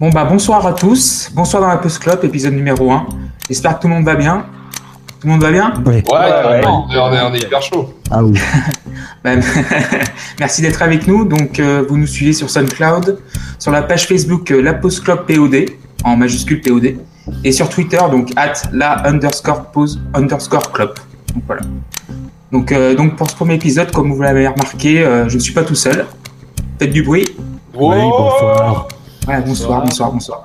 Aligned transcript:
Bon 0.00 0.10
bah 0.10 0.24
bonsoir 0.24 0.66
à 0.66 0.72
tous, 0.72 1.30
bonsoir 1.34 1.62
dans 1.62 1.68
la 1.68 1.76
Post 1.76 2.00
Club, 2.00 2.18
épisode 2.24 2.54
numéro 2.54 2.90
1. 2.90 3.06
J'espère 3.48 3.76
que 3.76 3.82
tout 3.82 3.88
le 3.88 3.94
monde 3.94 4.04
va 4.04 4.16
bien. 4.16 4.44
Tout 5.20 5.26
le 5.28 5.32
monde 5.32 5.42
va 5.42 5.52
bien 5.52 5.72
Oui. 5.86 5.94
Ouais, 5.94 6.02
ouais. 6.12 6.60
on, 6.66 6.90
est, 6.90 6.98
on 6.98 7.12
est- 7.12 7.20
on 7.22 7.34
est 7.34 7.38
hyper 7.38 7.62
chaud. 7.62 7.94
Ah 8.10 8.22
oui. 8.22 8.38
Bah, 9.24 9.30
Merci 10.38 10.60
d'être 10.60 10.82
avec 10.82 11.06
nous. 11.06 11.24
Donc 11.24 11.58
euh, 11.58 11.82
vous 11.88 11.96
nous 11.96 12.06
suivez 12.06 12.32
sur 12.34 12.50
SoundCloud, 12.50 13.18
sur 13.58 13.70
la 13.72 13.80
page 13.82 14.06
Facebook 14.06 14.50
euh, 14.50 14.60
La 14.60 14.74
Post 14.74 15.02
Club 15.04 15.24
POD, 15.26 15.70
en 16.04 16.16
majuscule 16.16 16.60
POD, 16.60 16.96
et 17.42 17.52
sur 17.52 17.68
Twitter, 17.70 18.00
donc 18.10 18.32
at 18.36 18.52
la 18.72 19.06
underscore 19.08 19.70
pause 19.70 19.98
underscore 20.12 20.72
club. 20.72 20.92
Donc 21.34 21.42
voilà. 21.46 21.62
Donc, 22.52 22.70
euh, 22.70 22.94
donc 22.94 23.16
pour 23.16 23.30
ce 23.30 23.34
premier 23.34 23.54
épisode, 23.54 23.90
comme 23.92 24.12
vous 24.12 24.20
l'avez 24.22 24.46
remarqué, 24.46 25.02
euh, 25.04 25.26
je 25.28 25.36
ne 25.36 25.40
suis 25.40 25.54
pas 25.54 25.64
tout 25.64 25.74
seul. 25.74 26.04
Faites 26.78 26.90
du 26.92 27.02
bruit. 27.02 27.24
Oui, 27.74 27.96
bonsoir. 27.96 28.88
Ouais, 29.26 29.40
bonsoir, 29.40 29.82
bonsoir, 29.82 30.12
bonsoir. 30.12 30.44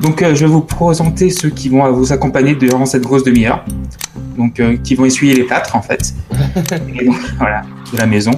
Donc, 0.00 0.22
euh, 0.22 0.34
je 0.34 0.46
vais 0.46 0.50
vous 0.50 0.62
présenter 0.62 1.28
ceux 1.30 1.50
qui 1.50 1.68
vont 1.68 1.90
vous 1.92 2.12
accompagner 2.12 2.54
durant 2.54 2.86
cette 2.86 3.02
grosse 3.02 3.24
demi-heure. 3.24 3.64
Donc, 4.36 4.60
euh, 4.60 4.76
qui 4.82 4.94
vont 4.94 5.04
essuyer 5.04 5.34
les 5.34 5.42
plâtres, 5.42 5.76
en 5.76 5.82
fait. 5.82 6.14
Et 7.00 7.04
donc, 7.04 7.16
voilà, 7.38 7.62
de 7.92 7.98
la 7.98 8.06
maison. 8.06 8.32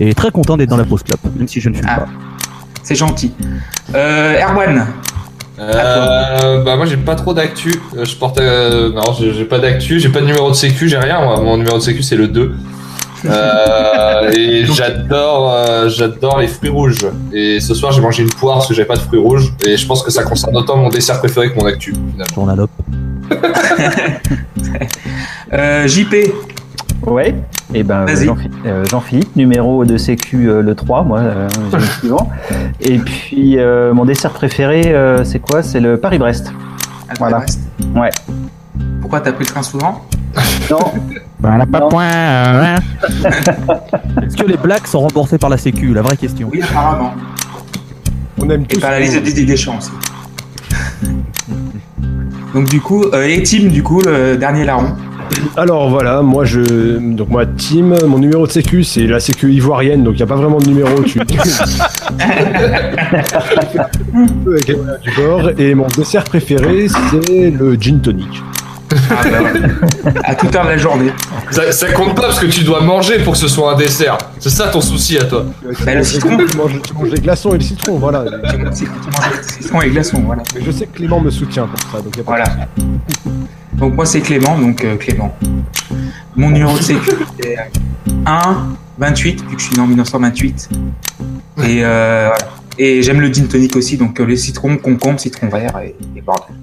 Et 0.00 0.14
très 0.14 0.30
content 0.30 0.56
d'être 0.56 0.70
dans 0.70 0.76
la 0.76 0.84
pause 0.84 1.02
club, 1.02 1.18
même 1.36 1.48
si 1.48 1.60
je 1.60 1.68
ne 1.70 1.74
fume 1.74 1.86
Ah. 1.88 1.96
pas. 2.00 2.06
C'est 2.82 2.94
gentil. 2.94 3.32
Euh, 3.94 4.40
Erwan, 4.42 4.86
Euh, 5.58 6.62
bah 6.64 6.76
moi 6.76 6.86
j'ai 6.86 6.96
pas 6.96 7.14
trop 7.14 7.34
d'actu. 7.34 7.72
Euh, 7.96 8.04
Je 8.04 8.16
porte 8.16 8.38
euh, 8.38 8.90
non, 8.92 9.12
j'ai 9.18 9.32
j'ai 9.34 9.44
pas 9.44 9.58
d'actu, 9.60 10.00
j'ai 10.00 10.08
pas 10.08 10.20
de 10.20 10.26
numéro 10.26 10.50
de 10.50 10.54
sécu, 10.56 10.88
j'ai 10.88 10.98
rien. 10.98 11.20
moi. 11.22 11.40
Mon 11.40 11.56
numéro 11.56 11.76
de 11.78 11.82
sécu 11.82 12.02
c'est 12.02 12.16
le 12.16 12.26
2. 12.28 12.52
Euh, 13.24 14.30
et 14.32 14.64
j'adore 14.66 15.52
euh, 15.54 15.88
j'adore 15.88 16.38
les 16.40 16.48
fruits 16.48 16.70
rouges. 16.70 17.06
Et 17.32 17.60
ce 17.60 17.74
soir 17.74 17.92
j'ai 17.92 18.00
mangé 18.00 18.22
une 18.22 18.30
poire 18.30 18.56
parce 18.56 18.68
que 18.68 18.74
j'avais 18.74 18.88
pas 18.88 18.96
de 18.96 19.00
fruits 19.00 19.20
rouges 19.20 19.52
et 19.66 19.76
je 19.76 19.86
pense 19.86 20.02
que 20.02 20.10
ça 20.10 20.22
concerne 20.24 20.56
autant 20.56 20.76
mon 20.76 20.88
dessert 20.88 21.18
préféré 21.20 21.52
que 21.52 21.58
mon 21.58 21.66
actu 21.66 21.92
finalement. 21.92 22.34
Journalope. 22.34 22.70
euh, 25.52 25.86
JP, 25.86 26.14
Ouais. 27.06 27.34
Et 27.74 27.82
ben 27.82 28.04
Vas-y. 28.04 28.26
Jean- 28.26 28.36
euh, 28.66 28.84
Jean-Philippe, 28.84 29.34
numéro 29.34 29.84
de 29.84 29.96
sécu 29.96 30.48
euh, 30.48 30.62
le 30.62 30.74
3, 30.76 31.02
moi, 31.02 31.18
euh, 31.20 31.48
j'ai 31.72 31.78
le 31.78 31.82
suivant. 32.00 32.30
Et 32.80 32.98
puis 32.98 33.58
euh, 33.58 33.92
mon 33.92 34.04
dessert 34.04 34.30
préféré, 34.30 34.94
euh, 34.94 35.24
c'est 35.24 35.40
quoi? 35.40 35.62
C'est 35.64 35.80
le 35.80 35.96
Paris-Brest. 35.96 36.52
à 37.08 37.14
Voilà. 37.18 37.38
Brest. 37.38 37.60
Ouais. 37.96 38.10
Pourquoi 39.00 39.20
t'as 39.20 39.32
pris 39.32 39.44
le 39.44 39.50
train 39.50 39.62
souvent? 39.62 40.02
Non, 40.70 40.78
Voilà, 41.40 41.66
pas 41.66 41.80
Non. 41.80 41.88
point. 41.88 42.08
hein. 42.10 42.76
Est-ce 44.22 44.36
que 44.36 44.46
les 44.46 44.56
blagues 44.56 44.86
sont 44.86 45.00
remboursées 45.00 45.38
par 45.38 45.50
la 45.50 45.58
sécu 45.58 45.92
La 45.92 46.02
vraie 46.02 46.16
question? 46.16 46.48
Oui, 46.52 46.62
apparemment. 46.62 47.12
On 48.40 48.48
aime 48.50 48.62
Et 48.62 48.66
tous. 48.74 48.80
par 48.80 48.90
la 48.92 49.00
liste 49.00 49.14
de 49.16 49.20
Didier 49.20 49.44
Deschamps 49.44 49.78
aussi. 49.78 49.90
Donc 52.54 52.68
du 52.68 52.80
coup, 52.80 53.02
euh, 53.12 53.26
et 53.26 53.42
Tim, 53.42 53.68
du 53.68 53.82
coup, 53.82 54.00
le 54.02 54.36
dernier 54.36 54.64
larron. 54.64 54.94
Alors 55.56 55.88
voilà, 55.88 56.20
moi 56.20 56.44
je. 56.44 56.60
Donc 57.14 57.30
moi, 57.30 57.44
Tim, 57.46 57.94
mon 58.06 58.18
numéro 58.18 58.46
de 58.46 58.52
sécu, 58.52 58.84
c'est 58.84 59.06
la 59.06 59.18
sécu 59.20 59.50
ivoirienne, 59.52 60.04
donc 60.04 60.14
il 60.14 60.18
n'y 60.18 60.22
a 60.22 60.26
pas 60.26 60.34
vraiment 60.36 60.58
de 60.58 60.66
numéro. 60.68 61.02
Tu... 61.02 61.18
Les 64.46 64.60
du. 64.60 64.76
Et 65.58 65.74
mon 65.74 65.86
dessert 65.96 66.24
préféré, 66.24 66.86
c'est 66.88 67.50
le 67.50 67.74
gin 67.80 68.00
tonic. 68.00 68.42
Ah, 69.10 69.22
bah, 69.30 70.12
à 70.24 70.34
toute 70.34 70.54
heure 70.54 70.64
de 70.64 70.70
la 70.70 70.76
journée. 70.76 71.12
Ça, 71.50 71.72
ça 71.72 71.92
compte 71.92 72.14
pas 72.14 72.22
parce 72.22 72.40
que 72.40 72.46
tu 72.46 72.64
dois 72.64 72.80
manger 72.80 73.18
pour 73.18 73.32
que 73.34 73.38
ce 73.38 73.48
soit 73.48 73.72
un 73.72 73.76
dessert. 73.76 74.18
C'est 74.38 74.50
ça 74.50 74.68
ton 74.68 74.80
souci 74.80 75.18
à 75.18 75.24
toi. 75.24 75.46
Bah, 75.84 75.94
le 75.94 76.04
citron. 76.04 76.36
Tu 76.36 76.56
manges, 76.56 76.82
tu 76.82 76.94
manges 76.94 77.10
les 77.10 77.20
glaçons 77.20 77.50
et 77.54 77.58
le 77.58 77.64
citron, 77.64 77.98
voilà. 77.98 78.24
Tu 78.24 78.56
manges 78.56 78.74
tu 78.74 78.84
manges 78.84 79.36
des 79.36 79.52
citrons 79.62 79.82
et 79.82 79.90
glaçons, 79.90 80.22
voilà. 80.24 80.42
Mais 80.54 80.62
je 80.64 80.70
sais 80.70 80.86
que 80.86 80.96
Clément 80.96 81.20
me 81.20 81.30
soutient 81.30 81.66
pour 81.66 81.78
ça, 81.90 82.02
donc 82.02 82.14
il 82.16 82.20
a 82.20 82.24
pas 82.24 82.30
Voilà. 82.30 82.44
Donc 83.74 83.94
moi 83.94 84.06
c'est 84.06 84.20
Clément, 84.20 84.56
donc 84.56 84.84
euh, 84.84 84.96
Clément. 84.96 85.36
Mon 86.36 86.50
numéro 86.50 86.76
de 86.76 86.82
sécu 86.82 87.10
c'est 87.40 87.56
1 88.26 88.76
28 88.98 89.44
vu 89.48 89.56
que 89.56 89.60
je 89.60 89.66
suis 89.66 89.74
né 89.74 89.82
en 89.82 89.88
1928. 89.88 90.68
Et 91.64 91.84
euh, 91.84 92.28
voilà. 92.28 92.52
Et 92.78 93.02
j'aime 93.02 93.20
le 93.20 93.32
gin 93.32 93.48
tonic 93.48 93.74
aussi, 93.74 93.96
donc 93.96 94.20
euh, 94.20 94.24
les 94.24 94.36
citrons, 94.36 94.76
concombre, 94.76 95.18
citron 95.18 95.48
vert 95.48 95.78
et, 95.82 95.96
et 96.16 96.20
bordel. 96.20 96.54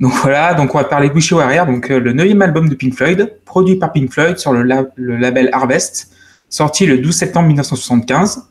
Donc 0.00 0.12
voilà, 0.22 0.54
donc 0.54 0.74
on 0.74 0.78
va 0.78 0.84
parler 0.84 1.10
Bushy 1.10 1.34
Warrior, 1.34 1.66
donc 1.66 1.90
euh, 1.90 1.98
le 1.98 2.12
neuvième 2.12 2.40
album 2.42 2.68
de 2.68 2.74
Pink 2.76 2.94
Floyd, 2.94 3.34
produit 3.44 3.76
par 3.76 3.92
Pink 3.92 4.12
Floyd 4.12 4.38
sur 4.38 4.52
le, 4.52 4.62
la- 4.62 4.84
le 4.94 5.16
label 5.16 5.50
Harvest, 5.52 6.12
sorti 6.48 6.86
le 6.86 6.98
12 6.98 7.14
septembre 7.14 7.48
1975. 7.48 8.44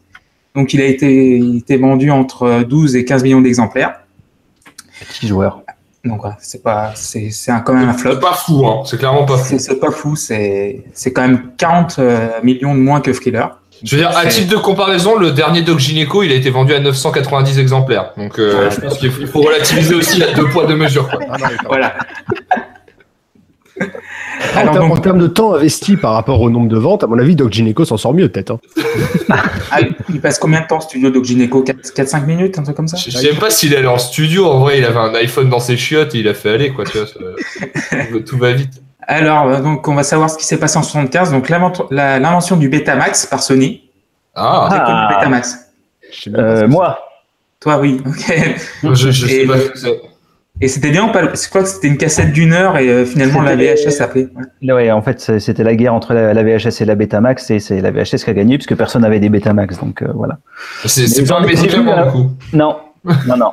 Donc 0.55 0.73
il 0.73 0.81
a 0.81 0.85
été, 0.85 1.37
il 1.37 1.55
a 1.55 1.57
été 1.59 1.77
vendu 1.77 2.11
entre 2.11 2.63
12 2.63 2.95
et 2.97 3.05
15 3.05 3.23
millions 3.23 3.41
d'exemplaires. 3.41 4.01
petit 4.99 5.27
joueur. 5.27 5.61
Donc 6.03 6.21
voilà, 6.21 6.37
c'est 6.39 6.61
pas, 6.63 6.93
c'est, 6.95 7.29
quand 7.65 7.73
même 7.73 7.89
un 7.89 7.93
flop. 7.93 8.13
C'est 8.13 8.19
pas 8.19 8.33
fou, 8.33 8.65
hein. 8.65 8.83
C'est 8.85 8.97
clairement 8.97 9.25
pas 9.25 9.37
fou. 9.37 9.45
C'est 9.47 9.59
c'est 9.59 9.79
pas 9.79 9.91
fou, 9.91 10.15
c'est 10.15 10.83
c'est 10.93 11.11
quand 11.11 11.21
même 11.21 11.51
40 11.57 11.95
euh, 11.99 12.29
millions 12.43 12.73
de 12.75 12.79
moins 12.79 13.01
que 13.01 13.11
Thriller. 13.11 13.57
Je 13.83 13.95
veux 13.95 14.01
dire, 14.01 14.15
à 14.17 14.25
titre 14.25 14.51
de 14.51 14.57
comparaison, 14.57 15.15
le 15.17 15.31
dernier 15.31 15.61
Doc 15.61 15.79
Gynéco, 15.79 16.23
il 16.23 16.31
a 16.31 16.35
été 16.35 16.49
vendu 16.49 16.73
à 16.73 16.79
990 16.79 17.59
exemplaires. 17.59 18.11
Donc, 18.17 18.39
euh, 18.39 18.69
je 18.71 18.81
pense 18.81 18.97
qu'il 18.97 19.11
faut 19.11 19.21
il 19.21 19.27
faut 19.27 19.41
relativiser 19.41 19.93
aussi 19.95 20.23
à 20.23 20.33
deux 20.33 20.47
poids, 20.49 20.65
deux 20.65 20.75
mesures. 20.75 21.07
Quoi. 21.09 21.19
Ah 21.29 21.37
non, 21.37 21.45
Voilà. 21.67 21.95
en, 23.79 24.63
termes, 24.63 24.75
donc, 24.89 24.91
en 24.97 25.01
termes 25.01 25.19
de 25.19 25.27
temps 25.27 25.53
investi 25.53 25.97
par 25.97 26.13
rapport 26.13 26.41
au 26.41 26.49
nombre 26.49 26.67
de 26.67 26.77
ventes, 26.77 27.03
à 27.03 27.07
mon 27.07 27.19
avis, 27.19 27.35
Doc 27.35 27.51
Gineco 27.53 27.85
s'en 27.85 27.97
sort 27.97 28.13
mieux 28.13 28.27
peut-être. 28.29 28.51
hein. 28.51 28.59
ah, 29.71 29.79
il 30.09 30.19
passe 30.21 30.39
combien 30.39 30.61
de 30.61 30.67
temps 30.67 30.79
studio 30.79 31.09
Doc 31.11 31.25
Gynéco 31.25 31.63
4-5 31.63 32.25
minutes, 32.25 32.57
un 32.57 32.63
truc 32.63 32.75
comme 32.75 32.87
ça? 32.87 32.97
Je 32.97 33.11
je 33.11 33.17
sais 33.17 33.27
même 33.31 33.39
pas 33.39 33.49
s'il 33.51 33.73
est 33.73 33.77
allé 33.77 33.87
en 33.87 33.97
studio. 33.99 34.47
En 34.47 34.59
vrai, 34.59 34.79
il 34.79 34.85
avait 34.85 34.97
un 34.97 35.13
iPhone 35.15 35.49
dans 35.49 35.59
ses 35.59 35.77
chiottes 35.77 36.15
et 36.15 36.19
il 36.19 36.27
a 36.27 36.33
fait 36.33 36.49
aller, 36.51 36.71
quoi. 36.71 36.85
Tu 36.85 36.97
vois, 36.97 37.07
ça- 37.07 37.97
tout 38.25 38.37
va 38.37 38.53
vite. 38.53 38.81
Alors, 39.07 39.47
euh, 39.47 39.61
donc 39.61 39.87
on 39.87 39.95
va 39.95 40.03
savoir 40.03 40.29
ce 40.29 40.37
qui 40.37 40.45
s'est 40.45 40.57
passé 40.59 40.77
en 40.77 40.83
75. 40.83 41.31
Donc 41.31 41.49
l'invention 41.49 42.57
du 42.57 42.69
Betamax 42.69 43.25
par 43.25 43.41
Sony. 43.41 43.89
Ah, 44.35 44.67
Ah. 44.69 45.07
le 45.09 45.15
Betamax 45.15 45.57
Euh, 46.35 46.67
moi, 46.67 46.99
Toi, 47.59 47.79
oui. 47.79 48.01
ok. 48.05 48.93
je, 48.93 49.11
je 49.11 49.25
sais 49.27 49.33
Et- 49.43 49.47
pas 49.47 49.57
ce 49.57 49.69
que 49.69 49.77
c'est. 49.79 50.01
Et 50.59 50.67
c'était 50.67 50.89
bien 50.89 51.07
ou 51.07 51.11
pas? 51.11 51.21
Je 51.35 51.49
crois 51.49 51.61
que 51.61 51.69
c'était 51.69 51.87
une 51.87 51.97
cassette 51.97 52.31
d'une 52.33 52.51
heure 52.51 52.77
et 52.77 52.89
euh, 52.89 53.05
finalement 53.05 53.41
la 53.43 53.55
VHS 53.55 54.01
appelait. 54.01 54.27
Ouais. 54.63 54.73
ouais, 54.73 54.91
en 54.91 55.03
fait, 55.03 55.19
c'est- 55.19 55.39
c'était 55.39 55.63
la 55.63 55.75
guerre 55.75 55.93
entre 55.93 56.13
la, 56.15 56.33
la 56.33 56.43
VHS 56.43 56.81
et 56.81 56.85
la 56.85 56.95
Betamax, 56.95 57.51
et 57.51 57.59
c'est 57.59 57.79
la 57.79 57.91
VHS 57.91 58.23
qui 58.23 58.29
a 58.31 58.33
gagné, 58.33 58.57
puisque 58.57 58.75
personne 58.75 59.03
n'avait 59.03 59.19
des 59.19 59.29
Betamax, 59.29 59.77
donc 59.79 60.01
euh, 60.01 60.07
voilà. 60.15 60.39
C'est 60.85 61.05
c'est 61.07 61.25
pas 61.25 61.37
un 61.37 61.45
médicament, 61.45 62.05
du 62.05 62.11
coup. 62.11 62.29
Non, 62.53 62.77
non, 63.27 63.37
non. 63.37 63.51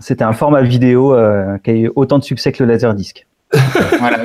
C'était 0.00 0.24
un 0.24 0.32
format 0.32 0.62
vidéo 0.62 1.14
euh, 1.14 1.58
qui 1.62 1.70
a 1.70 1.74
eu 1.74 1.90
autant 1.94 2.18
de 2.18 2.24
succès 2.24 2.52
que 2.52 2.62
le 2.64 2.72
Laserdisc. 2.72 3.26
Voilà. 4.00 4.18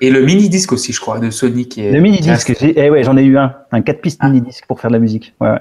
Et 0.00 0.10
le 0.10 0.22
mini 0.22 0.48
disque 0.48 0.72
aussi, 0.72 0.92
je 0.92 1.00
crois, 1.00 1.18
de 1.18 1.30
Sony 1.30 1.68
qui 1.68 1.84
est. 1.84 1.92
Le 1.92 2.00
mini 2.00 2.20
disque, 2.20 2.54
eh 2.60 2.90
ouais, 2.90 3.02
j'en 3.04 3.16
ai 3.16 3.22
eu 3.22 3.36
un, 3.36 3.54
un 3.70 3.82
4 3.82 4.00
pistes 4.00 4.18
Ah. 4.22 4.28
mini 4.28 4.40
disque 4.40 4.64
pour 4.66 4.80
faire 4.80 4.90
de 4.90 4.94
la 4.96 5.00
musique. 5.00 5.34
Ouais, 5.40 5.50
ouais. 5.50 5.58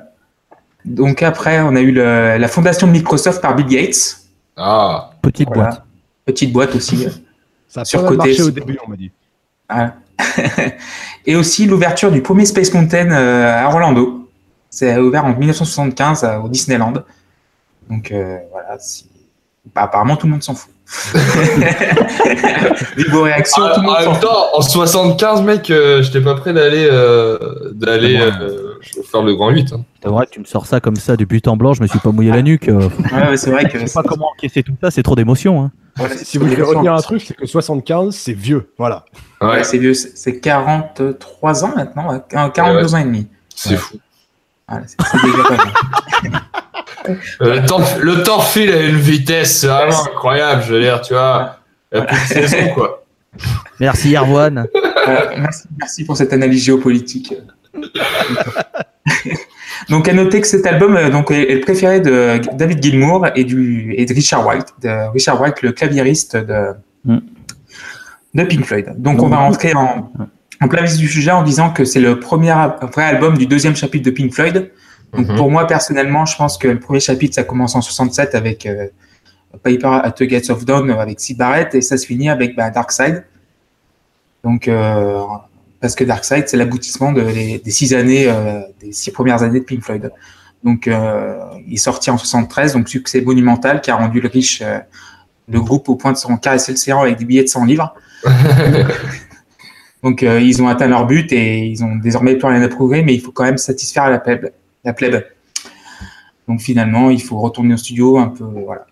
Donc 0.86 1.24
après, 1.24 1.60
on 1.60 1.76
a 1.76 1.82
eu 1.82 1.92
le- 1.92 2.38
la 2.38 2.48
fondation 2.48 2.88
de 2.88 2.94
Microsoft 2.94 3.42
par 3.42 3.56
Bill 3.56 3.66
Gates. 3.68 4.18
Ah, 4.56 5.12
Petite 5.22 5.50
Voilà. 5.54 5.70
boîte. 5.72 5.84
Petite 6.26 6.54
boîte 6.54 6.76
aussi. 6.76 7.08
Ça 7.68 7.82
a 7.82 7.86
Sur 7.86 8.02
pas 8.04 8.08
côté, 8.16 8.42
au 8.42 8.50
début, 8.50 8.78
on 8.86 8.90
m'a 8.90 8.96
dit. 8.96 9.12
Et 11.26 11.36
aussi 11.36 11.66
l'ouverture 11.66 12.12
du 12.12 12.22
premier 12.22 12.46
Space 12.46 12.74
Mountain 12.74 13.12
euh, 13.12 13.64
à 13.64 13.68
Orlando. 13.68 14.30
C'est 14.70 14.98
ouvert 14.98 15.26
en 15.26 15.34
1975 15.36 16.24
à- 16.24 16.40
au 16.42 16.48
Disneyland. 16.50 16.94
Donc 17.90 18.12
euh, 18.12 18.38
voilà, 18.52 18.78
bah, 19.76 19.82
apparemment 19.84 20.16
tout 20.16 20.28
le 20.28 20.32
monde 20.34 20.44
s'en 20.44 20.56
fout. 20.56 20.72
Vu 22.98 23.08
vos 23.10 23.22
réactions, 23.24 23.64
Ah, 23.66 23.72
tout 23.76 23.82
le 23.82 23.88
monde 23.88 23.96
en 23.96 24.00
s'en 24.02 24.12
même 24.12 24.20
fout. 24.20 24.30
temps, 24.30 24.46
en 24.58 24.62
75, 24.62 25.42
mec, 25.44 25.70
euh, 25.70 26.02
j'étais 26.02 26.22
pas 26.22 26.36
prêt 26.36 26.54
d'aller 26.54 26.88
euh, 26.92 27.38
d'aller 27.74 28.18
Ah 28.22 28.42
euh, 28.42 28.74
faire 29.12 29.22
le 29.22 29.36
grand 29.36 29.50
8. 29.50 29.74
hein. 29.74 29.84
C'est 30.02 30.10
vrai 30.10 30.26
que 30.26 30.32
tu 30.32 30.40
me 30.40 30.46
sors 30.46 30.66
ça 30.66 30.80
comme 30.80 30.96
ça 30.96 31.16
de 31.16 31.26
but 31.26 31.48
en 31.48 31.58
blanc, 31.58 31.74
je 31.74 31.82
me 31.82 31.88
suis 31.88 32.00
pas 32.00 32.12
mouillé 32.12 32.32
la 32.32 32.42
nuque. 32.42 32.70
euh, 32.70 32.90
Ouais, 33.14 33.30
ouais, 33.30 33.38
c'est 33.38 33.52
vrai 33.52 33.66
que 33.70 33.80
Je 33.80 33.86
sais 33.86 33.94
pas 33.94 34.04
comment 34.08 34.30
encaisser 34.36 34.64
tout 34.64 34.74
ça, 34.82 34.92
c'est 34.92 35.04
trop 35.04 35.16
d'émotion. 35.16 35.62
Hein. 35.64 35.72
voilà, 35.98 36.16
Si 36.18 36.38
vous 36.38 36.48
devez 36.48 36.64
retenir 36.64 36.94
un 36.94 37.02
truc, 37.02 37.22
c'est 37.22 37.36
que 37.36 37.46
75, 37.46 38.16
c'est 38.16 38.34
vieux. 38.34 38.72
Voilà. 38.78 39.06
Ouais, 39.42 39.64
c'est 39.64 39.78
vieux, 39.78 39.94
c'est 39.94 40.18
c'est 40.18 40.40
43 40.40 41.66
ans 41.66 41.74
maintenant, 41.76 42.12
ouais, 42.12 42.20
42 42.54 42.96
ans 42.96 42.98
et 42.98 43.04
demi. 43.04 43.28
c'est 43.56 43.72
Ouais. 43.72 43.76
fou. 43.78 43.98
Voilà, 44.70 44.86
c'est 44.88 44.98
c'est 45.12 45.22
déjà 45.26 45.44
pas 45.44 45.58
mal. 45.58 45.68
Le 47.40 47.66
temps, 47.66 47.82
le 48.02 48.24
temps 48.24 48.42
file 48.42 48.72
à 48.72 48.82
une 48.84 48.98
vitesse 48.98 49.64
vraiment 49.66 50.04
incroyable, 50.04 50.64
je 50.68 50.74
veux 50.74 50.82
dire, 50.82 51.02
tu 51.02 51.14
vois. 51.14 51.56
Saison, 52.28 52.74
quoi. 52.76 53.04
Merci 53.80 54.16
Erwan. 54.16 54.68
Euh, 54.76 55.18
merci, 55.38 55.68
merci 55.80 56.04
pour 56.04 56.18
cette 56.18 56.34
analyse 56.34 56.66
géopolitique. 56.66 57.34
donc, 59.90 60.08
à 60.08 60.14
noter 60.14 60.42
que 60.42 60.48
cet 60.48 60.68
album 60.68 60.98
euh, 60.98 61.10
donc, 61.10 61.32
est 61.32 61.50
est 61.50 61.56
le 61.56 61.62
préféré 61.62 62.00
de 62.00 62.42
David 62.54 62.84
Gilmour 62.84 63.26
et, 63.34 63.46
du, 63.46 63.96
et 63.98 64.06
de 64.06 64.14
Richard 64.14 64.46
White, 64.46 64.68
de 64.84 65.10
Richard 65.12 65.42
White, 65.42 65.64
le 65.64 65.72
claviériste 65.72 66.36
de, 66.36 66.76
Mm. 67.06 67.20
de 68.36 68.44
Pink 68.44 68.66
Floyd. 68.66 68.94
Donc, 68.98 69.22
on 69.22 69.30
va 69.30 69.38
rentrer 69.38 69.74
en, 69.74 70.12
plein 70.68 70.84
vif 70.84 70.98
du 70.98 71.08
sujet 71.08 71.32
en 71.32 71.44
disant 71.44 71.72
que 71.72 71.86
c'est 71.86 72.02
le 72.02 72.20
premier 72.20 72.54
vrai 72.94 73.04
album 73.04 73.38
du 73.38 73.46
deuxième 73.48 73.76
chapitre 73.76 74.06
de 74.06 74.12
Pink 74.12 74.34
Floyd. 74.34 74.72
Donc, 75.14 75.28
Mhm. 75.28 75.38
pour 75.38 75.50
moi, 75.50 75.66
personnellement, 75.66 76.26
je 76.26 76.36
pense 76.36 76.58
que 76.58 76.68
le 76.68 76.80
premier 76.80 77.00
chapitre, 77.00 77.36
ça 77.36 77.44
commence 77.44 77.76
en 77.76 77.82
67 77.82 78.36
avec 78.36 78.66
euh, 78.66 78.88
Paper 79.64 80.02
at 80.04 80.12
the 80.12 80.24
Gates 80.24 80.50
of 80.50 80.66
Dawn 80.66 80.90
euh, 80.92 81.00
avec 81.00 81.20
Sid 81.20 81.38
Barrett 81.38 81.74
et 81.74 81.82
ça 81.82 81.98
se 81.98 82.06
finit 82.06 82.30
avec 82.30 82.56
bah, 82.56 82.70
Dark 82.70 82.92
Side. 82.92 83.24
Donc, 84.44 84.68
euh, 84.68 85.22
parce 85.82 85.96
que 85.96 86.04
Dark 86.04 86.24
Side, 86.26 86.44
c'est 86.48 86.58
l'aboutissement 86.58 87.12
de, 87.12 87.24
des, 87.24 87.72
six 87.72 87.94
années, 87.94 88.26
euh, 88.28 88.60
des 88.82 88.92
six 88.92 89.12
premières 89.12 89.42
années 89.44 89.60
de 89.62 89.66
Pink 89.66 89.82
Floyd. 89.82 90.12
Donc, 90.64 90.88
euh, 90.88 91.40
il 91.66 91.74
est 91.76 91.78
sorti 91.78 92.12
en 92.12 92.18
73, 92.18 92.74
donc 92.74 92.90
succès 92.90 93.22
monumental 93.22 93.80
qui 93.82 93.92
a 93.92 93.96
rendu 93.96 94.20
le 94.20 94.28
riche 94.28 94.62
euh, 94.62 94.80
le 95.52 95.62
groupe 95.62 95.90
au 95.90 95.96
point 95.96 96.12
de 96.12 96.18
s'en 96.18 96.38
caresser 96.38 96.74
le 96.74 96.78
séant 96.78 97.02
avec 97.02 97.18
des 97.18 97.26
billets 97.26 97.44
de 97.44 97.48
100 97.48 97.66
livres. 97.66 97.96
donc, 100.04 100.24
euh, 100.24 100.40
ils 100.40 100.62
ont 100.62 100.68
atteint 100.68 100.88
leur 100.88 101.06
but 101.06 101.32
et 101.34 101.66
ils 101.66 101.84
ont 101.84 101.96
désormais 101.96 102.36
plus 102.36 102.48
rien 102.48 102.62
à 102.62 102.68
prouver, 102.70 103.04
mais 103.04 103.14
il 103.14 103.22
faut 103.22 103.32
quand 103.32 103.44
même 103.44 103.58
satisfaire 103.58 104.10
la 104.10 104.20
plèbe. 104.20 104.52
La 104.86 104.94
plèbe. 104.94 105.26
Donc, 106.48 106.62
finalement, 106.62 107.10
il 107.10 107.22
faut 107.22 107.38
retourner 107.38 107.74
au 107.74 107.78
studio 107.78 108.18
un 108.18 108.30
peu, 108.30 108.46
voilà. 108.46 108.86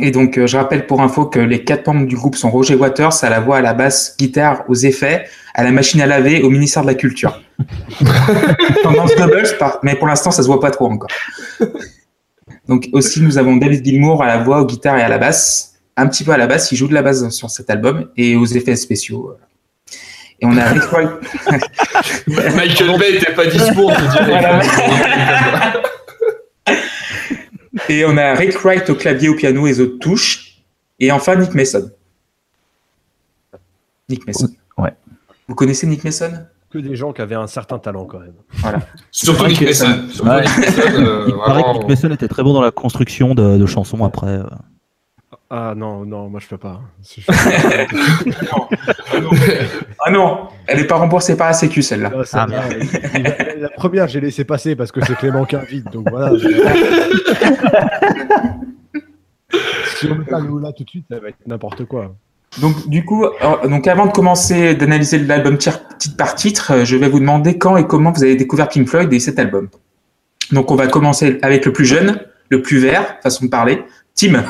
Et 0.00 0.10
donc, 0.10 0.38
euh, 0.38 0.46
je 0.46 0.56
rappelle 0.56 0.86
pour 0.86 1.02
info 1.02 1.26
que 1.26 1.38
les 1.38 1.62
quatre 1.62 1.86
membres 1.86 2.06
du 2.06 2.16
groupe 2.16 2.34
sont 2.34 2.50
Roger 2.50 2.74
Waters 2.74 3.22
à 3.22 3.30
la 3.30 3.38
voix, 3.38 3.58
à 3.58 3.60
la 3.60 3.74
basse, 3.74 4.16
guitare, 4.18 4.64
aux 4.68 4.74
effets, 4.74 5.26
à 5.54 5.62
la 5.62 5.70
machine 5.70 6.00
à 6.00 6.06
laver, 6.06 6.42
au 6.42 6.50
ministère 6.50 6.82
de 6.82 6.88
la 6.88 6.94
Culture. 6.94 7.40
Tendance 8.82 9.14
double, 9.14 9.42
mais 9.82 9.94
pour 9.94 10.08
l'instant, 10.08 10.32
ça 10.32 10.42
se 10.42 10.48
voit 10.48 10.58
pas 10.58 10.72
trop 10.72 10.86
encore. 10.86 11.10
Donc, 12.66 12.88
aussi, 12.92 13.20
nous 13.20 13.38
avons 13.38 13.56
David 13.56 13.84
Gilmour 13.84 14.22
à 14.22 14.26
la 14.26 14.38
voix, 14.42 14.62
aux 14.62 14.66
guitares 14.66 14.98
et 14.98 15.02
à 15.02 15.08
la 15.08 15.18
basse. 15.18 15.74
Un 15.96 16.08
petit 16.08 16.24
peu 16.24 16.32
à 16.32 16.38
la 16.38 16.48
basse, 16.48 16.72
il 16.72 16.76
joue 16.76 16.88
de 16.88 16.94
la 16.94 17.02
basse 17.02 17.28
sur 17.28 17.50
cet 17.50 17.70
album 17.70 18.08
et 18.16 18.34
aux 18.34 18.46
effets 18.46 18.74
spéciaux. 18.74 19.22
voilà. 19.22 19.46
Et 20.44 20.46
on 20.46 20.56
a 20.58 20.64
Rick 20.64 20.82
Wright. 20.92 21.08
Michael 22.54 22.98
Bay 22.98 23.16
était 23.16 23.32
pas 23.32 23.46
dispo, 23.46 23.88
on 23.88 23.94
te 23.94 24.24
dirait. 24.24 25.82
Et 27.88 28.04
on 28.04 28.16
a 28.16 28.34
Rick 28.34 28.58
Wright 28.62 28.88
au 28.90 28.94
clavier, 28.94 29.28
au 29.28 29.34
piano 29.34 29.66
et 29.66 29.72
aux 29.72 29.80
autres 29.80 29.98
touches. 29.98 30.58
Et 31.00 31.10
enfin, 31.10 31.36
Nick 31.36 31.54
Mason. 31.54 31.90
Nick 34.08 34.26
Mason. 34.26 34.48
Ouais. 34.78 34.94
Vous 35.48 35.54
connaissez 35.54 35.86
Nick 35.86 36.04
Mason? 36.04 36.30
Que 36.70 36.78
des 36.78 36.96
gens 36.96 37.12
qui 37.12 37.22
avaient 37.22 37.34
un 37.36 37.46
certain 37.46 37.78
talent 37.78 38.04
quand 38.04 38.18
même. 38.20 38.34
Surtout 39.10 39.46
Nick 39.46 39.62
Mason. 39.62 40.08
Surtout 40.10 40.28
Ouais. 40.30 40.42
Nick 40.44 40.58
Mason, 40.58 41.04
euh, 41.06 41.24
Il 41.28 41.34
paraît 41.36 41.62
que. 41.62 41.78
Nick 41.78 41.88
Mason 41.88 42.10
était 42.10 42.28
très 42.28 42.42
bon 42.42 42.52
dans 42.52 42.62
la 42.62 42.70
construction 42.70 43.34
de, 43.34 43.56
de 43.58 43.66
chansons 43.66 44.04
après. 44.04 44.40
Ah 45.50 45.74
non, 45.76 46.04
non, 46.06 46.28
moi 46.28 46.40
je 46.40 46.48
peux 46.48 46.58
pas. 46.58 46.80
Ah 50.06 50.10
non, 50.10 50.48
elle 50.66 50.78
n'est 50.78 50.86
pas 50.86 50.96
remboursée 50.96 51.36
par 51.36 51.46
la 51.46 51.52
Sécu, 51.54 51.80
celle-là. 51.80 52.10
Ah, 52.32 52.46
Ah, 52.50 52.68
la, 53.58 53.68
première, 53.70 54.06
j'ai 54.08 54.20
laissé 54.20 54.44
passer 54.44 54.76
parce 54.76 54.92
que 54.92 55.02
c'est 55.04 55.14
Clément 55.14 55.46
qui 55.46 55.56
invite, 55.56 55.90
donc 55.90 56.10
voilà. 56.10 56.32
si 59.96 60.06
on 60.10 60.16
met 60.16 60.24
pas 60.24 60.40
le 60.40 60.60
là 60.60 60.72
tout 60.72 60.84
de 60.84 60.90
suite, 60.90 61.06
ça 61.10 61.18
va 61.20 61.28
être 61.28 61.38
n'importe 61.46 61.86
quoi. 61.86 62.14
Donc, 62.60 62.88
du 62.88 63.04
coup, 63.04 63.24
euh, 63.24 63.68
donc 63.68 63.86
avant 63.86 64.06
de 64.06 64.12
commencer 64.12 64.74
d'analyser 64.74 65.18
l'album 65.20 65.56
titre 65.56 65.80
par 66.18 66.34
titre, 66.34 66.72
euh, 66.72 66.84
je 66.84 66.96
vais 66.96 67.08
vous 67.08 67.20
demander 67.20 67.56
quand 67.56 67.76
et 67.76 67.86
comment 67.86 68.12
vous 68.12 68.22
avez 68.22 68.36
découvert 68.36 68.68
Pink 68.68 68.86
Floyd 68.88 69.12
et 69.12 69.20
cet 69.20 69.38
album. 69.38 69.68
Donc, 70.52 70.70
on 70.70 70.76
va 70.76 70.86
commencer 70.86 71.38
avec 71.42 71.64
le 71.64 71.72
plus 71.72 71.86
jeune, 71.86 72.20
le 72.50 72.60
plus 72.62 72.78
vert, 72.78 73.16
façon 73.22 73.46
de 73.46 73.50
parler, 73.50 73.82
Tim. 74.14 74.44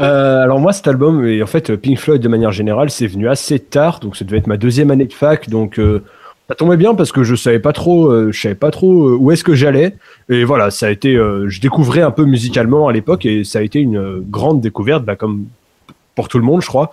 Euh, 0.00 0.42
alors 0.42 0.58
moi, 0.58 0.72
cet 0.72 0.88
album, 0.88 1.26
et 1.26 1.42
en 1.42 1.46
fait, 1.46 1.76
Pink 1.76 1.98
Floyd 1.98 2.22
de 2.22 2.28
manière 2.28 2.52
générale, 2.52 2.90
c'est 2.90 3.06
venu 3.06 3.28
assez 3.28 3.58
tard, 3.58 4.00
donc 4.00 4.16
ça 4.16 4.24
devait 4.24 4.38
être 4.38 4.46
ma 4.46 4.56
deuxième 4.56 4.90
année 4.90 5.04
de 5.04 5.12
fac, 5.12 5.50
donc 5.50 5.78
euh, 5.78 6.02
ça 6.48 6.54
tombait 6.54 6.78
bien 6.78 6.94
parce 6.94 7.12
que 7.12 7.22
je 7.22 7.34
savais 7.34 7.58
pas 7.58 7.72
trop, 7.72 8.10
euh, 8.10 8.32
je 8.32 8.40
savais 8.40 8.54
pas 8.54 8.70
trop 8.70 9.10
où 9.12 9.30
est-ce 9.30 9.44
que 9.44 9.54
j'allais, 9.54 9.96
et 10.30 10.44
voilà, 10.44 10.70
ça 10.70 10.86
a 10.86 10.90
été, 10.90 11.14
je 11.14 11.60
découvrais 11.60 12.00
un 12.00 12.10
peu 12.10 12.24
musicalement 12.24 12.88
à 12.88 12.92
l'époque, 12.92 13.26
et 13.26 13.44
ça 13.44 13.58
a 13.58 13.62
été 13.62 13.80
une 13.80 14.20
grande 14.20 14.62
découverte, 14.62 15.04
bah, 15.04 15.16
comme 15.16 15.44
pour 16.14 16.28
tout 16.28 16.38
le 16.38 16.44
monde, 16.44 16.62
je 16.62 16.66
crois. 16.66 16.92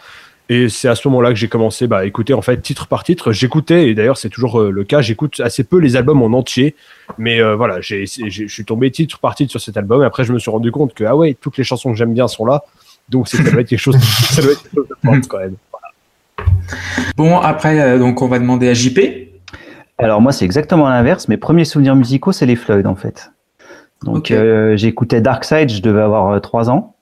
Et 0.50 0.70
c'est 0.70 0.88
à 0.88 0.96
ce 0.96 1.06
moment-là 1.10 1.30
que 1.30 1.36
j'ai 1.36 1.50
commencé 1.50 1.88
bah, 1.88 1.98
à 1.98 2.06
écouter 2.06 2.34
en 2.34 2.42
fait 2.42 2.62
titre 2.62 2.88
par 2.88 3.04
titre. 3.04 3.34
J'écoutais, 3.34 3.90
et 3.90 3.94
d'ailleurs 3.94 4.18
c'est 4.18 4.30
toujours 4.30 4.62
le 4.62 4.84
cas, 4.86 5.02
j'écoute 5.02 5.42
assez 5.42 5.66
peu 5.66 5.78
les 5.78 5.98
albums 5.98 6.22
en 6.22 6.38
entier. 6.38 6.74
Mais 7.18 7.42
euh, 7.42 7.56
voilà, 7.56 7.82
je 7.82 8.06
suis 8.06 8.66
tombé 8.66 8.90
titre 8.92 9.20
par 9.20 9.36
titre 9.36 9.52
sur 9.52 9.60
cet 9.60 9.76
album. 9.76 10.04
Et 10.04 10.06
après, 10.06 10.24
je 10.24 10.32
me 10.32 10.40
suis 10.40 10.52
rendu 10.52 10.72
compte 10.72 10.94
que 10.94 11.04
ah 11.04 11.16
ouais, 11.16 11.36
toutes 11.40 11.58
les 11.58 11.64
chansons 11.64 11.92
que 11.92 11.98
j'aime 11.98 12.14
bien 12.14 12.28
sont 12.28 12.46
là. 12.46 12.64
Donc 13.10 13.28
c'est- 13.28 13.38
ça 13.38 13.52
doit 13.52 13.62
être 13.62 13.68
quelque 13.70 13.80
chose, 13.80 13.98
ça 13.98 14.42
doit 14.42 14.52
être 14.52 14.64
quelque 14.64 14.76
chose 14.76 14.88
de 14.90 14.96
fort, 15.04 15.16
quand 15.30 15.40
même. 15.40 15.56
Bon, 17.16 17.38
après, 17.40 17.80
euh, 17.80 17.98
donc, 18.00 18.22
on 18.22 18.28
va 18.28 18.40
demander 18.40 18.70
à 18.70 18.74
JP. 18.74 19.00
Alors 19.98 20.22
moi, 20.22 20.32
c'est 20.32 20.46
exactement 20.46 20.88
l'inverse. 20.90 21.28
Mes 21.28 21.38
premiers 21.38 21.66
souvenirs 21.66 21.96
musicaux, 21.96 22.32
c'est 22.32 22.46
les 22.46 22.56
Floyd 22.56 22.86
en 22.86 22.96
fait. 22.96 23.32
Donc 24.04 24.30
euh, 24.30 24.78
j'écoutais 24.78 25.22
Dark 25.22 25.44
Side, 25.44 25.70
je 25.70 25.82
devais 25.82 26.02
avoir 26.02 26.40
3 26.40 26.70
ans. 26.70 26.94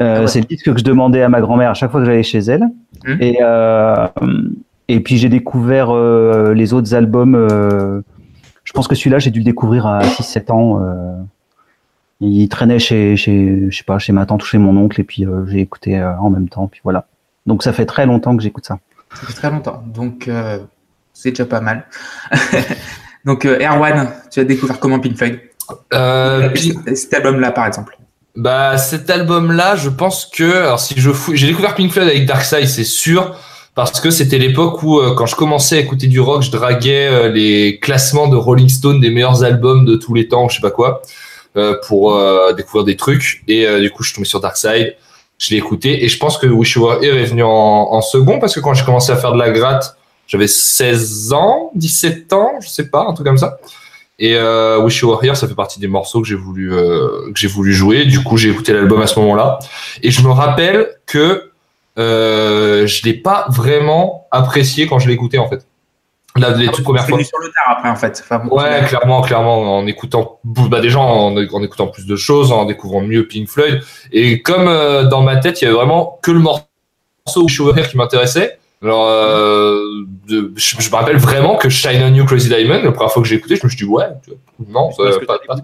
Euh, 0.00 0.16
Ah 0.16 0.20
ouais. 0.22 0.26
C'est 0.26 0.40
le 0.40 0.46
disque 0.46 0.72
que 0.72 0.76
je 0.78 0.82
demandais 0.82 1.22
à 1.22 1.28
ma 1.28 1.40
grand-mère 1.40 1.70
à 1.70 1.74
chaque 1.74 1.92
fois 1.92 2.00
que 2.00 2.06
j'allais 2.06 2.24
chez 2.24 2.38
elle. 2.38 2.64
Mhm. 3.06 3.18
Et, 3.20 3.38
euh, 3.40 4.08
et 4.88 4.98
puis 5.00 5.16
j'ai 5.18 5.28
découvert 5.28 5.90
euh, 5.94 6.54
les 6.54 6.72
autres 6.72 6.92
albums. 6.94 7.36
euh, 7.36 8.00
je 8.64 8.72
pense 8.72 8.88
que 8.88 8.94
celui-là, 8.96 9.18
j'ai 9.20 9.30
dû 9.30 9.38
le 9.40 9.44
découvrir 9.44 9.86
à 9.86 10.00
6-7 10.02 10.50
ans. 10.50 10.80
Il 12.22 12.48
traînait 12.48 12.78
chez, 12.78 13.16
chez, 13.16 13.66
je 13.70 13.76
sais 13.76 13.84
pas, 13.84 13.98
chez 13.98 14.12
ma 14.12 14.26
tante 14.26 14.42
ou 14.42 14.46
chez 14.46 14.58
mon 14.58 14.76
oncle, 14.76 15.00
et 15.00 15.04
puis 15.04 15.24
euh, 15.26 15.44
j'ai 15.46 15.60
écouté 15.60 15.98
euh, 15.98 16.16
en 16.18 16.30
même 16.30 16.48
temps. 16.48 16.68
Puis 16.68 16.80
voilà. 16.84 17.06
Donc 17.46 17.62
ça 17.62 17.72
fait 17.72 17.86
très 17.86 18.06
longtemps 18.06 18.36
que 18.36 18.42
j'écoute 18.42 18.64
ça. 18.66 18.78
Ça 19.14 19.26
fait 19.26 19.32
très 19.34 19.50
longtemps, 19.50 19.82
donc 19.86 20.28
euh, 20.28 20.58
c'est 21.12 21.30
déjà 21.30 21.44
pas 21.44 21.60
mal. 21.60 21.84
donc, 23.24 23.44
euh, 23.44 23.58
Erwan, 23.60 24.08
tu 24.30 24.40
as 24.40 24.44
découvert 24.44 24.80
comment 24.80 24.98
Pink 25.00 25.16
Floyd? 25.16 25.40
Euh, 25.92 26.48
Pink- 26.50 26.96
Cet 26.96 27.14
album-là, 27.14 27.52
par 27.52 27.66
exemple. 27.66 27.96
Bah 28.34 28.78
cet 28.78 29.10
album-là, 29.10 29.76
je 29.76 29.90
pense 29.90 30.24
que 30.24 30.56
alors 30.56 30.80
si 30.80 30.94
je 30.98 31.10
fous, 31.10 31.34
j'ai 31.36 31.46
découvert 31.48 31.74
Pink 31.74 31.92
Floyd 31.92 32.08
avec 32.08 32.24
Dark 32.24 32.42
Side, 32.44 32.66
c'est 32.66 32.82
sûr, 32.84 33.36
parce 33.74 34.00
que 34.00 34.10
c'était 34.10 34.38
l'époque 34.38 34.82
où 34.82 34.98
euh, 34.98 35.14
quand 35.14 35.26
je 35.26 35.36
commençais 35.36 35.76
à 35.76 35.80
écouter 35.80 36.06
du 36.06 36.18
rock, 36.18 36.42
je 36.42 36.50
draguais 36.50 37.08
euh, 37.08 37.28
les 37.28 37.78
classements 37.78 38.28
de 38.28 38.36
Rolling 38.36 38.70
Stone 38.70 39.00
des 39.00 39.10
meilleurs 39.10 39.44
albums 39.44 39.84
de 39.84 39.96
tous 39.96 40.14
les 40.14 40.28
temps, 40.28 40.48
je 40.48 40.54
sais 40.56 40.60
pas 40.62 40.70
quoi, 40.70 41.02
euh, 41.02 41.08
pour 41.86 42.14
euh, 42.14 42.52
découvrir 42.52 42.84
des 42.84 42.96
trucs. 42.96 43.42
Et 43.48 43.66
euh, 43.66 43.80
du 43.80 43.90
coup, 43.90 44.02
je 44.02 44.08
suis 44.08 44.14
tombé 44.16 44.26
sur 44.26 44.40
Dark 44.40 44.56
Side, 44.56 44.96
je 45.38 45.50
l'ai 45.50 45.56
écouté 45.56 46.04
et 46.04 46.08
je 46.08 46.18
pense 46.18 46.38
que 46.38 46.46
Wish 46.46 46.76
You 46.76 46.84
Were 46.84 47.02
Here 47.02 47.20
est 47.20 47.24
venu 47.24 47.42
en, 47.42 48.00
second 48.00 48.38
parce 48.38 48.54
que 48.54 48.60
quand 48.60 48.74
j'ai 48.74 48.84
commencé 48.84 49.10
à 49.12 49.16
faire 49.16 49.32
de 49.32 49.38
la 49.38 49.50
gratte, 49.50 49.96
j'avais 50.26 50.46
16 50.46 51.32
ans, 51.32 51.70
17 51.74 52.32
ans, 52.32 52.52
je 52.60 52.68
sais 52.68 52.88
pas, 52.88 53.06
un 53.08 53.12
truc 53.12 53.26
comme 53.26 53.38
ça. 53.38 53.58
Et 54.18 54.36
euh, 54.36 54.80
Wish 54.80 55.00
You 55.00 55.08
Were 55.08 55.24
Here, 55.24 55.36
ça 55.36 55.48
fait 55.48 55.54
partie 55.54 55.80
des 55.80 55.88
morceaux 55.88 56.22
que 56.22 56.28
j'ai 56.28 56.36
voulu 56.36 56.72
euh, 56.72 57.32
que 57.32 57.40
j'ai 57.40 57.48
voulu 57.48 57.72
jouer. 57.72 58.04
Du 58.04 58.22
coup, 58.22 58.36
j'ai 58.36 58.50
écouté 58.50 58.72
l'album 58.72 59.02
à 59.02 59.08
ce 59.08 59.18
moment-là. 59.18 59.58
Et 60.02 60.12
je 60.12 60.22
me 60.22 60.30
rappelle 60.30 60.88
que 61.06 61.50
euh, 61.98 62.86
je 62.86 63.04
l'ai 63.04 63.14
pas 63.14 63.46
vraiment 63.48 64.28
apprécié 64.30 64.86
quand 64.86 65.00
je 65.00 65.08
l'ai 65.08 65.14
écouté 65.14 65.38
en 65.38 65.48
fait. 65.48 65.66
La, 66.36 66.50
les 66.50 66.66
toutes 66.68 66.82
premières 66.84 67.06
fois. 67.06 67.22
sur 67.22 67.38
le 67.38 67.48
tard 67.48 67.76
après, 67.76 67.88
en 67.90 67.96
fait. 67.96 68.20
Enfin, 68.24 68.38
bon, 68.38 68.56
Ouais, 68.56 68.84
clairement, 68.88 69.20
clairement, 69.20 69.78
en 69.78 69.86
écoutant, 69.86 70.40
bah 70.44 70.80
déjà 70.80 70.98
en, 70.98 71.36
en 71.36 71.62
écoutant 71.62 71.88
plus 71.88 72.06
de 72.06 72.16
choses, 72.16 72.52
en 72.52 72.64
découvrant 72.64 73.02
mieux 73.02 73.26
Pink 73.28 73.48
Floyd. 73.48 73.82
Et 74.12 74.40
comme 74.40 74.66
euh, 74.66 75.04
dans 75.04 75.20
ma 75.22 75.36
tête, 75.36 75.60
il 75.60 75.64
y 75.64 75.68
avait 75.68 75.76
vraiment 75.76 76.18
que 76.22 76.30
le 76.30 76.38
morceau 76.38 76.66
Here 77.48 77.88
qui 77.88 77.96
m'intéressait. 77.98 78.58
Alors, 78.82 79.06
euh, 79.08 79.84
de- 80.28 80.52
je, 80.56 80.76
je 80.80 80.90
me 80.90 80.96
rappelle 80.96 81.16
vraiment 81.18 81.56
que 81.56 81.68
Shine 81.68 82.02
on 82.02 82.14
You 82.14 82.24
Crazy 82.24 82.48
Diamond, 82.48 82.82
la 82.82 82.92
première 82.92 83.12
fois 83.12 83.22
que 83.22 83.28
j'ai 83.28 83.36
écouté, 83.36 83.56
je 83.56 83.64
me 83.64 83.68
suis 83.68 83.76
dit 83.78 83.84
ouais, 83.84 84.06
non, 84.68 84.90
ça, 84.90 85.02
pas, 85.26 85.38
t'as 85.46 85.54
pas- 85.54 85.60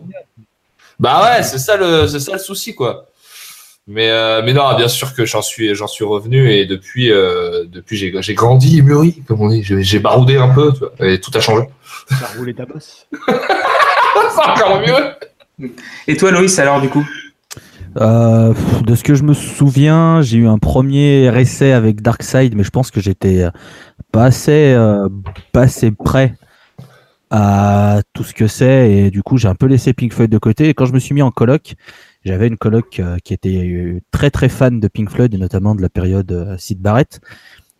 bah 1.01 1.23
ouais, 1.37 1.43
c'est 1.43 1.59
ça 1.59 1.77
le, 1.77 2.07
c'est 2.09 2.21
ça 2.21 2.33
le 2.35 2.39
souci 2.39 2.75
quoi. 2.75 3.07
Mais 3.89 4.11
euh, 4.11 4.43
mais 4.45 4.53
non, 4.53 4.77
bien 4.77 4.87
sûr 4.87 5.15
que 5.15 5.25
j'en 5.25 5.43
suis 5.43 5.75
j'en 5.75 5.87
suis 5.87 6.05
revenu 6.05 6.51
et 6.53 6.67
depuis 6.67 7.11
euh, 7.11 7.65
depuis 7.67 7.97
j'ai 7.97 8.13
j'ai 8.21 8.35
grandi 8.35 8.79
et 8.79 8.83
mûri 8.83 9.23
comme 9.27 9.41
on 9.41 9.49
dit, 9.49 9.63
j'ai 9.63 9.83
j'ai 9.83 9.99
baroudé 9.99 10.37
un 10.37 10.51
peu, 10.51 10.73
tu 10.73 10.81
vois, 10.81 10.93
et 11.09 11.21
tout 11.21 11.31
a 11.35 11.41
changé. 11.41 11.65
T'as 12.09 12.39
roulé 12.39 12.55
ta 12.55 12.67
bosse. 12.67 13.07
C'est 13.29 14.51
encore 14.51 14.81
mieux. 14.81 15.71
Et 16.07 16.17
toi, 16.17 16.31
Loïs, 16.31 16.59
alors, 16.59 16.81
du 16.81 16.89
coup? 16.89 17.07
Euh, 18.01 18.55
de 18.85 18.95
ce 18.95 19.03
que 19.03 19.15
je 19.15 19.25
me 19.25 19.33
souviens, 19.33 20.21
j'ai 20.23 20.39
eu 20.39 20.47
un 20.47 20.59
premier 20.59 21.27
essai 21.39 21.73
avec 21.73 22.01
Darkseid, 22.03 22.55
mais 22.55 22.63
je 22.63 22.71
pense 22.71 22.91
que 22.91 23.01
j'étais 23.01 23.47
pas 24.13 24.25
assez, 24.25 24.73
euh, 24.75 25.09
pas 25.53 25.63
assez 25.63 25.91
prêt 25.91 26.35
à 27.31 28.01
tout 28.15 28.25
ce 28.25 28.33
que 28.33 28.47
c'est 28.47 28.91
et 28.91 29.11
du 29.11 29.23
coup 29.23 29.37
j'ai 29.37 29.49
un 29.49 29.55
peu 29.55 29.67
laissé 29.67 29.93
Pink 29.93 30.15
Floyd 30.15 30.31
de 30.31 30.39
côté 30.39 30.71
et 30.71 30.75
quand 30.75 30.87
je 30.87 30.95
me 30.95 30.99
suis 30.99 31.15
mis 31.15 31.21
en 31.21 31.31
coloc 31.31 31.75
j'avais 32.29 32.47
une 32.47 32.59
coloc 32.59 33.01
euh, 33.01 33.17
qui 33.25 33.33
était 33.33 33.57
euh, 33.57 34.01
très 34.11 34.31
très 34.31 34.51
fan 34.51 34.81
de 34.81 34.89
Pink 34.89 35.09
Floyd 35.11 35.33
et 35.33 35.39
notamment 35.39 35.75
de 35.75 35.81
la 35.81 35.89
période 35.89 36.31
euh, 36.31 36.59
Sid 36.59 36.79
Barrett. 36.79 37.21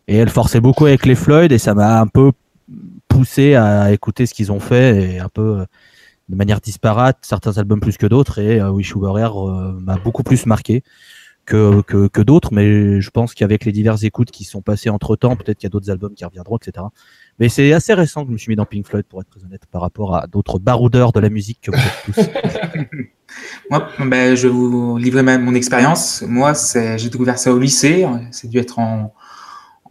Et 0.07 0.15
elle 0.15 0.29
forçait 0.29 0.59
beaucoup 0.59 0.87
avec 0.87 1.05
les 1.05 1.13
Floyd 1.13 1.51
et 1.51 1.59
ça 1.59 1.75
m'a 1.75 2.01
un 2.01 2.07
peu 2.07 2.31
poussé 3.07 3.53
à 3.53 3.91
écouter 3.91 4.25
ce 4.25 4.33
qu'ils 4.33 4.51
ont 4.51 4.59
fait 4.59 5.13
et 5.13 5.19
un 5.19 5.29
peu 5.29 5.65
de 6.29 6.35
manière 6.35 6.61
disparate 6.61 7.19
certains 7.21 7.57
albums 7.59 7.79
plus 7.79 7.97
que 7.97 8.07
d'autres 8.07 8.39
et 8.39 8.61
Wish 8.61 8.95
Were 8.95 9.19
Here 9.19 9.73
m'a 9.79 9.97
beaucoup 9.97 10.23
plus 10.23 10.47
marqué 10.47 10.83
que, 11.45 11.81
que, 11.81 12.07
que 12.07 12.21
d'autres. 12.21 12.53
Mais 12.53 13.01
je 13.01 13.09
pense 13.11 13.35
qu'avec 13.35 13.65
les 13.65 13.71
diverses 13.71 14.03
écoutes 14.03 14.31
qui 14.31 14.45
sont 14.45 14.61
passées 14.63 14.89
entre 14.89 15.15
temps 15.15 15.35
peut-être 15.35 15.59
qu'il 15.59 15.67
y 15.67 15.71
a 15.71 15.73
d'autres 15.73 15.91
albums 15.91 16.15
qui 16.15 16.25
reviendront 16.25 16.57
etc 16.57 16.85
mais 17.39 17.47
c'est 17.47 17.71
assez 17.71 17.93
récent 17.93 18.23
que 18.23 18.27
je 18.27 18.33
me 18.33 18.37
suis 18.37 18.49
mis 18.49 18.55
dans 18.57 18.65
Pink 18.65 18.85
Floyd, 18.85 19.05
pour 19.05 19.21
être 19.21 19.29
très 19.29 19.43
honnête, 19.45 19.65
par 19.71 19.81
rapport 19.81 20.15
à 20.15 20.27
d'autres 20.27 20.59
baroudeurs 20.59 21.13
de 21.13 21.19
la 21.19 21.29
musique 21.29 21.61
que 21.61 21.71
vous 21.71 21.77
êtes 21.77 22.05
tous. 22.05 22.99
Moi, 23.69 23.87
ben, 23.99 24.35
je 24.35 24.47
vais 24.47 24.53
vous 24.53 24.97
livrer 24.97 25.23
ma, 25.23 25.37
mon 25.37 25.53
expérience. 25.53 26.23
Moi, 26.27 26.53
j'ai 26.73 27.09
découvert 27.09 27.37
ça 27.37 27.53
au 27.53 27.59
lycée. 27.59 28.07
C'est 28.31 28.47
dû 28.49 28.57
être 28.57 28.79
en, 28.79 29.13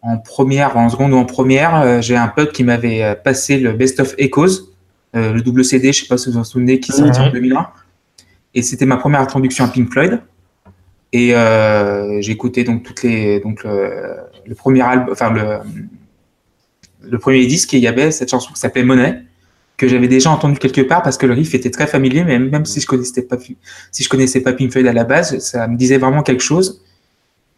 en, 0.03 0.19
première, 0.19 0.77
en 0.77 0.89
seconde 0.89 1.13
ou 1.13 1.17
en 1.17 1.25
première. 1.25 1.77
Euh, 1.77 2.01
j'ai 2.01 2.17
un 2.17 2.29
pote 2.29 2.53
qui 2.53 2.65
m'avait 2.65 3.03
euh, 3.03 3.15
passé 3.15 3.59
le 3.59 3.73
Best 3.73 4.01
of 4.01 4.15
Echoes, 4.19 4.71
euh, 5.17 5.33
le 5.33 5.41
double 5.41 5.65
CD, 5.65 5.93
je 5.93 6.03
sais 6.03 6.09
pas 6.09 6.19
si 6.19 6.27
vous 6.27 6.33
vous 6.33 6.39
en 6.39 6.45
souvenez, 6.45 6.81
qui 6.81 6.93
sortit 6.93 7.21
en 7.21 7.31
2001. 7.31 7.69
Et 8.55 8.63
c'était 8.63 8.87
ma 8.87 8.97
première 8.97 9.21
introduction 9.21 9.65
à 9.65 9.69
Pink 9.69 9.91
Floyd. 9.91 10.21
Et 11.13 11.35
euh, 11.35 12.21
j'ai 12.21 12.33
écouté 12.33 12.65
donc 12.65 12.83
toutes 12.83 13.03
les, 13.03 13.41
donc 13.41 13.65
le, 13.65 14.17
le 14.45 14.55
premier 14.55 14.83
album, 14.83 15.09
enfin 15.13 15.31
le, 15.31 15.61
le 17.03 17.19
premier 17.19 17.47
disque, 17.47 17.73
il 17.73 17.79
y 17.79 17.87
avait 17.87 18.11
cette 18.11 18.31
chanson 18.31 18.53
qui 18.53 18.61
s'appelait 18.61 18.85
Money, 18.85 19.23
que 19.79 19.87
j'avais 19.87 20.09
déjà 20.09 20.31
entendu 20.31 20.59
quelque 20.59 20.81
part 20.83 21.03
parce 21.03 21.17
que 21.17 21.25
le 21.25 21.33
riff 21.33 21.55
était 21.55 21.71
très 21.71 21.87
familier, 21.87 22.25
mais 22.25 22.39
même 22.39 22.67
si 22.67 22.81
je 22.81 22.87
connaissais 22.87 23.23
pas, 23.23 23.39
si 23.93 24.03
je 24.03 24.09
connaissais 24.09 24.41
pas 24.41 24.53
Pink 24.53 24.77
à 24.77 24.93
la 24.93 25.05
base, 25.05 25.39
ça 25.39 25.67
me 25.69 25.77
disait 25.77 25.99
vraiment 25.99 26.23
quelque 26.23 26.43
chose. 26.43 26.83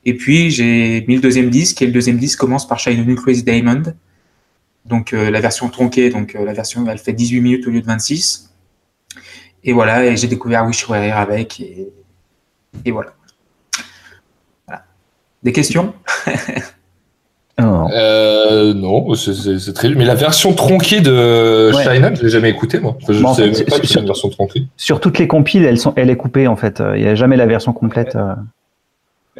Et 0.05 0.15
puis 0.15 0.50
j'ai 0.50 1.05
mis 1.09 1.17
le 1.17 1.23
deuxième 1.23 1.49
disque 1.50 1.81
et 1.83 1.87
le 1.87 1.93
deuxième 1.93 2.19
disque 2.19 2.39
commence 2.39 2.69
par 2.69 2.79
Shine 2.79 3.05
New 3.05 3.17
Crazy 3.17 3.43
Diamond, 3.43 3.83
donc 4.85 5.15
euh, 5.15 5.31
la 5.31 5.41
version 5.41 5.69
tronquée, 5.71 6.11
donc 6.11 6.35
euh, 6.35 6.45
la 6.45 6.53
version 6.53 6.87
elle 6.87 6.99
fait 6.99 7.15
18 7.15 7.41
minutes 7.41 7.67
au 7.67 7.71
lieu 7.71 7.81
de 7.81 7.87
26. 7.87 8.50
Et 9.65 9.73
voilà, 9.73 10.05
et 10.05 10.17
j'ai 10.17 10.29
découvert 10.29 10.67
Wish 10.67 10.83
You 10.83 10.91
Were 10.91 11.03
Here 11.03 11.17
avec 11.17 11.61
et, 11.61 12.91
voilà. 12.91 13.15
Des 15.43 15.53
questions? 15.53 15.95
Euh, 17.61 18.75
non, 18.75 19.14
c'est 19.14 19.73
très. 19.73 19.90
Mais 19.90 20.05
la 20.05 20.14
version 20.14 20.52
tronquée 20.52 21.00
de 21.00 21.71
ouais. 21.75 21.83
Shine 21.83 22.11
je 22.14 22.23
l'ai 22.23 22.29
jamais 22.29 22.50
écoutée, 22.50 22.81
moi. 22.81 22.97
je 23.09 23.21
bon, 23.21 23.35
fait, 23.35 23.50
même 23.50 23.64
pas 23.64 23.83
sur, 23.83 24.00
une 24.00 24.07
version 24.07 24.29
tronquée. 24.29 24.67
Sur 24.76 25.00
toutes 25.00 25.19
les 25.19 25.26
compiles, 25.26 25.64
elles 25.64 25.79
sont, 25.79 25.93
elle 25.97 26.11
est 26.11 26.17
coupée 26.17 26.47
en 26.47 26.57
fait. 26.57 26.83
Il 26.97 27.02
n'y 27.02 27.09
a 27.09 27.14
jamais 27.14 27.37
la 27.37 27.47
version 27.47 27.73
complète. 27.73 28.17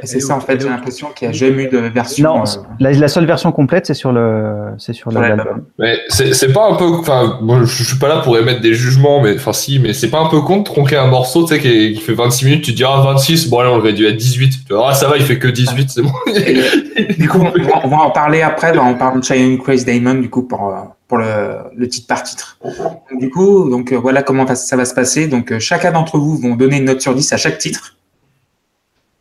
Euh... 0.01 0.07
C'est 0.07 0.21
ça, 0.21 0.35
en 0.35 0.41
fait, 0.41 0.61
j'ai 0.61 0.69
l'impression 0.69 1.09
qu'il 1.15 1.29
n'y 1.29 1.35
a 1.35 1.37
jamais 1.37 1.65
eu 1.65 1.69
de 1.69 1.79
version. 1.79 2.37
Non, 2.37 2.43
euh... 2.43 2.63
la, 2.79 2.93
la, 2.93 3.09
seule 3.09 3.27
version 3.27 3.53
complète, 3.53 3.87
c'est 3.87 3.95
sur 3.95 4.13
le, 4.13 4.73
c'est 4.79 4.93
sur 4.93 5.11
l'album. 5.11 5.65
Mais 5.79 5.99
c'est 6.09 6.53
pas 6.53 6.69
un 6.71 6.75
peu, 6.75 6.87
enfin, 6.87 7.41
je 7.65 7.85
suis 7.85 7.99
pas 7.99 8.09
là 8.09 8.21
pour 8.21 8.39
émettre 8.39 8.61
des 8.61 8.75
jugements, 8.75 9.23
mais 9.23 9.35
enfin, 9.37 9.53
si, 9.53 9.79
mais 9.79 9.93
c'est 9.93 10.11
pas 10.11 10.21
un 10.21 10.29
peu 10.29 10.41
con 10.41 10.59
de 10.59 10.65
tronquer 10.65 10.97
un 10.97 11.07
morceau, 11.07 11.45
tu 11.45 11.55
sais, 11.55 11.61
qui, 11.61 11.93
qui, 11.95 12.01
fait 12.01 12.15
26 12.15 12.45
minutes, 12.45 12.65
tu 12.65 12.73
te 12.73 12.77
dis, 12.77 12.85
ah, 12.85 13.01
26, 13.05 13.49
bon, 13.49 13.61
là, 13.61 13.71
on 13.71 13.79
aurait 13.79 13.93
dû 13.93 14.07
être 14.07 14.17
18. 14.17 14.67
Tu 14.67 14.75
vois, 14.75 14.91
ah, 14.91 14.95
ça 14.95 15.09
va, 15.09 15.17
il 15.17 15.23
fait 15.23 15.39
que 15.39 15.49
18, 15.49 15.91
c'est 15.91 16.03
bon. 16.03 16.13
du 17.19 17.29
coup, 17.29 17.39
on 17.39 17.63
va, 17.63 17.81
on 17.85 17.89
va, 17.89 17.97
en 17.99 18.11
parler 18.11 18.43
après, 18.43 18.77
on 18.79 18.95
parle 18.95 19.21
de 19.21 19.25
Shining 19.25 19.59
Crazy 19.59 19.85
Diamond, 19.85 20.15
du 20.15 20.31
coup, 20.31 20.43
pour, 20.43 20.75
pour 21.09 21.19
le, 21.19 21.57
le 21.77 21.89
titre 21.89 22.07
par 22.07 22.23
titre. 22.23 22.59
Donc, 22.65 23.21
du 23.21 23.31
coup, 23.31 23.69
donc, 23.69 23.93
voilà 23.93 24.23
comment 24.23 24.47
ça 24.55 24.77
va 24.77 24.85
se 24.85 24.95
passer. 24.95 25.27
Donc, 25.27 25.59
chacun 25.59 25.93
d'entre 25.93 26.19
vous 26.19 26.37
vont 26.37 26.55
donner 26.57 26.79
une 26.79 26.85
note 26.85 27.01
sur 27.01 27.15
10 27.15 27.33
à 27.33 27.37
chaque 27.37 27.59
titre 27.59 27.97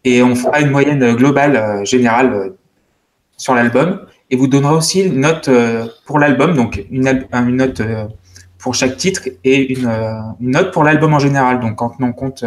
et 0.05 0.23
on 0.23 0.35
fera 0.35 0.61
une 0.61 0.71
moyenne 0.71 1.15
globale 1.15 1.55
euh, 1.55 1.85
générale 1.85 2.33
euh, 2.33 2.49
sur 3.37 3.53
l'album 3.53 4.05
et 4.29 4.35
vous 4.35 4.47
donnera 4.47 4.73
aussi 4.73 5.01
une 5.01 5.21
note 5.21 5.47
euh, 5.47 5.87
pour 6.05 6.19
l'album, 6.19 6.55
donc 6.55 6.83
une, 6.91 7.25
une, 7.33 7.55
note 7.55 7.81
pour 8.57 8.75
chaque 8.75 8.97
titre 8.97 9.21
et 9.43 9.73
une, 9.73 9.87
une 10.39 10.51
note 10.51 10.71
pour 10.71 10.83
l'album 10.83 11.13
en 11.13 11.19
général, 11.19 11.59
donc 11.59 11.81
en 11.81 11.89
tenant 11.89 12.11
compte 12.11 12.45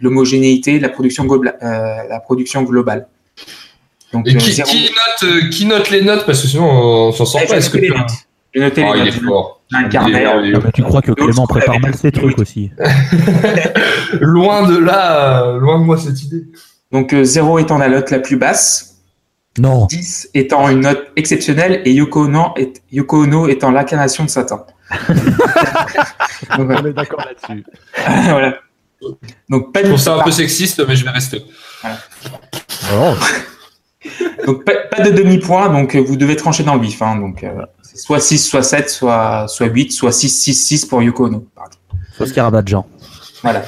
l'homogénéité, 0.00 0.80
la 0.80 0.88
production, 0.88 1.26
la 1.60 2.20
production 2.20 2.62
globale. 2.62 3.06
Donc, 4.12 4.28
et 4.28 4.36
qui, 4.36 4.52
zéro... 4.52 4.68
qui, 4.68 4.90
note, 4.90 5.50
qui 5.50 5.66
note 5.66 5.90
les 5.90 6.02
notes? 6.02 6.26
Parce 6.26 6.42
que 6.42 6.48
sinon 6.48 6.68
on 6.68 7.12
s'en 7.12 7.24
sort 7.24 7.46
pas. 7.46 7.56
Est-ce 7.56 7.70
que 7.70 7.78
les 7.78 7.90
notes. 7.90 8.10
J'ai 8.54 8.60
noté 8.60 8.84
oh, 8.88 8.94
les 8.94 9.00
il 9.00 9.04
notes. 9.04 9.14
Est 9.14 9.20
fort. 9.20 9.60
Un 9.72 9.84
carnet. 9.84 10.24
Ah 10.24 10.58
bah, 10.58 10.70
tu 10.72 10.82
crois 10.82 11.02
que 11.02 11.12
Clément 11.12 11.46
prépare 11.46 11.80
mal 11.80 11.94
ses 11.94 12.12
trucs 12.12 12.38
aussi 12.38 12.70
Loin 14.20 14.68
de 14.68 14.78
là, 14.78 15.56
loin 15.58 15.78
de 15.80 15.84
moi 15.84 15.96
cette 15.96 16.22
idée. 16.22 16.44
Donc 16.94 17.12
euh, 17.12 17.24
0 17.24 17.58
étant 17.58 17.76
la 17.76 17.88
note 17.88 18.10
la 18.12 18.20
plus 18.20 18.36
basse. 18.36 18.98
Non. 19.58 19.86
10 19.86 20.30
étant 20.34 20.68
une 20.68 20.80
note 20.80 21.10
exceptionnelle 21.16 21.82
et 21.84 21.92
Yoko 21.92 22.26
Ono, 22.26 22.54
est, 22.56 22.82
Yoko 22.92 23.24
Ono 23.24 23.48
étant 23.48 23.72
l'incarnation 23.72 24.24
de 24.24 24.30
Satan. 24.30 24.64
Donc, 24.90 25.06
voilà. 26.56 26.82
On 26.82 26.86
est 26.86 26.92
d'accord 26.92 27.24
là-dessus. 27.26 27.64
voilà. 28.30 28.54
Donc 29.48 29.72
pas 29.72 29.82
Je 29.82 29.88
trouve 29.88 29.98
ça 29.98 30.14
un 30.14 30.22
peu 30.22 30.30
sexiste, 30.30 30.86
mais 30.86 30.94
je 30.94 31.04
vais 31.04 31.10
rester. 31.10 31.44
Voilà. 31.82 31.98
Oh. 32.94 33.14
donc 34.46 34.64
pas, 34.64 34.74
pas 34.88 35.02
de 35.02 35.10
demi-point, 35.10 35.70
donc 35.70 35.96
vous 35.96 36.16
devez 36.16 36.36
trancher 36.36 36.62
dans 36.62 36.76
le 36.76 36.80
vif. 36.80 37.02
Hein, 37.02 37.16
donc 37.16 37.42
euh, 37.42 37.66
soit 37.82 38.20
6, 38.20 38.38
soit 38.38 38.62
7, 38.62 38.88
soit, 38.88 39.48
soit 39.48 39.66
8, 39.66 39.90
soit 39.90 40.12
6, 40.12 40.28
6, 40.28 40.54
6 40.54 40.84
pour 40.86 41.02
Yoko 41.02 41.26
Ono. 41.26 41.44
Soit 42.12 42.28
Scarabadjan. 42.28 42.86
Voilà. 43.42 43.64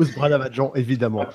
Scarabadjan, 0.00 0.72
évidemment. 0.74 1.26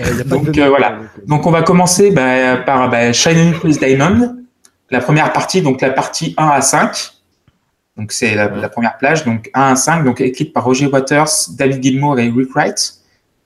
Euh, 0.00 0.24
donc 0.24 0.56
euh, 0.56 0.68
voilà. 0.68 0.98
Donc 1.26 1.46
on 1.46 1.50
va 1.50 1.62
commencer 1.62 2.10
bah, 2.10 2.56
par 2.58 2.90
bah, 2.90 3.12
Shining 3.12 3.52
Chris 3.54 3.78
Diamond, 3.80 4.36
la 4.90 5.00
première 5.00 5.32
partie, 5.32 5.62
donc 5.62 5.80
la 5.80 5.90
partie 5.90 6.34
1 6.36 6.48
à 6.48 6.60
5. 6.60 7.12
Donc 7.96 8.10
c'est 8.10 8.34
la, 8.34 8.48
la, 8.48 8.68
première 8.68 8.98
plage, 8.98 9.24
donc 9.24 9.50
1 9.54 9.72
à 9.72 9.76
5, 9.76 10.04
donc 10.04 10.20
écrite 10.20 10.52
par 10.52 10.64
Roger 10.64 10.86
Waters, 10.86 11.28
David 11.56 11.82
Gilmour 11.82 12.18
et 12.18 12.28
Rick 12.28 12.50
Wright. 12.54 12.94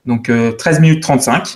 Donc 0.05 0.29
euh, 0.29 0.51
13 0.53 0.79
minutes 0.79 1.03
35, 1.03 1.55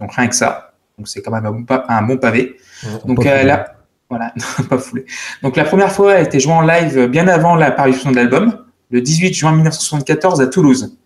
donc 0.00 0.12
rien 0.14 0.26
que 0.26 0.34
ça. 0.34 0.72
Donc 0.98 1.08
c'est 1.08 1.22
quand 1.22 1.30
même 1.30 1.46
un 1.46 1.52
bon, 1.52 1.64
un 1.88 2.02
bon 2.02 2.16
pavé. 2.16 2.56
Donc 3.04 3.24
euh, 3.24 3.44
là, 3.44 3.76
voilà, 4.10 4.32
pas 4.68 4.78
foulé. 4.78 5.06
Donc 5.42 5.56
la 5.56 5.64
première 5.64 5.92
fois, 5.92 6.14
a 6.14 6.20
été 6.20 6.40
jouée 6.40 6.52
en 6.52 6.62
live 6.62 7.06
bien 7.06 7.28
avant 7.28 7.54
l'apparition 7.54 8.10
de 8.10 8.16
l'album, 8.16 8.58
le 8.90 9.00
18 9.00 9.32
juin 9.34 9.52
1974 9.52 10.40
à 10.40 10.48
Toulouse 10.48 10.96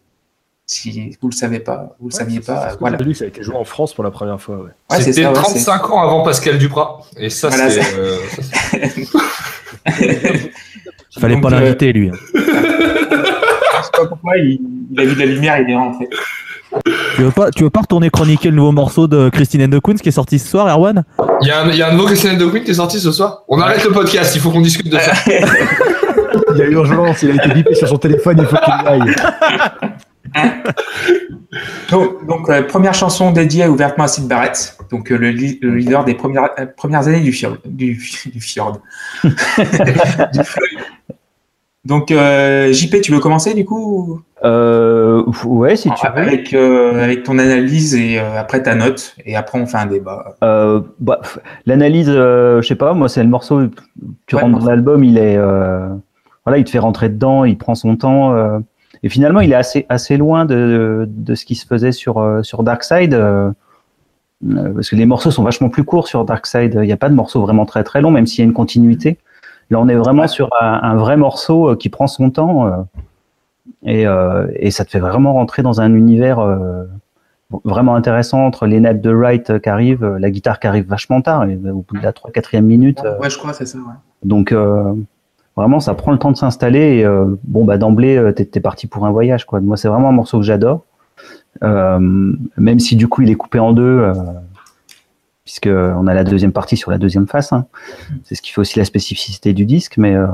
si 0.67 1.17
vous 1.23 1.29
le 1.29 1.35
savez 1.35 1.61
pas, 1.61 1.97
vous 2.01 2.09
le 2.09 2.15
ouais, 2.15 2.31
saient 2.31 2.41
pas, 2.41 2.71
ça, 2.71 2.77
voilà. 2.81 2.97
Lui, 2.99 3.15
ça 3.15 3.25
a 3.25 3.29
été 3.29 3.43
joué 3.43 3.55
en 3.55 3.65
France 3.65 3.95
pour 3.95 4.03
la 4.05 4.11
première 4.11 4.41
fois. 4.41 4.57
Ouais. 4.57 4.71
Ouais, 4.91 5.01
C'était 5.03 5.23
ça, 5.23 5.31
35 5.33 5.91
ans 5.93 6.03
avant 6.03 6.23
Pascal 6.25 6.59
Duprat. 6.59 7.01
Et 7.17 7.31
ça, 7.31 7.49
Voilà, 7.49 7.71
c'est. 7.71 7.81
euh, 7.99 8.17
Fallait 11.21 11.35
Donc, 11.35 11.43
pas 11.45 11.49
euh, 11.53 11.61
l'inviter 11.61 11.93
lui. 11.93 12.09
hein. 12.11 12.13
Je 12.35 12.41
sais 12.41 13.91
pas 13.93 14.07
pourquoi, 14.09 14.37
il, 14.37 14.59
il 14.91 15.01
a 15.01 15.05
vu 15.05 15.15
de 15.15 15.19
la 15.21 15.27
lumière, 15.27 15.59
il 15.61 15.71
est 15.71 15.77
rentré. 15.77 16.09
Tu 17.15 17.23
veux 17.23 17.31
pas, 17.31 17.51
tu 17.51 17.63
veux 17.63 17.71
pas 17.71 17.81
retourner 17.81 18.11
chroniquer 18.11 18.51
le 18.51 18.57
nouveau 18.57 18.73
morceau 18.73 19.07
de 19.07 19.31
Christine 19.31 19.63
and 19.63 19.69
the 19.79 19.81
Queens 19.81 19.95
qui 19.97 20.09
est 20.11 20.13
sorti 20.13 20.39
ce 20.39 20.49
soir, 20.49 20.69
Erwan? 20.69 21.05
Il 21.41 21.49
y, 21.49 21.51
a 21.51 21.63
un- 21.63 21.71
il 21.71 21.77
y 21.77 21.83
a 21.83 21.89
un 21.89 21.93
nouveau 21.93 22.07
Christian 22.07 22.35
de 22.37 22.45
Queen 22.47 22.65
qui 22.65 22.73
est 22.73 22.75
sorti 22.75 22.99
ce 23.01 23.13
soir. 23.13 23.45
On 23.49 23.59
arrête 23.61 23.83
le 23.85 23.93
podcast, 23.93 24.35
il 24.35 24.41
faut 24.41 24.51
qu'on 24.51 24.61
discute 24.61 24.91
de 24.91 24.99
ça. 24.99 25.13
Il 26.55 26.59
y 26.59 26.63
a 26.63 26.67
urgence, 26.69 27.23
il 27.23 27.31
a 27.33 27.35
été 27.35 27.49
bipé 27.55 27.75
sur 27.75 27.89
son 27.89 27.99
téléphone, 27.99 28.37
il 28.41 28.47
faut 28.47 28.57
qu'il 28.57 28.87
aille. 28.87 29.03
Donc, 31.91 32.27
donc 32.27 32.51
euh, 32.51 32.63
première 32.63 32.95
chanson 32.95 33.31
dédiée 33.31 33.67
ouvertement 33.67 34.05
à 34.05 34.09
Sid 34.09 34.27
Barrett, 34.27 34.77
donc 34.91 35.11
euh, 35.11 35.17
le, 35.17 35.31
leader 35.31 36.05
des 36.05 36.15
premières, 36.15 36.51
euh, 36.59 36.67
premières 36.67 37.07
années 37.07 37.21
du 37.21 37.33
fjord. 37.33 37.57
Du, 37.65 37.95
du 38.33 38.41
fjord. 38.41 38.81
Du 39.23 40.45
Floyd. 40.45 40.79
donc 41.85 42.09
JP, 42.09 43.01
tu 43.01 43.13
veux 43.13 43.21
commencer 43.21 43.55
du 43.55 43.65
coup 43.65 44.21
ouais, 44.43 45.77
si 45.77 45.91
tu 45.91 46.07
veux. 46.07 46.19
avec, 46.19 46.53
euh, 46.53 47.03
avec 47.03 47.23
ton 47.23 47.39
analyse 47.39 47.95
et 47.95 48.19
après 48.19 48.63
ta 48.63 48.75
note, 48.75 49.15
et 49.25 49.37
après 49.37 49.59
on 49.61 49.67
fait 49.67 49.79
un 49.79 49.87
débat. 49.87 50.37
Bah, 50.41 51.21
L'analyse, 51.65 52.11
je 52.11 52.65
sais 52.67 52.75
pas, 52.75 52.93
moi 52.93 53.09
c'est 53.09 53.23
le 53.23 53.29
morceau, 53.29 53.63
tu 54.27 54.35
Ouais, 54.35 54.43
rentres 54.43 54.59
dans 54.59 54.67
l'album, 54.67 55.05
il 55.05 55.19
est, 55.19 55.37
voilà, 55.37 56.59
il 56.59 56.65
te 56.65 56.71
fait 56.71 56.79
rentrer 56.81 57.09
dedans, 57.09 57.45
il 57.45 57.57
prend 57.57 57.75
son 57.75 57.97
temps, 57.97 58.35
et 59.03 59.09
finalement 59.09 59.41
il 59.41 59.53
est 59.53 59.57
assez, 59.57 59.87
assez 59.89 60.17
loin 60.17 60.45
de, 60.45 61.07
de 61.09 61.35
ce 61.35 61.45
qui 61.45 61.55
se 61.55 61.67
faisait 61.67 61.93
sur, 61.93 62.19
euh, 62.19 62.43
sur 62.43 62.63
Dark 62.63 62.83
Side, 62.83 63.15
euh, 63.15 63.51
euh, 64.49 64.75
parce 64.75 64.91
que 64.91 64.97
les 64.97 65.07
morceaux 65.07 65.31
sont 65.31 65.43
vachement 65.43 65.69
plus 65.69 65.85
courts 65.85 66.09
sur 66.09 66.25
Dark 66.25 66.47
Side, 66.47 66.79
il 66.83 66.87
n'y 66.87 66.93
a 66.93 66.97
pas 66.97 67.09
de 67.09 67.15
morceau 67.15 67.41
vraiment 67.43 67.67
très 67.67 67.85
très 67.85 68.01
long, 68.01 68.11
même 68.11 68.27
s'il 68.27 68.41
y 68.41 68.43
a 68.43 68.45
une 68.45 68.53
continuité. 68.53 69.19
Là 69.71 69.81
on 69.81 69.89
est 69.89 69.95
vraiment 69.95 70.27
sur 70.29 70.51
un, 70.61 70.81
un 70.83 70.97
vrai 70.97 71.17
morceau 71.17 71.75
qui 71.77 71.89
prend 71.89 72.07
son 72.07 72.31
temps, 72.31 72.67
euh, 72.67 72.71
et, 73.85 74.07
euh, 74.07 74.47
et 74.55 74.71
ça 74.71 74.85
te 74.85 74.91
fait 74.91 75.01
vraiment 75.01 75.33
rentrer 75.35 75.63
dans 75.63 75.81
un 75.81 75.95
univers 75.95 76.39
vraiment 77.63 77.95
intéressant 77.95 78.45
entre 78.45 78.67
les 78.67 78.81
nappes 78.81 79.01
de 79.01 79.13
Wright 79.13 79.61
qui 79.61 79.69
arrivent, 79.69 80.05
la 80.05 80.31
guitare 80.31 80.59
qui 80.59 80.67
arrive 80.67 80.89
vachement 80.89 81.23
tard, 81.23 81.43
au 81.43 81.85
bout 81.89 81.97
de 81.97 82.03
la 82.03 82.13
3 82.13 82.33
4 82.33 82.57
minute. 82.59 83.01
Ouais, 83.21 83.31
je 83.31 83.39
crois, 83.39 83.53
c'est 83.53 83.67
ça. 83.67 83.79
Ouais. 83.79 83.95
donc, 84.25 84.53
vraiment, 85.57 85.81
ça 85.81 85.95
prend 85.95 86.13
le 86.13 86.19
temps 86.19 86.33
de 86.33 86.37
s'installer. 86.37 86.99
Et 86.99 87.05
euh, 87.05 87.27
bon, 87.45 87.65
bah 87.65 87.79
d'emblée, 87.79 88.17
euh, 88.17 88.33
t'es 88.33 88.45
t'es 88.45 88.61
parti 88.61 88.87
pour 88.87 89.07
un 89.07 89.11
voyage, 89.11 89.45
quoi. 89.47 89.61
Moi, 89.61 89.77
c'est 89.77 89.89
vraiment 89.89 90.09
un 90.11 90.13
morceau 90.13 90.39
que 90.39 90.45
j'adore. 90.45 90.85
Euh, 91.63 91.99
même 92.57 92.79
si 92.79 92.97
du 92.97 93.09
coup, 93.09 93.23
il 93.23 93.31
est 93.31 93.35
coupé 93.35 93.59
en 93.59 93.73
deux, 93.73 93.83
euh, 93.83 94.13
puisque 95.45 95.69
on 95.69 96.07
a 96.07 96.13
la 96.15 96.25
deuxième 96.25 96.53
partie 96.53 96.77
sur 96.77 96.91
la 96.91 96.99
deuxième 96.99 97.27
face. 97.27 97.53
hein. 97.53 97.67
C'est 98.25 98.35
ce 98.35 98.43
qui 98.43 98.53
fait 98.53 98.61
aussi 98.61 98.79
la 98.79 98.85
spécificité 98.85 99.53
du 99.55 99.65
disque, 99.65 99.97
mais 99.97 100.15
euh, 100.15 100.27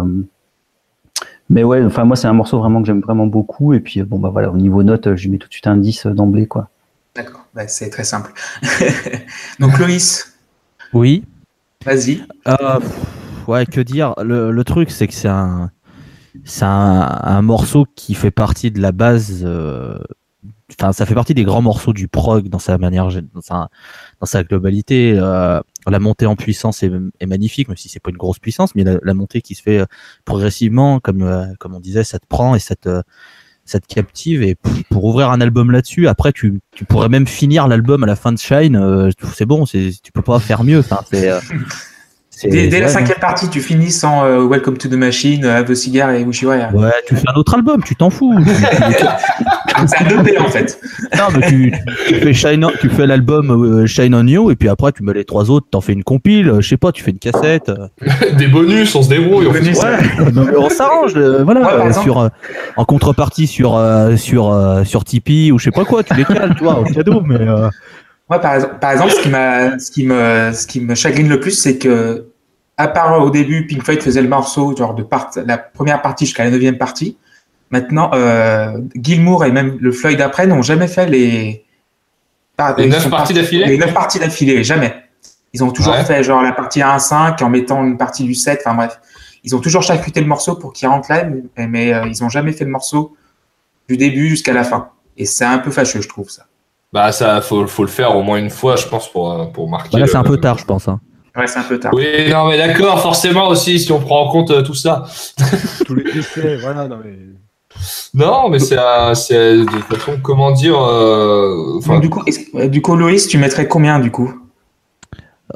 mais 1.51 1.65
ouais, 1.65 1.85
enfin 1.85 2.05
moi, 2.05 2.17
c'est 2.17 2.27
un 2.29 2.33
morceau 2.33 2.59
vraiment 2.59 2.81
que 2.81 2.87
j'aime 2.87 3.01
vraiment 3.01 3.27
beaucoup. 3.27 3.73
Et 3.75 3.81
puis 3.81 4.03
bon, 4.03 4.19
bah 4.19 4.31
voilà, 4.33 4.51
au 4.51 4.57
niveau 4.57 4.83
note, 4.83 5.15
je 5.15 5.23
lui 5.25 5.31
mets 5.31 5.39
tout 5.39 5.49
de 5.49 5.53
suite 5.53 5.67
un 5.67 5.77
10 5.77 6.07
d'emblée, 6.07 6.47
quoi. 6.47 6.69
D'accord, 7.15 7.45
bah, 7.55 7.69
c'est 7.69 7.91
très 7.91 8.05
simple. 8.05 8.33
Donc 9.61 9.79
Loïs, 9.79 10.35
Oui. 10.95 11.25
vas-y. 11.85 12.23
Euh, 12.49 12.81
ouais, 13.53 13.67
que 13.67 13.81
dire 13.81 14.15
le, 14.23 14.63
truc, 14.63 14.91
c'est 14.91 15.07
que 15.07 15.15
c'est 15.15 15.29
un, 15.29 15.71
c'est 16.45 16.65
un, 16.65 17.43
morceau 17.43 17.87
qui 17.95 18.15
fait 18.15 18.31
partie 18.31 18.71
de 18.71 18.81
la 18.81 18.93
base. 18.93 19.43
euh, 19.45 19.99
Enfin, 20.81 20.93
ça 20.93 21.05
fait 21.05 21.15
partie 21.15 21.35
des 21.35 21.45
grands 21.45 21.61
morceaux 21.61 21.93
du 21.93 22.09
prog 22.09 22.49
dans 22.49 22.59
sa 22.59 22.79
manière, 22.79 23.07
dans 23.35 23.43
sa, 23.43 23.69
dans 24.21 24.27
sa 24.27 24.43
globalité. 24.43 25.13
euh, 25.17 25.61
la 25.87 25.99
montée 25.99 26.25
en 26.25 26.35
puissance 26.35 26.83
est, 26.83 27.27
magnifique, 27.27 27.69
même 27.69 27.77
si 27.77 27.91
c'est 27.91 28.01
pas 28.01 28.09
une 28.09 28.17
grosse 28.17 28.39
puissance, 28.39 28.75
mais 28.75 28.83
la, 28.85 29.15
montée 29.15 29.43
qui 29.43 29.55
se 29.55 29.63
fait 29.63 29.81
euh, 29.81 29.87
progressivement, 30.25 30.99
comme 30.99 31.55
comme 31.61 31.75
on 31.75 31.81
disait, 31.81 32.05
ça 32.05 32.19
te 32.19 32.27
prend 32.27 32.55
et 32.55 32.59
ça 32.59 32.75
te 32.75 33.03
ça 33.67 33.81
te 33.81 33.87
captive 33.87 34.43
et 34.43 34.57
pour 34.91 35.05
ouvrir 35.05 35.31
un 35.31 35.43
album 35.43 35.71
là-dessus, 35.71 36.09
après 36.09 36.33
tu, 36.33 36.61
tu 36.75 36.87
pourrais 36.87 37.11
même 37.11 37.27
finir 37.27 37.69
l'album 37.69 38.03
à 38.03 38.07
la 38.07 38.17
fin 38.17 38.33
de 38.33 38.39
Shine, 38.39 39.11
c'est 39.35 39.47
bon, 39.47 39.67
c'est 39.67 39.91
tu 40.03 40.11
peux 40.11 40.23
pas 40.23 40.41
faire 40.41 40.65
mieux. 40.65 40.83
C'est- 41.11 41.39
Dès, 42.45 42.67
dès 42.67 42.81
la 42.81 42.87
ouais, 42.87 42.93
cinquième 42.93 43.19
partie, 43.21 43.49
tu 43.51 43.61
finis 43.61 43.91
sans 43.93 44.25
euh, 44.25 44.45
Welcome 44.49 44.77
to 44.79 44.89
the 44.89 44.95
Machine, 44.95 45.45
Have 45.45 45.71
a 45.71 45.75
Cigar 45.77 46.11
et 46.11 46.23
Here. 46.23 46.69
Ouais, 46.75 46.91
tu 47.07 47.15
fais 47.15 47.23
un 47.29 47.35
autre 47.39 47.55
album, 47.55 47.83
tu 47.85 47.95
t'en 47.95 48.11
fous. 48.11 48.35
C'est 49.87 49.99
un 49.99 50.23
2P 50.23 50.41
en 50.41 50.49
fait. 50.49 50.79
non, 51.17 51.25
mais 51.37 51.47
tu, 51.49 51.73
tu 52.09 52.15
fais 52.17 52.33
Shine, 52.33 52.65
on- 52.65 52.71
tu 52.81 52.89
fais 52.89 53.07
l'album 53.07 53.51
euh, 53.83 53.87
Shine 53.87 54.15
on 54.15 54.27
You 54.27 54.51
et 54.51 54.57
puis 54.57 54.69
après 54.69 54.93
tu 54.93 55.03
mets 55.03 55.13
les 55.13 55.25
trois 55.25 55.51
autres, 55.51 55.67
t'en 55.71 55.81
fais 55.81 55.93
une 55.93 56.05
compile, 56.05 56.49
euh, 56.49 56.61
je 56.61 56.69
sais 56.69 56.77
pas, 56.77 56.91
tu 56.93 57.03
fais 57.03 57.11
une 57.11 57.19
cassette. 57.19 57.69
euh. 57.69 57.87
Des 58.39 58.47
bonus, 58.49 58.95
on 58.95 59.03
se 59.03 59.09
débrouille. 59.09 59.47
on 59.47 59.53
fait 59.53 59.61
Bonus. 59.61 59.79
Ouais, 59.83 60.57
on 60.59 60.69
s'arrange, 60.69 61.13
euh, 61.17 61.43
voilà, 61.45 61.61
Ouais, 61.63 61.87
euh, 61.91 61.93
sur 61.93 62.21
euh, 62.21 62.29
en 62.77 62.85
contrepartie 62.85 63.47
sur 63.47 63.77
euh, 63.77 64.17
sur 64.17 64.53
euh, 64.53 64.85
sur 64.85 65.05
Tipeee 65.05 65.53
ou 65.53 65.59
je 65.59 65.65
sais 65.65 65.71
pas 65.71 65.85
quoi, 65.85 66.03
tu 66.03 66.15
les 66.15 66.25
cales, 66.25 66.55
tu 66.57 66.65
vois, 66.65 66.79
au 66.81 66.85
cadeau, 66.85 67.21
mais 67.25 67.37
euh, 67.41 67.69
Moi, 68.33 68.41
par, 68.41 68.55
exemple- 68.55 68.79
par 68.81 68.93
exemple, 68.93 69.11
ce 69.11 69.17
qui, 69.21 69.29
ce, 69.31 69.91
qui 69.91 70.07
me, 70.07 70.53
ce 70.55 70.67
qui 70.67 70.81
me 70.81 70.95
chagrine 70.95 71.29
le 71.29 71.39
plus, 71.39 71.51
c'est 71.51 71.77
que, 71.77 72.29
à 72.79 72.89
part 72.89 73.21
au 73.23 73.29
début, 73.29 73.67
Pink 73.67 73.83
Floyd 73.85 74.01
faisait 74.03 74.23
le 74.23 74.29
morceau, 74.29 74.75
genre 74.75 74.95
de 74.95 75.03
part, 75.03 75.31
la 75.45 75.59
première 75.59 76.01
partie 76.01 76.25
jusqu'à 76.25 76.45
la 76.45 76.51
neuvième 76.51 76.79
partie. 76.79 77.19
Maintenant, 77.71 78.11
euh, 78.15 78.79
Gilmour 78.95 79.45
et 79.45 79.53
même 79.53 79.77
le 79.81 79.93
Floyd 79.93 80.19
après 80.23 80.47
n'ont 80.47 80.63
jamais 80.63 80.89
fait 80.89 81.07
les. 81.07 81.63
par- 82.57 82.75
Les 82.79 82.89
neuf 82.89 83.11
parties 83.11 83.35
d'affilée 83.35 83.67
Les 83.67 83.77
neuf 83.77 83.93
parties 83.93 84.19
d'affilée, 84.19 84.65
jamais. 84.65 84.95
Ils 85.53 85.63
ont 85.63 85.71
toujours 85.71 85.93
Ouais. 85.93 86.05
fait 86.05 86.23
genre 86.23 86.43
la 86.43 86.53
partie 86.53 86.81
1 86.81 86.89
à 86.89 86.99
5 86.99 87.43
en 87.43 87.51
mettant 87.51 87.85
une 87.85 87.99
partie 87.99 88.25
du 88.25 88.35
7, 88.35 88.63
enfin 88.65 88.75
bref. 88.75 88.99
Ils 89.45 89.55
ont 89.55 89.61
toujours 89.61 89.83
charcuté 89.83 90.23
le 90.23 90.27
morceau 90.27 90.55
pour 90.57 90.73
qu'il 90.73 90.89
rentre 90.89 91.11
là, 91.13 91.25
mais, 91.25 91.67
mais, 91.67 91.93
euh, 91.93 92.07
ils 92.07 92.25
ont 92.25 92.31
jamais 92.31 92.53
fait 92.53 92.65
le 92.65 92.71
morceau 92.71 93.15
du 93.91 93.99
début 93.99 94.29
jusqu'à 94.31 94.55
la 94.55 94.65
fin. 94.65 94.89
Et 95.19 95.27
c'est 95.27 95.45
un 95.45 95.59
peu 95.59 95.71
fâcheux, 95.71 96.01
je 96.01 96.09
trouve 96.09 96.31
ça. 96.31 96.47
Bah 96.93 97.11
ça, 97.13 97.41
faut, 97.41 97.67
faut 97.67 97.83
le 97.85 97.89
faire 97.89 98.15
au 98.17 98.23
moins 98.23 98.39
une 98.39 98.51
fois, 98.51 98.77
je 98.77 98.87
pense, 98.87 99.11
pour, 99.11 99.33
euh, 99.33 99.45
pour 99.47 99.69
marquer. 99.71 99.91
bah 99.93 99.99
là 100.01 100.07
c'est 100.07 100.17
un 100.17 100.23
peu 100.25 100.37
tard, 100.39 100.59
je 100.59 100.65
pense. 100.67 100.89
Hein. 100.89 101.01
Ouais, 101.35 101.47
c'est 101.47 101.59
un 101.59 101.63
peu 101.63 101.81
tard. 101.81 101.93
Oui, 101.95 102.29
non, 102.31 102.49
mais 102.49 102.59
d'accord, 102.59 103.01
forcément 103.01 103.49
aussi, 103.49 103.81
si 103.81 103.91
on 103.93 104.01
prend 104.01 104.27
en 104.27 104.29
compte 104.31 104.51
euh, 104.51 104.63
tout 104.63 104.75
ça. 104.75 105.05
Tous 105.87 105.95
les 105.95 106.19
essais, 106.19 106.57
voilà, 106.59 106.87
non 106.89 106.99
mais. 107.03 107.17
Non, 108.13 108.51
mais 108.51 108.59
c'est 108.59 108.77
c'est, 109.15 109.57
de 109.57 109.65
toute 109.65 109.85
façon, 109.99 110.19
comment 110.23 110.51
dire. 110.53 110.77
euh, 110.79 111.81
Donc, 111.87 112.03
du 112.03 112.11
coup, 112.11 112.23
du 112.69 112.83
coup, 112.83 112.97
Loïs, 112.97 113.27
tu 113.29 113.39
mettrais 113.39 113.67
combien 113.67 113.99
du 113.99 114.11
coup? 114.11 114.31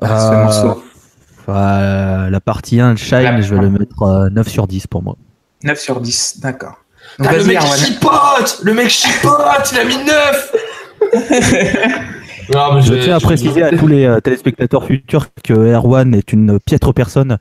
À 0.00 0.18
ce 0.20 0.34
morceau 0.34 0.82
euh, 1.48 2.28
la 2.28 2.40
partie 2.40 2.80
1 2.80 2.94
de 2.94 2.98
Shine, 2.98 3.18
La- 3.22 3.40
je 3.40 3.54
vais 3.54 3.60
le 3.60 3.70
mettre 3.70 4.02
euh, 4.02 4.28
9 4.30 4.48
sur 4.48 4.66
10 4.66 4.86
pour 4.88 5.02
moi. 5.02 5.14
9 5.62 5.78
sur 5.78 6.00
10, 6.00 6.40
d'accord. 6.40 6.74
Donc 7.20 7.30
le 7.32 7.44
mec 7.44 7.60
chipote 7.60 8.60
Le 8.64 8.74
mec 8.74 8.88
chipote 8.88 9.70
Il 9.72 9.78
a 9.78 9.84
mis 9.84 9.96
9 9.98 10.55
Non, 12.54 12.74
mais 12.74 12.82
Je 12.82 12.94
tiens 12.94 13.16
à 13.16 13.20
préciser 13.20 13.62
à 13.64 13.76
tous 13.76 13.88
les 13.88 14.04
euh, 14.04 14.20
téléspectateurs 14.20 14.84
futurs 14.84 15.26
que 15.42 15.52
Erwan 15.52 16.14
est 16.14 16.32
une 16.32 16.60
piètre 16.60 16.94
personne 16.94 17.38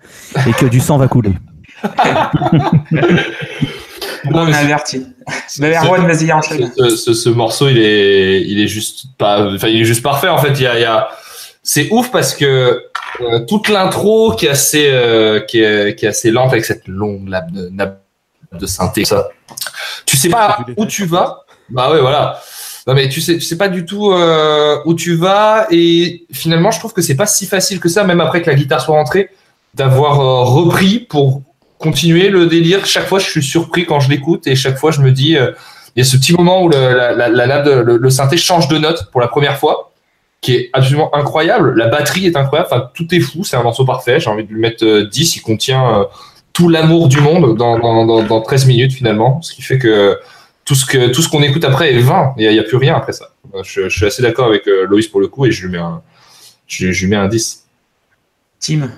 et 0.48 0.52
que 0.54 0.66
du 0.66 0.80
sang 0.80 0.98
va 0.98 1.08
couler. 1.08 1.34
Non, 4.32 4.42
On 4.42 4.46
mais 4.46 4.56
averti. 4.56 5.06
Mais 5.60 5.76
Erwan, 5.76 6.08
vas-y, 6.08 6.32
enchaîne. 6.34 6.72
ce, 6.76 6.90
ce, 6.90 7.14
ce 7.14 7.30
morceau, 7.30 7.70
il 7.70 7.78
est, 7.78 8.42
il 8.42 8.60
est 8.60 8.68
juste 8.68 9.06
pas, 9.18 9.54
enfin, 9.54 9.68
il 9.68 9.82
est 9.82 9.86
juste 9.86 10.02
parfait. 10.02 10.30
En 10.30 10.38
fait, 10.40 10.52
il 10.54 10.62
y 10.62 10.68
a, 10.68 10.76
il 10.80 10.82
y 10.82 10.86
a, 10.86 11.10
c'est 11.62 11.90
ouf 11.92 12.12
parce 12.12 12.34
que 12.34 12.84
euh, 13.22 13.40
toute 13.48 13.70
l'intro 13.70 14.36
qui 14.36 14.48
est 14.48 14.50
assez, 14.50 14.90
euh, 14.90 15.40
qui 15.42 15.60
est, 15.62 15.96
qui 15.98 16.06
est 16.06 16.10
assez 16.10 16.32
lente 16.32 16.52
avec 16.52 16.66
cette 16.66 16.88
longue 16.88 17.28
nappe 17.30 17.52
de, 17.52 17.70
nappe 17.70 18.02
de 18.52 18.66
synthé, 18.66 19.06
ça. 19.06 19.30
Tu 20.06 20.18
sais 20.18 20.30
pas 20.30 20.58
où 20.76 20.86
tu 20.86 21.06
vas? 21.06 21.42
Bah 21.70 21.92
ouais, 21.92 22.02
voilà. 22.02 22.40
Non 22.88 22.94
mais 22.94 23.10
tu 23.10 23.20
sais, 23.20 23.36
tu 23.36 23.42
sais 23.42 23.58
pas 23.58 23.68
du 23.68 23.86
tout 23.86 24.12
euh, 24.12 24.78
où 24.86 24.94
tu 24.94 25.16
vas 25.16 25.68
et 25.72 26.26
finalement, 26.32 26.70
je 26.72 26.80
trouve 26.80 26.94
que 26.94 27.02
c'est 27.02 27.16
pas 27.16 27.26
si 27.26 27.48
facile 27.48 27.80
que 27.80 27.90
ça, 27.90 28.04
même 28.04 28.22
après 28.22 28.42
que 28.42 28.50
la 28.50 28.56
guitare 28.56 28.82
soit 28.82 28.96
rentrée, 28.96 29.30
d'avoir 29.74 30.20
euh, 30.20 30.44
repris 30.44 31.00
pour 31.00 31.42
continuer 31.80 32.30
le 32.30 32.46
délire. 32.46 32.86
Chaque 32.86 33.08
fois, 33.08 33.20
je 33.20 33.30
suis 33.30 33.44
surpris 33.44 33.86
quand 33.86 34.00
je 34.00 34.10
l'écoute 34.10 34.48
et 34.48 34.56
chaque 34.56 34.78
fois, 34.78 34.92
je 34.92 35.02
me 35.02 35.12
dis, 35.12 35.36
euh, 35.36 35.52
il 35.96 36.00
y 36.00 36.02
a 36.02 36.06
ce 36.06 36.18
petit 36.18 36.34
moment 36.34 36.64
où 36.64 36.70
le, 36.70 36.78
la, 36.78 37.14
la, 37.14 37.30
la 37.30 37.64
le, 37.64 38.10
synthé 38.10 38.38
change 38.38 38.68
de 38.68 38.78
note 38.78 39.10
pour 39.12 39.22
la 39.22 39.28
première 39.28 39.58
fois, 39.58 39.94
qui 40.42 40.54
est 40.54 40.70
absolument 40.74 41.14
incroyable. 41.16 41.74
La 41.76 41.88
batterie 41.88 42.28
est 42.28 42.36
incroyable. 42.36 42.70
Enfin, 42.72 42.90
tout 42.94 43.08
est 43.16 43.20
fou. 43.20 43.44
C'est 43.44 43.56
un 43.56 43.64
morceau 43.64 43.86
parfait. 43.86 44.20
J'ai 44.20 44.30
envie 44.30 44.44
de 44.44 44.54
lui 44.54 44.60
mettre 44.60 44.86
euh, 44.86 45.08
10. 45.08 45.38
Il 45.38 45.42
contient 45.42 46.00
euh, 46.00 46.04
tout 46.54 46.70
l'amour 46.70 47.08
du 47.08 47.20
monde 47.20 47.58
dans, 47.58 47.80
dans, 47.80 48.06
dans, 48.06 48.24
dans 48.24 48.42
13 48.42 48.66
minutes 48.68 48.94
finalement, 48.94 49.42
ce 49.42 49.54
qui 49.54 49.62
fait 49.62 49.78
que 49.78 50.18
tout 50.66 50.76
ce 50.76 50.86
que 50.86 51.08
tout 51.14 51.22
ce 51.22 51.30
qu'on 51.30 51.42
écoute 51.44 51.64
après 51.64 51.94
est 51.94 52.00
vain. 52.00 52.34
Il 52.38 52.42
n'y 52.42 52.48
a, 52.48 52.52
il 52.52 52.56
y 52.58 52.60
a 52.60 52.64
plus 52.64 52.78
rien 52.78 52.96
après 52.96 53.14
ça. 53.14 53.30
Euh, 53.54 53.62
Je, 53.64 53.88
je 53.88 53.96
suis 53.98 54.06
assez 54.06 54.22
d'accord 54.22 54.48
avec 54.48 54.68
euh, 54.68 54.86
Loïs 54.88 55.08
pour 55.08 55.22
le 55.22 55.28
coup 55.28 55.46
et 55.46 55.52
je 55.52 55.66
lui 55.66 55.72
mets 55.72 55.78
un, 55.78 56.02
je, 56.68 56.92
je 56.92 57.02
lui 57.04 57.10
mets 57.12 57.16
un 57.18 57.28
10. 57.28 57.66
Tim. 58.60 58.90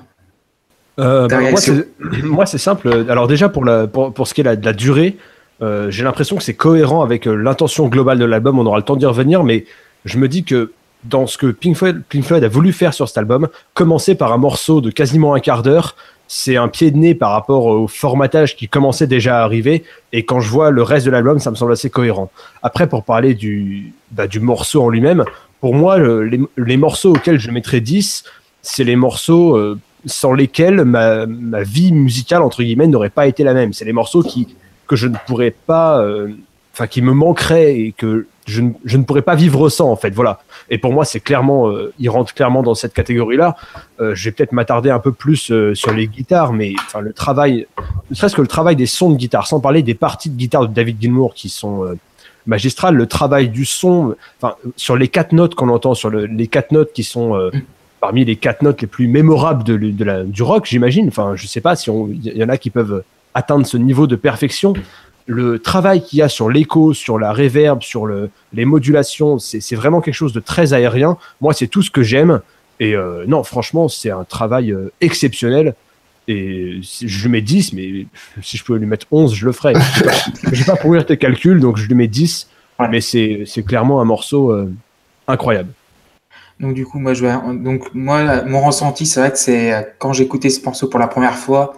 Euh, 0.99 1.27
bah, 1.27 1.39
moi, 1.51 1.59
c'est- 1.59 1.87
moi, 2.23 2.45
c'est 2.45 2.57
simple. 2.57 3.05
Alors 3.09 3.27
déjà 3.27 3.49
pour, 3.49 3.63
la, 3.65 3.85
pour, 3.85 4.13
pour 4.13 4.27
ce 4.27 4.33
qui 4.33 4.41
est 4.41 4.43
la- 4.45 4.55
de 4.55 4.65
la 4.65 4.73
durée, 4.73 5.17
euh, 5.61 5.91
j'ai 5.91 6.03
l'impression 6.03 6.35
que 6.37 6.43
c'est 6.43 6.55
cohérent 6.55 7.03
avec 7.03 7.27
euh, 7.27 7.35
l'intention 7.35 7.87
globale 7.87 8.17
de 8.17 8.25
l'album. 8.25 8.57
On 8.59 8.65
aura 8.65 8.77
le 8.77 8.83
temps 8.83 8.95
d'y 8.95 9.05
revenir, 9.05 9.43
mais 9.43 9.65
je 10.05 10.17
me 10.17 10.27
dis 10.27 10.43
que 10.43 10.71
dans 11.03 11.27
ce 11.27 11.37
que 11.37 11.47
Pink 11.47 11.75
Floyd, 11.75 12.01
Pink 12.09 12.23
Floyd 12.23 12.43
a 12.43 12.47
voulu 12.47 12.73
faire 12.73 12.93
sur 12.93 13.07
cet 13.07 13.17
album, 13.19 13.47
commencer 13.75 14.15
par 14.15 14.33
un 14.33 14.37
morceau 14.37 14.81
de 14.81 14.89
quasiment 14.89 15.35
un 15.35 15.39
quart 15.39 15.61
d'heure, 15.61 15.95
c'est 16.27 16.57
un 16.57 16.67
pied 16.67 16.91
de 16.91 16.97
nez 16.97 17.15
par 17.15 17.31
rapport 17.31 17.65
au 17.65 17.87
formatage 17.87 18.55
qui 18.55 18.67
commençait 18.67 19.07
déjà 19.07 19.39
à 19.39 19.43
arriver. 19.43 19.83
Et 20.11 20.25
quand 20.25 20.39
je 20.39 20.49
vois 20.49 20.71
le 20.71 20.83
reste 20.83 21.05
de 21.05 21.11
l'album, 21.11 21.39
ça 21.39 21.51
me 21.51 21.55
semble 21.55 21.71
assez 21.71 21.89
cohérent. 21.89 22.29
Après, 22.63 22.87
pour 22.87 23.03
parler 23.03 23.33
du, 23.33 23.93
bah, 24.11 24.27
du 24.27 24.39
morceau 24.39 24.83
en 24.83 24.89
lui-même, 24.89 25.23
pour 25.61 25.73
moi, 25.73 25.97
le- 25.97 26.23
les, 26.25 26.39
les 26.57 26.77
morceaux 26.77 27.11
auxquels 27.15 27.39
je 27.39 27.49
mettrais 27.51 27.79
10, 27.81 28.23
c'est 28.61 28.83
les 28.83 28.95
morceaux 28.95 29.55
euh, 29.55 29.79
sans 30.05 30.33
lesquels 30.33 30.83
ma, 30.83 31.25
ma 31.25 31.63
vie 31.63 31.91
musicale, 31.93 32.41
entre 32.41 32.61
guillemets, 32.63 32.87
n'aurait 32.87 33.09
pas 33.09 33.27
été 33.27 33.43
la 33.43 33.53
même. 33.53 33.73
C'est 33.73 33.85
les 33.85 33.93
morceaux 33.93 34.21
qui, 34.21 34.55
que 34.87 34.95
je 34.95 35.07
ne 35.07 35.15
pourrais 35.27 35.51
pas, 35.65 35.99
euh, 36.01 36.27
enfin, 36.73 36.87
qui 36.87 37.01
me 37.01 37.13
manqueraient 37.13 37.79
et 37.79 37.93
que 37.97 38.27
je 38.47 38.61
ne, 38.61 39.03
pourrais 39.03 39.21
pas 39.21 39.35
vivre 39.35 39.69
sans, 39.69 39.91
en 39.91 39.95
fait. 39.95 40.09
Voilà. 40.11 40.39
Et 40.69 40.77
pour 40.77 40.93
moi, 40.93 41.05
c'est 41.05 41.19
clairement, 41.19 41.67
euh, 41.69 41.93
il 41.99 42.09
rentre 42.09 42.33
clairement 42.33 42.63
dans 42.63 42.75
cette 42.75 42.93
catégorie-là. 42.93 43.55
Euh, 43.99 44.15
je 44.15 44.25
vais 44.25 44.31
peut-être 44.31 44.53
m'attarder 44.53 44.89
un 44.89 44.99
peu 44.99 45.11
plus 45.11 45.51
euh, 45.51 45.75
sur 45.75 45.91
les 45.93 46.07
guitares, 46.07 46.53
mais 46.53 46.73
enfin, 46.85 47.01
le 47.01 47.13
travail, 47.13 47.67
ne 48.09 48.15
serait-ce 48.15 48.35
que 48.35 48.41
le 48.41 48.47
travail 48.47 48.75
des 48.75 48.85
sons 48.85 49.11
de 49.11 49.17
guitare, 49.17 49.47
sans 49.47 49.59
parler 49.59 49.83
des 49.83 49.93
parties 49.93 50.29
de 50.29 50.37
guitare 50.37 50.67
de 50.67 50.73
David 50.73 50.99
Gilmour 51.01 51.33
qui 51.33 51.49
sont 51.49 51.83
euh, 51.83 51.95
magistrales, 52.45 52.95
le 52.95 53.05
travail 53.05 53.49
du 53.49 53.65
son, 53.65 54.15
enfin, 54.41 54.55
sur 54.77 54.95
les 54.95 55.09
quatre 55.09 55.33
notes 55.33 55.53
qu'on 55.55 55.69
entend, 55.69 55.93
sur 55.93 56.09
le- 56.09 56.25
les 56.25 56.47
quatre 56.47 56.71
notes 56.71 56.93
qui 56.93 57.03
sont 57.03 57.51
parmi 57.99 58.23
les 58.23 58.37
quatre 58.37 58.61
notes 58.61 58.79
les 58.81 58.87
plus 58.87 59.07
mémorables 59.07 59.63
de, 59.65 59.75
du 60.23 60.43
rock, 60.43 60.65
j'imagine. 60.65 61.07
Enfin, 61.09 61.33
je 61.35 61.45
sais 61.47 61.61
pas 61.61 61.75
si 61.75 61.89
il 61.91 62.37
y 62.37 62.43
en 62.43 62.49
a 62.49 62.57
qui 62.57 62.69
peuvent 62.69 63.03
atteindre 63.33 63.65
ce 63.65 63.75
niveau 63.77 64.07
de 64.07 64.15
perfection. 64.15 64.73
Le 65.27 65.59
travail 65.59 66.03
qu'il 66.03 66.19
y 66.19 66.21
a 66.21 66.29
sur 66.29 66.49
l'écho, 66.49 66.93
sur 66.93 67.19
la 67.19 67.33
reverb, 67.33 67.81
sur 67.81 68.05
le, 68.05 68.29
les 68.53 68.65
modulations, 68.65 69.39
c'est 69.39 69.75
vraiment 69.75 70.01
quelque 70.01 70.15
chose 70.15 70.33
de 70.33 70.39
très 70.39 70.73
aérien. 70.73 71.17
Moi, 71.41 71.53
c'est 71.53 71.67
tout 71.67 71.81
ce 71.81 71.91
que 71.91 72.01
j'aime. 72.01 72.41
Et 72.79 72.95
euh, 72.95 73.25
non, 73.27 73.43
franchement, 73.43 73.87
c'est 73.87 74.09
un 74.11 74.23
travail 74.23 74.71
euh, 74.71 74.91
exceptionnel. 75.01 75.75
Et 76.29 76.79
je 76.81 77.23
lui 77.23 77.29
mets 77.29 77.41
10, 77.41 77.73
mais 77.73 78.05
si 78.41 78.57
je 78.57 78.63
pouvais 78.63 78.79
lui 78.79 78.85
mettre 78.85 79.05
11, 79.11 79.33
je 79.33 79.45
le 79.45 79.51
ferais. 79.53 79.73
Je 80.51 80.59
vais 80.59 80.65
pas 80.65 80.75
pourrir 80.75 81.05
tes 81.05 81.17
calculs, 81.17 81.59
donc 81.59 81.77
je 81.77 81.87
lui 81.87 81.95
mets 81.95 82.07
10. 82.07 82.49
Ouais. 82.79 82.87
Mais 82.89 83.01
c'est 83.01 83.63
clairement 83.65 84.01
un 84.01 84.05
morceau 84.05 84.51
euh, 84.51 84.71
incroyable. 85.27 85.69
Donc 86.59 86.73
du 86.73 86.85
coup, 86.85 86.99
moi, 86.99 87.13
je 87.13 87.23
donc 87.63 87.93
moi, 87.93 88.43
mon 88.43 88.61
ressenti, 88.61 89.05
c'est 89.05 89.19
vrai 89.19 89.31
que 89.31 89.37
c'est 89.37 89.95
quand 89.99 90.13
écouté 90.13 90.49
ce 90.49 90.63
morceau 90.65 90.87
pour 90.87 90.99
la 90.99 91.07
première 91.07 91.35
fois, 91.35 91.73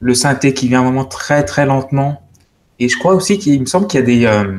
le 0.00 0.14
synthé 0.14 0.54
qui 0.54 0.68
vient 0.68 0.82
vraiment 0.82 1.04
très 1.04 1.44
très 1.44 1.66
lentement. 1.66 2.22
Et 2.78 2.88
je 2.88 2.98
crois 2.98 3.14
aussi 3.14 3.38
qu'il 3.38 3.60
me 3.60 3.66
semble 3.66 3.86
qu'il 3.86 4.00
y 4.00 4.02
a 4.02 4.06
des, 4.06 4.24
euh, 4.26 4.58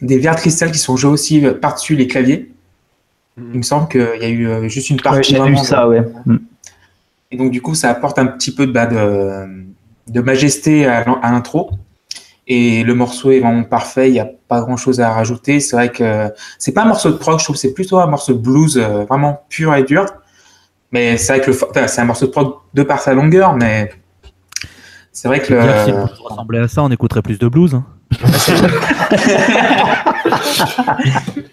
des 0.00 0.18
verres 0.18 0.34
de 0.36 0.40
cristal 0.40 0.72
qui 0.72 0.78
sont 0.78 0.96
joués 0.96 1.10
aussi 1.12 1.40
par-dessus 1.60 1.96
les 1.96 2.06
claviers. 2.06 2.50
Il 3.36 3.58
me 3.58 3.62
semble 3.62 3.88
qu'il 3.88 4.00
y 4.20 4.24
a 4.24 4.28
eu 4.28 4.46
euh, 4.46 4.68
juste 4.68 4.90
une 4.90 4.96
Ouais, 4.96 5.02
partie. 5.02 5.34
J'ai 5.34 5.42
vu 5.42 5.56
ça, 5.56 5.88
ouais. 5.88 6.02
Mm. 6.26 6.36
Et 7.30 7.36
donc, 7.36 7.50
du 7.50 7.62
coup, 7.62 7.74
ça 7.74 7.90
apporte 7.90 8.18
un 8.18 8.26
petit 8.26 8.54
peu 8.54 8.66
de, 8.66 8.72
bah, 8.72 8.86
de, 8.86 9.46
de 10.08 10.20
majesté 10.20 10.86
à, 10.86 11.04
l'in- 11.04 11.18
à 11.22 11.32
l'intro. 11.32 11.70
Et 12.46 12.82
le 12.82 12.94
morceau 12.94 13.30
est 13.30 13.40
vraiment 13.40 13.62
parfait. 13.64 14.08
Il 14.08 14.12
n'y 14.12 14.20
a 14.20 14.28
pas 14.48 14.60
grand 14.60 14.76
chose 14.76 15.00
à 15.00 15.10
rajouter. 15.12 15.60
C'est 15.60 15.76
vrai 15.76 15.90
que 15.90 16.28
c'est 16.58 16.72
pas 16.72 16.82
un 16.82 16.86
morceau 16.86 17.10
de 17.10 17.16
prog, 17.16 17.38
je 17.38 17.44
trouve. 17.44 17.56
C'est 17.56 17.72
plutôt 17.72 17.98
un 18.00 18.06
morceau 18.06 18.34
de 18.34 18.38
blues 18.38 18.76
euh, 18.76 19.04
vraiment 19.04 19.44
pur 19.48 19.74
et 19.74 19.82
dur. 19.84 20.04
Mais 20.90 21.16
c'est 21.16 21.32
vrai 21.34 21.40
que 21.42 21.50
le, 21.52 21.56
fo- 21.56 21.68
enfin, 21.70 21.86
c'est 21.86 22.00
un 22.02 22.04
morceau 22.04 22.26
de 22.26 22.32
prog 22.32 22.54
de 22.74 22.82
par 22.82 23.00
sa 23.00 23.14
longueur, 23.14 23.54
mais 23.54 23.90
c'est 25.12 25.28
vrai 25.28 25.40
que 25.40 25.46
si 25.46 25.52
le 25.52 25.58
le, 25.60 26.04
blues 26.04 26.18
ressemblait 26.24 26.58
à 26.60 26.68
ça, 26.68 26.82
on 26.82 26.90
écouterait 26.90 27.22
plus 27.22 27.38
de 27.38 27.48
blues. 27.48 27.74
hein. 27.74 27.84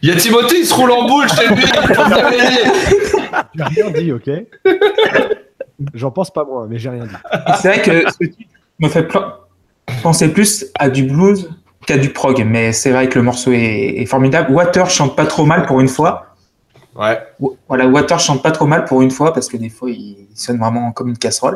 Il 0.01 0.09
y 0.09 0.11
a 0.11 0.15
Timothée, 0.15 0.59
il 0.59 0.65
se 0.65 0.73
roule 0.73 0.91
en 0.91 1.07
boule 1.07 1.27
chez 1.29 1.47
lui. 1.53 1.63
J'ai 3.55 3.63
rien 3.63 3.91
dit, 3.91 4.11
ok? 4.11 4.29
J'en 5.93 6.11
pense 6.11 6.31
pas 6.31 6.43
moins, 6.45 6.67
mais 6.67 6.79
j'ai 6.79 6.89
rien 6.89 7.05
dit. 7.05 7.15
C'est 7.61 7.67
vrai 7.69 7.81
que 7.81 8.09
ce 8.11 8.25
titre 8.29 8.49
me 8.79 8.87
fait 8.89 9.07
penser 10.03 10.29
plus 10.31 10.65
à 10.77 10.89
du 10.89 11.03
blues 11.03 11.49
qu'à 11.85 11.97
du 11.97 12.09
prog. 12.09 12.43
Mais 12.45 12.71
c'est 12.71 12.91
vrai 12.91 13.09
que 13.09 13.17
le 13.19 13.23
morceau 13.23 13.51
est, 13.51 13.95
est 13.97 14.05
formidable. 14.05 14.51
Water 14.51 14.89
chante 14.89 15.15
pas 15.15 15.25
trop 15.25 15.45
mal 15.45 15.65
pour 15.65 15.79
une 15.79 15.87
fois. 15.87 16.27
Ouais. 16.95 17.17
Voilà, 17.67 17.87
Water 17.87 18.19
chante 18.19 18.43
pas 18.43 18.51
trop 18.51 18.65
mal 18.67 18.85
pour 18.85 19.01
une 19.01 19.11
fois 19.11 19.33
parce 19.33 19.47
que 19.47 19.57
des 19.57 19.69
fois 19.69 19.89
il 19.89 20.27
sonne 20.33 20.59
vraiment 20.59 20.91
comme 20.91 21.09
une 21.09 21.17
casserole. 21.17 21.55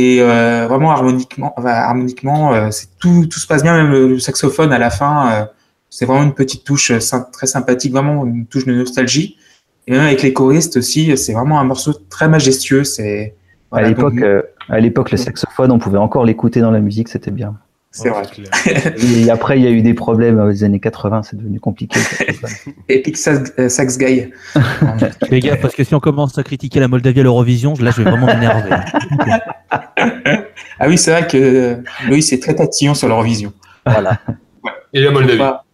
Et 0.00 0.18
euh, 0.20 0.68
vraiment 0.68 0.92
harmoniquement, 0.92 1.52
harmoniquement 1.56 2.54
euh, 2.54 2.70
tout, 3.00 3.26
tout 3.26 3.40
se 3.40 3.48
passe 3.48 3.64
bien, 3.64 3.74
même 3.76 3.90
le, 3.90 4.06
le 4.06 4.18
saxophone 4.20 4.72
à 4.72 4.78
la 4.78 4.90
fin. 4.90 5.14
euh, 5.32 5.44
c'est 5.90 6.06
vraiment 6.06 6.22
une 6.22 6.34
petite 6.34 6.62
touche 6.62 6.92
très 7.32 7.48
sympathique, 7.48 7.92
vraiment 7.92 8.24
une 8.24 8.46
touche 8.46 8.64
de 8.64 8.74
nostalgie. 8.74 9.36
Et 9.88 9.92
même 9.92 10.02
avec 10.02 10.22
les 10.22 10.32
choristes 10.32 10.76
aussi, 10.76 11.16
c'est 11.16 11.32
vraiment 11.32 11.58
un 11.58 11.64
morceau 11.64 11.92
très 12.14 12.28
majestueux. 12.28 12.84
C'est 12.84 13.34
À 13.72 13.80
donc, 13.80 13.88
l'époque, 13.88 14.22
euh, 14.22 14.42
à 14.68 14.78
l'époque, 14.78 15.10
le 15.10 15.16
saxophone, 15.16 15.72
on 15.72 15.78
pouvait 15.78 15.98
encore 15.98 16.24
l'écouter 16.24 16.60
dans 16.60 16.70
la 16.70 16.80
musique, 16.80 17.08
c'était 17.08 17.32
bien. 17.32 17.56
C'est 18.02 18.10
vrai. 18.10 18.22
clair. 18.26 18.94
Et 19.16 19.30
après, 19.30 19.58
il 19.58 19.64
y 19.64 19.66
a 19.66 19.70
eu 19.70 19.82
des 19.82 19.94
problèmes 19.94 20.38
aux 20.40 20.64
années 20.64 20.80
80, 20.80 21.22
c'est 21.22 21.36
devenu 21.36 21.60
compliqué. 21.60 21.98
Epic 22.88 23.16
Sax, 23.16 23.52
euh, 23.58 23.84
Guy. 23.98 24.30
Les 25.30 25.40
gars, 25.40 25.56
parce 25.56 25.74
que 25.74 25.84
si 25.84 25.94
on 25.94 26.00
commence 26.00 26.38
à 26.38 26.42
critiquer 26.42 26.80
la 26.80 26.88
Moldavie 26.88 27.20
à 27.20 27.22
l'Eurovision, 27.22 27.74
là 27.80 27.90
je 27.90 28.02
vais 28.02 28.10
vraiment 28.10 28.26
m'énerver. 28.26 28.70
ah 30.78 30.88
oui, 30.88 30.98
c'est 30.98 31.10
vrai 31.10 31.26
que 31.26 31.36
euh, 31.36 31.76
Loïs 32.08 32.32
est 32.32 32.42
très 32.42 32.54
tatillon 32.54 32.94
sur 32.94 33.08
l'Eurovision. 33.08 33.52
Voilà. 33.84 34.18
Et 34.92 35.00
la 35.00 35.10
Moldavie. 35.10 35.38
Pas- 35.38 35.64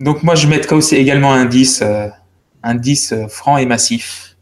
Donc 0.00 0.22
moi 0.22 0.34
je 0.34 0.46
mettrais 0.48 0.74
aussi 0.74 0.96
également 0.96 1.32
un 1.32 1.44
10, 1.44 1.80
euh, 1.82 2.08
un 2.62 2.74
10 2.74 3.12
euh, 3.12 3.28
franc 3.28 3.56
et 3.56 3.66
massif. 3.66 4.36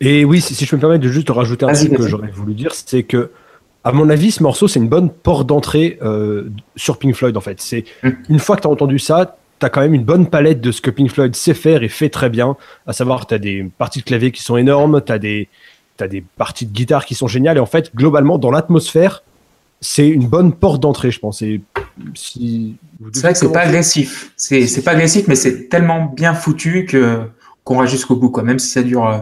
Et 0.00 0.24
oui, 0.24 0.40
si, 0.40 0.54
si 0.54 0.64
je 0.64 0.70
peux 0.70 0.76
me 0.76 0.80
permettre 0.80 1.04
de 1.04 1.08
juste 1.10 1.28
rajouter 1.30 1.66
un 1.66 1.72
truc 1.72 1.94
que 1.94 2.08
j'aurais 2.08 2.30
voulu 2.30 2.54
dire, 2.54 2.72
c'est 2.74 3.02
que, 3.02 3.30
à 3.84 3.92
mon 3.92 4.10
avis, 4.10 4.30
ce 4.30 4.42
morceau, 4.42 4.68
c'est 4.68 4.78
une 4.78 4.88
bonne 4.88 5.10
porte 5.10 5.46
d'entrée 5.46 5.98
euh, 6.02 6.50
sur 6.76 6.98
Pink 6.98 7.14
Floyd, 7.14 7.36
en 7.36 7.40
fait. 7.40 7.60
C'est 7.60 7.84
Mm. 8.02 8.10
une 8.28 8.38
fois 8.38 8.56
que 8.56 8.62
tu 8.62 8.68
as 8.68 8.70
entendu 8.70 8.98
ça, 8.98 9.36
tu 9.58 9.66
as 9.66 9.70
quand 9.70 9.80
même 9.80 9.94
une 9.94 10.04
bonne 10.04 10.26
palette 10.28 10.60
de 10.60 10.70
ce 10.72 10.80
que 10.80 10.90
Pink 10.90 11.10
Floyd 11.10 11.34
sait 11.34 11.54
faire 11.54 11.82
et 11.82 11.88
fait 11.88 12.08
très 12.08 12.30
bien. 12.30 12.56
À 12.86 12.92
savoir, 12.92 13.26
tu 13.26 13.34
as 13.34 13.38
des 13.38 13.70
parties 13.78 14.00
de 14.00 14.04
clavier 14.04 14.32
qui 14.32 14.42
sont 14.42 14.56
énormes, 14.56 15.02
tu 15.04 15.12
as 15.12 15.18
des, 15.18 15.48
t'as 15.96 16.08
des 16.08 16.22
parties 16.36 16.66
de 16.66 16.72
guitare 16.72 17.04
qui 17.04 17.14
sont 17.14 17.26
géniales. 17.28 17.56
Et 17.56 17.60
en 17.60 17.66
fait, 17.66 17.94
globalement, 17.94 18.38
dans 18.38 18.50
l'atmosphère, 18.50 19.22
c'est 19.80 20.08
une 20.08 20.26
bonne 20.26 20.52
porte 20.52 20.80
d'entrée, 20.82 21.10
je 21.10 21.20
pense. 21.20 21.42
Si 22.14 22.76
C'est 23.12 23.20
vrai 23.22 23.32
que 23.32 23.38
c'est 23.38 23.52
pas 23.52 23.60
agressif. 23.60 24.32
C'est 24.36 24.66
c'est 24.66 24.82
pas 24.82 24.92
agressif, 24.92 25.26
mais 25.26 25.34
c'est 25.34 25.68
tellement 25.68 26.04
bien 26.04 26.34
foutu 26.34 26.84
que 26.84 27.20
qu'on 27.64 27.78
va 27.78 27.86
jusqu'au 27.86 28.16
bout, 28.16 28.30
quoi. 28.30 28.42
Même 28.42 28.58
si 28.58 28.68
ça 28.68 28.82
dure 28.82 29.06
euh, 29.06 29.18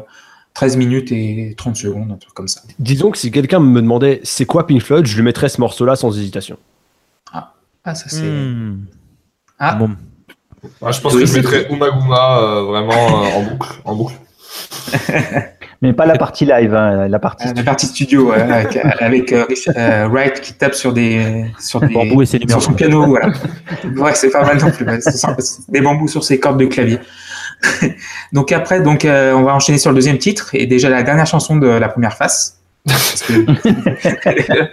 13 0.59 0.77
minutes 0.77 1.13
et 1.13 1.55
30 1.57 1.77
secondes, 1.77 2.11
un 2.11 2.17
truc 2.17 2.35
comme 2.35 2.49
ça. 2.49 2.63
Disons 2.81 3.13
que 3.13 3.19
si 3.19 3.31
quelqu'un 3.31 3.61
me 3.61 3.81
demandait 3.81 4.21
c'est 4.25 4.45
quoi 4.45 4.67
Pink 4.67 4.83
Floyd, 4.83 5.07
je 5.07 5.15
lui 5.15 5.23
mettrais 5.23 5.49
ce 5.49 5.61
morceau-là 5.61 5.95
sans 5.95 6.19
hésitation. 6.19 6.57
Ah, 7.33 7.95
ça 7.95 8.07
c'est. 8.09 8.23
Hmm. 8.23 8.81
Ah. 9.61 9.77
Bon. 9.77 9.91
Ah, 10.83 10.91
je 10.91 11.01
pense 11.01 11.15
Oui, 11.15 11.21
que 11.21 11.27
je 11.27 11.35
mettrais 11.37 11.69
Umaguma 11.73 12.39
euh, 12.41 12.63
vraiment 12.65 12.93
euh, 13.25 13.29
en 13.37 13.43
boucle. 13.45 13.69
En 13.85 13.95
boucle. 13.95 14.15
Mais 15.81 15.93
pas 15.93 16.07
la 16.07 16.19
partie 16.19 16.45
live, 16.45 16.75
hein, 16.75 17.07
la 17.07 17.19
partie. 17.21 17.47
Euh, 17.47 17.53
La 17.55 17.63
partie 17.63 17.87
studio, 17.87 18.31
ouais, 18.33 18.41
avec, 18.43 18.77
avec 19.01 19.33
euh, 19.33 19.45
Rich- 19.49 19.69
euh, 19.77 20.09
Wright 20.09 20.41
qui 20.41 20.55
tape 20.55 20.75
sur 20.75 20.93
des 20.93 21.47
sur 21.61 21.79
des 21.81 21.95
Bambou 21.95 22.21
et 22.23 22.27
ses 22.27 22.41
numéros. 22.41 22.61
sur 22.61 22.71
son 22.71 22.75
piano, 22.77 23.07
voilà. 23.07 23.33
Ouais, 23.97 24.13
c'est 24.15 24.31
pas 24.31 24.45
mal 24.45 24.59
non 24.61 24.73
plus. 24.73 24.85
Des 25.69 25.81
bambous 25.81 26.09
sur 26.09 26.25
ses 26.25 26.41
cordes 26.41 26.59
de 26.59 26.67
clavier. 26.67 26.99
donc 28.33 28.53
après, 28.53 28.81
donc 28.83 29.05
euh, 29.05 29.33
on 29.33 29.43
va 29.43 29.55
enchaîner 29.55 29.79
sur 29.79 29.91
le 29.91 29.97
deuxième 29.97 30.19
titre 30.19 30.51
et 30.55 30.67
déjà 30.67 30.89
la 30.89 31.03
dernière 31.03 31.27
chanson 31.27 31.57
de 31.57 31.67
la 31.67 31.89
première 31.89 32.15
face. 32.15 32.61
Que- 33.27 34.69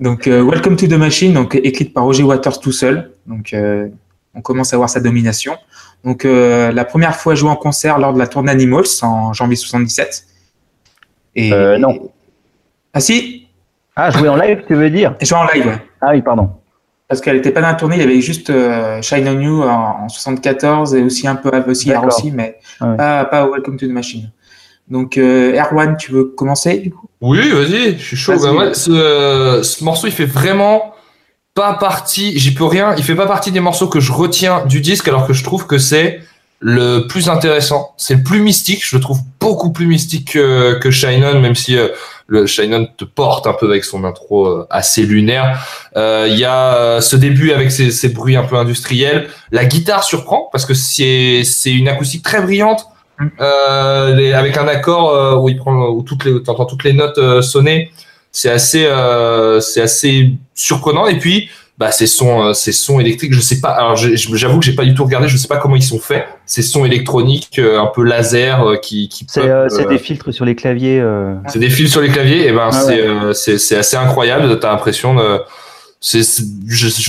donc 0.00 0.26
euh, 0.26 0.42
Welcome 0.42 0.76
to 0.76 0.86
the 0.86 0.92
Machine, 0.94 1.32
donc 1.34 1.54
écrite 1.54 1.92
par 1.94 2.04
Roger 2.04 2.22
Waters 2.22 2.58
tout 2.60 2.72
seul. 2.72 3.12
Donc 3.26 3.52
euh, 3.52 3.88
on 4.34 4.40
commence 4.40 4.72
à 4.72 4.76
voir 4.76 4.88
sa 4.88 5.00
domination. 5.00 5.56
Donc 6.04 6.24
la 6.24 6.84
première 6.84 7.14
fois 7.14 7.34
jouée 7.36 7.50
en 7.50 7.56
concert 7.56 7.98
lors 7.98 8.12
de 8.12 8.18
la 8.18 8.26
tournée 8.26 8.50
Animals 8.50 8.86
en 9.02 9.32
janvier 9.32 9.54
77. 9.56 10.24
Et 11.36 11.52
Euh, 11.52 11.78
non. 11.78 12.10
Ah 12.92 13.00
si, 13.00 13.46
Ah, 13.94 14.10
jouer 14.10 14.28
en 14.28 14.36
live, 14.36 14.64
tu 14.66 14.74
veux 14.74 14.90
dire? 14.90 15.14
Jouée 15.20 15.38
en 15.38 15.44
live, 15.54 15.66
ouais. 15.66 15.78
Ah 16.00 16.10
oui, 16.12 16.22
pardon. 16.22 16.50
Parce 17.12 17.20
qu'elle 17.20 17.36
n'était 17.36 17.50
pas 17.50 17.60
dans 17.60 17.66
la 17.66 17.74
tournée, 17.74 17.96
il 17.96 18.00
y 18.00 18.04
avait 18.04 18.22
juste 18.22 18.48
euh, 18.48 19.02
Shine 19.02 19.28
on 19.28 19.38
You 19.38 19.62
en, 19.64 20.04
en 20.04 20.08
74 20.08 20.94
et 20.94 21.02
aussi 21.02 21.28
un 21.28 21.34
peu 21.34 21.50
aussi 21.68 21.90
D'accord. 21.90 22.06
aussi, 22.06 22.30
mais 22.30 22.56
Ah 22.80 22.88
ouais. 22.88 22.96
pas, 22.96 23.24
pas 23.26 23.46
Welcome 23.46 23.76
to 23.76 23.86
the 23.86 23.90
Machine. 23.90 24.30
Donc 24.88 25.18
euh, 25.18 25.52
Erwan, 25.54 25.98
tu 25.98 26.10
veux 26.10 26.24
commencer 26.24 26.78
du 26.78 26.90
coup? 26.90 27.10
Oui, 27.20 27.50
vas-y, 27.50 27.98
je 27.98 28.02
suis 28.02 28.16
chaud. 28.16 28.32
Bah, 28.56 28.72
ce, 28.72 29.60
ce 29.62 29.84
morceau, 29.84 30.06
il 30.06 30.12
fait 30.14 30.24
vraiment 30.24 30.94
pas 31.52 31.74
partie, 31.74 32.38
j'y 32.38 32.54
peux 32.54 32.64
rien, 32.64 32.94
il 32.96 33.04
fait 33.04 33.14
pas 33.14 33.26
partie 33.26 33.52
des 33.52 33.60
morceaux 33.60 33.88
que 33.88 34.00
je 34.00 34.10
retiens 34.10 34.64
du 34.64 34.80
disque, 34.80 35.06
alors 35.06 35.26
que 35.26 35.34
je 35.34 35.44
trouve 35.44 35.66
que 35.66 35.76
c'est 35.76 36.20
le 36.64 37.06
plus 37.08 37.28
intéressant. 37.28 37.92
C'est 37.96 38.14
le 38.14 38.22
plus 38.22 38.40
mystique, 38.40 38.86
je 38.86 38.94
le 38.96 39.02
trouve 39.02 39.18
beaucoup 39.40 39.72
plus 39.72 39.86
mystique 39.86 40.32
que, 40.34 40.78
que 40.78 40.90
Shine 40.92 41.24
On, 41.24 41.40
même 41.40 41.56
si 41.56 41.76
euh, 41.76 41.88
le 42.28 42.46
Shine 42.46 42.72
On 42.74 42.86
te 42.86 43.04
porte 43.04 43.48
un 43.48 43.52
peu 43.52 43.68
avec 43.68 43.84
son 43.84 44.04
intro 44.04 44.46
euh, 44.46 44.66
assez 44.70 45.02
lunaire. 45.02 45.58
Euh, 45.96 46.28
Il 46.30 46.38
y 46.38 46.44
a 46.44 47.00
ce 47.00 47.16
début 47.16 47.50
avec 47.52 47.72
ses, 47.72 47.90
ses 47.90 48.10
bruits 48.10 48.36
un 48.36 48.44
peu 48.44 48.56
industriels. 48.56 49.28
La 49.50 49.64
guitare 49.64 50.04
surprend 50.04 50.48
parce 50.52 50.64
que 50.64 50.72
c'est 50.74 51.42
une 51.66 51.88
acoustique 51.88 52.22
très 52.22 52.40
brillante. 52.40 52.86
Mm. 53.18 53.26
Euh, 53.40 54.14
les- 54.14 54.32
avec 54.32 54.56
un 54.56 54.68
accord 54.68 55.42
où 55.42 55.48
il 55.48 55.56
prend 55.56 55.88
où 55.88 56.02
toutes 56.02 56.24
les 56.24 56.42
t'entends 56.42 56.64
toutes 56.64 56.84
les 56.84 56.92
notes 56.94 57.42
sonner 57.42 57.90
c'est 58.34 58.48
assez 58.50 58.86
euh, 58.86 59.60
c'est 59.60 59.82
assez 59.82 60.30
surprenant 60.54 61.06
et 61.06 61.18
puis 61.18 61.50
bah 61.82 61.90
ces 61.90 62.06
sons 62.06 62.36
euh, 62.44 62.52
ces 62.52 62.70
sons 62.72 63.00
électriques 63.00 63.34
je 63.34 63.40
sais 63.40 63.60
pas. 63.60 63.70
Alors 63.70 63.96
j'avoue 63.96 64.60
que 64.60 64.64
j'ai 64.64 64.74
pas 64.74 64.84
du 64.84 64.94
tout 64.94 65.04
regardé 65.04 65.26
je 65.26 65.36
sais 65.36 65.48
pas 65.48 65.56
comment 65.56 65.74
ils 65.74 65.82
sont 65.82 65.98
faits. 65.98 66.24
Ces 66.46 66.62
sons 66.62 66.84
électroniques 66.84 67.58
euh, 67.58 67.80
un 67.80 67.86
peu 67.94 68.02
laser 68.04 68.62
euh, 68.62 68.76
qui 68.76 69.08
qui 69.08 69.26
C'est 69.28 69.48
euh, 69.48 69.66
des 69.88 69.98
filtres 69.98 70.32
sur 70.32 70.44
les 70.44 70.54
claviers. 70.54 71.00
euh, 71.00 71.34
c'est 71.48 71.58
des 71.58 71.70
fils 71.70 71.90
sur 71.90 72.00
les 72.00 72.08
claviers 72.08 72.46
et 72.46 72.52
ben 72.52 72.68
Ah 72.70 72.72
c'est 72.72 73.02
ouais. 73.02 73.08
euh, 73.08 73.32
c'est 73.32 73.58
c'est 73.58 73.76
assez 73.76 73.96
incroyable 73.96 74.60
t'as 74.60 74.70
l'impression 74.70 75.14
de 75.14 75.40
je, 76.00 76.18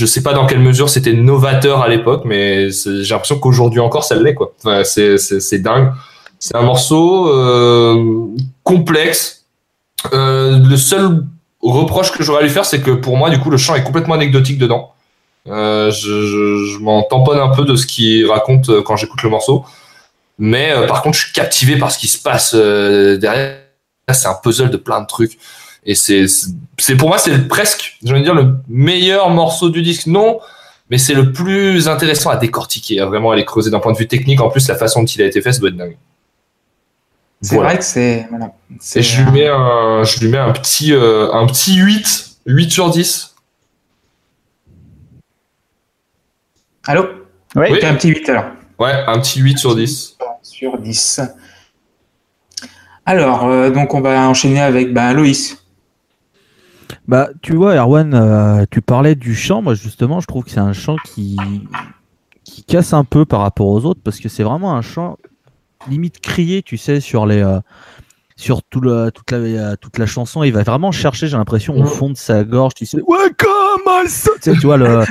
je 0.00 0.06
sais 0.06 0.22
pas 0.22 0.32
dans 0.34 0.46
quelle 0.46 0.60
mesure 0.60 0.88
c'était 0.88 1.12
novateur 1.12 1.82
à 1.82 1.88
l'époque 1.88 2.22
mais 2.24 2.70
j'ai 2.70 3.10
l'impression 3.10 3.38
qu'aujourd'hui 3.38 3.80
encore 3.80 4.04
ça 4.04 4.16
l'est 4.16 4.34
quoi. 4.34 4.52
Enfin, 4.58 4.82
c'est 4.84 5.18
c'est 5.18 5.40
c'est 5.40 5.58
dingue. 5.60 5.88
C'est 6.38 6.56
un 6.56 6.62
morceau 6.62 7.28
euh, 7.28 8.26
complexe. 8.62 9.46
Euh, 10.12 10.58
le 10.58 10.76
seul 10.76 11.24
reproche 11.72 12.12
que 12.12 12.22
j'aurais 12.22 12.40
à 12.40 12.42
lui 12.42 12.50
faire 12.50 12.64
c'est 12.64 12.80
que 12.80 12.90
pour 12.90 13.16
moi 13.16 13.30
du 13.30 13.38
coup 13.38 13.50
le 13.50 13.56
chant 13.56 13.74
est 13.74 13.84
complètement 13.84 14.14
anecdotique 14.14 14.58
dedans 14.58 14.92
euh, 15.48 15.90
je, 15.90 16.78
m'en 16.78 17.02
tamponne 17.02 17.38
un 17.38 17.54
peu 17.54 17.64
de 17.64 17.76
ce 17.76 17.86
qu'il 17.86 18.26
raconte 18.26 18.70
euh, 18.70 18.82
quand 18.82 18.96
j'écoute 18.96 19.22
le 19.22 19.30
morceau 19.30 19.64
mais 20.38 20.72
euh, 20.72 20.86
par 20.86 21.02
contre 21.02 21.16
je 21.16 21.24
suis 21.24 21.32
captivé 21.32 21.76
par 21.76 21.90
ce 21.90 21.98
qui 21.98 22.08
se 22.08 22.20
passe 22.20 22.54
derrière 22.54 23.64
c'est 24.12 24.28
un 24.28 24.34
puzzle 24.34 24.70
de 24.70 24.76
plein 24.76 25.00
de 25.00 25.06
trucs. 25.06 25.38
Et 25.86 25.94
c'est, 25.94 26.26
pour 26.96 27.08
moi, 27.08 27.18
c'est 27.18 27.48
presque, 27.48 27.96
je 28.04 28.14
veux 28.14 28.20
dire, 28.20 28.34
le 28.34 28.56
meilleur 28.68 29.30
morceau 29.30 29.70
du 29.70 29.82
disque. 29.82 30.06
Non, 30.06 30.40
mais 30.90 30.98
c'est 30.98 31.14
le 31.14 31.32
plus 31.32 31.88
intéressant 31.88 32.30
à 32.30 32.36
décortiquer, 32.36 33.00
à 33.00 33.06
vraiment 33.06 33.30
aller 33.30 33.44
creuser 33.44 33.70
d'un 33.70 33.80
point 33.80 33.92
de 33.92 33.98
vue 33.98 34.08
technique. 34.08 34.40
En 34.40 34.50
plus, 34.50 34.66
la 34.68 34.76
façon 34.76 35.00
dont 35.00 35.06
il 35.06 35.22
a 35.22 35.26
été 35.26 35.40
fait, 35.40 35.52
ça 35.52 35.60
doit 35.60 35.70
être 35.70 35.76
dingue. 35.76 35.96
C'est 37.44 37.56
Voilà. 37.56 37.70
vrai 37.70 37.78
que 37.78 37.84
c'est 37.84 38.26
voilà. 38.30 38.52
Et 38.96 39.02
je 39.02 39.22
lui 39.22 39.30
mets 39.32 39.48
un, 39.48 40.02
je 40.02 40.20
lui 40.20 40.28
mets 40.28 40.38
un 40.38 40.52
petit, 40.52 40.92
euh, 40.94 41.30
un 41.32 41.46
petit 41.46 41.76
8, 41.76 42.38
8 42.46 42.70
sur 42.70 42.90
10. 42.90 43.34
Allô? 46.86 47.02
Ouais. 47.54 47.70
Oui. 47.72 47.84
Un 47.84 47.94
petit 47.94 48.08
8 48.08 48.28
alors. 48.30 48.44
Ouais, 48.78 48.92
un 49.06 49.18
petit 49.20 49.40
8 49.40 49.58
sur 49.58 49.74
10. 49.76 50.16
Sur 50.42 50.78
10. 50.78 51.20
Alors, 53.06 53.44
euh, 53.44 53.70
donc 53.70 53.94
on 53.94 54.00
va 54.00 54.28
enchaîner 54.28 54.60
avec 54.60 54.92
ben, 54.92 55.12
Loïs. 55.12 55.58
Bah, 57.06 57.28
tu 57.42 57.54
vois, 57.54 57.74
Erwan, 57.76 58.14
euh, 58.14 58.64
tu 58.70 58.80
parlais 58.80 59.14
du 59.14 59.34
chant. 59.34 59.60
Moi, 59.60 59.74
justement, 59.74 60.20
je 60.20 60.26
trouve 60.26 60.44
que 60.44 60.50
c'est 60.50 60.58
un 60.60 60.72
chant 60.72 60.96
qui, 61.04 61.36
qui 62.44 62.64
casse 62.64 62.94
un 62.94 63.04
peu 63.04 63.26
par 63.26 63.40
rapport 63.40 63.66
aux 63.66 63.84
autres 63.84 64.00
parce 64.02 64.18
que 64.20 64.28
c'est 64.30 64.42
vraiment 64.42 64.74
un 64.74 64.80
chant 64.82 65.18
limite 65.88 66.20
crié, 66.20 66.62
tu 66.62 66.76
sais, 66.76 67.00
sur 67.00 67.26
les. 67.26 67.42
euh, 67.42 67.60
sur 68.36 68.62
tout 68.64 68.80
le, 68.80 69.10
toute, 69.12 69.30
la, 69.30 69.36
euh, 69.38 69.76
toute 69.80 69.96
la 69.96 70.06
chanson, 70.06 70.42
il 70.42 70.52
va 70.52 70.64
vraiment 70.64 70.90
chercher, 70.90 71.28
j'ai 71.28 71.36
l'impression, 71.36 71.76
au 71.76 71.84
fond 71.84 72.10
de 72.10 72.16
sa 72.16 72.42
gorge, 72.42 72.74
tu 72.74 72.84
sais, 72.84 72.98
Welcome, 73.06 74.04
tu, 74.04 74.08
sais, 74.08 74.52
tu 74.54 74.66
vois, 74.66 74.76
le, 74.76 74.86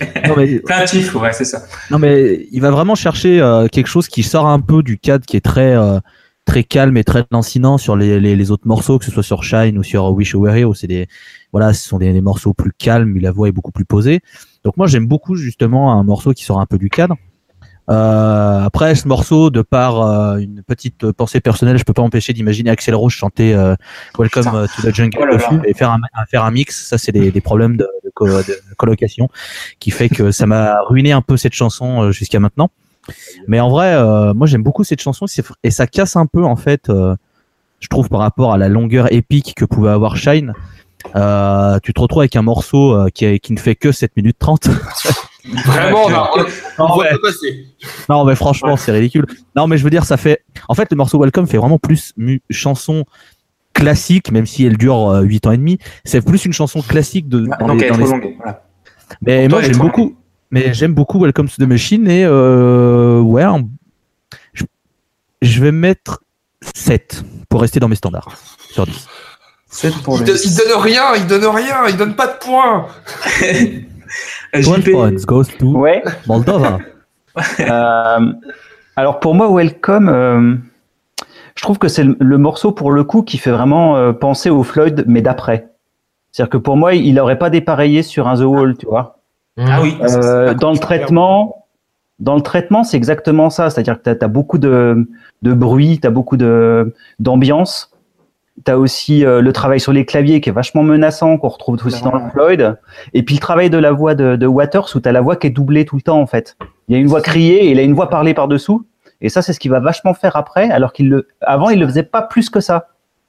non, 0.28 0.34
mais, 0.36 0.60
Plaintif, 0.60 1.14
ouais, 1.16 1.32
c'est 1.32 1.44
ça. 1.44 1.64
non, 1.90 1.98
mais 1.98 2.46
il 2.52 2.60
va 2.60 2.70
vraiment 2.70 2.94
chercher 2.94 3.40
euh, 3.40 3.66
quelque 3.66 3.88
chose 3.88 4.06
qui 4.06 4.22
sort 4.22 4.46
un 4.46 4.60
peu 4.60 4.82
du 4.84 4.98
cadre 4.98 5.26
qui 5.26 5.36
est 5.36 5.44
très, 5.44 5.76
euh, 5.76 5.98
très 6.44 6.62
calme 6.62 6.96
et 6.96 7.02
très 7.02 7.24
lancinant 7.32 7.76
sur 7.76 7.96
les, 7.96 8.20
les, 8.20 8.36
les 8.36 8.50
autres 8.52 8.68
morceaux, 8.68 9.00
que 9.00 9.04
ce 9.04 9.10
soit 9.10 9.24
sur 9.24 9.42
Shine 9.42 9.76
ou 9.76 9.82
sur 9.82 10.04
Wish 10.12 10.30
You 10.30 10.40
Were 10.40 10.54
Here, 10.54 10.70
c'est 10.74 10.86
des, 10.86 11.08
voilà, 11.52 11.72
ce 11.72 11.88
sont 11.88 11.98
des, 11.98 12.12
des 12.12 12.20
morceaux 12.20 12.54
plus 12.54 12.72
calmes, 12.78 13.16
où 13.16 13.18
la 13.18 13.32
voix 13.32 13.48
est 13.48 13.52
beaucoup 13.52 13.72
plus 13.72 13.84
posée. 13.84 14.20
Donc 14.62 14.76
moi, 14.76 14.86
j'aime 14.86 15.06
beaucoup 15.06 15.34
justement 15.34 15.92
un 15.92 16.04
morceau 16.04 16.32
qui 16.34 16.44
sort 16.44 16.60
un 16.60 16.66
peu 16.66 16.78
du 16.78 16.88
cadre. 16.88 17.16
Euh, 17.90 18.60
après 18.62 18.94
ce 18.94 19.08
morceau, 19.08 19.50
de 19.50 19.62
par 19.62 20.00
euh, 20.00 20.36
une 20.38 20.62
petite 20.62 21.10
pensée 21.12 21.40
personnelle, 21.40 21.76
je 21.76 21.84
peux 21.84 21.92
pas 21.92 22.02
empêcher 22.02 22.32
d'imaginer 22.32 22.70
Axel 22.70 22.94
Rose 22.94 23.12
chanter 23.12 23.54
euh, 23.54 23.74
Welcome 24.18 24.44
Putain. 24.44 24.56
euh, 24.56 24.66
to 24.76 24.82
the 24.88 24.94
Jungle 24.94 25.18
Oh 25.20 25.26
là 25.26 25.62
et 25.66 25.74
faire 25.74 25.90
un, 25.90 25.98
faire 26.30 26.44
un 26.44 26.50
mix. 26.52 26.86
Ça, 26.88 26.98
c'est 26.98 27.10
des, 27.12 27.30
des 27.32 27.40
problèmes 27.40 27.76
de, 27.76 27.88
de, 28.04 28.10
co- 28.14 28.28
de 28.28 28.56
colocation 28.76 29.28
qui 29.80 29.90
fait 29.90 30.08
que 30.08 30.30
ça 30.30 30.46
m'a 30.46 30.76
ruiné 30.82 31.10
un 31.12 31.22
peu 31.22 31.36
cette 31.36 31.54
chanson 31.54 32.02
euh, 32.04 32.12
jusqu'à 32.12 32.38
maintenant. 32.38 32.70
Mais 33.48 33.58
en 33.58 33.70
vrai, 33.70 33.94
euh, 33.94 34.34
moi 34.34 34.46
j'aime 34.46 34.62
beaucoup 34.62 34.84
cette 34.84 35.00
chanson 35.00 35.26
et 35.64 35.70
ça 35.70 35.86
casse 35.88 36.14
un 36.16 36.26
peu 36.26 36.44
en 36.44 36.54
fait, 36.54 36.90
euh, 36.90 37.16
je 37.80 37.88
trouve 37.88 38.08
par 38.08 38.20
rapport 38.20 38.52
à 38.52 38.58
la 38.58 38.68
longueur 38.68 39.12
épique 39.12 39.54
que 39.56 39.64
pouvait 39.64 39.90
avoir 39.90 40.16
Shine. 40.16 40.52
Euh, 41.16 41.78
tu 41.82 41.92
te 41.92 42.00
retrouves 42.00 42.20
avec 42.22 42.36
un 42.36 42.42
morceau 42.42 42.94
euh, 42.94 43.08
qui, 43.12 43.38
qui 43.40 43.52
ne 43.52 43.58
fait 43.58 43.74
que 43.76 43.92
7 43.92 44.16
minutes 44.16 44.36
30. 44.38 44.68
Vraiment, 45.64 46.08
non, 46.10 46.26
on, 46.36 46.40
on 46.40 46.88
Non, 46.88 46.94
voit 46.94 47.04
ouais. 47.04 47.10
pas 47.12 47.18
passer. 47.28 47.66
Non, 48.08 48.24
mais 48.24 48.34
franchement, 48.34 48.76
c'est 48.76 48.92
ridicule. 48.92 49.26
Non, 49.56 49.66
mais 49.66 49.78
je 49.78 49.84
veux 49.84 49.90
dire, 49.90 50.04
ça 50.04 50.16
fait. 50.16 50.44
En 50.68 50.74
fait, 50.74 50.88
le 50.90 50.96
morceau 50.96 51.18
Welcome 51.20 51.46
fait 51.46 51.56
vraiment 51.56 51.78
plus 51.78 52.12
mu- 52.16 52.42
chanson 52.50 53.04
classique, 53.72 54.30
même 54.32 54.46
si 54.46 54.64
elle 54.66 54.76
dure 54.76 55.08
euh, 55.10 55.22
8 55.22 55.46
ans 55.46 55.52
et 55.52 55.56
demi. 55.56 55.78
C'est 56.04 56.24
plus 56.24 56.44
une 56.44 56.52
chanson 56.52 56.82
classique 56.82 57.28
de. 57.28 57.46
dans 57.58 57.66
Donc 57.68 57.80
les- 57.80 57.86
elle 57.86 57.94
est 57.94 57.98
dans 57.98 58.04
trop 58.04 58.14
les- 58.16 58.20
longue. 58.22 58.34
Voilà. 58.36 58.62
Mais 59.26 59.48
Pour 59.48 59.58
moi, 59.58 59.62
j'aime 59.66 59.78
beaucoup. 59.78 60.16
Mais 60.52 60.74
j'aime 60.74 60.94
beaucoup 60.94 61.20
Welcome 61.20 61.48
to 61.48 61.54
the 61.64 61.66
Machine 61.68 62.08
et 62.08 62.24
euh, 62.24 63.20
ouais, 63.20 63.44
je... 64.52 64.64
je 65.42 65.60
vais 65.62 65.70
mettre 65.72 66.22
7 66.74 67.22
pour 67.48 67.60
rester 67.60 67.78
dans 67.80 67.88
mes 67.88 67.94
standards 67.96 68.36
sur 68.72 68.84
10. 68.84 69.08
7 69.70 70.02
pour 70.02 70.16
Il, 70.16 70.20
le. 70.20 70.26
do- 70.26 70.38
il 70.44 70.56
donne 70.56 70.82
rien, 70.82 71.02
il 71.16 71.26
donne 71.26 71.46
rien, 71.46 71.76
il 71.88 71.96
donne 71.96 72.14
pas 72.14 72.26
de 72.26 72.38
points. 72.38 72.86
12 74.54 74.76
JP. 74.80 74.90
points 74.92 75.12
goes 75.26 75.44
to 75.58 75.66
Ouais. 75.78 76.02
Moldova. 76.26 76.78
Euh, 77.60 78.32
alors 78.96 79.20
pour 79.20 79.36
moi, 79.36 79.48
Welcome, 79.54 80.08
euh, 80.08 80.56
je 81.54 81.62
trouve 81.62 81.78
que 81.78 81.86
c'est 81.86 82.02
le, 82.02 82.16
le 82.18 82.38
morceau 82.38 82.72
pour 82.72 82.90
le 82.90 83.04
coup 83.04 83.22
qui 83.22 83.38
fait 83.38 83.52
vraiment 83.52 83.96
euh, 83.96 84.12
penser 84.12 84.50
au 84.50 84.64
Floyd, 84.64 85.04
mais 85.06 85.22
d'après. 85.22 85.68
C'est-à-dire 86.32 86.50
que 86.50 86.56
pour 86.58 86.76
moi, 86.76 86.94
il 86.94 87.14
n'aurait 87.14 87.38
pas 87.38 87.48
dépareillé 87.48 88.02
sur 88.02 88.26
un 88.26 88.36
The 88.36 88.40
Wall, 88.44 88.76
tu 88.76 88.86
vois. 88.86 89.18
Ah 89.58 89.80
oui. 89.80 89.96
c'est- 90.06 90.16
Euh, 90.18 90.54
dans 90.54 90.72
le 90.72 90.78
traitement, 90.78 91.66
dans 92.18 92.34
le 92.34 92.40
traitement, 92.42 92.82
c'est 92.82 92.96
exactement 92.96 93.48
ça. 93.48 93.70
C'est-à-dire 93.70 94.02
que 94.02 94.12
tu 94.12 94.24
as, 94.24 94.28
beaucoup 94.28 94.58
de, 94.58 95.06
de 95.42 95.52
bruit, 95.52 96.00
tu 96.00 96.08
as 96.08 96.10
beaucoup 96.10 96.36
de 96.36 96.92
d'ambiance. 97.20 97.92
Tu 98.64 98.70
as 98.70 98.78
aussi 98.78 99.24
euh, 99.24 99.40
le 99.40 99.52
travail 99.52 99.80
sur 99.80 99.92
les 99.92 100.04
claviers 100.04 100.40
qui 100.40 100.48
est 100.48 100.52
vachement 100.52 100.82
menaçant, 100.82 101.38
qu'on 101.38 101.48
retrouve 101.48 101.78
aussi 101.84 102.02
dans 102.02 102.30
Floyd. 102.30 102.76
Et 103.14 103.22
puis 103.22 103.36
le 103.36 103.40
travail 103.40 103.70
de 103.70 103.78
la 103.78 103.92
voix 103.92 104.14
de, 104.14 104.36
de 104.36 104.46
Waters, 104.46 104.88
où 104.94 105.00
tu 105.00 105.08
as 105.08 105.12
la 105.12 105.20
voix 105.20 105.36
qui 105.36 105.46
est 105.46 105.50
doublée 105.50 105.84
tout 105.84 105.96
le 105.96 106.02
temps, 106.02 106.20
en 106.20 106.26
fait. 106.26 106.56
Il 106.88 106.94
y 106.94 106.96
a 106.96 107.00
une 107.00 107.06
voix 107.06 107.20
criée 107.20 107.66
et 107.66 107.70
il 107.70 107.78
a 107.78 107.82
une 107.82 107.94
voix 107.94 108.10
parlée 108.10 108.34
par-dessous. 108.34 108.84
Et 109.20 109.28
ça, 109.28 109.42
c'est 109.42 109.52
ce 109.52 109.60
qu'il 109.60 109.70
va 109.70 109.80
vachement 109.80 110.14
faire 110.14 110.36
après, 110.36 110.70
alors 110.70 110.92
qu'il 110.92 111.08
le, 111.08 111.28
avant, 111.40 111.68
il 111.70 111.78
le 111.78 111.86
faisait 111.86 112.02
pas 112.02 112.22
plus 112.22 112.50
que 112.50 112.60
ça. 112.60 112.88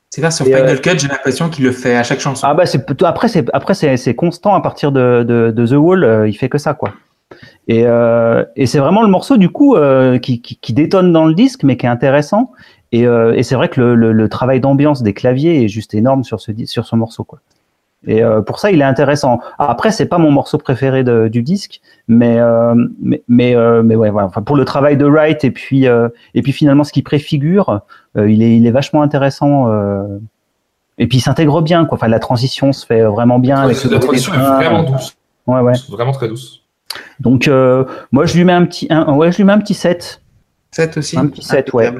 C'est 0.10 0.22
vrai, 0.22 0.32
sur 0.32 0.46
Et, 0.46 0.52
Final 0.52 0.76
euh, 0.76 0.78
Cut, 0.78 1.00
j'ai 1.00 1.08
l'impression 1.08 1.50
qu'il 1.50 1.64
le 1.64 1.72
fait 1.72 1.96
à 1.96 2.04
chaque 2.04 2.20
chanson. 2.20 2.46
Ah 2.46 2.54
bah 2.54 2.66
c'est 2.66 2.86
après 3.04 3.30
c'est 3.30 3.46
après 3.54 3.74
c'est 3.74 3.96
c'est 3.96 4.14
constant 4.14 4.54
à 4.56 4.62
partir 4.62 4.92
de, 4.92 5.24
de, 5.24 5.52
de 5.52 5.68
The 5.68 5.78
Wall, 5.78 6.04
euh, 6.04 6.28
il 6.28 6.34
fait 6.34 6.50
que 6.50 6.58
ça 6.58 6.74
quoi. 6.74 6.92
Et 7.70 7.86
euh, 7.86 8.44
et 8.58 8.66
c'est 8.66 8.80
vraiment 8.80 9.04
le 9.04 9.08
morceau 9.08 9.38
du 9.38 9.50
coup 9.50 9.78
qui, 10.22 10.42
qui 10.42 10.58
qui 10.58 10.74
détonne 10.74 11.14
dans 11.14 11.26
le 11.26 11.34
disque 11.34 11.64
mais 11.64 11.78
qui 11.78 11.86
est 11.86 11.90
intéressant. 11.90 12.52
Et, 12.92 13.08
euh, 13.08 13.34
et 13.36 13.44
c'est 13.44 13.56
vrai 13.56 13.70
que 13.70 13.80
le, 13.80 13.96
le, 13.96 14.12
le 14.12 14.30
travail 14.30 14.60
d'ambiance 14.60 15.02
des 15.04 15.14
claviers 15.14 15.64
est 15.64 15.68
juste 15.68 15.94
énorme 15.94 16.24
sur 16.24 16.40
ce 16.42 16.52
sur 16.66 16.86
ce 16.86 16.96
morceau 16.96 17.24
quoi. 17.24 17.40
Et 18.08 18.24
euh, 18.24 18.42
pour 18.42 18.60
ça 18.60 18.72
il 18.72 18.82
est 18.82 18.86
intéressant. 18.86 19.40
Après 19.60 19.92
c'est 19.92 20.08
pas 20.08 20.18
mon 20.18 20.32
morceau 20.32 20.58
préféré 20.58 21.04
de, 21.04 21.28
du 21.28 21.42
disque, 21.44 21.82
mais 22.08 22.38
euh, 22.40 22.74
mais 23.02 23.22
mais, 23.28 23.56
euh, 23.56 23.84
mais 23.84 23.96
ouais 23.96 24.10
voilà. 24.10 24.28
Enfin 24.28 24.42
pour 24.42 24.56
le 24.58 24.66
travail 24.66 24.98
de 24.98 25.06
Wright 25.06 25.44
et 25.44 25.52
puis 25.52 25.88
euh, 25.88 26.10
et 26.34 26.42
puis 26.42 26.52
finalement 26.52 26.84
ce 26.84 26.92
qu'il 26.92 27.04
préfigure, 27.04 27.82
euh, 28.18 28.30
il 28.30 28.42
est 28.44 28.58
il 28.58 28.66
est 28.68 28.72
vachement 28.72 29.02
intéressant. 29.04 29.72
euh, 29.72 30.18
et 30.98 31.08
puis 31.08 31.18
il 31.18 31.22
s'intègre 31.22 31.62
bien, 31.62 31.86
quoi. 31.86 31.96
Enfin, 31.98 32.10
la 32.10 32.20
transition 32.20 32.74
se 32.74 32.86
fait 32.86 33.02
vraiment 33.02 33.40
bien. 33.40 33.58
Avec 33.62 33.82
la 33.86 33.98
transition 33.98 34.34
est 34.34 34.38
vraiment 34.38 34.84
douce. 34.84 35.16
Ouais, 35.48 35.60
ouais. 35.62 35.74
Vraiment 35.90 36.12
très 36.12 36.28
douce. 36.28 36.62
Donc, 37.20 37.48
euh, 37.48 37.86
moi, 38.12 38.26
je 38.26 38.38
lui 38.38 38.44
mets 38.44 38.54
un 38.54 38.66
petit, 38.66 38.86
un, 38.92 39.12
ouais, 39.16 39.32
je 39.32 39.38
lui 39.38 39.44
mets 39.46 39.54
un 39.54 39.58
petit 39.60 39.74
7. 39.74 40.22
7 40.70 40.98
aussi 40.98 41.18
Un 41.18 41.26
petit 41.28 41.42
sept, 41.42 41.74
ouais. 41.74 41.92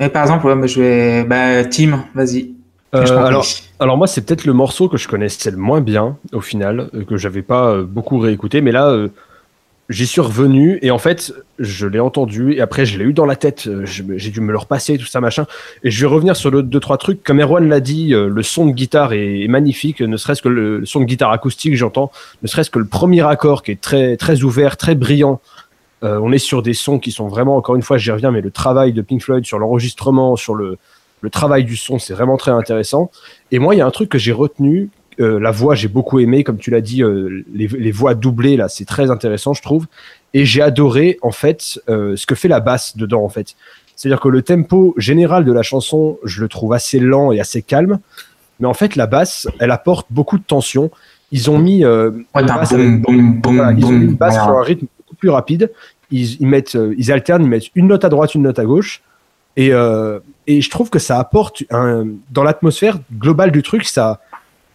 Et 0.00 0.08
par 0.08 0.22
exemple, 0.22 0.46
ouais, 0.46 0.56
bah, 0.56 0.66
je 0.66 0.80
vais. 0.80 1.24
Bah, 1.24 1.64
Tim, 1.64 2.04
vas-y. 2.14 2.50
Euh, 2.94 3.04
alors, 3.26 3.44
alors 3.80 3.96
moi, 3.96 4.06
c'est 4.06 4.24
peut-être 4.24 4.44
le 4.44 4.52
morceau 4.52 4.88
que 4.88 4.96
je 4.96 5.08
connaissais 5.08 5.50
le 5.50 5.56
moins 5.56 5.80
bien 5.80 6.16
au 6.32 6.40
final, 6.40 6.90
euh, 6.94 7.04
que 7.04 7.16
j'avais 7.16 7.42
pas 7.42 7.68
euh, 7.70 7.82
beaucoup 7.84 8.18
réécouté, 8.20 8.60
mais 8.60 8.70
là, 8.70 8.88
euh, 8.88 9.08
j'y 9.88 10.06
suis 10.06 10.20
revenu 10.20 10.78
et 10.80 10.92
en 10.92 10.98
fait, 10.98 11.32
je 11.58 11.88
l'ai 11.88 11.98
entendu 11.98 12.52
et 12.52 12.60
après, 12.60 12.86
je 12.86 12.96
l'ai 12.98 13.04
eu 13.04 13.12
dans 13.12 13.26
la 13.26 13.34
tête. 13.34 13.66
euh, 13.66 13.84
J'ai 13.84 14.30
dû 14.30 14.40
me 14.40 14.52
le 14.52 14.58
repasser, 14.58 14.96
tout 14.96 15.06
ça, 15.06 15.20
machin. 15.20 15.44
Et 15.82 15.90
je 15.90 16.00
vais 16.00 16.06
revenir 16.06 16.36
sur 16.36 16.52
le 16.52 16.62
deux 16.62 16.78
trois 16.78 16.96
trucs. 16.96 17.24
Comme 17.24 17.40
Erwan 17.40 17.68
l'a 17.68 17.80
dit, 17.80 18.14
euh, 18.14 18.28
le 18.28 18.42
son 18.44 18.66
de 18.66 18.72
guitare 18.72 19.12
est, 19.12 19.48
magnifique. 19.48 20.00
Ne 20.00 20.16
serait-ce 20.16 20.42
que 20.42 20.48
le, 20.48 20.78
le 20.78 20.86
son 20.86 21.00
de 21.00 21.04
guitare 21.04 21.32
acoustique, 21.32 21.74
j'entends. 21.76 22.12
Ne 22.42 22.48
serait-ce 22.48 22.70
que 22.70 22.78
le 22.78 22.86
premier 22.86 23.26
accord 23.26 23.64
qui 23.64 23.72
est 23.72 23.80
très 23.80 24.16
très 24.16 24.42
ouvert, 24.44 24.76
très 24.76 24.94
brillant. 24.94 25.40
Euh, 26.04 26.20
on 26.22 26.30
est 26.32 26.38
sur 26.38 26.62
des 26.62 26.74
sons 26.74 26.98
qui 26.98 27.10
sont 27.10 27.26
vraiment, 27.28 27.56
encore 27.56 27.74
une 27.76 27.82
fois, 27.82 27.96
j'y 27.98 28.10
reviens, 28.12 28.30
mais 28.30 28.40
le 28.42 28.50
travail 28.50 28.92
de 28.92 29.02
Pink 29.02 29.22
Floyd 29.22 29.44
sur 29.44 29.58
l'enregistrement, 29.58 30.36
sur 30.36 30.54
le, 30.54 30.76
le 31.22 31.30
travail 31.30 31.64
du 31.64 31.76
son, 31.76 31.98
c'est 31.98 32.12
vraiment 32.14 32.36
très 32.36 32.50
intéressant. 32.50 33.10
Et 33.50 33.58
moi, 33.58 33.74
il 33.74 33.78
y 33.78 33.80
a 33.80 33.86
un 33.86 33.90
truc 33.90 34.10
que 34.10 34.18
j'ai 34.18 34.32
retenu. 34.32 34.90
euh, 35.20 35.38
la 35.40 35.50
voix, 35.52 35.74
j'ai 35.76 35.88
beaucoup 35.88 36.18
aimé, 36.18 36.42
comme 36.44 36.58
tu 36.58 36.70
l'as 36.70 36.80
dit, 36.80 37.02
euh, 37.02 37.44
les, 37.54 37.68
les 37.68 37.92
voix 37.92 38.14
doublées 38.14 38.56
là, 38.56 38.68
c'est 38.68 38.84
très 38.84 39.10
intéressant, 39.10 39.54
je 39.54 39.62
trouve. 39.62 39.86
Et 40.34 40.44
j'ai 40.44 40.60
adoré 40.60 41.18
en 41.22 41.30
fait 41.30 41.80
euh, 41.88 42.16
ce 42.16 42.26
que 42.26 42.34
fait 42.34 42.48
la 42.48 42.58
basse 42.60 42.96
dedans 42.96 43.22
en 43.24 43.28
fait. 43.28 43.54
C'est-à-dire 43.94 44.18
que 44.18 44.28
le 44.28 44.42
tempo 44.42 44.92
général 44.98 45.44
de 45.44 45.52
la 45.52 45.62
chanson, 45.62 46.18
je 46.24 46.40
le 46.42 46.48
trouve 46.48 46.72
assez 46.72 46.98
lent 46.98 47.30
et 47.30 47.38
assez 47.38 47.62
calme, 47.62 48.00
mais 48.58 48.66
en 48.66 48.74
fait 48.74 48.96
la 48.96 49.06
basse, 49.06 49.46
elle 49.60 49.70
apporte 49.70 50.08
beaucoup 50.10 50.36
de 50.36 50.42
tension. 50.42 50.90
Ils 51.30 51.48
ont 51.48 51.58
mis 51.58 51.86
Ouais, 51.86 52.08
une 52.10 52.24
t'as 52.32 52.40
un 52.40 52.56
basse 52.56 52.72
boum, 52.72 52.80
avec- 52.80 53.00
boum, 53.02 53.40
boum, 53.40 53.56
voilà, 53.56 53.72
ils 53.72 53.84
ont 53.84 53.90
mis 53.92 54.04
une 54.06 54.14
basse 54.16 54.34
sur 54.34 54.42
un 54.58 54.62
rythme 54.62 54.86
beaucoup 54.98 55.14
plus 55.16 55.30
rapide. 55.30 55.70
Ils, 56.10 56.40
ils 56.40 56.46
mettent, 56.46 56.76
euh, 56.76 56.94
ils 56.98 57.10
alternent, 57.12 57.42
ils 57.44 57.48
mettent 57.48 57.70
une 57.74 57.88
note 57.88 58.04
à 58.04 58.08
droite, 58.08 58.34
une 58.34 58.42
note 58.42 58.58
à 58.58 58.64
gauche. 58.64 59.02
Et, 59.56 59.72
euh, 59.72 60.18
et 60.46 60.60
je 60.60 60.70
trouve 60.70 60.90
que 60.90 60.98
ça 60.98 61.18
apporte 61.18 61.62
un, 61.70 62.06
dans 62.30 62.42
l'atmosphère 62.42 62.98
globale 63.18 63.52
du 63.52 63.62
truc, 63.62 63.84
ça, 63.84 64.20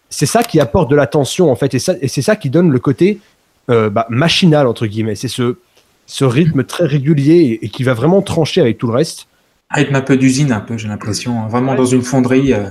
c'est 0.09 0.25
ça 0.25 0.41
qui 0.43 0.59
apporte 0.59 0.89
de 0.89 0.95
la 0.95 1.05
tension 1.05 1.51
en 1.51 1.55
fait, 1.55 1.73
et, 1.73 1.79
c'est 1.79 2.21
ça 2.21 2.35
qui 2.35 2.49
donne 2.49 2.71
le 2.71 2.79
côté 2.79 3.19
euh, 3.69 3.89
bah, 3.89 4.07
machinal 4.09 4.67
entre 4.67 4.87
guillemets. 4.87 5.15
C'est 5.15 5.27
ce, 5.27 5.57
ce 6.07 6.25
rythme 6.25 6.63
très 6.63 6.85
régulier 6.85 7.35
et, 7.61 7.65
et 7.65 7.69
qui 7.69 7.83
va 7.83 7.93
vraiment 7.93 8.21
trancher 8.21 8.61
avec 8.61 8.77
tout 8.77 8.87
le 8.87 8.93
reste. 8.93 9.27
Rythme 9.71 9.95
un 9.95 10.01
peu 10.01 10.17
d'usine, 10.17 10.51
un 10.51 10.61
peu, 10.61 10.77
j'ai 10.77 10.87
l'impression. 10.87 11.41
hein. 11.43 11.47
Vraiment 11.47 11.75
dans 11.75 11.85
une 11.85 12.01
fonderie. 12.01 12.53
euh. 12.53 12.69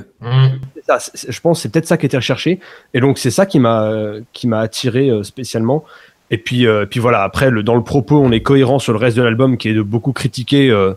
Ça, 0.84 0.98
c'est- 0.98 1.30
je 1.30 1.40
pense 1.40 1.58
que 1.58 1.62
c'est 1.62 1.68
peut-être 1.68 1.86
ça 1.86 1.96
qui 1.96 2.06
était 2.06 2.16
recherché. 2.16 2.58
Et 2.94 3.00
donc, 3.00 3.18
c'est 3.18 3.30
ça 3.30 3.46
qui 3.46 3.60
m'a 3.60 3.92
qui 4.32 4.48
m'a 4.48 4.58
attiré 4.60 5.08
euh, 5.10 5.22
spécialement. 5.22 5.84
Et 6.30 6.38
puis, 6.38 6.66
euh, 6.66 6.84
puis 6.84 7.00
voilà, 7.00 7.22
après, 7.22 7.50
le, 7.50 7.62
dans 7.62 7.76
le 7.76 7.82
propos, 7.82 8.18
on 8.18 8.32
est 8.32 8.42
cohérent 8.42 8.78
sur 8.78 8.92
le 8.92 8.98
reste 8.98 9.16
de 9.16 9.22
l'album 9.22 9.56
qui 9.56 9.68
est 9.68 9.74
de 9.74 9.82
beaucoup 9.82 10.12
critiquer 10.12 10.70
euh, 10.70 10.92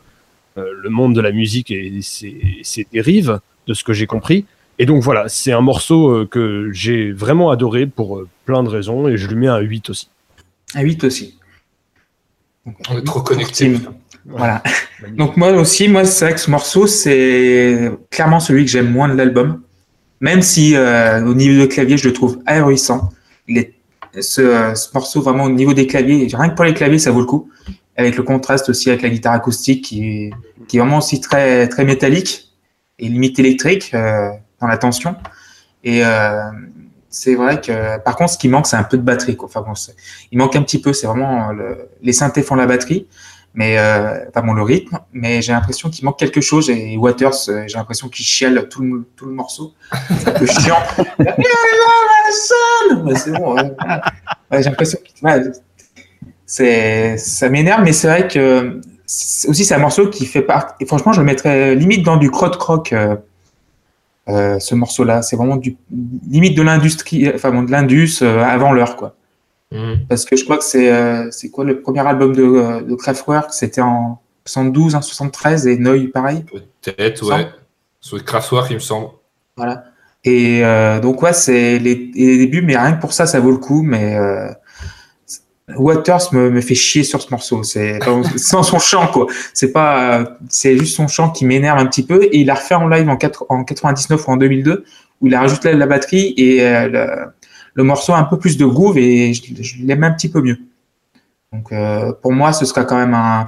euh, 0.58 0.66
le 0.82 0.90
monde 0.90 1.16
de 1.16 1.22
la 1.22 1.32
musique 1.32 1.72
et 1.72 2.02
ses, 2.02 2.42
ses 2.64 2.86
dérives, 2.92 3.40
de 3.68 3.74
ce 3.74 3.84
que 3.84 3.94
j'ai 3.94 4.08
compris. 4.08 4.46
Et 4.80 4.86
donc 4.86 5.04
voilà, 5.04 5.30
c'est 5.30 5.52
un 5.52 5.62
morceau 5.62 6.10
euh, 6.10 6.26
que 6.26 6.72
j'ai 6.74 7.12
vraiment 7.12 7.52
adoré 7.52 7.86
pour 7.86 8.18
euh, 8.18 8.28
plein 8.46 8.64
de 8.64 8.70
raisons 8.70 9.08
et 9.08 9.18
je 9.18 9.28
lui 9.28 9.36
mets 9.36 9.48
un 9.48 9.60
8 9.60 9.90
aussi. 9.90 10.10
À 10.74 10.82
8 10.82 11.04
aussi. 11.04 11.38
Donc, 12.66 12.76
On 12.90 12.98
est 12.98 13.04
trop 13.04 13.22
connectés. 13.22 13.76
Voilà. 14.26 14.64
Donc 15.18 15.38
moi 15.38 15.52
aussi, 15.52 15.88
moi 15.88 16.06
c'est 16.06 16.26
vrai 16.26 16.34
que 16.34 16.40
ce 16.40 16.50
morceau, 16.50 16.88
c'est 16.88 17.92
clairement 18.10 18.40
celui 18.40 18.66
que 18.66 18.72
j'aime 18.72 18.92
moins 18.92 19.08
de 19.08 19.14
l'album. 19.14 19.62
Même 20.20 20.42
si 20.42 20.76
euh, 20.76 21.24
au 21.26 21.34
niveau 21.34 21.62
de 21.62 21.66
clavier, 21.68 21.98
je 21.98 22.08
le 22.08 22.14
trouve 22.14 22.40
ahurissant. 22.46 23.10
Il 23.48 23.58
est, 23.58 23.74
ce, 24.20 24.42
euh, 24.42 24.76
ce 24.76 24.90
morceau 24.94 25.22
vraiment 25.22 25.46
au 25.46 25.50
niveau 25.52 25.74
des 25.74 25.88
claviers, 25.88 26.28
rien 26.34 26.50
que 26.50 26.56
pour 26.56 26.66
les 26.66 26.74
claviers, 26.74 27.00
ça 27.00 27.12
vaut 27.12 27.20
le 27.22 27.26
coup. 27.26 27.50
Avec 27.98 28.16
le 28.18 28.24
contraste 28.24 28.70
aussi 28.70 28.90
avec 28.90 29.02
la 29.02 29.10
guitare 29.10 29.34
acoustique 29.34 29.84
qui 29.86 30.06
est, 30.08 30.30
qui 30.68 30.78
est 30.78 30.80
vraiment 30.80 30.98
aussi 31.00 31.20
très, 31.22 31.68
très 31.68 31.84
métallique 31.86 32.50
et 33.00 33.08
limite 33.08 33.38
électrique 33.40 33.92
euh, 33.94 34.30
dans 34.60 34.68
la 34.68 34.78
tension. 34.78 35.16
Et 35.84 36.06
euh, 36.06 36.42
c'est 37.10 37.36
vrai 37.36 37.60
que, 37.60 38.00
par 38.00 38.16
contre, 38.16 38.32
ce 38.34 38.38
qui 38.38 38.48
manque, 38.48 38.68
c'est 38.68 38.78
un 38.78 38.84
peu 38.84 38.98
de 38.98 39.04
batterie. 39.04 39.36
Quoi. 39.36 39.50
Enfin 39.50 39.62
bon, 39.62 39.74
il 40.32 40.38
manque 40.38 40.56
un 40.56 40.62
petit 40.64 40.80
peu. 40.80 40.94
C'est 40.94 41.08
vraiment 41.08 41.52
le- 41.52 41.90
les 42.02 42.14
synthés 42.14 42.42
font 42.44 42.56
la 42.56 42.66
batterie, 42.66 43.08
mais 43.54 43.78
euh, 43.78 44.26
enfin 44.30 44.46
bon, 44.46 44.54
le 44.54 44.64
rythme. 44.64 45.00
Mais 45.14 45.42
j'ai 45.42 45.52
l'impression 45.54 45.90
qu'il 45.90 46.06
manque 46.06 46.18
quelque 46.20 46.42
chose. 46.42 46.70
Et 46.70 46.98
Waters, 46.98 47.34
euh, 47.50 47.64
j'ai 47.68 47.78
l'impression 47.78 48.08
qu'il 48.10 48.26
chiale 48.26 48.68
tout 48.70 48.82
le, 48.82 49.06
tout 49.16 49.26
le 49.26 49.34
morceau. 49.34 49.74
C'est 50.20 50.28
un 50.30 50.32
peu 50.32 50.46
chiant. 50.46 50.78
C'est 53.16 53.32
bon. 53.34 53.56
ouais. 53.56 53.72
Ouais, 54.52 54.64
j'ai 54.64 54.70
l'impression 54.70 54.98
que 55.00 55.26
ouais, 55.26 55.52
c'est 56.46 57.18
ça 57.18 57.50
m'énerve, 57.50 57.84
mais 57.84 57.94
c'est 57.94 58.08
vrai 58.08 58.28
que 58.28 58.82
c'est- 59.06 59.48
aussi 59.48 59.64
c'est 59.66 59.76
un 59.76 59.80
morceau 59.80 60.10
qui 60.10 60.26
fait 60.26 60.42
part. 60.42 60.76
Et 60.80 60.86
franchement, 60.86 61.14
je 61.14 61.20
le 61.22 61.26
mettrais 61.26 61.76
limite 61.76 62.04
dans 62.04 62.18
du 62.18 62.30
crotte 62.32 62.58
croc. 62.58 62.92
euh, 62.94 63.16
euh, 64.30 64.60
ce 64.60 64.76
morceau-là, 64.76 65.22
c'est 65.24 65.36
vraiment 65.36 65.56
du 65.56 65.76
limite 66.30 66.56
de 66.56 66.62
l'industrie, 66.62 67.32
enfin 67.34 67.50
bon, 67.52 67.64
de 67.64 67.72
l'indus 67.72 68.20
euh, 68.22 68.44
avant 68.44 68.72
l'heure, 68.72 68.96
quoi. 68.96 69.16
Mhm. 69.72 70.06
Parce 70.10 70.26
que 70.26 70.36
je 70.36 70.44
crois 70.44 70.58
que 70.58 70.64
c'est 70.64 70.92
euh, 70.92 71.30
quoi 71.52 71.64
le 71.64 71.82
premier 71.82 72.06
album 72.06 72.36
de, 72.36 72.44
euh, 72.44 72.82
de 72.82 72.96
Kraftwerk, 72.96 73.54
c'était 73.54 73.82
en 73.82 74.20
72, 74.46 74.96
en 74.96 75.02
73 75.02 75.68
et 75.68 75.78
Noy 75.78 76.08
pareil? 76.08 76.44
Peut-être, 76.82 77.30
ouais. 77.30 77.48
Sur 78.00 78.24
Kraftwerk, 78.24 78.70
il 78.72 78.76
me 78.76 78.80
semble. 78.80 79.10
Voilà. 79.56 79.86
Et 80.24 80.64
euh, 80.64 81.00
donc 81.00 81.22
ouais, 81.22 81.34
c'est 81.34 81.80
les, 81.80 82.12
les 82.14 82.38
débuts, 82.38 82.62
mais 82.62 82.78
rien 82.78 82.94
que 82.94 83.02
pour 83.02 83.14
ça, 83.14 83.26
ça 83.26 83.40
vaut 83.40 83.52
le 83.52 83.58
coup. 83.58 83.82
Mais 83.82 84.16
euh, 84.16 84.52
Waters 85.78 86.34
me, 86.34 86.50
me 86.50 86.62
fait 86.62 86.76
chier 86.76 87.04
sur 87.04 87.22
ce 87.22 87.30
morceau. 87.32 87.64
C'est 87.64 88.00
sans 88.38 88.64
son 88.64 88.80
chant 88.80 89.08
quoi. 89.08 89.28
C'est 89.54 89.72
pas, 89.72 90.38
c'est 90.50 90.78
juste 90.78 90.96
son 90.96 91.08
chant 91.08 91.30
qui 91.30 91.46
m'énerve 91.46 91.80
un 91.80 91.86
petit 91.86 92.06
peu. 92.06 92.24
Et 92.24 92.40
il 92.40 92.50
a 92.50 92.56
refait 92.56 92.76
en 92.76 92.88
live 92.88 93.08
en, 93.10 93.18
4, 93.18 93.46
en 93.50 93.64
99 93.64 94.28
ou 94.28 94.32
en 94.32 94.38
2002 94.38 94.84
où 95.22 95.28
il 95.28 95.36
a 95.36 95.40
rajouté 95.40 95.74
la 95.74 95.86
batterie 95.86 96.34
et 96.36 96.62
le, 97.74 97.84
morceau 97.84 98.14
a 98.14 98.18
un 98.18 98.24
peu 98.24 98.38
plus 98.38 98.58
de 98.58 98.66
groove 98.66 98.98
et 98.98 99.34
je, 99.34 99.42
je 99.62 99.84
l'aime 99.86 100.04
un 100.04 100.12
petit 100.12 100.30
peu 100.30 100.42
mieux. 100.42 100.60
Donc 101.54 101.72
euh, 101.72 102.12
pour 102.22 102.32
moi, 102.34 102.54
ce 102.54 102.66
sera 102.66 102.84
quand 102.86 102.98
même 102.98 103.14
un 103.14 103.46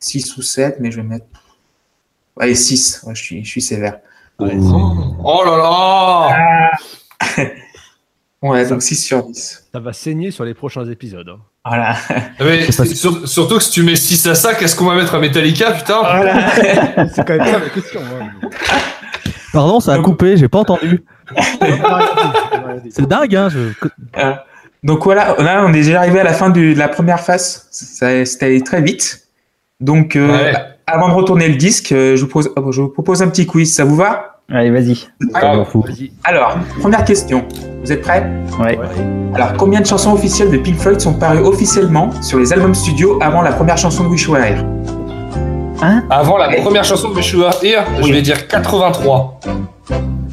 6 0.00 0.36
ou 0.36 0.42
7, 0.42 0.76
mais 0.80 0.90
je 0.90 0.96
vais 1.00 1.06
mettre 1.06 1.26
Allez, 2.40 2.54
6. 2.54 3.02
Ouais, 3.04 3.14
je, 3.16 3.22
suis, 3.22 3.44
je 3.44 3.50
suis 3.50 3.60
sévère. 3.62 3.98
Oh 4.38 5.42
là 5.44 5.56
là 5.56 6.70
Ouais, 8.42 8.64
donc 8.68 8.82
6 8.82 8.94
sur 9.04 9.24
10. 9.24 9.68
Ça 9.72 9.80
va 9.80 9.92
saigner 9.92 10.30
sur 10.30 10.44
les 10.44 10.54
prochains 10.54 10.88
épisodes. 10.88 11.28
hein. 11.28 11.40
Voilà. 11.66 11.96
Mais 12.38 12.70
C'est 12.70 12.76
pas- 12.88 12.94
sur- 12.94 13.28
surtout 13.28 13.56
que 13.56 13.62
si 13.64 13.72
tu 13.72 13.82
mets 13.82 13.96
6 13.96 14.28
à 14.28 14.36
ça, 14.36 14.54
qu'est-ce 14.54 14.76
qu'on 14.76 14.84
va 14.84 14.94
mettre 14.94 15.16
à 15.16 15.18
Metallica, 15.18 15.72
putain 15.72 15.98
voilà. 16.00 16.48
C'est 17.14 17.26
quand 17.26 17.36
même 17.36 17.46
ça 17.46 17.58
la 17.58 17.68
question. 17.70 18.00
hein. 18.00 18.48
Pardon, 19.52 19.80
ça 19.80 19.94
a 19.94 19.96
Donc- 19.96 20.04
coupé, 20.04 20.36
j'ai 20.36 20.46
pas 20.48 20.60
entendu. 20.60 21.02
C'est 22.90 23.06
dingue, 23.06 23.34
hein. 23.36 23.48
Je... 23.50 23.58
Euh, 24.18 24.32
donc 24.84 25.04
voilà, 25.04 25.34
là 25.38 25.64
on 25.66 25.70
est 25.70 25.82
déjà 25.82 25.98
arrivé 26.00 26.20
à 26.20 26.24
la 26.24 26.32
fin 26.32 26.50
du- 26.50 26.74
de 26.74 26.78
la 26.78 26.88
première 26.88 27.20
phase. 27.20 27.66
Ça- 27.70 28.24
C'était 28.24 28.46
allé 28.46 28.60
très 28.62 28.80
vite. 28.80 29.22
Donc 29.80 30.16
euh, 30.16 30.30
Ouais. 30.30 30.52
avant 30.86 31.08
de 31.08 31.14
retourner 31.14 31.48
le 31.48 31.56
disque, 31.56 31.92
euh, 31.92 32.16
je 32.16 32.22
vous, 32.22 32.28
pose, 32.28 32.50
oh, 32.56 32.72
je 32.72 32.82
vous 32.82 32.88
propose 32.88 33.22
un 33.22 33.28
petit 33.28 33.46
quiz. 33.46 33.74
Ça 33.74 33.84
vous 33.84 33.96
va? 33.96 34.40
Allez, 34.50 34.70
vas-y. 34.70 35.06
Ah. 35.34 35.56
Vas-y. 35.74 36.10
Alors, 36.24 36.56
première 36.80 37.04
question. 37.04 37.44
Vous 37.84 37.92
êtes 37.92 38.00
prêts? 38.00 38.26
Ouais. 38.58 38.78
Alors, 39.34 39.52
combien 39.58 39.80
de 39.80 39.86
chansons 39.86 40.12
officielles 40.14 40.50
de 40.50 40.56
Pink 40.56 40.78
Floyd 40.78 41.00
sont 41.00 41.12
parues 41.14 41.40
officiellement 41.40 42.10
sur 42.22 42.38
les 42.38 42.50
albums 42.52 42.74
studio 42.74 43.18
avant 43.22 43.42
la 43.42 43.52
première 43.52 43.76
chanson 43.76 44.04
de 44.04 44.08
Wish 44.08 44.24
You 44.24 44.32
Were 44.32 44.42
Here 44.44 44.64
Avant 46.10 46.38
la 46.38 46.48
première 46.62 46.84
chanson 46.84 47.10
de 47.10 47.14
Meshua 47.16 47.50
Here, 47.62 47.82
je 48.02 48.10
vais 48.12 48.22
dire 48.22 48.48
83. 48.48 49.38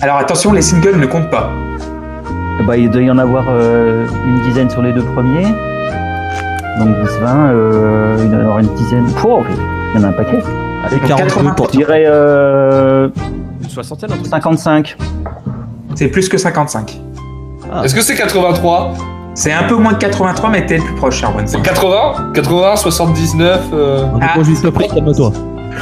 Alors 0.02 0.18
attention, 0.18 0.54
les 0.54 0.62
singles 0.62 0.98
ne 0.98 1.06
comptent 1.06 1.30
pas. 1.30 1.50
Bah, 2.66 2.78
il 2.78 2.90
doit 2.90 3.02
y 3.02 3.12
en 3.12 3.18
avoir 3.18 3.46
euh, 3.50 4.08
une 4.26 4.42
dizaine 4.42 4.70
sur 4.70 4.82
les 4.82 4.92
deux 4.92 5.04
premiers. 5.04 5.46
Donc 6.80 7.00
10, 7.04 7.20
20, 7.22 7.50
euh, 7.52 8.18
il 8.20 8.30
doit 8.30 8.38
y 8.38 8.42
en 8.42 8.44
avoir 8.46 8.60
une 8.60 8.74
dizaine. 8.76 9.06
Pouah, 9.14 9.44
il 9.94 10.02
y 10.02 10.04
en 10.04 10.08
a 10.08 10.10
un 10.10 10.14
paquet. 10.14 10.44
Allez, 10.84 10.98
Donc 10.98 11.08
42 11.08 11.34
80. 11.34 11.52
pour 11.52 11.68
Je 11.68 11.72
dirais 11.72 12.04
euh, 12.08 13.10
Une 13.62 13.70
soixantaine, 13.70 14.12
un 14.12 14.16
truc. 14.16 14.28
55. 14.28 14.98
C'est 15.96 16.08
plus 16.08 16.28
que 16.28 16.38
55. 16.38 17.00
Ah. 17.72 17.84
Est-ce 17.86 17.96
que 17.96 18.02
c'est 18.02 18.16
83 18.16 18.94
C'est 19.36 19.54
un 19.54 19.64
peu 19.64 19.76
moins 19.76 19.94
de 19.94 19.98
83, 19.98 20.50
mais 20.50 20.66
t'es 20.66 20.78
le 20.78 20.84
plus 20.84 20.96
proche, 20.96 21.24
Erwan. 21.24 21.48
C'est 21.48 21.62
80 21.62 22.32
80, 22.34 22.76
79 22.78 23.62
euh... 23.74 24.06
Ah. 24.22 24.38
pas 24.38 24.44
juste 24.44 24.64
le 24.64 24.72
prix, 24.72 24.88
calme-toi. 24.88 25.32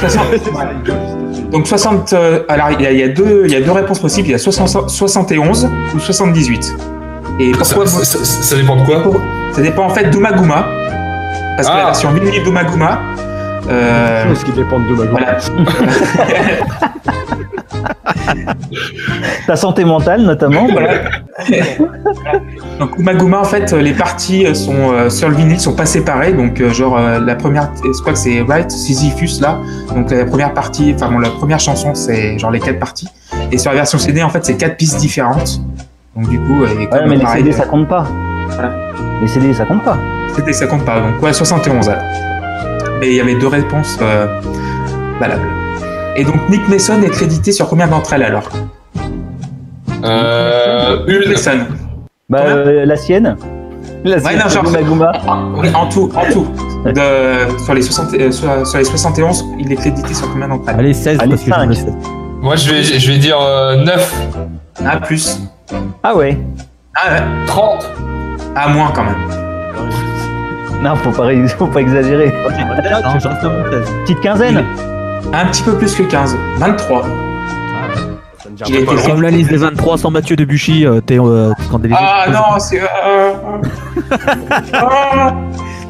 60. 1.54 1.62
Donc 1.62 1.66
60. 1.66 2.12
euh, 2.12 2.40
alors 2.48 2.68
il 2.72 2.82
y, 2.82 2.86
a, 2.86 2.92
il 2.92 2.98
y 2.98 3.02
a 3.02 3.08
deux, 3.08 3.42
il 3.46 3.52
y 3.52 3.56
a 3.56 3.60
deux 3.60 3.70
réponses 3.72 3.98
possibles. 4.00 4.28
Il 4.28 4.32
y 4.32 4.34
a 4.34 4.38
60 4.38 4.90
71 4.90 5.68
ou 5.94 5.98
78. 5.98 6.74
Et 7.40 7.52
ça, 7.52 7.58
pourquoi 7.58 7.86
ça- 7.86 8.04
ça- 8.04 8.24
ça 8.24 8.56
dépend 8.56 8.76
de 8.76 8.84
quoi? 8.84 9.02
Ça 9.52 9.62
dépend 9.62 9.84
en 9.86 9.90
fait 9.90 10.10
d'Umaguma. 10.10 10.66
Parce 11.56 11.68
que 11.68 11.74
Ah. 11.74 11.78
la 11.78 11.84
version 11.86 12.10
vinyle 12.12 12.42
d'Umaguma. 12.42 12.98
Euh, 13.68 14.28
Chose 14.28 14.44
qui 14.44 14.52
dépend 14.52 14.78
de 14.80 14.94
ma 14.94 15.04
voilà. 15.04 15.38
Ta 19.46 19.56
santé 19.56 19.84
mentale, 19.84 20.22
notamment. 20.22 20.66
Voilà. 20.70 21.10
donc 22.78 22.98
Umaguma 22.98 23.38
en 23.40 23.44
fait 23.44 23.72
les 23.72 23.92
parties 23.92 24.46
euh, 24.46 24.54
sont 24.54 24.92
euh, 24.92 25.10
sur 25.10 25.28
le 25.28 25.34
vinyle 25.34 25.60
sont 25.60 25.74
pas 25.74 25.86
séparées 25.86 26.32
donc 26.32 26.60
euh, 26.60 26.72
genre 26.72 26.96
euh, 26.96 27.18
la 27.18 27.34
première 27.34 27.70
je 27.84 28.00
crois 28.00 28.12
que 28.12 28.18
c'est 28.18 28.40
Right 28.42 28.70
Sisyphus 28.70 29.40
là 29.40 29.58
donc 29.94 30.10
la 30.10 30.24
première 30.24 30.54
partie 30.54 30.92
enfin 30.94 31.10
bon, 31.10 31.18
la 31.18 31.30
première 31.30 31.58
chanson 31.60 31.94
c'est 31.94 32.38
genre 32.38 32.50
les 32.52 32.60
quatre 32.60 32.78
parties 32.78 33.08
et 33.50 33.58
sur 33.58 33.70
la 33.72 33.78
version 33.78 33.98
CD 33.98 34.22
en 34.22 34.28
fait 34.28 34.44
c'est 34.44 34.56
quatre 34.56 34.76
pistes 34.76 34.98
différentes 34.98 35.60
donc 36.16 36.28
du 36.28 36.38
coup 36.38 36.64
et 36.64 36.86
Ouais, 36.86 37.06
mais 37.08 37.16
les 37.16 37.26
CD, 37.26 37.50
ça 37.52 37.64
compte 37.66 37.88
pas. 37.88 38.06
Voilà. 38.50 38.72
Les 39.20 39.26
CD, 39.26 39.52
ça 39.52 39.64
compte 39.64 39.82
pas. 39.82 39.98
CD 40.36 40.52
ça 40.52 40.66
compte 40.66 40.84
pas 40.84 41.00
donc 41.00 41.20
ouais 41.22 41.32
71 41.32 41.88
alors 41.88 42.02
mais 43.00 43.08
il 43.08 43.14
y 43.14 43.20
avait 43.20 43.34
deux 43.36 43.48
réponses 43.48 43.98
euh, 44.02 44.26
valables 45.20 45.48
et 46.16 46.24
donc 46.24 46.36
Nick 46.48 46.68
Mason 46.68 47.02
est 47.02 47.10
crédité 47.10 47.50
sur 47.52 47.68
combien 47.68 47.88
d'entre 47.88 48.12
elles 48.12 48.22
alors? 48.22 48.48
Euh, 50.04 50.98
Nick 51.06 51.24
Une. 51.26 51.30
Mason 51.32 51.58
Bah, 52.28 52.38
euh, 52.46 52.84
la 52.86 52.96
sienne. 52.96 53.36
La 54.04 54.20
sienne, 54.20 54.38
non, 54.38 54.48
genre- 54.48 54.66
c'est 54.66 54.72
Maguma. 54.82 55.12
Oui, 55.56 55.68
en 55.74 55.88
tout, 55.88 56.10
en 56.14 56.30
tout. 56.32 56.46
De, 56.84 57.58
sur, 57.64 57.72
les 57.74 57.80
60, 57.82 58.14
euh, 58.14 58.30
sur, 58.30 58.66
sur 58.66 58.78
les 58.78 58.84
71, 58.84 59.44
il 59.58 59.72
est 59.72 59.76
crédité 59.76 60.12
sur 60.12 60.30
combien 60.30 60.48
d'entre 60.48 60.68
elles? 60.68 60.78
Allez, 60.80 60.92
16 60.92 61.18
Allez, 61.20 61.30
parce 61.30 61.42
que 61.42 61.50
je 61.50 61.54
cinq. 61.56 61.66
me 61.68 61.72
sais. 61.74 61.92
Moi, 62.42 62.56
je 62.56 62.70
vais, 62.70 62.82
je 62.82 63.10
vais 63.10 63.16
dire 63.18 63.38
euh, 63.40 63.76
9, 63.82 64.14
Ah, 64.84 64.98
plus. 64.98 65.38
Ah 66.02 66.14
ouais. 66.14 66.38
Ah, 66.94 67.14
ouais. 67.14 67.22
30. 67.46 67.90
Ah, 68.54 68.68
moins 68.68 68.92
quand 68.94 69.04
même. 69.04 69.14
Non, 70.82 70.96
faut 70.96 71.10
pas, 71.10 71.28
faut 71.58 71.66
pas 71.66 71.80
exagérer. 71.80 72.30
Non, 72.30 73.18
je 73.18 73.28
reste 73.28 73.44
à 73.44 73.48
mon 73.48 73.70
16. 73.70 73.90
Petite 74.02 74.20
quinzaine. 74.20 74.64
Un 75.32 75.46
petit 75.46 75.62
peu 75.62 75.72
plus 75.76 75.94
que 75.94 76.02
15. 76.02 76.36
23. 76.58 77.02
Ça 77.02 77.08
me 78.50 78.56
dit 78.56 78.62
Il 78.68 78.84
pas 78.84 78.92
Comme 79.06 79.22
la 79.22 79.30
liste 79.30 79.50
des 79.50 79.56
23 79.56 79.98
sans 79.98 80.10
Mathieu 80.10 80.36
Debuchy, 80.36 80.86
euh, 80.86 81.00
t'es 81.00 81.18
euh, 81.18 81.52
scandalisé. 81.66 81.98
Ah, 82.00 82.26
non, 82.30 82.58
c'est. 82.58 82.80
euh, 82.80 83.32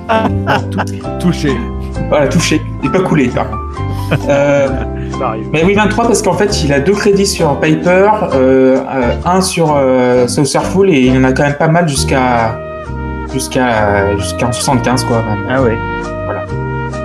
ah. 0.09 0.59
touché. 1.21 1.57
Voilà, 2.09 2.29
touché. 2.29 2.61
Il 2.83 2.91
n'est 2.91 2.99
pas 2.99 3.05
coulé. 3.05 3.31
Euh, 4.29 4.69
Ça 5.19 5.29
arrive. 5.29 5.47
mais 5.53 5.63
oui, 5.65 5.75
23 5.75 6.07
parce 6.07 6.23
qu'en 6.23 6.33
fait, 6.35 6.63
il 6.65 6.73
a 6.73 6.81
deux 6.81 6.93
crédits 6.93 7.27
sur 7.27 7.59
Piper, 7.61 8.11
euh, 8.33 8.77
euh, 8.79 9.15
un 9.25 9.41
sur 9.41 9.75
euh, 9.77 10.27
Saucerful 10.27 10.91
et 10.91 10.99
il 11.01 11.15
y 11.15 11.19
en 11.19 11.25
a 11.25 11.33
quand 11.33 11.45
même 11.45 11.55
pas 11.55 11.69
mal 11.69 11.89
jusqu'à 11.89 12.59
jusqu'à 13.35 14.17
jusqu'en 14.17 14.51
75 14.53 15.05
quoi 15.05 15.23
même. 15.23 15.45
Ah 15.51 15.63
ouais. 15.63 15.77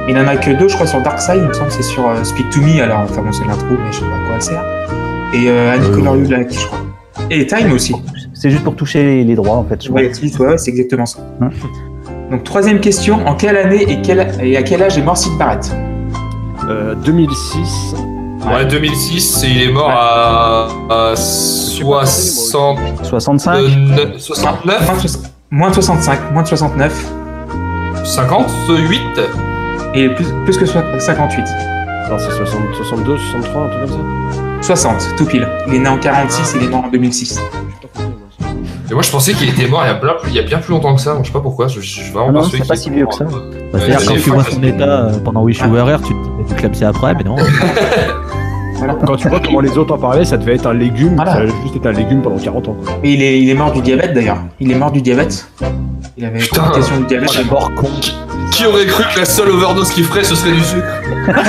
Il 0.08 0.18
en 0.18 0.28
a 0.28 0.38
que 0.38 0.52
deux, 0.52 0.68
je 0.70 0.74
crois, 0.76 0.88
sur 0.88 1.02
Darkseid. 1.02 1.40
Il 1.42 1.48
me 1.50 1.54
semble 1.54 1.68
que 1.68 1.74
c'est 1.74 1.84
sur 1.84 2.08
euh, 2.08 2.24
Speak 2.24 2.50
to 2.50 2.62
Me. 2.62 2.82
Alors, 2.82 3.02
enfin 3.02 3.22
bon, 3.22 3.32
c'est 3.32 3.46
l'intro, 3.46 3.66
mais 3.72 3.92
je 3.92 3.98
sais 4.00 4.06
pas 4.06 4.16
à 4.16 4.26
quoi 4.26 4.36
elle 4.36 4.42
sert. 4.42 4.64
Et 5.36 5.50
euh, 5.50 5.74
Annie 5.76 5.86
Euh. 5.88 5.96
Color 5.96 6.16
Black, 6.16 6.52
je 6.52 6.66
crois. 6.66 6.80
Et 7.30 7.46
Time 7.46 7.72
aussi. 7.74 7.94
C'est 8.34 8.50
juste 8.50 8.64
pour 8.64 8.76
toucher 8.76 9.04
les, 9.04 9.24
les 9.24 9.36
droits, 9.36 9.58
en 9.58 9.64
fait. 9.66 9.84
je 9.86 9.92
Ouais, 9.92 10.10
ouais, 10.40 10.58
c'est 10.58 10.72
exactement 10.72 11.06
ça. 11.06 11.20
Hein. 11.42 11.50
Donc, 12.32 12.44
troisième 12.44 12.80
question. 12.80 13.28
En 13.28 13.36
quelle 13.36 13.58
année 13.58 13.84
et, 13.88 14.02
quel- 14.02 14.32
et 14.42 14.58
à 14.58 14.64
quel 14.64 14.82
âge 14.82 14.98
est 14.98 15.02
mort 15.04 15.18
Sid 15.18 15.34
Barrett? 15.38 15.72
Euh, 16.70 16.96
2006. 16.96 17.96
Ouais, 18.52 18.66
2006, 18.66 19.44
et 19.44 19.48
il 19.48 19.62
est 19.70 19.72
mort 19.72 19.90
à, 19.92 20.70
à 20.90 21.16
60, 21.16 22.80
65. 23.04 23.58
euh, 23.58 24.18
69, 24.18 24.86
moins 24.88 25.04
de, 25.04 25.08
soix- 25.08 25.22
moins 25.52 25.70
de 25.70 25.74
65, 25.76 26.32
moins 26.32 26.43
de 26.43 26.47
69. 26.47 27.12
58. 28.04 29.02
Et 29.95 30.10
plus, 30.10 30.26
plus 30.45 30.58
que 30.58 30.66
soi- 30.66 30.84
58. 31.00 31.43
Non, 32.10 32.18
c'est 32.18 32.32
60 32.32 32.62
62, 32.76 33.18
63, 33.18 33.62
un 33.64 33.70
truc 33.70 33.82
comme 33.82 33.91
ça. 33.91 33.97
60, 34.62 35.16
tout 35.18 35.26
pile. 35.26 35.47
Il 35.68 35.76
est 35.76 35.80
né 35.80 35.88
en 35.89 35.97
46, 35.97 36.56
il 36.60 36.66
est 36.66 36.70
mort 36.70 36.86
en 36.86 36.89
2006. 36.89 37.39
Et 38.91 38.93
moi, 38.93 39.04
je 39.04 39.12
pensais 39.12 39.34
qu'il 39.34 39.50
était 39.50 39.68
mort 39.68 39.84
il 39.86 39.88
y, 39.88 39.91
a 39.91 39.95
plein- 39.95 40.14
il 40.28 40.34
y 40.34 40.39
a 40.39 40.41
bien 40.41 40.58
plus 40.58 40.72
longtemps 40.72 40.95
que 40.95 41.02
ça. 41.02 41.14
donc 41.14 41.24
Je 41.24 41.28
sais 41.28 41.34
pas 41.34 41.39
pourquoi. 41.41 41.68
Je, 41.68 41.80
je 41.80 41.88
suis 41.88 42.12
vraiment 42.12 42.30
Ah 42.30 42.32
non, 42.32 42.43
c'est 42.43 42.58
qu'il 42.58 42.68
pas 42.68 42.76
si 42.76 42.89
vieux 42.89 43.06
que 43.06 43.14
ça. 43.14 43.26
Bah, 43.26 43.32
C'est-à-dire 43.74 44.00
quand 44.08 44.16
tu 44.16 44.30
vois 44.32 44.43
son 44.43 44.64
état 44.64 44.84
euh, 45.06 45.20
pendant 45.24 45.43
Wish 45.43 45.60
You 45.60 45.68
Were 45.68 45.88
Here, 45.89 46.00
tu 46.02 46.14
te 46.56 46.76
c'est 46.76 46.86
après, 46.86 47.14
mais 47.14 47.24
non. 47.24 47.36
Voilà. 48.80 48.96
Quand 49.06 49.16
tu 49.16 49.28
vois 49.30 49.40
comment 49.40 49.60
les 49.60 49.78
autres 49.78 49.94
en 49.94 49.98
parlaient, 49.98 50.26
ça 50.26 50.38
devait 50.38 50.56
être 50.56 50.68
un 50.68 50.74
légume. 50.74 51.16
Voilà. 51.16 51.34
Ça 51.34 51.38
a 51.40 51.46
juste 51.46 51.76
été 51.76 51.88
un 51.88 51.92
légume 51.92 52.22
pendant 52.22 52.38
40 52.38 52.68
ans. 52.70 52.76
quoi. 52.84 52.94
Et 53.04 53.14
il 53.14 53.22
est, 53.22 53.40
il 53.42 53.50
est 53.50 53.54
mort 53.54 53.72
du 53.72 53.82
diabète 53.82 54.14
d'ailleurs. 54.14 54.40
Il 54.60 54.72
est 54.72 54.76
mort 54.76 54.92
du 54.92 55.02
diabète. 55.02 55.48
Il 56.18 56.26
avait 56.26 56.40
Putain. 56.40 56.62
complication 56.64 56.98
du 57.02 57.06
diabète. 57.06 57.30
il 57.36 57.42
est 57.42 57.52
mort. 57.52 57.72
Con. 57.76 57.88
Qui 58.52 58.66
aurait 58.66 58.86
cru 58.88 59.04
que 59.14 59.20
la 59.20 59.26
seule 59.26 59.50
overdose 59.50 59.92
qu'il 59.92 60.04
ferait, 60.04 60.24
ce 60.24 60.36
serait 60.36 60.52
du 60.52 60.64
sucre 60.64 60.86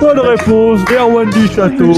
Bonne 0.00 0.20
réponse, 0.20 0.80
Erwan 0.90 1.28
du 1.30 1.46
château. 1.48 1.92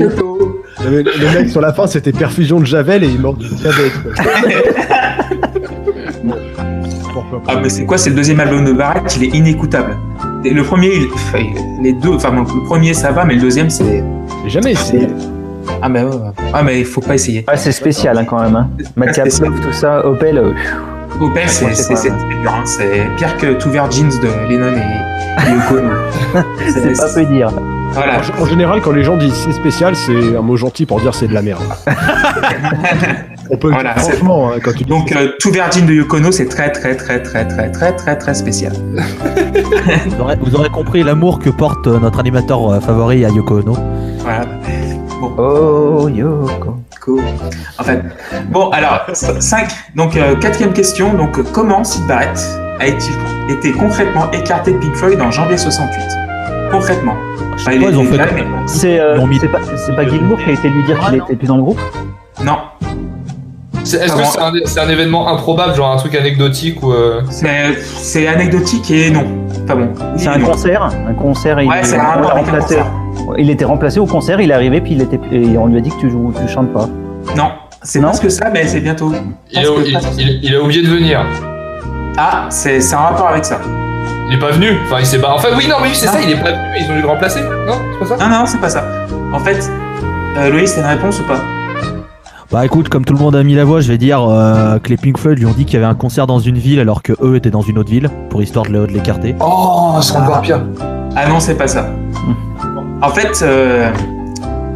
Le, 0.85 1.03
le 1.03 1.35
mec 1.39 1.51
sur 1.51 1.61
la 1.61 1.73
fin, 1.73 1.87
c'était 1.87 2.13
perfusion 2.13 2.61
de 2.61 2.67
Javel 2.67 3.05
et 3.05 3.09
il 3.09 3.17
est 3.17 3.19
mort 3.19 3.35
du 3.35 3.49
diabète. 3.49 3.93
Bon. 6.23 6.35
Ah 7.49 7.55
mais 7.63 7.69
c'est 7.69 7.85
quoi 7.85 7.99
C'est 7.99 8.11
le 8.11 8.17
deuxième 8.17 8.41
album 8.41 8.65
de 8.65 8.73
Barrett, 8.73 9.17
il 9.17 9.25
est 9.25 9.37
inécoutable. 9.37 9.97
Le 10.45 10.63
premier, 10.63 10.89
il- 10.95 11.09
enfin, 11.13 11.39
les 11.83 11.93
deux, 11.93 12.11
enfin 12.15 12.31
le 12.33 12.65
premier 12.65 12.95
ça 12.95 13.11
va, 13.13 13.25
mais 13.25 13.35
le 13.35 13.41
deuxième 13.43 13.71
c'est. 13.71 14.03
Jamais 14.47 14.73
essayé. 14.73 15.07
Ah 15.83 15.89
mais 15.89 16.03
ouais, 16.03 16.09
ouais. 16.15 16.31
ah 16.55 16.63
mais 16.63 16.81
il 16.81 16.85
faut 16.87 17.01
pas 17.01 17.15
essayer. 17.15 17.45
Ouais, 17.47 17.57
c'est 17.57 17.73
spécial 17.73 18.17
hein, 18.19 18.25
quand 18.25 18.41
même. 18.41 18.57
Hein. 18.57 18.69
Plouf, 18.97 19.61
tout 19.61 19.73
ça, 19.73 20.05
Opel. 20.07 20.39
euh, 20.39 20.53
Opel 21.21 21.49
c'est 21.49 21.67
hein. 21.67 22.65
c'est 22.65 23.03
pire 23.17 23.37
que 23.37 23.53
Two 23.55 23.71
Virgins 23.71 24.09
de 24.21 24.49
Lennon 24.49 24.75
et, 24.77 25.49
et 25.49 25.53
Yoko. 25.55 25.77
Ono. 25.77 26.45
c'est 26.69 26.97
pas 26.97 27.15
peu 27.15 27.25
dire. 27.27 27.51
En, 28.39 28.47
général, 28.47 28.81
quand 28.83 28.93
les 28.93 29.05
gens 29.05 29.17
disent 29.17 29.35
c'est 29.35 29.53
spécial, 29.53 29.97
c'est 29.97 30.37
un 30.37 30.43
mot 30.43 30.57
gentil 30.57 30.87
pour 30.87 31.01
dire 31.01 31.15
c'est 31.15 31.29
de 31.29 31.35
la 31.35 31.43
merde. 31.43 31.63
On 33.53 33.57
peut 33.57 33.73
franchement, 33.73 34.51
hein, 34.53 34.59
quand 34.63 34.71
tu 34.73 34.85
dis 34.85 34.91
Donc, 34.91 35.11
euh, 35.11 35.33
tout 35.41 35.51
verdine 35.51 35.85
de 35.85 35.93
Yokono, 35.93 36.31
c'est 36.31 36.47
très, 36.47 36.71
très, 36.71 36.95
très, 36.95 37.21
très, 37.21 37.47
très, 37.49 37.71
très, 37.71 37.97
très, 37.97 38.17
très 38.17 38.35
spécial. 38.35 38.73
vous, 40.41 40.55
aurez, 40.55 40.71
compris 40.71 41.03
l'amour 41.03 41.41
que 41.41 41.51
porte 41.51 41.87
euh, 41.89 41.99
notre 41.99 42.21
animateur 42.21 42.71
euh, 42.71 42.81
favori 42.81 43.25
à 43.25 43.29
Yokono. 43.29 43.77
Voilà. 44.19 44.47
Oh, 45.21 46.09
Yoko. 46.09 46.77
Cool. 47.01 47.23
Bon, 48.51 48.71
alors, 48.71 49.07
5. 49.15 49.69
Donc, 49.97 50.17
quatrième 50.41 50.73
question. 50.73 51.15
Donc, 51.15 51.43
comment 51.53 51.83
Sid 51.83 52.07
Barrett 52.07 52.39
a-t-il 52.79 53.55
été 53.55 53.73
concrètement 53.73 54.31
écarté 54.31 54.73
de 54.73 54.79
Pink 54.79 54.95
Floyd 54.95 55.21
en 55.21 55.31
janvier 55.31 55.59
68 55.59 56.30
Concrètement. 56.71 57.15
Je 57.57 57.63
Enfin, 57.63 57.73
ils 57.73 57.99
ont 57.99 58.05
fait 58.05 58.17
mais- 58.35 58.45
C'est 58.67 59.01
euh, 59.01 59.19
c'est 59.41 59.49
pas, 59.49 59.59
pas 59.97 60.09
Gilmour 60.09 60.39
qui 60.39 60.51
a 60.51 60.53
été 60.53 60.69
lui 60.69 60.85
dire 60.85 60.99
qu'il 61.01 61.17
était 61.17 61.37
plus 61.37 61.47
dans 61.49 61.57
le 61.57 61.63
groupe 61.63 61.81
Non, 62.45 62.57
Est-ce 63.83 63.97
que 63.97 64.69
c'est 64.69 64.81
un, 64.81 64.89
événement 64.89 65.29
improbable, 65.29 65.75
genre 65.75 65.93
un 65.93 65.97
truc 65.97 66.15
anecdotique 66.15 66.83
ou 66.83 66.93
euh, 66.93 67.23
c'est 67.31 68.27
anecdotique 68.29 68.91
et 68.91 69.11
non. 69.11 69.25
Pas 69.67 69.75
bon. 69.75 69.89
C'est 70.17 70.29
un 70.29 70.39
non. 70.39 70.47
concert, 70.47 70.83
un 71.09 71.15
concert. 71.15 71.57
Ouais, 71.59 71.65
il, 71.85 71.95
un 71.95 72.03
rapport 72.03 72.31
un 72.33 72.35
remplacé. 72.41 72.77
concert. 72.77 72.87
Il 73.39 73.51
était 73.51 73.65
remplacé 73.65 74.01
au 74.01 74.07
concert, 74.07 74.41
il 74.41 74.51
est 74.51 74.55
arrivé 74.55 74.81
puis 74.81 74.93
il 74.93 75.03
était 75.03 75.21
et 75.33 75.59
on 75.59 75.67
lui 75.67 75.79
a 75.79 75.81
dit 75.81 75.91
que 75.91 76.01
tu 76.01 76.11
joues, 76.11 76.33
tu 76.41 76.51
chantes 76.53 76.73
pas. 76.73 76.89
Non, 77.37 77.51
c'est 77.83 78.01
Non 78.01 78.09
presque 78.09 78.31
ça, 78.31 78.49
mais 78.53 78.67
c'est 78.67 78.81
bientôt. 78.81 79.13
il 79.53 79.59
a, 79.59 79.63
que- 79.63 79.87
il, 79.87 79.99
il- 80.21 80.41
il 80.45 80.55
a 80.57 80.63
oublié 80.63 80.83
de 80.83 80.89
venir 80.89 81.25
Ah, 82.17 82.47
c'est 82.49 82.81
c'est 82.81 82.95
un 82.95 82.99
rapport 83.01 83.29
avec 83.29 83.45
ça. 83.45 83.61
Il 84.31 84.37
est 84.37 84.39
pas 84.39 84.53
venu 84.53 84.69
Enfin, 84.85 84.97
il 85.01 85.07
s'est 85.07 85.19
pas. 85.19 85.35
Enfin, 85.35 85.49
oui, 85.57 85.67
non, 85.69 85.77
mais 85.83 85.89
oui, 85.89 85.95
c'est 85.95 86.07
Non. 86.07 86.13
ça, 86.13 86.21
il 86.23 86.31
est 86.31 86.37
pas 86.41 86.53
venu, 86.53 86.63
ils 86.81 86.91
ont 86.91 86.95
dû 86.95 87.03
le 87.03 87.09
remplacer 87.09 87.41
Non, 87.67 87.75
c'est 87.93 87.99
pas 87.99 88.07
ça? 88.17 88.29
Non, 88.29 88.39
non, 88.39 88.47
c'est 88.47 88.61
pas 88.61 88.69
ça. 88.69 88.85
En 89.33 89.39
fait, 89.41 89.71
euh, 90.39 90.51
Loïs, 90.51 90.73
t'as 90.75 90.81
une 90.83 90.87
réponse 90.87 91.21
ou 91.21 91.25
pas? 91.27 91.41
Bah 92.53 92.65
écoute, 92.65 92.89
comme 92.89 93.05
tout 93.05 93.13
le 93.13 93.19
monde 93.21 93.37
a 93.37 93.43
mis 93.45 93.55
la 93.55 93.65
voix, 93.65 93.81
je 93.81 93.89
vais 93.89 93.99
dire 93.99 94.23
euh, 94.29 94.79
que 94.81 94.89
les 94.89 94.97
Pink 94.97 95.19
Floyd 95.19 95.39
lui 95.39 95.47
ont 95.47 95.53
dit 95.53 95.65
qu'il 95.65 95.75
y 95.75 95.77
avait 95.77 95.87
un 95.91 95.95
concert 95.95 96.27
dans 96.27 96.41
une 96.41 96.59
ville 96.59 96.81
alors 96.81 97.01
que 97.03 97.13
eux 97.23 97.37
étaient 97.37 97.51
dans 97.51 97.63
une 97.63 97.79
autre 97.79 97.91
ville, 97.91 98.09
pour 98.29 98.43
histoire 98.43 98.67
de 98.67 98.85
l'écarter. 98.87 99.37
Oh, 99.41 99.99
c'est 100.03 100.17
encore 100.17 100.41
pire. 100.41 100.61
Ah 101.17 101.29
non, 101.29 101.39
c'est 101.39 101.55
pas 101.55 101.69
ça. 101.69 101.87
En 103.03 103.09
fait, 103.11 103.41
euh, 103.43 103.91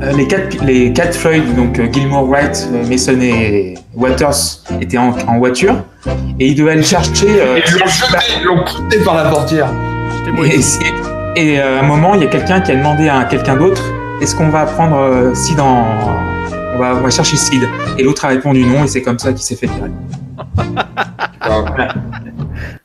euh, 0.03 0.13
les, 0.13 0.27
quatre, 0.29 0.57
les 0.65 0.93
quatre 0.93 1.17
Floyd, 1.17 1.55
donc 1.57 1.79
euh, 1.79 1.89
Gilmour, 1.93 2.29
Wright, 2.29 2.69
Mason 2.89 3.21
et 3.21 3.75
Waters, 3.97 4.35
étaient 4.81 4.99
en, 4.99 5.15
en 5.29 5.39
voiture 5.39 5.75
et 6.41 6.49
ils 6.49 6.55
devaient 6.55 6.73
aller 6.73 6.83
chercher. 6.83 7.27
euh, 7.41 7.57
Et 7.57 7.63
ils 7.67 7.73
l'ont 7.79 7.87
jeté, 7.87 8.17
ils 8.41 8.45
l'ont 8.45 8.65
poussé 8.65 8.99
par 9.05 9.15
la 9.15 9.25
portière. 9.31 9.69
et, 10.45 10.61
et, 11.55 11.61
euh, 11.61 11.79
à 11.81 11.85
un 11.85 11.87
moment, 11.87 12.15
il 12.15 12.23
y 12.23 12.25
a 12.25 12.29
quelqu'un 12.29 12.61
qui 12.61 12.73
a 12.73 12.77
demandé 12.77 13.09
à 13.09 13.25
quelqu'un 13.25 13.57
d'autre 13.57 13.83
est-ce 14.21 14.35
qu'on 14.37 14.49
va 14.49 14.65
prendre 14.65 14.97
euh, 14.97 15.35
Sid 15.35 15.59
en. 15.61 15.85
On 16.75 16.79
va, 16.79 16.95
on 16.97 17.01
va 17.03 17.11
chercher 17.11 17.37
Sid. 17.37 17.69
Et 17.99 18.03
l'autre 18.03 18.25
a 18.25 18.29
répondu 18.29 18.65
non, 18.65 18.85
et 18.85 18.89
c'est 18.89 19.03
comme 19.03 19.19
ça 19.19 19.33
qu'il 19.33 19.43
s'est 19.43 19.57
fait 19.57 19.67
virer. 19.67 19.91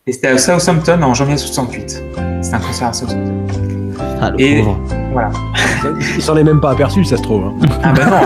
Et 0.07 0.11
c'était 0.11 0.27
à 0.27 0.37
Southampton 0.37 1.01
en 1.03 1.13
janvier 1.13 1.37
68. 1.37 2.03
C'était 2.41 2.55
un 2.55 2.59
concert 2.59 2.87
à 2.89 2.93
Southampton. 2.93 3.33
Ah, 4.21 4.31
le 4.31 4.41
Et- 4.41 4.61
pauvre. 4.63 4.77
Il 6.15 6.21
s'en 6.21 6.35
est 6.37 6.43
même 6.43 6.59
pas 6.61 6.71
aperçu, 6.71 7.03
ça 7.05 7.17
se 7.17 7.21
trouve. 7.23 7.45
hein. 7.45 7.53
Ah 7.83 7.93
bah 7.93 8.05
non, 8.05 8.21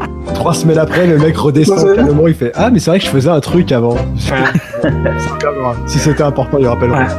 Trois 0.42 0.54
semaines 0.54 0.78
après, 0.78 1.06
le 1.06 1.18
mec 1.18 1.36
redescend 1.36 1.94
calmement, 1.94 2.26
il 2.26 2.34
fait 2.34 2.50
Ah, 2.56 2.68
mais 2.68 2.80
c'est 2.80 2.90
vrai 2.90 2.98
que 2.98 3.04
je 3.04 3.10
faisais 3.10 3.28
un 3.28 3.38
truc 3.38 3.70
avant. 3.70 3.94
Si 5.86 6.00
c'était 6.00 6.24
important, 6.24 6.58
il 6.58 6.66
rappellera. 6.66 7.04
Voilà. 7.04 7.14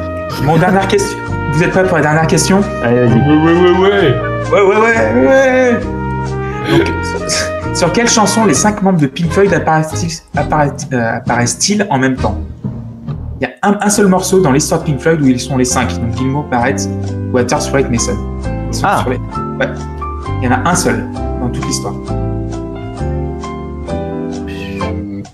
Bon, 0.45 0.57
dernière 0.57 0.85
question. 0.89 1.17
Vous 1.53 1.63
êtes 1.63 1.69
prêts 1.71 1.85
pour 1.85 1.95
la 1.95 2.03
dernière 2.03 2.27
question? 2.27 2.59
Allez, 2.83 3.05
vas-y. 3.05 3.19
Ouais, 3.19 3.37
ouais, 3.37 3.53
ouais, 3.53 3.79
ouais. 3.79 4.15
Ouais, 4.51 4.61
ouais, 4.61 4.75
ouais, 4.77 5.27
ouais. 5.27 5.79
Donc, 6.69 6.91
sur 7.73 7.93
quelle 7.93 8.09
chanson 8.09 8.43
les 8.43 8.53
cinq 8.53 8.81
membres 8.81 8.99
de 8.99 9.07
Pink 9.07 9.31
Floyd 9.31 9.53
apparaissent-ils 9.53 10.19
apparaissent- 10.37 10.87
euh, 10.91 11.15
apparaissent-ils 11.15 11.87
en 11.89 11.99
même 11.99 12.15
temps? 12.17 12.37
Il 13.39 13.47
y 13.47 13.49
a 13.49 13.51
un, 13.69 13.77
un 13.79 13.89
seul 13.89 14.07
morceau 14.07 14.41
dans 14.41 14.51
l'histoire 14.51 14.81
de 14.81 14.85
Pink 14.87 14.99
Floyd 14.99 15.21
où 15.21 15.27
ils 15.27 15.39
sont 15.39 15.55
les 15.55 15.63
cinq. 15.63 15.93
Donc 15.93 16.17
Gilmour, 16.17 16.43
Barrett, 16.51 16.89
Waters, 17.31 17.69
Wright, 17.71 17.89
Mason. 17.89 18.17
Ah. 18.83 19.05
les- 19.09 19.15
Ouais. 19.65 19.71
Il 20.41 20.45
y 20.45 20.47
en 20.49 20.57
a 20.57 20.69
un 20.69 20.75
seul 20.75 21.05
dans 21.39 21.47
toute 21.47 21.65
l'histoire. 21.65 21.93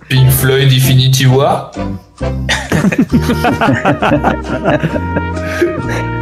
Pink 0.10 0.30
Floyd 0.32 0.72
Infinity 0.72 1.26
War. 1.28 1.72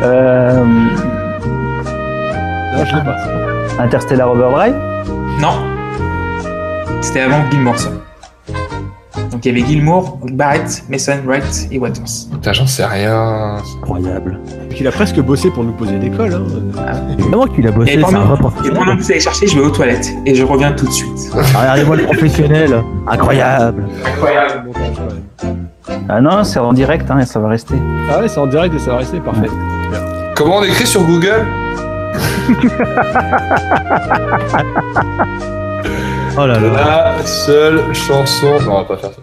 Euh, 0.04 0.64
Non, 2.74 2.86
je 2.86 2.96
l'ai 2.96 3.04
pas. 3.04 3.18
Interstellar 3.84 4.30
Overdrive? 4.32 4.76
Non. 5.40 5.64
C'était 7.02 7.22
avant 7.22 7.50
Gilmour, 7.50 7.78
ça. 7.78 7.90
Donc 9.32 9.46
il 9.46 9.56
y 9.56 9.60
avait 9.62 9.68
Gilmour, 9.68 10.18
Barrett, 10.32 10.84
Mason, 10.90 11.18
Wright 11.26 11.68
et 11.72 11.80
Waters. 11.80 12.04
Putain, 12.32 12.54
j'en 12.54 12.68
sais 12.68 12.86
rien. 12.86 13.58
Incroyable. 13.82 14.40
Il 14.80 14.88
a 14.88 14.92
presque 14.92 15.20
bossé 15.20 15.50
pour 15.52 15.64
nous 15.64 15.74
poser 15.74 15.98
des 16.00 16.10
cols. 16.10 16.34
Hein. 16.34 16.44
Évidemment 17.20 17.46
qu'il 17.48 17.68
a 17.68 17.72
bossé, 17.72 17.94
Et 17.94 18.00
c'est 18.00 18.06
un 18.06 18.08
pendant, 18.12 18.20
vrai 18.20 18.36
et 18.36 18.38
pendant 18.38 18.50
professionnel. 18.52 18.98
que 18.98 19.02
vous 19.04 19.12
allez 19.12 19.20
chercher, 19.20 19.48
je 19.48 19.60
vais 19.60 19.66
aux 19.66 19.70
toilettes 19.72 20.14
et 20.26 20.36
je 20.36 20.44
reviens 20.44 20.72
tout 20.72 20.86
de 20.86 20.92
suite. 20.92 21.30
Regardez-moi 21.34 21.96
le 21.98 22.04
professionnel. 22.04 22.84
Incroyable. 23.08 23.84
Incroyable. 24.06 24.72
Ah 26.10 26.22
non, 26.22 26.44
c'est 26.44 26.60
en 26.60 26.74
direct, 26.74 27.10
hein, 27.12 27.20
et 27.20 27.26
ça 27.26 27.40
va 27.40 27.50
rester. 27.50 27.76
Ah 28.12 28.20
ouais, 28.20 28.28
c'est 28.30 28.40
en 28.40 28.48
direct 28.48 28.74
et 28.76 28.80
ça 28.80 28.92
va 28.92 28.98
rester 28.98 29.20
parfait. 29.20 29.50
Comment 30.36 30.58
on 30.58 30.64
écrit 30.64 30.86
sur 30.88 31.04
Google? 31.04 31.46
Oh 36.40 36.46
là 36.46 36.60
là. 36.60 37.16
La 37.20 37.26
seule 37.26 37.82
chanson. 37.94 38.48
Non, 38.66 38.72
on 38.72 38.78
va 38.80 38.84
pas 38.84 38.98
faire 38.98 39.10
ça. 39.12 39.18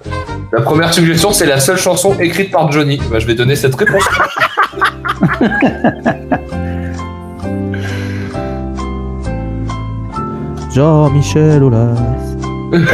La 0.52 0.60
première 0.62 0.92
suggestion, 0.92 1.32
c'est 1.32 1.46
la 1.46 1.60
seule 1.60 1.78
chanson 1.78 2.14
écrite 2.18 2.50
par 2.50 2.70
Johnny. 2.72 3.00
Bah, 3.10 3.18
je 3.18 3.26
vais 3.26 3.34
donner 3.34 3.56
cette 3.56 3.74
réponse. 3.76 4.02
Jean-Michel 10.74 11.62
Aulas. 11.62 11.94
Il 12.72 12.80
me 12.80 12.86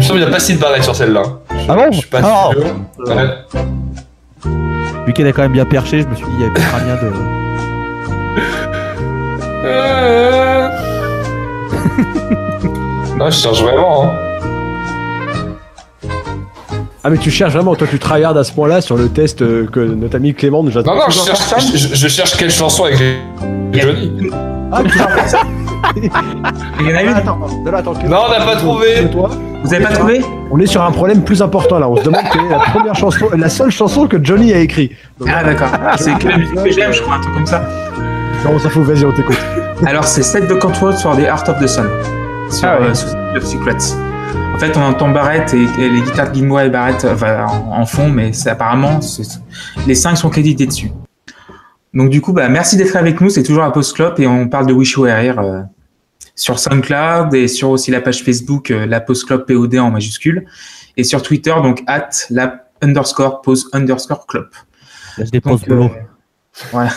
qu'il 0.00 0.16
n'y 0.16 0.22
a 0.24 0.30
pas 0.30 0.40
Sid 0.40 0.58
Barrett 0.58 0.82
sur 0.82 0.96
celle-là. 0.96 1.22
Ah 1.68 1.74
bon 1.74 1.92
Je 1.92 1.98
suis 1.98 2.08
pas 2.08 2.20
Ah. 2.24 2.48
sûr. 2.52 2.62
Ouais. 3.14 3.28
Vu 5.06 5.12
qu'elle 5.12 5.26
est 5.26 5.32
quand 5.32 5.42
même 5.42 5.52
bien 5.52 5.64
perchée, 5.64 6.02
je 6.02 6.06
me 6.06 6.14
suis 6.14 6.24
dit, 6.24 6.30
il 6.38 6.42
y 6.42 6.44
avait 6.44 6.60
un 6.60 6.78
lien 6.86 6.94
de. 7.02 7.10
Euh. 9.64 10.68
non, 13.18 13.30
je 13.30 13.36
cherche 13.36 13.62
vraiment. 13.62 14.04
Hein. 14.04 14.10
Ah, 17.04 17.10
mais 17.10 17.18
tu 17.18 17.30
cherches 17.32 17.52
vraiment, 17.52 17.74
toi 17.74 17.88
tu 17.90 17.98
tryhard 17.98 18.36
à 18.36 18.44
ce 18.44 18.52
point-là 18.52 18.80
sur 18.80 18.96
le 18.96 19.08
test 19.08 19.42
euh, 19.42 19.66
que 19.66 19.80
notre 19.80 20.14
ami 20.16 20.34
Clément 20.34 20.62
nous 20.62 20.78
a 20.78 20.82
Non, 20.82 20.94
non, 20.94 21.02
je 21.08 21.18
cherche, 21.18 21.72
je, 21.72 21.76
je- 21.78 21.94
je 21.96 22.08
cherche 22.08 22.36
quelle 22.36 22.50
chanson 22.50 22.84
avec 22.84 22.98
Johnny. 23.72 24.30
Ah, 24.70 24.82
tu 24.84 24.98
Il 26.80 26.86
y 26.88 26.92
en 26.92 26.96
a 26.96 27.02
une 27.02 27.08
Attends, 27.08 27.40
attends. 27.74 27.92
Non, 28.08 28.18
on 28.26 28.30
n'a 28.30 28.44
pas 28.46 28.54
trouvé. 28.56 29.08
Toi, 29.10 29.30
Vous 29.64 29.74
avez 29.74 29.82
pas 29.84 29.90
trouvé 29.92 30.20
on 30.52 30.58
est 30.60 30.66
sur 30.66 30.82
un 30.82 30.92
problème 30.92 31.22
plus 31.24 31.40
important 31.42 31.78
là. 31.78 31.88
On 31.88 31.96
se 31.96 32.02
demande 32.04 32.22
quelle 32.32 32.44
est 32.44 32.50
la 32.50 32.58
première 32.60 32.94
chanson, 32.94 33.26
la 33.36 33.48
seule 33.48 33.70
chanson 33.70 34.06
que 34.06 34.22
Johnny 34.22 34.52
a 34.52 34.58
écrit. 34.58 34.92
Donc, 35.18 35.28
Ah 35.34 35.42
d'accord. 35.42 35.68
C'est 35.96 36.16
que 36.18 36.28
la 36.28 36.36
musique 36.38 36.54
que 36.62 36.70
j'aime, 36.70 36.92
je 36.92 37.02
crois, 37.02 37.16
un 37.16 37.20
truc 37.20 37.34
comme 37.34 37.46
ça. 37.46 37.62
Non, 38.44 38.52
on 38.54 38.58
s'en 38.58 38.70
fout, 38.70 38.82
vas-y, 38.82 39.04
on 39.04 39.12
t'écoute. 39.12 39.38
Alors 39.86 40.04
c'est 40.04 40.22
Set 40.22 40.48
the 40.48 40.58
Control 40.58 40.92
for 40.94 41.16
the 41.16 41.20
Heart 41.20 41.48
of 41.48 41.60
the 41.60 41.66
Sun. 41.66 41.88
Sur 42.50 42.68
Ah 42.68 42.80
ouais. 42.80 42.86
euh, 42.88 43.36
of 43.38 43.44
Secrets. 43.44 43.94
En 44.54 44.58
fait, 44.58 44.76
on 44.76 44.82
entend 44.82 45.10
Barrett 45.10 45.52
et, 45.54 45.62
et 45.78 45.88
les 45.88 46.00
guitares 46.02 46.30
de 46.30 46.34
Gilmour 46.34 46.60
et 46.60 46.70
Barrett 46.70 47.04
enfin, 47.04 47.46
en, 47.46 47.80
en 47.80 47.86
fond, 47.86 48.08
mais 48.08 48.32
c'est 48.32 48.50
apparemment 48.50 49.00
c'est- 49.00 49.40
les 49.86 49.94
cinq 49.94 50.16
sont 50.16 50.28
crédités 50.28 50.66
dessus. 50.66 50.90
Donc 51.94 52.10
du 52.10 52.20
coup, 52.20 52.32
bah, 52.32 52.48
merci 52.48 52.76
d'être 52.76 52.96
avec 52.96 53.20
nous. 53.20 53.30
C'est 53.30 53.42
toujours 53.42 53.62
un 53.64 53.70
post 53.70 53.94
club 53.94 54.14
et 54.18 54.26
on 54.26 54.48
parle 54.48 54.66
de 54.66 54.72
Wish 54.72 54.92
You 54.92 55.02
Were 55.04 55.16
Here, 55.18 55.38
euh, 55.38 55.60
sur 56.34 56.58
SoundCloud 56.58 57.34
et 57.34 57.48
sur 57.48 57.70
aussi 57.70 57.90
la 57.90 58.00
page 58.00 58.22
Facebook 58.22 58.70
euh, 58.70 58.86
la 58.86 59.00
post 59.00 59.26
club 59.26 59.44
POD 59.46 59.76
en 59.76 59.90
majuscule 59.90 60.46
et 60.96 61.04
sur 61.04 61.22
Twitter 61.22 61.54
donc 61.62 61.82
at 61.86 62.08
la 62.30 62.54
underscore 62.82 63.40
pose 63.42 63.68
underscore 63.72 64.26
club. 64.26 64.48
Laisse 65.18 65.30
des 65.30 65.40
Donc, 65.40 65.60
euh, 65.68 65.88
voilà. 66.70 66.90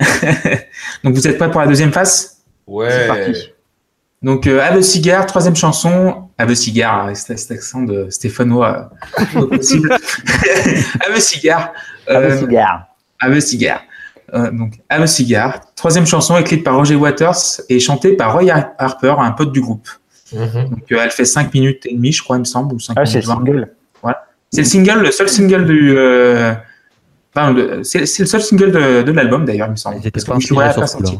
donc 1.04 1.14
vous 1.14 1.26
êtes 1.26 1.38
prêts 1.38 1.50
pour 1.50 1.60
la 1.60 1.66
deuxième 1.66 1.92
phase? 1.92 2.38
Ouais. 2.66 2.88
C'est 2.90 3.06
parti. 3.06 3.52
Donc 4.22 4.46
euh, 4.46 4.60
Have 4.62 4.76
a 4.76 4.82
Cigar, 4.82 5.26
troisième 5.26 5.56
chanson. 5.56 6.28
Have 6.38 6.50
a 6.50 6.54
Cigar, 6.54 7.04
avec 7.06 7.16
cet, 7.16 7.38
cet 7.38 7.50
accent 7.52 7.82
de 7.82 8.08
stéphanois 8.10 8.90
euh, 9.36 9.40
au 9.40 9.46
possible. 9.48 9.92
Have 9.92 11.14
a 11.14 11.20
Cigar. 11.20 11.72
Euh, 12.08 12.30
le 12.30 12.38
cigare. 12.38 12.86
Have 13.20 13.32
a 13.32 13.40
Cigar. 13.40 13.82
Euh, 14.34 14.50
donc 14.50 14.74
Have 14.88 15.02
a 15.02 15.06
Cigar, 15.06 15.60
troisième 15.74 16.06
chanson 16.06 16.36
écrite 16.38 16.64
par 16.64 16.76
Roger 16.76 16.94
Waters 16.94 17.60
et 17.68 17.80
chantée 17.80 18.16
par 18.16 18.32
Roy 18.32 18.50
Har- 18.50 18.72
Harper, 18.78 19.14
un 19.18 19.32
pote 19.32 19.52
du 19.52 19.60
groupe. 19.60 19.88
Mhm. 20.32 20.70
Donc 20.70 20.90
euh, 20.92 20.98
elle 21.02 21.10
fait 21.10 21.24
5 21.26 21.52
minutes 21.52 21.84
et 21.86 21.94
demie, 21.94 22.12
je 22.12 22.22
crois, 22.22 22.36
il 22.36 22.40
me 22.40 22.44
semble, 22.44 22.74
ou 22.74 22.80
5 22.80 22.94
Ah, 22.96 23.04
c'est 23.04 23.14
minutes 23.18 23.26
le 23.28 23.34
20. 23.34 23.34
single. 23.44 23.72
C'est 24.54 24.60
le 24.60 24.66
single, 24.66 25.00
le 25.02 25.10
seul 25.10 25.28
single 25.30 25.64
du. 25.66 25.96
Enfin, 27.34 27.80
c'est 27.82 28.00
le 28.00 28.06
seul 28.06 28.40
single 28.40 28.72
de, 28.72 29.02
de 29.02 29.12
l'album 29.12 29.44
d'ailleurs, 29.44 29.68
il 29.68 29.72
me 29.72 29.76
semble. 29.76 30.00
Parce 30.10 30.24
pas 30.24 30.38
pas 30.72 30.86
sorti. 30.86 31.18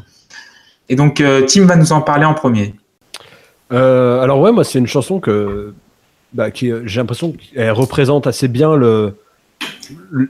Et 0.89 0.97
donc 0.97 1.21
euh, 1.21 1.43
Tim 1.47 1.65
va 1.65 1.77
nous 1.77 1.93
en 1.93 2.01
parler 2.01 2.25
en 2.25 2.35
premier. 2.35 2.75
Euh, 3.73 4.21
alors 4.21 4.41
ouais, 4.41 4.53
moi 4.53 4.65
c'est 4.65 4.79
une 4.79 4.87
chanson 4.87 5.21
que 5.21 5.73
bah, 6.35 6.51
qui 6.51 6.71
euh, 6.71 6.83
j'ai 6.85 7.01
l'impression 7.01 7.33
qu'elle 7.33 7.71
représente 7.71 8.27
assez 8.27 8.49
bien 8.49 8.75
le 8.77 9.15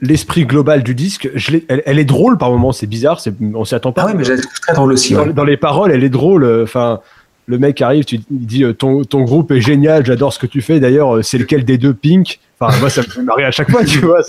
l'esprit 0.01 0.45
global 0.45 0.83
du 0.83 0.95
disque. 0.95 1.31
Je 1.35 1.59
elle, 1.69 1.83
elle 1.87 1.99
est 1.99 2.05
drôle 2.05 2.39
par 2.39 2.51
moments, 2.51 2.73
c'est 2.73 2.87
bizarre, 2.87 3.21
c'est 3.21 3.35
on 3.55 3.65
s'y 3.65 3.75
attend 3.75 3.93
pas. 3.93 4.03
Ah 4.03 4.07
oui, 4.09 4.13
mais 4.17 4.25
je 4.25 4.35
la 4.35 4.41
trouve 4.41 4.61
très 4.61 4.75
drôle 4.75 4.93
aussi. 4.93 5.15
dans, 5.15 5.27
ouais. 5.27 5.33
dans 5.33 5.45
les 5.45 5.57
paroles, 5.57 5.91
elle 5.91 6.05
est 6.05 6.11
drôle. 6.11 6.45
Enfin, 6.63 7.01
le 7.47 7.59
mec 7.59 7.81
arrive, 7.83 8.05
tu 8.05 8.21
il 8.31 8.47
dit 8.47 8.65
euh, 8.65 8.73
ton, 8.73 9.05
ton 9.05 9.23
groupe 9.23 9.51
est 9.51 9.61
génial, 9.61 10.07
j'adore 10.07 10.33
ce 10.33 10.39
que 10.39 10.47
tu 10.47 10.61
fais. 10.61 10.81
D'ailleurs, 10.81 11.25
c'est 11.25 11.39
lequel 11.39 11.65
des 11.65 11.79
deux 11.79 11.95
Pink? 11.95 12.39
Enfin, 12.63 12.79
moi, 12.81 12.91
ça 12.91 13.03
me 13.03 13.07
fait 13.07 13.23
marrer 13.23 13.45
à 13.45 13.51
chaque 13.51 13.71
fois, 13.71 13.85
tu 13.85 13.99
vois. 14.01 14.23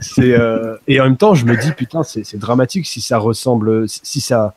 c'est, 0.00 0.32
euh, 0.38 0.76
et 0.88 1.00
en 1.00 1.04
même 1.04 1.16
temps, 1.16 1.34
je 1.34 1.44
me 1.46 1.56
dis 1.56 1.72
putain, 1.72 2.02
c'est 2.02 2.36
dramatique 2.38 2.86
si 2.86 3.00
ça 3.00 3.18
ressemble, 3.18 3.88
si- 3.88 4.20
ça 4.20 4.54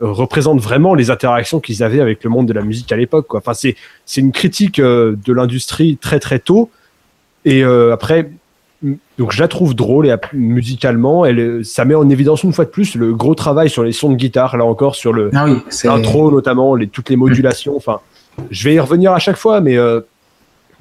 représente 0.00 0.60
vraiment 0.60 0.94
les 0.94 1.10
interactions 1.10 1.58
qu'ils 1.58 1.82
avaient 1.82 2.00
avec 2.00 2.22
le 2.22 2.30
monde 2.30 2.46
de 2.46 2.52
la 2.52 2.62
musique 2.62 2.92
à 2.92 2.96
l'époque. 2.96 3.34
Enfin, 3.34 3.52
c'est 3.54 3.74
une 4.16 4.30
critique 4.32 4.78
euh, 4.78 5.16
de 5.26 5.32
l'industrie 5.32 5.96
très 5.96 6.20
très 6.20 6.38
tôt. 6.38 6.70
Et 7.44 7.64
euh, 7.64 7.92
après, 7.92 8.30
donc 9.18 9.32
je 9.32 9.40
la 9.40 9.48
trouve 9.48 9.74
drôle 9.74 10.06
et 10.06 10.14
musicalement, 10.32 11.24
elle, 11.24 11.64
ça 11.64 11.84
met 11.84 11.96
en 11.96 12.08
évidence 12.08 12.44
une 12.44 12.52
fois 12.52 12.64
de 12.64 12.70
plus 12.70 12.94
le 12.94 13.12
gros 13.14 13.34
travail 13.34 13.68
sur 13.70 13.82
les 13.82 13.90
sons 13.92 14.10
de 14.10 14.14
guitare, 14.16 14.56
là 14.56 14.64
encore 14.64 14.94
sur 14.94 15.12
le 15.12 15.30
Ah 15.34 15.46
oui, 15.46 15.58
l'intro 15.88 16.30
notamment, 16.30 16.76
les, 16.76 16.86
toutes 16.86 17.10
les 17.10 17.16
modulations. 17.16 17.76
Enfin, 17.76 17.98
je 18.52 18.64
vais 18.68 18.74
y 18.74 18.80
revenir 18.80 19.12
à 19.12 19.18
chaque 19.18 19.36
fois, 19.36 19.60
mais 19.60 19.76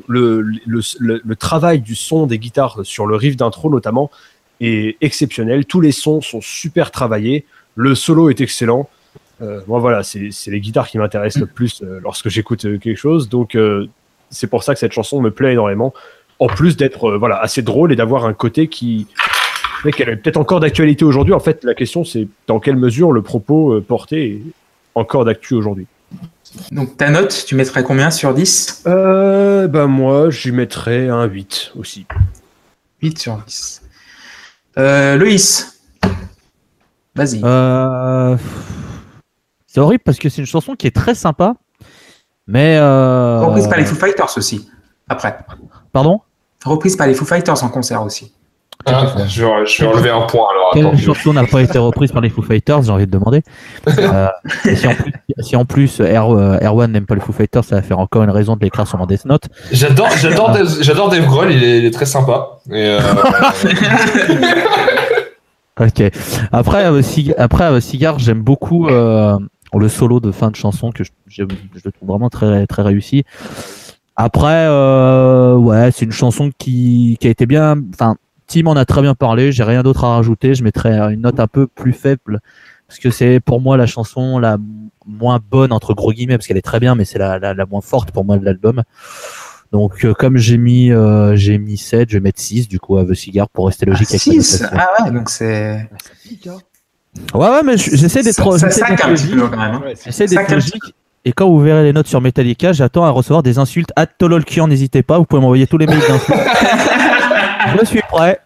le, 0.08 1.36
travail 1.36 1.82
du 1.82 1.96
son 1.96 2.28
des 2.28 2.40
guitares 2.40 2.80
sur 2.84 3.06
le 3.06 3.16
riff 3.16 3.36
d'intro 3.36 3.70
notamment 3.70 4.12
est 4.60 4.98
exceptionnel. 5.02 5.66
Tous 5.66 5.82
les 5.82 5.92
sons 5.92 6.22
sont 6.22 6.42
super 6.42 6.92
travaillés. 6.92 7.46
Le 7.76 7.96
solo 7.96 8.30
est 8.30 8.42
excellent. 8.42 8.90
Euh, 9.42 9.62
moi, 9.68 9.80
voilà, 9.80 10.02
c'est 10.04 10.32
les 10.48 10.60
guitares 10.60 10.88
qui 10.88 10.98
m'intéressent 10.98 11.42
le 11.42 11.48
plus 11.48 11.84
euh, 11.84 12.00
lorsque 12.02 12.30
j'écoute 12.30 12.66
euh, 12.66 12.78
quelque 12.80 12.98
chose. 12.98 13.30
Donc, 13.30 13.58
c'est 14.30 14.48
pour 14.48 14.64
ça 14.64 14.74
que 14.74 14.80
cette 14.80 14.94
chanson 14.94 15.22
me 15.22 15.32
plaît 15.32 15.54
énormément. 15.54 15.94
En 16.40 16.48
plus 16.48 16.78
d'être 16.78 17.14
voilà 17.18 17.38
assez 17.38 17.64
drôle 17.64 17.92
et 17.92 17.96
d'avoir 17.96 18.26
un 18.26 18.34
côté 18.34 18.68
qui 18.68 19.08
qu'elle 19.96 20.10
est 20.10 20.18
peut-être 20.18 20.38
encore 20.38 20.60
d'actualité 20.60 21.06
aujourd'hui. 21.06 21.34
En 21.34 21.40
fait, 21.40 21.64
la 21.64 21.74
question 21.74 22.04
c'est 22.04 22.28
dans 22.46 22.60
quelle 22.60 22.76
mesure 22.76 23.12
le 23.12 23.22
propos 23.24 23.80
porté 23.82 24.34
est 24.34 24.42
encore 24.94 25.26
d'actu 25.26 25.56
aujourd'hui. 25.56 25.88
Donc 26.72 26.98
ta 26.98 27.10
note, 27.10 27.44
tu 27.46 27.56
mettrais 27.56 27.84
combien 27.84 28.12
sur 28.12 28.34
10 28.34 28.84
Euh, 28.88 29.68
ben 29.68 29.88
moi, 29.88 30.30
j'y 30.30 30.52
mettrais 30.52 31.10
un 31.10 31.26
8 31.26 31.72
aussi. 31.78 32.06
8 33.02 33.18
sur 33.20 33.38
10. 33.38 33.82
Euh, 34.78 35.16
Loïs, 35.18 35.80
vas-y. 37.16 37.42
Euh, 37.44 38.38
C'est 39.68 39.80
horrible 39.80 40.04
parce 40.04 40.18
que 40.20 40.30
c'est 40.30 40.42
une 40.42 40.48
chanson 40.48 40.76
qui 40.76 40.88
est 40.88 40.96
très 40.96 41.16
sympa, 41.16 41.56
mais 42.48 42.78
euh, 42.78 43.40
Reprise 43.42 43.68
par 43.68 43.78
les 43.78 43.86
Foo 43.86 43.96
Fighters 43.96 44.38
aussi. 44.38 44.70
Après. 45.10 45.38
Pardon? 45.92 46.22
Reprise 46.64 46.96
par 46.96 47.08
les 47.08 47.14
Foo 47.14 47.26
Fighters 47.26 47.64
en 47.64 47.70
concert 47.70 48.04
aussi. 48.04 48.34
Ah, 48.86 49.06
je, 49.28 49.44
vais, 49.44 49.66
je 49.66 49.82
vais 49.82 49.88
enlever 49.88 50.10
un 50.10 50.22
point 50.22 50.46
alors. 50.52 50.70
Quelle 50.74 50.86
Attends, 50.86 50.98
chanson 50.98 51.34
n'a 51.34 51.46
pas 51.46 51.62
été 51.62 51.78
reprise 51.78 52.12
par 52.12 52.22
les 52.22 52.30
Foo 52.30 52.42
Fighters 52.42 52.84
J'ai 52.84 52.92
envie 52.92 53.06
de 53.06 53.12
demander. 53.12 53.42
Euh, 54.00 54.28
si, 54.76 54.88
en 54.88 54.94
plus, 54.94 55.14
si 55.40 55.56
en 55.56 55.66
plus 55.66 56.02
R, 56.02 56.32
euh, 56.32 56.58
Erwan 56.62 56.92
n'aime 56.92 57.06
pas 57.06 57.16
les 57.16 57.22
Foo 57.22 57.34
Fighters, 57.34 57.64
ça 57.64 57.76
va 57.76 57.82
faire 57.82 58.00
encore 58.00 58.24
une 58.24 58.30
raison 58.30 58.56
de 58.56 58.62
l'écrire 58.62 58.88
sur 58.88 58.98
mon 58.98 59.06
Death 59.06 59.26
Note. 59.26 59.44
J'adore, 59.72 60.10
j'adore, 60.20 60.52
Dave, 60.52 60.70
j'adore 60.82 61.10
Dave 61.10 61.26
Grohl, 61.26 61.52
il 61.52 61.64
est, 61.64 61.80
il 61.80 61.86
est 61.86 61.92
très 61.92 62.06
sympa. 62.06 62.60
Et 62.70 62.86
euh, 62.86 63.00
Ok. 65.80 66.02
Après, 66.52 66.86
euh, 66.86 67.02
Cig- 67.02 67.36
après 67.38 67.66
euh, 67.66 67.80
Cigar, 67.80 68.18
j'aime 68.20 68.42
beaucoup 68.42 68.88
euh, 68.88 69.38
le 69.74 69.90
solo 69.90 70.20
de 70.20 70.32
fin 70.32 70.50
de 70.50 70.56
chanson 70.56 70.92
que 70.92 71.04
je, 71.04 71.44
le 71.44 71.92
trouve 71.92 72.10
vraiment 72.10 72.30
très 72.30 72.66
très 72.66 72.82
réussi. 72.82 73.24
Après, 74.16 74.66
euh, 74.68 75.56
ouais, 75.56 75.92
c'est 75.92 76.06
une 76.06 76.12
chanson 76.12 76.50
qui, 76.58 77.18
qui 77.20 77.28
a 77.28 77.30
été 77.30 77.46
bien. 77.46 77.76
Enfin, 77.94 78.16
Tim 78.48 78.68
en 78.68 78.76
a 78.76 78.86
très 78.86 79.02
bien 79.02 79.14
parlé. 79.14 79.52
J'ai 79.52 79.64
rien 79.64 79.84
d'autre 79.84 80.04
à 80.06 80.16
rajouter. 80.16 80.56
Je 80.56 80.64
mettrais 80.64 80.98
une 81.14 81.22
note 81.22 81.40
un 81.40 81.48
peu 81.48 81.68
plus 81.68 81.94
faible 81.94 82.40
parce 82.88 83.00
que 83.00 83.10
c'est 83.12 83.40
pour 83.42 83.60
moi 83.62 83.76
la 83.78 83.86
chanson 83.86 84.40
la 84.40 84.58
moins 85.06 85.40
bonne 85.52 85.72
entre 85.74 85.94
gros 85.94 86.12
guillemets 86.14 86.38
parce 86.38 86.48
qu'elle 86.48 86.58
est 86.58 86.62
très 86.62 86.80
bien, 86.80 86.96
mais 86.96 87.06
c'est 87.06 87.20
la, 87.20 87.40
la, 87.40 87.54
la 87.54 87.66
moins 87.66 87.82
forte 87.82 88.12
pour 88.12 88.24
moi 88.26 88.38
de 88.38 88.46
l'album. 88.46 88.84
Donc, 89.74 90.06
euh, 90.06 90.14
comme 90.14 90.38
j'ai 90.38 90.58
mis 90.58 90.92
euh, 90.92 91.36
j'ai 91.36 91.58
mis 91.58 91.78
7, 91.78 92.10
je 92.10 92.16
vais 92.18 92.22
mettre 92.22 92.40
6 92.40 92.70
du 92.70 92.80
coup 92.80 92.98
à 92.98 93.04
The 93.04 93.14
Cigar 93.14 93.50
pour 93.50 93.68
rester 93.68 93.86
logique 93.86 94.10
avec 94.12 94.22
6 94.22 94.62
notation. 94.62 94.68
Ah 94.72 95.04
ouais, 95.04 95.12
donc 95.12 95.30
c'est. 95.30 95.90
Ouais, 97.34 97.50
ouais, 97.50 97.64
mais 97.64 97.78
je- 97.78 97.96
j'essaie 97.96 98.24
d'être 98.24 98.58
j'essaie 98.58 98.84
hein. 98.84 99.82
J'essaie 100.06 100.26
d'être 100.28 100.52
logique. 100.52 100.84
Et 101.26 101.34
quand 101.34 101.50
vous 101.50 101.60
verrez 101.60 101.84
les 101.84 101.92
notes 101.92 102.08
sur 102.08 102.22
Metallica, 102.22 102.72
j'attends 102.72 103.04
à 103.04 103.10
recevoir 103.10 103.44
des 103.44 103.58
insultes. 103.60 103.92
À 103.98 104.06
Tololkian, 104.06 104.68
n'hésitez 104.70 105.04
pas, 105.04 105.18
vous 105.18 105.26
pouvez 105.26 105.42
m'envoyer 105.42 105.68
tous 105.68 105.78
les 105.78 105.86
mails 105.88 106.00
d'insultes. 106.00 106.38
je 107.80 107.86
suis 107.86 108.02
prêt. 108.10 108.40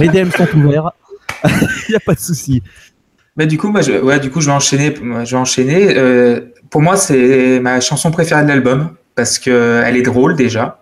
Les 0.00 0.08
DM 0.08 0.30
sont 0.30 0.48
ouverts. 0.56 0.90
Il 1.44 1.90
n'y 1.90 1.96
a 1.96 2.00
pas 2.00 2.14
de 2.14 2.20
souci. 2.20 2.62
Bah, 3.36 3.46
du 3.46 3.58
coup, 3.58 3.68
moi, 3.68 3.82
je, 3.82 3.92
ouais, 3.92 4.20
du 4.20 4.30
coup, 4.30 4.40
je 4.40 4.46
vais 4.46 4.52
enchaîner. 4.52 4.94
Je 4.94 5.30
vais 5.30 5.36
enchaîner. 5.36 5.96
Euh, 5.96 6.40
pour 6.70 6.82
moi, 6.82 6.96
c'est 6.96 7.60
ma 7.60 7.80
chanson 7.80 8.10
préférée 8.10 8.42
de 8.42 8.48
l'album 8.48 8.94
parce 9.14 9.38
que 9.38 9.82
elle 9.84 9.96
est 9.96 10.02
drôle 10.02 10.36
déjà. 10.36 10.80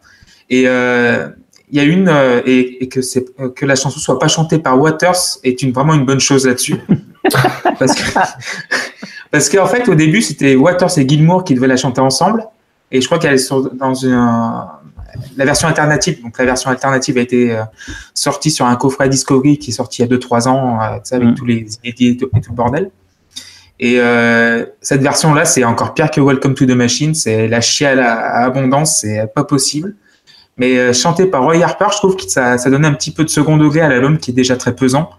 Et 0.50 0.64
euh, 0.66 1.28
il 1.70 1.76
y 1.76 1.80
a 1.80 1.84
une 1.84 2.08
euh, 2.08 2.42
et, 2.44 2.84
et 2.84 2.88
que 2.88 3.00
c'est 3.00 3.24
que 3.54 3.64
la 3.64 3.74
chanson 3.74 3.98
soit 3.98 4.18
pas 4.18 4.28
chantée 4.28 4.58
par 4.58 4.78
Waters 4.78 5.38
est 5.42 5.62
une 5.62 5.72
vraiment 5.72 5.94
une 5.94 6.04
bonne 6.04 6.20
chose 6.20 6.46
là-dessus. 6.46 6.76
parce 7.78 7.94
que 7.94 8.02
parce 9.30 9.48
qu'en 9.48 9.66
fait, 9.66 9.88
au 9.88 9.94
début, 9.94 10.20
c'était 10.20 10.54
Waters 10.54 10.98
et 10.98 11.08
Gilmour 11.08 11.44
qui 11.44 11.54
devaient 11.54 11.66
la 11.66 11.78
chanter 11.78 12.00
ensemble. 12.00 12.44
Et 12.90 13.00
je 13.00 13.06
crois 13.06 13.18
qu'elle 13.18 13.34
est 13.34 13.38
sur, 13.38 13.72
dans 13.74 13.94
une 13.94 14.66
la 15.36 15.44
version 15.44 15.68
alternative. 15.68 16.22
Donc 16.22 16.38
la 16.38 16.44
version 16.44 16.70
alternative 16.70 17.18
a 17.18 17.20
été 17.20 17.52
euh, 17.52 17.62
sortie 18.14 18.50
sur 18.50 18.66
un 18.66 18.76
coffret 18.76 19.08
Discovery 19.08 19.58
qui 19.58 19.70
est 19.70 19.74
sorti 19.74 20.02
il 20.02 20.10
y 20.10 20.14
a 20.14 20.16
2-3 20.16 20.48
ans, 20.48 20.80
euh, 20.80 20.98
avec 21.12 21.28
Mm. 21.28 21.34
tous 21.34 21.44
les 21.44 21.66
inédits 21.84 22.08
et 22.08 22.16
tout, 22.16 22.28
et 22.36 22.40
tout 22.40 22.50
le 22.50 22.56
bordel. 22.56 22.90
Et 23.80 23.98
euh, 23.98 24.64
cette 24.80 25.02
version-là, 25.02 25.44
c'est 25.44 25.64
encore 25.64 25.94
pire 25.94 26.10
que 26.10 26.20
Welcome 26.20 26.54
to 26.54 26.66
the 26.66 26.70
Machine. 26.70 27.14
C'est 27.14 27.48
la 27.48 27.60
chiale 27.60 27.98
à, 28.00 28.14
à 28.14 28.44
abondance, 28.44 29.00
c'est 29.00 29.26
pas 29.34 29.44
possible. 29.44 29.96
Mais 30.56 30.78
euh, 30.78 30.92
chanté 30.92 31.26
par 31.26 31.42
Roy 31.42 31.62
Harper, 31.62 31.86
je 31.92 31.96
trouve 31.96 32.16
que 32.16 32.22
ça, 32.28 32.58
ça 32.58 32.70
donne 32.70 32.84
un 32.84 32.92
petit 32.92 33.10
peu 33.10 33.24
de 33.24 33.28
second 33.30 33.56
degré 33.56 33.80
à 33.80 33.88
l'album 33.88 34.18
qui 34.18 34.30
est 34.30 34.34
déjà 34.34 34.56
très 34.56 34.74
pesant. 34.76 35.10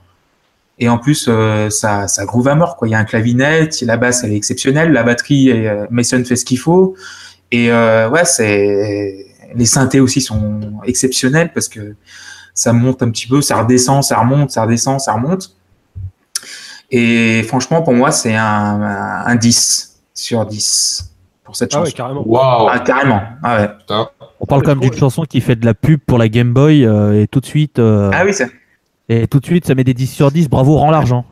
Et 0.79 0.89
en 0.89 0.97
plus, 0.97 1.27
euh, 1.27 1.69
ça, 1.69 2.07
ça 2.07 2.25
groove 2.25 2.47
à 2.47 2.55
mort. 2.55 2.77
Quoi. 2.77 2.87
Il 2.87 2.91
y 2.91 2.95
a 2.95 2.99
un 2.99 3.03
clavinet, 3.03 3.69
la 3.81 3.97
basse 3.97 4.23
elle 4.23 4.31
est 4.31 4.37
exceptionnelle, 4.37 4.91
la 4.91 5.03
batterie, 5.03 5.51
Mason 5.89 6.23
fait 6.23 6.35
ce 6.35 6.45
qu'il 6.45 6.59
faut. 6.59 6.95
Et 7.53 7.71
euh, 7.71 8.09
ouais, 8.09 8.25
c'est 8.25 9.27
les 9.55 9.65
synthés 9.65 9.99
aussi 9.99 10.21
sont 10.21 10.59
exceptionnels 10.85 11.51
parce 11.53 11.67
que 11.69 11.95
ça 12.53 12.73
monte 12.73 13.01
un 13.01 13.09
petit 13.09 13.27
peu, 13.27 13.41
ça 13.41 13.61
redescend, 13.61 14.03
ça 14.03 14.19
remonte, 14.19 14.51
ça 14.51 14.63
redescend, 14.63 14.99
ça 14.99 15.13
remonte. 15.13 15.55
Et 16.91 17.43
franchement, 17.43 17.81
pour 17.81 17.93
moi, 17.93 18.11
c'est 18.11 18.35
un, 18.35 19.23
un 19.25 19.35
10 19.35 20.01
sur 20.13 20.45
10 20.45 21.11
pour 21.43 21.55
cette 21.55 21.73
Ah 21.73 21.79
chanson. 21.79 21.87
ouais, 21.87 21.93
carrément. 21.93 22.25
Ah, 22.69 22.79
carrément. 22.79 23.21
Ah, 23.41 23.57
ouais. 23.61 23.69
On 24.39 24.45
parle 24.45 24.61
quand 24.61 24.69
même 24.75 24.79
d'une 24.79 24.93
chanson 24.93 25.23
qui 25.23 25.41
fait 25.41 25.55
de 25.55 25.65
la 25.65 25.73
pub 25.73 25.99
pour 26.05 26.17
la 26.17 26.29
Game 26.29 26.53
Boy 26.53 26.85
euh, 26.85 27.21
et 27.21 27.27
tout 27.27 27.39
de 27.39 27.45
suite 27.45 27.79
euh, 27.79 28.11
ah 28.13 28.23
oui, 28.25 28.33
c'est 28.33 28.49
et 29.09 29.27
tout 29.27 29.39
de 29.39 29.45
suite 29.45 29.65
ça 29.65 29.75
met 29.75 29.83
des 29.83 29.93
10 29.93 30.07
sur 30.07 30.31
10. 30.31 30.49
Bravo, 30.49 30.77
rend 30.77 30.91
l'argent. 30.91 31.25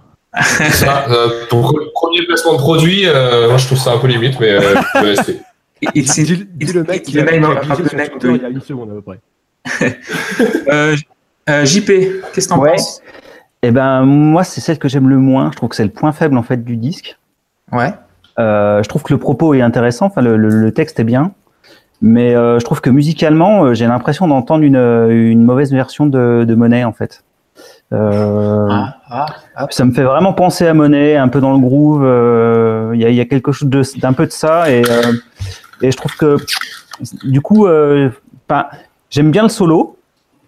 Ça, 0.72 1.05
euh, 1.09 1.45
pour 1.49 1.78
le 1.78 1.91
premier 1.93 2.26
placement 2.26 2.53
de 2.53 2.57
produit, 2.57 3.05
euh, 3.05 3.47
moi 3.49 3.57
je 3.57 3.65
trouve 3.65 3.78
ça 3.78 3.91
un 3.93 3.97
peu 3.97 4.07
limite, 4.07 4.39
mais 4.39 4.57
euh. 5.86 5.89
Et- 5.95 6.03
c'est- 6.05 6.23
le 6.25 6.84
mec 6.84 7.03
qui 7.03 7.13
the 7.13 7.17
a, 7.19 7.23
of 7.23 7.29
il 8.23 8.41
y 8.41 8.45
a 8.45 8.49
une 8.49 8.61
seconde 8.61 8.91
à 8.91 8.93
peu 8.93 9.01
près. 9.01 9.19
euh, 10.71 10.95
euh, 11.49 11.65
JP, 11.65 11.88
qu'est-ce 12.34 12.47
que 12.47 12.53
t'en 12.53 12.59
Ouais. 12.59 12.71
penses? 12.71 13.01
Eh 13.63 13.71
ben, 13.71 14.03
moi, 14.03 14.43
c'est 14.43 14.61
celle 14.61 14.79
que 14.79 14.88
j'aime 14.88 15.07
le 15.09 15.17
moins. 15.17 15.51
Je 15.51 15.57
trouve 15.57 15.69
que 15.69 15.75
c'est 15.75 15.84
le 15.84 15.91
point 15.91 16.11
faible 16.11 16.38
en 16.38 16.43
fait 16.43 16.63
du 16.63 16.77
disque. 16.77 17.17
Ouais. 17.71 17.93
Euh, 18.39 18.82
je 18.82 18.89
trouve 18.89 19.03
que 19.03 19.13
le 19.13 19.19
propos 19.19 19.53
est 19.53 19.61
intéressant, 19.61 20.07
enfin 20.07 20.21
le, 20.21 20.36
le- 20.38 20.49
le 20.49 20.71
texte 20.71 20.99
est 20.99 21.03
bien, 21.03 21.32
mais 22.01 22.34
euh, 22.34 22.59
je 22.59 22.65
trouve 22.65 22.82
que 22.82 22.89
musicalement, 22.89 23.65
euh, 23.65 23.73
j'ai 23.73 23.86
l'impression 23.86 24.27
d'entendre 24.27 24.63
une, 24.63 24.77
euh, 24.77 25.09
une 25.09 25.43
mauvaise 25.43 25.71
version 25.71 26.05
de, 26.05 26.43
de 26.47 26.55
Monet 26.55 26.84
en 26.86 26.93
fait. 26.93 27.23
Euh, 27.93 28.67
Ah, 28.71 28.97
ah, 29.09 29.25
ah. 29.55 29.67
Ça 29.69 29.84
me 29.86 29.91
fait 29.91 30.03
vraiment 30.03 30.34
penser 30.34 30.65
à 30.65 30.73
Monet, 30.73 31.17
un 31.17 31.27
peu 31.27 31.41
dans 31.41 31.51
le 31.53 31.59
groove. 31.59 32.03
euh, 32.03 32.91
Il 32.95 33.01
y, 33.01 33.05
a, 33.05 33.09
il 33.09 33.15
y 33.15 33.19
a 33.21 33.25
quelque 33.25 33.51
chose 33.51 33.69
d'un 33.97 34.13
peu 34.13 34.25
de 34.25 34.32
ça 34.32 34.71
et, 34.71 34.82
euh, 34.89 35.11
et 35.82 35.91
je 35.91 35.97
trouve 35.97 36.15
que 36.15 36.38
du 37.23 37.41
coup, 37.41 37.67
euh, 37.67 38.09
j'aime 39.09 39.32
bien 39.32 39.43
le 39.43 39.49
solo. 39.49 39.97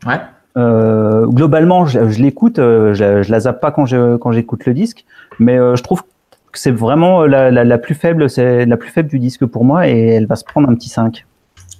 Ouais. 0.05 0.19
Euh, 0.55 1.25
globalement, 1.25 1.86
je, 1.86 2.09
je 2.09 2.21
l'écoute, 2.21 2.59
euh, 2.59 2.93
je, 2.93 3.23
je 3.23 3.31
la 3.31 3.39
zappe 3.39 3.59
pas 3.59 3.71
quand 3.71 3.86
je 3.86 4.17
quand 4.17 4.31
j'écoute 4.31 4.65
le 4.65 4.73
disque, 4.73 5.03
mais 5.39 5.57
euh, 5.57 5.75
je 5.75 5.81
trouve 5.81 6.03
que 6.03 6.59
c'est 6.59 6.71
vraiment 6.71 7.25
la, 7.25 7.49
la, 7.49 7.63
la 7.63 7.77
plus 7.79 7.95
faible, 7.95 8.29
c'est 8.29 8.65
la 8.65 8.77
plus 8.77 8.91
faible 8.91 9.09
du 9.09 9.17
disque 9.17 9.45
pour 9.45 9.65
moi 9.65 9.88
et 9.88 10.09
elle 10.09 10.27
va 10.27 10.36
se 10.36 10.43
prendre 10.43 10.69
un 10.69 10.75
petit 10.75 10.89
5. 10.89 11.25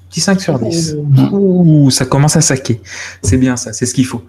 Petit 0.10 0.22
5 0.22 0.41
sur 0.41 0.58
10. 0.58 0.97
Ouh, 1.32 1.91
ça 1.91 2.06
commence 2.06 2.36
à 2.36 2.41
saquer. 2.41 2.82
C'est 3.22 3.38
bien 3.38 3.56
ça, 3.56 3.74
c'est 3.74 3.86
ce 3.86 3.93
qu'il 3.93 4.06
faut. 4.06 4.24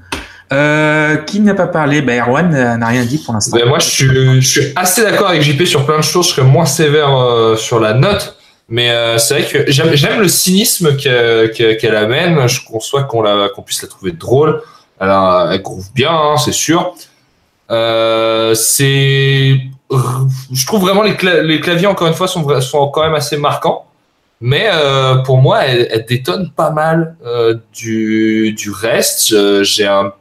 Euh, 0.52 1.16
qui 1.16 1.40
n'a 1.40 1.54
pas 1.54 1.66
parlé? 1.66 2.02
Bah, 2.02 2.12
Erwan 2.16 2.50
n'a 2.50 2.86
rien 2.86 3.04
dit 3.04 3.18
pour 3.18 3.32
l'instant. 3.32 3.56
Ben, 3.56 3.66
moi, 3.66 3.78
je 3.78 3.86
suis, 3.86 4.40
je 4.40 4.46
suis 4.46 4.72
assez 4.76 5.02
d'accord 5.02 5.28
avec 5.28 5.42
JP 5.42 5.64
sur 5.64 5.86
plein 5.86 5.96
de 5.96 6.02
choses. 6.02 6.28
Je 6.28 6.34
serais 6.34 6.46
moins 6.46 6.66
sévère 6.66 7.16
euh, 7.16 7.56
sur 7.56 7.80
la 7.80 7.94
note. 7.94 8.36
Mais 8.68 8.90
euh, 8.90 9.18
c'est 9.18 9.34
vrai 9.40 9.46
que 9.46 9.70
j'aime 9.70 10.20
le 10.20 10.28
cynisme 10.28 10.96
qu'elle 10.96 11.50
qu'elle 11.52 11.96
amène. 11.96 12.46
Je 12.48 12.64
conçois 12.64 13.04
qu'on 13.04 13.22
qu'on 13.54 13.62
puisse 13.62 13.82
la 13.82 13.88
trouver 13.88 14.12
drôle. 14.12 14.62
Elle, 15.00 15.10
a- 15.10 15.48
elle 15.52 15.60
groove 15.62 15.92
bien, 15.94 16.12
hein, 16.12 16.36
c'est 16.36 16.52
sûr. 16.52 16.94
Euh, 17.70 18.54
c'est, 18.54 19.58
je 19.90 20.66
trouve 20.66 20.82
vraiment 20.82 21.02
les, 21.02 21.14
cla- 21.14 21.40
les 21.40 21.60
claviers 21.60 21.86
encore 21.86 22.06
une 22.08 22.14
fois 22.14 22.28
sont, 22.28 22.60
sont 22.60 22.88
quand 22.88 23.02
même 23.02 23.14
assez 23.14 23.36
marquants. 23.36 23.86
Mais 24.40 24.68
euh, 24.72 25.16
pour 25.16 25.38
moi, 25.38 25.64
elle, 25.64 25.88
elle 25.90 26.04
détonne 26.04 26.50
pas 26.50 26.70
mal 26.70 27.16
euh, 27.24 27.56
du, 27.72 28.52
du 28.52 28.70
reste. 28.70 29.32
Euh, 29.32 29.62
J'ai 29.64 29.86
un, 29.86 30.12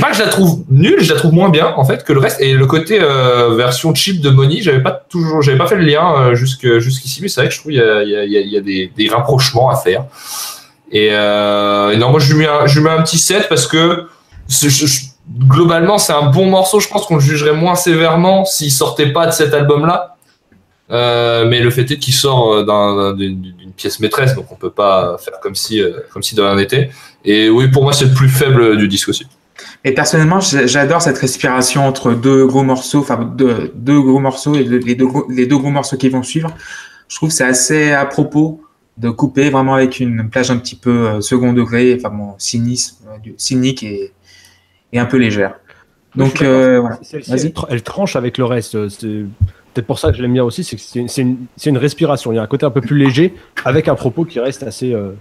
pas 0.00 0.10
que 0.10 0.16
je 0.16 0.22
la 0.22 0.28
trouve 0.28 0.62
nulle, 0.68 1.00
je 1.00 1.12
la 1.12 1.18
trouve 1.18 1.32
moins 1.32 1.48
bien 1.48 1.72
en 1.76 1.84
fait 1.84 2.04
que 2.04 2.12
le 2.12 2.20
reste. 2.20 2.40
Et 2.40 2.52
le 2.52 2.66
côté 2.66 2.98
euh, 3.00 3.54
version 3.54 3.94
cheap 3.94 4.20
de 4.20 4.28
Money, 4.28 4.60
j'avais 4.60 4.82
pas 4.82 4.92
toujours, 4.92 5.40
j'avais 5.40 5.56
pas 5.56 5.66
fait 5.66 5.76
le 5.76 5.84
lien 5.84 6.14
euh, 6.18 6.34
jusque 6.34 6.78
jusqu'ici, 6.78 7.20
mais 7.22 7.28
c'est 7.28 7.40
vrai 7.40 7.48
que 7.48 7.54
je 7.54 7.60
trouve 7.60 7.72
il 7.72 7.78
y 7.78 8.56
a, 8.56 8.60
des, 8.60 9.08
rapprochements 9.08 9.70
à 9.70 9.76
faire. 9.76 10.04
Et, 10.92 11.08
euh, 11.12 11.96
non, 11.96 12.10
moi 12.10 12.20
je 12.20 12.32
lui 12.34 12.40
mets 12.40 12.90
un, 12.90 13.02
petit 13.02 13.18
7 13.18 13.48
parce 13.48 13.66
que 13.66 14.06
globalement 15.48 15.96
c'est 15.96 16.12
un 16.12 16.26
bon 16.26 16.50
morceau. 16.50 16.78
Je 16.78 16.88
pense 16.88 17.06
qu'on 17.06 17.14
le 17.16 17.20
jugerait 17.22 17.54
moins 17.54 17.74
sévèrement 17.74 18.44
s'il 18.44 18.70
sortait 18.70 19.12
pas 19.12 19.26
de 19.26 19.32
cet 19.32 19.54
album-là. 19.54 20.16
Euh, 20.90 21.46
mais 21.48 21.60
le 21.60 21.70
fait 21.70 21.90
est 21.90 21.98
qu'il 21.98 22.14
sort 22.14 22.64
d'un- 22.64 23.14
d'une 23.14 23.72
pièce 23.76 23.98
maîtresse, 23.98 24.34
donc 24.34 24.52
on 24.52 24.56
peut 24.56 24.70
pas 24.70 25.16
faire 25.18 25.40
comme 25.40 25.54
si, 25.54 25.82
comme 26.12 26.22
si 26.22 26.34
de 26.34 26.42
rien 26.42 26.54
n'était. 26.54 26.90
Et 27.24 27.48
oui, 27.48 27.68
pour 27.68 27.82
moi, 27.82 27.94
c'est 27.94 28.04
le 28.04 28.14
plus 28.14 28.28
faible 28.28 28.76
du 28.76 28.88
disque 28.88 29.08
aussi. 29.08 29.26
Et 29.88 29.92
personnellement, 29.94 30.40
j'adore 30.40 31.00
cette 31.00 31.16
respiration 31.18 31.86
entre 31.86 32.12
deux 32.12 32.44
gros 32.44 32.64
morceaux, 32.64 32.98
enfin 32.98 33.24
deux, 33.36 33.70
deux 33.74 34.00
gros 34.00 34.18
morceaux 34.18 34.56
et 34.56 34.64
le- 34.64 34.78
les 34.78 34.96
deux, 34.96 35.06
gros- 35.06 35.26
les 35.30 35.46
deux 35.46 35.56
gros 35.56 35.70
morceaux 35.70 35.96
qui 35.96 36.08
vont 36.08 36.24
suivre. 36.24 36.50
Je 37.08 37.14
trouve 37.14 37.28
que 37.28 37.34
c'est 37.36 37.44
assez 37.44 37.92
à 37.92 38.04
propos 38.04 38.60
de 38.98 39.10
couper 39.10 39.48
vraiment 39.48 39.74
avec 39.74 40.00
une 40.00 40.28
plage 40.28 40.50
un 40.50 40.56
petit 40.58 40.74
peu 40.74 40.90
euh, 41.08 41.20
second 41.20 41.52
degré, 41.52 41.96
enfin 41.98 42.12
bon, 42.12 42.34
cynisme, 42.36 42.96
euh, 43.08 43.18
du- 43.18 43.34
cynique 43.36 43.84
et, 43.84 44.12
et 44.92 44.98
un 44.98 45.06
peu 45.06 45.18
légère. 45.18 45.54
Donc 46.16 46.42
euh, 46.42 46.80
voilà. 46.80 46.98
Elle, 47.12 47.50
tra- 47.52 47.66
elle 47.70 47.82
tranche 47.82 48.16
avec 48.16 48.38
le 48.38 48.44
reste. 48.44 48.88
C'est 48.88 49.06
peut-être 49.72 49.86
pour 49.86 50.00
ça 50.00 50.10
que 50.10 50.16
je 50.16 50.22
l'aime 50.22 50.32
bien 50.32 50.42
aussi, 50.42 50.64
c'est 50.64 50.74
que 50.74 50.82
c'est 50.82 51.20
une, 51.22 51.36
une- 51.64 51.78
respiration. 51.78 52.32
Il 52.32 52.36
y 52.36 52.38
a 52.38 52.42
un 52.42 52.46
côté 52.48 52.66
un 52.66 52.70
peu 52.70 52.80
plus 52.80 52.96
léger, 52.98 53.34
avec 53.64 53.86
un 53.86 53.94
propos 53.94 54.24
qui 54.24 54.40
reste 54.40 54.64
assez, 54.64 54.92
euh, 54.92 55.12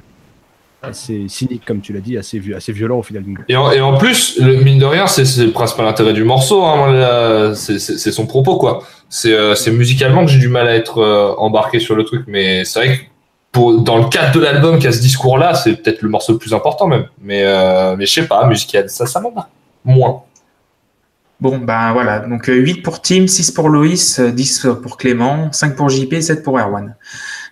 assez 0.90 1.28
cynique, 1.28 1.64
comme 1.66 1.82
tu 1.82 1.94
l'as 1.94 2.00
dit, 2.00 2.18
assez, 2.18 2.40
vi- 2.40 2.54
assez 2.56 2.72
violent 2.72 2.98
au 3.00 3.04
final. 3.04 3.24
Et 3.50 3.56
en, 3.56 3.72
et 3.72 3.82
en 3.82 3.98
plus, 3.98 4.40
le, 4.40 4.58
mine 4.58 4.80
de 4.80 4.86
rien, 4.86 5.08
c'est 5.08 5.24
le 5.44 5.52
principal 5.52 5.88
intérêt 5.88 6.14
du 6.14 6.24
morceau. 6.24 6.64
Hein, 6.64 7.54
c'est 7.56 7.80
son 8.12 8.26
propos, 8.26 8.58
quoi. 8.58 8.84
C'est 9.10 9.34
euh, 9.34 9.56
c'est 9.56 9.72
musicalement 9.72 10.26
que 10.26 10.32
j'ai 10.32 10.40
du 10.40 10.48
mal 10.50 10.68
à 10.68 10.76
être 10.76 10.98
euh, 11.00 11.34
embarqué 11.38 11.80
sur 11.80 11.96
le 11.96 12.04
truc, 12.04 12.24
mais 12.28 12.66
c'est 12.66 12.80
vrai 12.80 12.98
que 12.98 13.02
pour, 13.52 13.80
dans 13.80 13.98
le 13.98 14.06
cadre 14.06 14.34
de 14.34 14.40
l'album 14.40 14.80
qui 14.80 14.88
a 14.88 14.92
ce 14.92 15.00
discours-là, 15.00 15.54
c'est 15.54 15.76
peut-être 15.82 16.02
le 16.02 16.10
morceau 16.10 16.34
le 16.34 16.40
plus 16.40 16.54
important 16.54 16.88
même. 16.88 17.06
Mais, 17.22 17.44
euh, 17.44 17.96
mais 17.98 18.06
je 18.06 18.14
sais 18.14 18.28
pas, 18.28 18.46
musical, 18.48 18.90
ça, 18.90 19.06
ça 19.06 19.22
m'embarque 19.22 19.50
moins. 19.86 20.24
Bon, 21.40 21.58
ben 21.58 21.92
voilà. 21.94 22.20
Donc 22.20 22.50
euh, 22.50 22.54
8 22.56 22.82
pour 22.82 23.02
Tim, 23.02 23.28
6 23.28 23.52
pour 23.52 23.70
Loïs, 23.70 24.20
euh, 24.20 24.32
10 24.32 24.68
pour 24.82 24.98
Clément, 24.98 25.52
5 25.52 25.76
pour 25.76 25.90
JP, 25.90 26.20
7 26.22 26.44
pour 26.44 26.58
Erwan. 26.60 26.96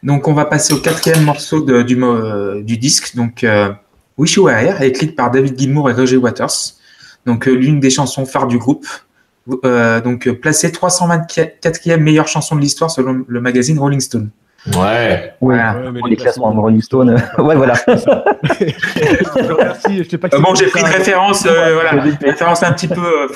Donc 0.04 0.28
on 0.28 0.34
va 0.34 0.46
passer 0.46 0.74
au 0.74 0.78
quatrième 0.78 1.24
morceau 1.24 1.62
de- 1.62 1.82
du, 1.82 1.96
mo- 1.96 2.14
euh, 2.16 2.62
du 2.62 2.78
disque, 2.78 3.16
donc 3.16 3.44
euh, 3.44 3.72
Wish 4.18 4.36
You 4.36 4.44
Were 4.46 4.58
Here, 4.58 4.82
écrite 4.84 5.16
par 5.16 5.32
David 5.32 5.58
Gilmour 5.58 5.90
et 5.90 5.94
Roger 5.94 6.18
Waters. 6.18 6.74
Donc 7.26 7.48
euh, 7.48 7.52
l'une 7.52 7.80
des 7.80 7.90
chansons 7.90 8.26
phares 8.26 8.48
du 8.48 8.58
groupe. 8.58 8.86
Euh, 9.66 10.00
donc 10.02 10.28
euh, 10.28 10.34
placée 10.40 10.70
324e 10.70 11.98
meilleure 11.98 12.28
chanson 12.28 12.56
de 12.56 12.62
l'histoire 12.62 12.90
selon 12.92 13.24
le 13.28 13.42
magazine 13.42 13.78
Rolling 13.80 14.00
Stone. 14.00 14.30
Ouais. 14.78 15.34
Voilà. 15.42 15.76
Ouais, 15.92 16.02
les 16.10 16.16
classements 16.16 16.54
de 16.54 16.60
Rolling 16.60 16.82
Stone. 16.82 17.10
ouais, 17.38 17.56
voilà. 17.56 17.74
je 17.86 17.94
te 17.94 19.52
remercie, 19.52 20.04
je 20.04 20.10
t'ai 20.10 20.18
pas 20.18 20.30
Euh, 20.34 20.40
bon, 20.40 20.56
j'ai 20.56 20.68
pris 20.68 20.80
une 20.82 20.86
référence, 20.88 21.46
euh, 21.46 21.74
voilà, 21.74 22.06
une 22.06 22.18
référence 22.22 22.64
un 22.64 22.72
petit 22.72 22.88
peu, 22.88 23.28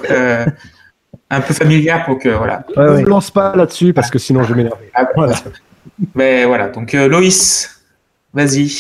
un 1.30 1.41
peu 1.41 1.53
familière 1.53 2.05
pour 2.05 2.20
que 2.20 2.30
voilà. 2.30 2.63
Ouais, 2.78 2.84
Ne 3.01 3.01
me 3.01 3.09
lance 3.09 3.30
pas 3.32 3.53
là-dessus 3.55 3.91
parce 3.93 4.09
que 4.09 4.20
sinon 4.20 4.43
je 4.43 4.49
vais 4.53 4.63
m'énerver. 4.63 4.89
Ah, 4.93 5.07
Voilà. 5.15 5.34
Mais 6.16 6.45
voilà, 6.45 6.70
donc 6.70 6.93
euh, 6.93 7.08
Loïs, 7.08 7.82
vas-y. 8.34 8.72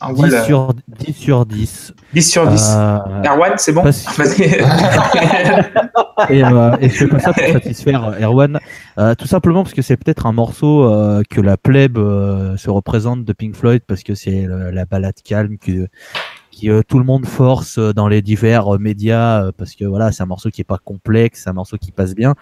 Envoie 0.00 0.28
10 0.28 0.34
le- 0.36 0.42
sur, 0.44 0.74
10 1.00 1.12
sur 1.14 1.46
10. 1.46 1.92
10 2.12 2.30
sur 2.30 2.46
10. 2.46 2.62
Euh, 2.76 2.98
Erwan, 3.26 3.52
c'est 3.56 3.72
bon 3.72 3.82
pas 3.82 3.90
si- 3.90 4.06
Vas-y. 4.16 4.42
et, 6.30 6.44
euh, 6.44 6.76
et 6.80 6.88
je 6.88 6.94
fais 6.94 7.08
pas 7.08 7.18
ça 7.18 7.32
pour 7.32 7.42
satisfaire 7.44 8.04
euh, 8.04 8.20
Erwan, 8.20 8.60
tout 9.18 9.26
simplement 9.26 9.64
parce 9.64 9.74
que 9.74 9.82
c'est 9.82 9.96
peut-être 9.96 10.26
un 10.26 10.32
morceau 10.32 10.88
que 11.28 11.40
la 11.40 11.56
plèbe 11.56 11.96
se 11.98 12.70
représente 12.70 13.24
de 13.24 13.32
Pink 13.32 13.56
Floyd 13.56 13.82
parce 13.86 14.04
que 14.04 14.14
c'est 14.14 14.46
la 14.48 14.84
balade 14.84 15.16
calme 15.24 15.58
que 15.58 15.88
euh, 16.68 16.82
tout 16.86 16.98
le 16.98 17.04
monde 17.04 17.26
force 17.26 17.78
euh, 17.78 17.92
dans 17.92 18.08
les 18.08 18.22
divers 18.22 18.74
euh, 18.74 18.78
médias 18.78 19.50
parce 19.56 19.74
que 19.74 19.84
voilà 19.84 20.12
c'est 20.12 20.22
un 20.22 20.26
morceau 20.26 20.50
qui 20.50 20.60
est 20.60 20.64
pas 20.64 20.78
complexe, 20.78 21.42
c'est 21.44 21.50
un 21.50 21.54
morceau 21.54 21.76
qui 21.76 21.92
passe 21.92 22.14
bien. 22.14 22.34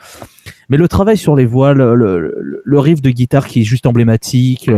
Mais 0.68 0.77
le 0.77 0.89
travail 0.89 1.16
sur 1.16 1.37
les 1.37 1.47
voix, 1.47 1.75
le, 1.75 2.79
riff 2.79 3.01
de 3.03 3.11
guitare 3.11 3.47
qui 3.47 3.61
est 3.61 3.64
juste 3.64 3.87
emblématique. 3.87 4.70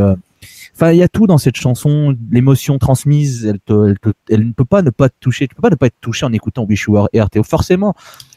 Enfin, 0.75 0.91
il 0.91 0.99
y 0.99 1.03
a 1.03 1.09
tout 1.09 1.27
dans 1.27 1.39
cette 1.39 1.57
chanson. 1.57 2.17
L'émotion 2.31 2.79
transmise, 2.79 3.47
elle, 3.47 3.59
ne 3.69 4.53
peut 4.53 4.65
pas 4.65 4.83
ne 4.83 4.91
pas 4.91 5.09
te 5.09 5.15
toucher. 5.21 5.47
Tu 5.47 5.55
peux 5.55 5.63
pas 5.63 5.71
ne 5.71 5.77
pas 5.77 5.87
être 5.87 6.01
touché 6.01 6.27
en 6.27 6.33
écoutant 6.33 6.65
Wish 6.65 6.85
You 6.85 6.95
Were 6.95 7.09
Here. 7.13 7.27
Forcément, 7.45 7.95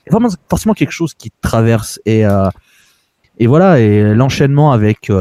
vraiment 0.09 0.29
forcément 0.49 0.73
quelque 0.73 0.91
chose 0.91 1.13
qui 1.13 1.31
te 1.31 1.41
traverse 1.41 1.99
et 2.05 2.23
et 3.39 3.47
voilà 3.47 3.79
et 3.79 4.13
l'enchaînement 4.13 4.71
avec 4.71 5.11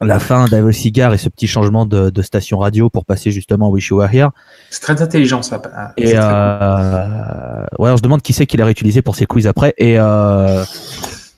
la 0.00 0.18
fin 0.18 0.46
d'Ave 0.46 0.70
Cigar 0.72 1.14
et 1.14 1.18
ce 1.18 1.28
petit 1.28 1.46
changement 1.46 1.86
de, 1.86 2.10
de 2.10 2.22
station 2.22 2.58
radio 2.58 2.90
pour 2.90 3.04
passer 3.04 3.30
justement 3.30 3.68
Wish 3.70 3.88
You 3.88 3.98
Were 3.98 4.12
Here 4.12 4.28
C'est 4.70 4.80
très 4.80 5.00
intelligent 5.00 5.42
ça. 5.42 5.60
et 5.96 6.08
C'est 6.08 6.14
très 6.14 6.22
euh, 6.24 7.64
ouais 7.78 7.90
on 7.90 7.96
se 7.96 8.02
demande 8.02 8.22
qui 8.22 8.32
c'est 8.32 8.46
qui 8.46 8.56
l'a 8.56 8.64
réutilisé 8.64 9.02
pour 9.02 9.14
ses 9.16 9.26
quiz 9.26 9.46
après 9.46 9.72
et 9.78 9.98
euh, 9.98 10.64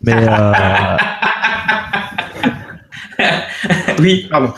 mais 0.02 0.14
euh. 0.16 0.52
Oui, 3.98 4.26
pardon. 4.30 4.52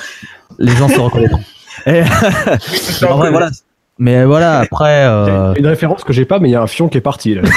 les 0.58 0.74
gens 0.74 0.88
se 0.88 0.98
reconnaîtront 0.98 1.40
et, 1.86 2.02
en 3.08 3.16
vrai, 3.16 3.30
voilà 3.30 3.50
mais 4.00 4.24
voilà 4.24 4.60
après 4.60 5.04
euh, 5.06 5.54
une 5.54 5.66
référence 5.66 6.04
que 6.04 6.12
j'ai 6.12 6.24
pas, 6.24 6.38
mais 6.38 6.48
il 6.48 6.52
y 6.52 6.54
a 6.54 6.62
un 6.62 6.68
fion 6.68 6.88
qui 6.88 6.98
est 6.98 7.00
parti. 7.00 7.34
Là. 7.34 7.42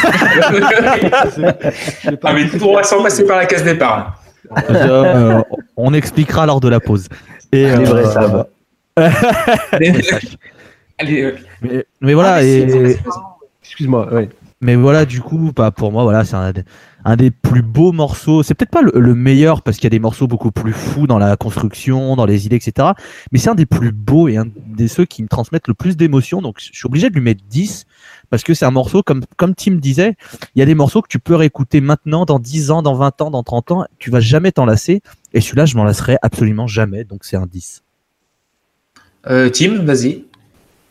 Pas- 2.19 2.29
ah, 2.29 2.33
mais 2.33 2.47
tout 2.49 2.73
va 2.73 2.81
sans 2.81 3.03
passer 3.03 3.25
par 3.27 3.37
la 3.37 3.45
case 3.45 3.63
départ. 3.63 4.20
Euh, 4.69 5.41
on 5.77 5.93
expliquera 5.93 6.45
lors 6.45 6.59
de 6.59 6.69
la 6.69 6.79
pause 6.79 7.07
et 7.51 7.63
Les 7.63 7.85
vrais 7.85 8.05
savent. 8.05 8.45
Allez, 10.97 11.23
euh, 11.23 11.35
mais, 11.61 11.85
mais 12.01 12.13
voilà 12.13 12.35
ah, 12.35 12.43
et 12.43 12.97
Excuse-moi, 13.63 14.13
ouais. 14.13 14.29
mais 14.59 14.75
voilà, 14.75 15.05
du 15.05 15.21
coup, 15.21 15.51
bah, 15.55 15.71
pour 15.71 15.91
moi, 15.91 16.03
voilà, 16.03 16.25
c'est 16.25 16.35
un, 16.35 16.51
un 17.05 17.15
des 17.15 17.31
plus 17.31 17.61
beaux 17.61 17.91
morceaux. 17.91 18.43
C'est 18.43 18.53
peut-être 18.53 18.71
pas 18.71 18.81
le, 18.81 18.91
le 18.93 19.15
meilleur 19.15 19.61
parce 19.61 19.77
qu'il 19.77 19.85
y 19.85 19.87
a 19.87 19.91
des 19.91 19.99
morceaux 19.99 20.27
beaucoup 20.27 20.51
plus 20.51 20.73
fous 20.73 21.07
dans 21.07 21.17
la 21.17 21.37
construction, 21.37 22.15
dans 22.15 22.25
les 22.25 22.45
idées, 22.45 22.57
etc. 22.57 22.89
Mais 23.31 23.39
c'est 23.39 23.49
un 23.49 23.55
des 23.55 23.65
plus 23.65 23.91
beaux 23.91 24.27
et 24.27 24.37
un 24.37 24.45
des 24.67 24.87
ceux 24.87 25.05
qui 25.05 25.23
me 25.23 25.27
transmettent 25.27 25.67
le 25.67 25.73
plus 25.73 25.95
d'émotions. 25.95 26.41
Donc, 26.41 26.57
je 26.59 26.69
suis 26.73 26.85
obligé 26.85 27.09
de 27.09 27.15
lui 27.15 27.21
mettre 27.21 27.41
10 27.49 27.85
parce 28.31 28.41
que 28.43 28.55
c'est 28.55 28.65
un 28.65 28.71
morceau, 28.71 29.03
comme, 29.03 29.21
comme 29.37 29.53
Tim 29.53 29.73
disait, 29.75 30.15
il 30.55 30.59
y 30.59 30.61
a 30.63 30.65
des 30.65 30.73
morceaux 30.73 31.03
que 31.03 31.07
tu 31.07 31.19
peux 31.19 31.35
réécouter 31.35 31.81
maintenant, 31.81 32.25
dans 32.25 32.39
10 32.39 32.71
ans, 32.71 32.81
dans 32.81 32.95
20 32.95 33.21
ans, 33.21 33.29
dans 33.29 33.43
30 33.43 33.71
ans. 33.71 33.85
Tu 33.99 34.09
vas 34.09 34.19
jamais 34.21 34.51
t'en 34.51 34.65
lasser. 34.65 35.01
Et 35.33 35.41
celui-là, 35.41 35.65
je 35.65 35.77
m'en 35.77 35.83
lasserai 35.83 36.17
absolument 36.23 36.65
jamais. 36.65 37.03
Donc, 37.03 37.25
c'est 37.25 37.37
un 37.37 37.45
10. 37.45 37.83
Euh, 39.29 39.49
Tim, 39.49 39.83
vas-y. 39.83 40.23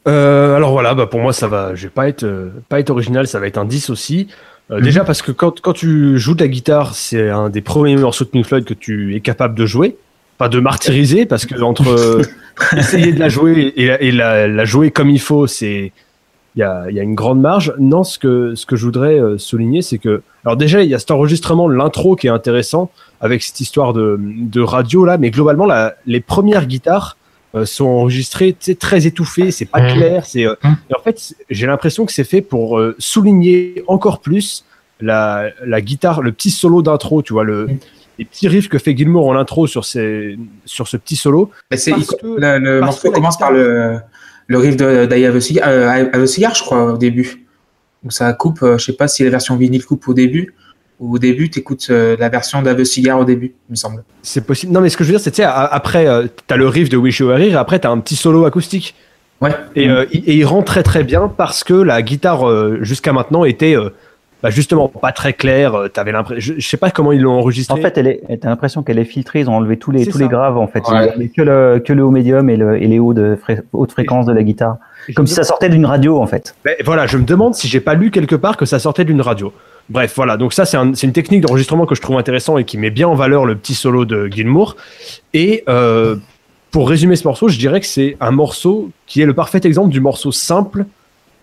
Euh, 0.09 0.55
alors 0.57 0.70
voilà, 0.72 0.95
bah 0.95 1.07
pour 1.07 1.20
moi 1.20 1.34
ça 1.34 1.47
va, 1.47 1.74
je 1.74 1.82
vais 1.82 1.91
pas 1.91 2.09
être 2.09 2.22
euh, 2.24 2.49
pas 2.70 2.80
être 2.80 2.88
original, 2.88 3.26
ça 3.26 3.38
va 3.38 3.47
être 3.47 3.59
un 3.59 3.66
10 3.66 3.91
aussi. 3.91 4.28
Euh, 4.70 4.76
Mhm. 4.78 4.82
Déjà 4.82 5.05
parce 5.05 5.20
que 5.20 5.30
quand, 5.32 5.61
quand 5.61 5.72
tu 5.74 6.16
joues 6.18 6.34
de 6.34 6.41
la 6.43 6.49
guitare, 6.49 6.95
c'est 6.95 7.28
un 7.28 7.51
des 7.51 7.61
premiers 7.61 7.97
morceaux 7.97 8.24
de 8.24 8.30
Pink 8.30 8.47
Floyd 8.47 8.64
que 8.64 8.72
tu 8.72 9.14
es 9.16 9.20
capable 9.20 9.55
de 9.57 9.66
jouer, 9.66 9.97
pas 10.38 10.49
de 10.49 10.59
martyriser 10.59 11.26
parce 11.26 11.45
que 11.45 11.61
entre 11.61 12.22
essayer 12.78 13.12
de 13.12 13.18
la 13.18 13.28
jouer 13.28 13.74
et, 13.76 13.86
la- 13.88 14.01
et 14.01 14.11
la, 14.12 14.49
la 14.49 14.64
jouer 14.64 14.91
comme 14.91 15.11
il 15.11 15.20
faut, 15.20 15.47
c'est 15.47 15.93
il 16.57 16.61
y 16.61 16.62
a, 16.62 16.86
il 16.90 16.96
y 16.96 17.01
a 17.01 17.03
une 17.03 17.14
grande 17.14 17.40
marge. 17.40 17.72
Non, 17.78 18.03
ce 18.05 18.18
que 18.18 18.55
ce 18.55 18.66
que 18.66 18.76
je 18.76 18.84
voudrais 18.84 19.18
euh, 19.20 19.38
souligner, 19.38 19.82
c'est 19.82 19.98
que 19.98 20.22
alors 20.44 20.57
déjà 20.57 20.82
il 20.82 20.88
y 20.90 20.94
a 20.94 20.98
cet 20.98 21.11
enregistrement, 21.11 21.68
l'intro 21.68 22.16
qui 22.16 22.26
est 22.26 22.30
intéressant 22.30 22.90
avec 23.20 23.42
cette 23.42 23.61
histoire 23.61 23.92
de, 23.92 24.18
de 24.20 24.61
radio 24.61 25.05
là, 25.05 25.18
mais 25.18 25.30
globalement 25.30 25.66
la, 25.66 25.94
les 26.07 26.20
premières 26.20 26.66
guitares 26.66 27.16
euh, 27.55 27.64
sont 27.66 27.86
enregistrées 27.86 28.53
tu 28.53 28.59
sais, 28.61 28.74
très 28.74 29.07
étouffées, 29.07 29.51
c'est 29.51 29.66
pas 29.66 29.80
clair, 29.92 30.24
c'est 30.26 30.46
euh, 30.46 30.55
et 30.64 30.94
en 30.98 31.03
fait 31.03 31.34
j'ai 31.51 31.66
l'impression 31.66 32.07
que 32.07 32.12
c'est 32.12 32.24
fait 32.24 32.40
pour 32.42 32.78
euh, 32.78 32.94
souligner 32.98 33.82
encore 33.86 34.20
plus 34.20 34.64
la, 35.01 35.51
la 35.64 35.80
guitare, 35.80 36.20
le 36.22 36.32
petit 36.32 36.51
solo 36.51 36.82
d'intro, 36.82 37.22
tu 37.22 37.32
vois 37.32 37.44
le 37.44 37.68
les 38.18 38.24
petits 38.26 38.48
riffs 38.48 38.68
que 38.68 38.76
fait 38.78 38.94
Gilmour 38.94 39.28
en 39.28 39.36
intro 39.36 39.66
sur 39.66 39.84
ces 39.86 40.38
sur 40.66 40.86
ce 40.88 40.96
petit 40.98 41.16
solo. 41.16 41.51
Bah, 41.70 41.76
c'est- 41.78 41.92
que- 41.92 42.26
le, 42.38 42.59
le 42.59 42.80
parce 42.80 43.03
morceau 43.03 43.11
commence 43.12 43.38
par 43.38 43.51
le, 43.51 43.98
le 44.51 44.59
riff 44.59 44.76
de 44.76 45.07
d'I 45.07 45.24
Have 45.26 45.36
euh, 45.36 45.96
I 45.96 46.11
Have 46.12 46.22
a 46.22 46.26
Cigar, 46.26 46.55
je 46.57 46.62
crois, 46.62 46.92
au 46.94 46.98
début. 46.98 47.46
Donc 48.03 48.12
ça 48.12 48.32
coupe, 48.32 48.62
euh, 48.62 48.78
je 48.78 48.84
sais 48.86 48.92
pas 48.94 49.07
si 49.09 49.22
la 49.22 49.30
version 49.30 49.57
vinyle 49.57 49.84
coupe 49.84 50.09
au 50.09 50.14
début, 50.14 50.55
ou 50.98 51.14
au 51.14 51.18
début, 51.18 51.48
tu 51.51 51.61
écoutes 51.61 51.88
la 51.88 52.28
version 52.28 52.61
d'Ave 52.61 52.82
Cigar 52.84 53.18
au 53.20 53.24
début, 53.24 53.55
il 53.68 53.72
me 53.72 53.76
semble. 53.76 54.03
C'est 54.22 54.44
possible. 54.44 54.72
Non 54.72 54.80
mais 54.80 54.88
ce 54.90 54.96
que 54.96 55.05
je 55.05 55.09
veux 55.11 55.14
dire 55.16 55.20
c'est 55.20 55.30
tu 55.30 55.42
a- 55.42 55.64
après 55.64 56.07
euh, 56.07 56.26
t'as 56.48 56.57
le 56.57 56.66
riff 56.66 56.88
de 56.88 56.96
Wish 56.96 57.20
You 57.20 57.28
Were 57.28 57.38
Here 57.38 57.53
et 57.53 57.57
après 57.57 57.78
t'as 57.78 57.90
un 57.90 58.01
petit 58.01 58.16
solo 58.16 58.44
acoustique. 58.44 58.94
Ouais. 59.40 59.53
Et, 59.76 59.88
euh, 59.88 60.05
il- 60.12 60.28
et 60.28 60.34
il 60.34 60.44
rend 60.44 60.62
très 60.62 60.82
très 60.82 61.03
bien 61.05 61.28
parce 61.34 61.62
que 61.64 61.72
la 61.72 62.03
guitare 62.03 62.46
euh, 62.48 62.78
jusqu'à 62.82 63.12
maintenant 63.14 63.44
était 63.44 63.76
euh, 63.76 63.90
bah, 64.43 64.51
justement 64.51 64.88
pas 64.88 65.12
très 65.12 65.32
claire. 65.32 65.74
euh, 65.74 65.88
T'avais 65.88 66.12
l'impression, 66.12 66.55
je, 66.55 66.61
je 66.61 66.66
sais 66.68 66.76
pas 66.76 66.91
comment 66.91 67.12
ils 67.12 67.20
l'ont 67.20 67.32
enregistré. 67.38 67.78
En 67.78 67.82
fait, 67.82 67.97
elle 67.99 68.07
est, 68.07 68.22
t'as 68.41 68.49
l'impression 68.49 68.82
qu'elle 68.82 68.99
est 68.99 69.05
filtrée. 69.05 69.41
Ils 69.41 69.51
ont 69.51 69.55
enlevé 69.57 69.76
tous 69.76 69.91
les, 69.91 70.05
C'est 70.05 70.11
tous 70.11 70.18
ça. 70.18 70.24
les 70.24 70.28
graves, 70.30 70.57
en 70.59 70.66
fait. 70.66 70.82
Ils 70.88 70.93
Ouais. 70.95 71.12
ont 71.16 71.28
que 71.36 71.43
le, 71.43 71.78
que 71.84 71.93
le 71.93 72.05
haut 72.05 72.11
médium 72.11 72.49
et, 72.51 72.57
le, 72.57 72.82
et 72.82 72.86
les 72.86 72.99
hauts 72.99 73.14
de 73.14 73.38
haute 73.72 73.93
fréquence 73.93 74.26
de 74.26 74.32
la 74.32 74.43
guitare. 74.43 74.76
Comme 75.14 75.26
si 75.26 75.34
ça 75.34 75.45
sortait 75.45 75.68
d'une 75.68 75.86
radio, 75.86 76.18
en 76.20 76.26
fait. 76.26 76.55
Ben, 76.64 76.74
voilà, 76.84 77.07
je 77.07 77.16
me 77.16 77.24
demande 77.24 77.55
si 77.55 77.68
j'ai 77.68 77.80
pas 77.80 77.95
lu 77.95 78.11
quelque 78.11 78.36
part 78.36 78.57
que 78.57 78.64
ça 78.66 78.78
sortait 78.78 79.05
d'une 79.05 79.20
radio. 79.20 79.53
Bref, 79.88 80.12
voilà. 80.14 80.36
Donc 80.36 80.53
ça, 80.53 80.64
c'est 80.66 80.76
un- 80.76 80.95
c'est 80.95 81.07
une 81.07 81.12
technique 81.12 81.41
d'enregistrement 81.41 81.84
que 81.86 81.95
je 81.97 82.01
trouve 82.01 82.16
intéressant 82.16 82.59
et 82.59 82.64
qui 82.64 82.78
met 82.78 82.91
bien 82.91 83.09
en 83.09 83.14
valeur 83.14 83.45
le 83.45 83.57
petit 83.57 83.74
solo 83.74 84.05
de 84.05 84.28
Gilmour. 84.28 84.76
Et 85.34 85.64
euh, 85.68 86.16
pour 86.70 86.88
résumer 86.88 87.16
ce 87.16 87.26
morceau, 87.26 87.49
je 87.49 87.59
dirais 87.59 87.80
que 87.80 87.86
c'est 87.86 88.16
un 88.20 88.30
morceau 88.30 88.91
qui 89.07 89.20
est 89.20 89.26
le 89.26 89.34
parfait 89.34 89.61
exemple 89.64 89.91
du 89.91 90.01
morceau 90.01 90.30
simple, 90.30 90.84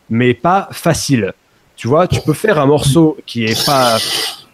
mais 0.09 0.33
pas 0.33 0.69
facile. 0.71 1.33
Tu 1.77 1.87
vois, 1.87 2.07
tu 2.07 2.19
peux 2.21 2.33
faire 2.33 2.59
un 2.59 2.65
morceau 2.65 3.17
qui 3.25 3.45
est 3.45 3.65
pas 3.65 3.97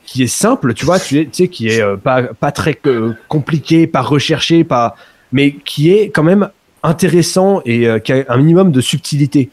qui 0.05 0.21
est 0.21 0.27
simple, 0.27 0.75
tu 0.75 0.85
vois, 0.85 0.99
tu, 0.99 1.27
sais, 1.31 1.47
qui 1.47 1.69
est 1.69 1.81
euh, 1.81 1.97
pas 1.97 2.51
très 2.51 2.79
compliqué, 3.27 3.87
pas 3.87 4.01
recherché, 4.01 4.63
pas, 4.63 4.95
mais 5.31 5.53
qui 5.53 5.91
est 5.91 6.09
quand 6.09 6.21
même 6.21 6.49
intéressant 6.83 7.61
et 7.65 7.87
euh, 7.87 7.97
qui 7.97 8.11
a 8.11 8.23
un 8.27 8.37
minimum 8.37 8.71
de 8.71 8.79
subtilité. 8.79 9.49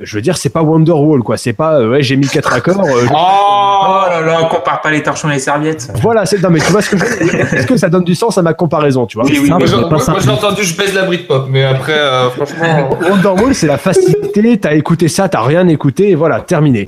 Je 0.00 0.16
veux 0.16 0.22
dire, 0.22 0.36
c'est 0.36 0.48
pas 0.48 0.62
Wonderwall, 0.62 1.22
quoi. 1.22 1.36
C'est 1.36 1.52
pas, 1.52 1.74
euh, 1.78 1.88
ouais, 1.90 2.02
j'ai 2.02 2.16
mis 2.16 2.26
quatre 2.26 2.52
accords. 2.52 2.80
euh, 2.84 3.06
Oh 3.12 4.02
là 4.10 4.20
là, 4.22 4.48
compare 4.50 4.80
pas 4.80 4.90
les 4.90 5.02
torchons 5.02 5.30
et 5.30 5.34
les 5.34 5.38
serviettes. 5.38 5.88
voilà, 6.02 6.26
c'est, 6.26 6.42
non, 6.42 6.50
mais 6.50 6.58
tu 6.58 6.72
vois 6.72 6.82
ce 6.82 6.90
que, 6.90 6.98
je- 6.98 7.54
est-ce 7.56 7.66
que 7.66 7.76
ça 7.76 7.88
donne 7.88 8.02
du 8.02 8.16
sens 8.16 8.36
à 8.36 8.42
ma 8.42 8.54
comparaison, 8.54 9.06
tu 9.06 9.16
vois? 9.16 9.24
Oui, 9.26 9.38
oui, 9.40 9.48
Simple, 9.48 9.60
Moi, 9.60 9.66
j'ai- 9.68 9.76
mais 9.76 9.82
moi, 9.96 10.04
moi, 10.08 10.18
j'ai 10.20 10.30
entendu 10.30 10.64
je 10.64 10.76
baise 10.76 10.94
la 10.94 11.04
Britpop, 11.04 11.46
mais 11.48 11.64
après, 11.64 11.96
euh, 11.96 12.28
franchement. 12.30 12.90
Wonderwall, 13.08 13.54
c'est 13.54 13.68
la 13.68 13.78
facilité. 13.78 14.58
T'as 14.58 14.74
écouté 14.74 15.06
ça, 15.06 15.28
t'as 15.28 15.42
rien 15.42 15.68
écouté, 15.68 16.10
et 16.10 16.14
voilà, 16.16 16.40
terminé. 16.40 16.86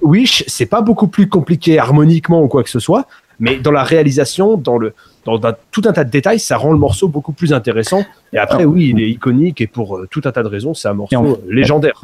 Wish, 0.00 0.44
c'est 0.46 0.66
pas 0.66 0.80
beaucoup 0.80 1.08
plus 1.08 1.28
compliqué 1.28 1.78
harmoniquement 1.78 2.40
ou 2.42 2.48
quoi 2.48 2.62
que 2.62 2.70
ce 2.70 2.78
soit, 2.78 3.06
mais 3.40 3.56
dans 3.56 3.72
la 3.72 3.82
réalisation, 3.82 4.56
dans 4.56 4.78
le, 4.78 4.94
dans, 5.24 5.38
tout 5.70 5.82
un 5.84 5.92
tas 5.92 6.04
de 6.04 6.10
détails, 6.10 6.38
ça 6.38 6.56
rend 6.56 6.72
le 6.72 6.78
morceau 6.78 7.08
beaucoup 7.08 7.32
plus 7.32 7.52
intéressant. 7.52 8.04
Et 8.32 8.38
après, 8.38 8.64
oui, 8.64 8.92
il 8.94 9.00
est 9.02 9.08
iconique 9.08 9.60
et 9.60 9.66
pour 9.66 9.96
euh, 9.96 10.08
tout 10.10 10.22
un 10.24 10.32
tas 10.32 10.42
de 10.42 10.48
raisons, 10.48 10.74
c'est 10.74 10.88
un 10.88 10.94
morceau 10.94 11.16
en- 11.16 11.26
euh, 11.26 11.34
légendaire. 11.48 12.00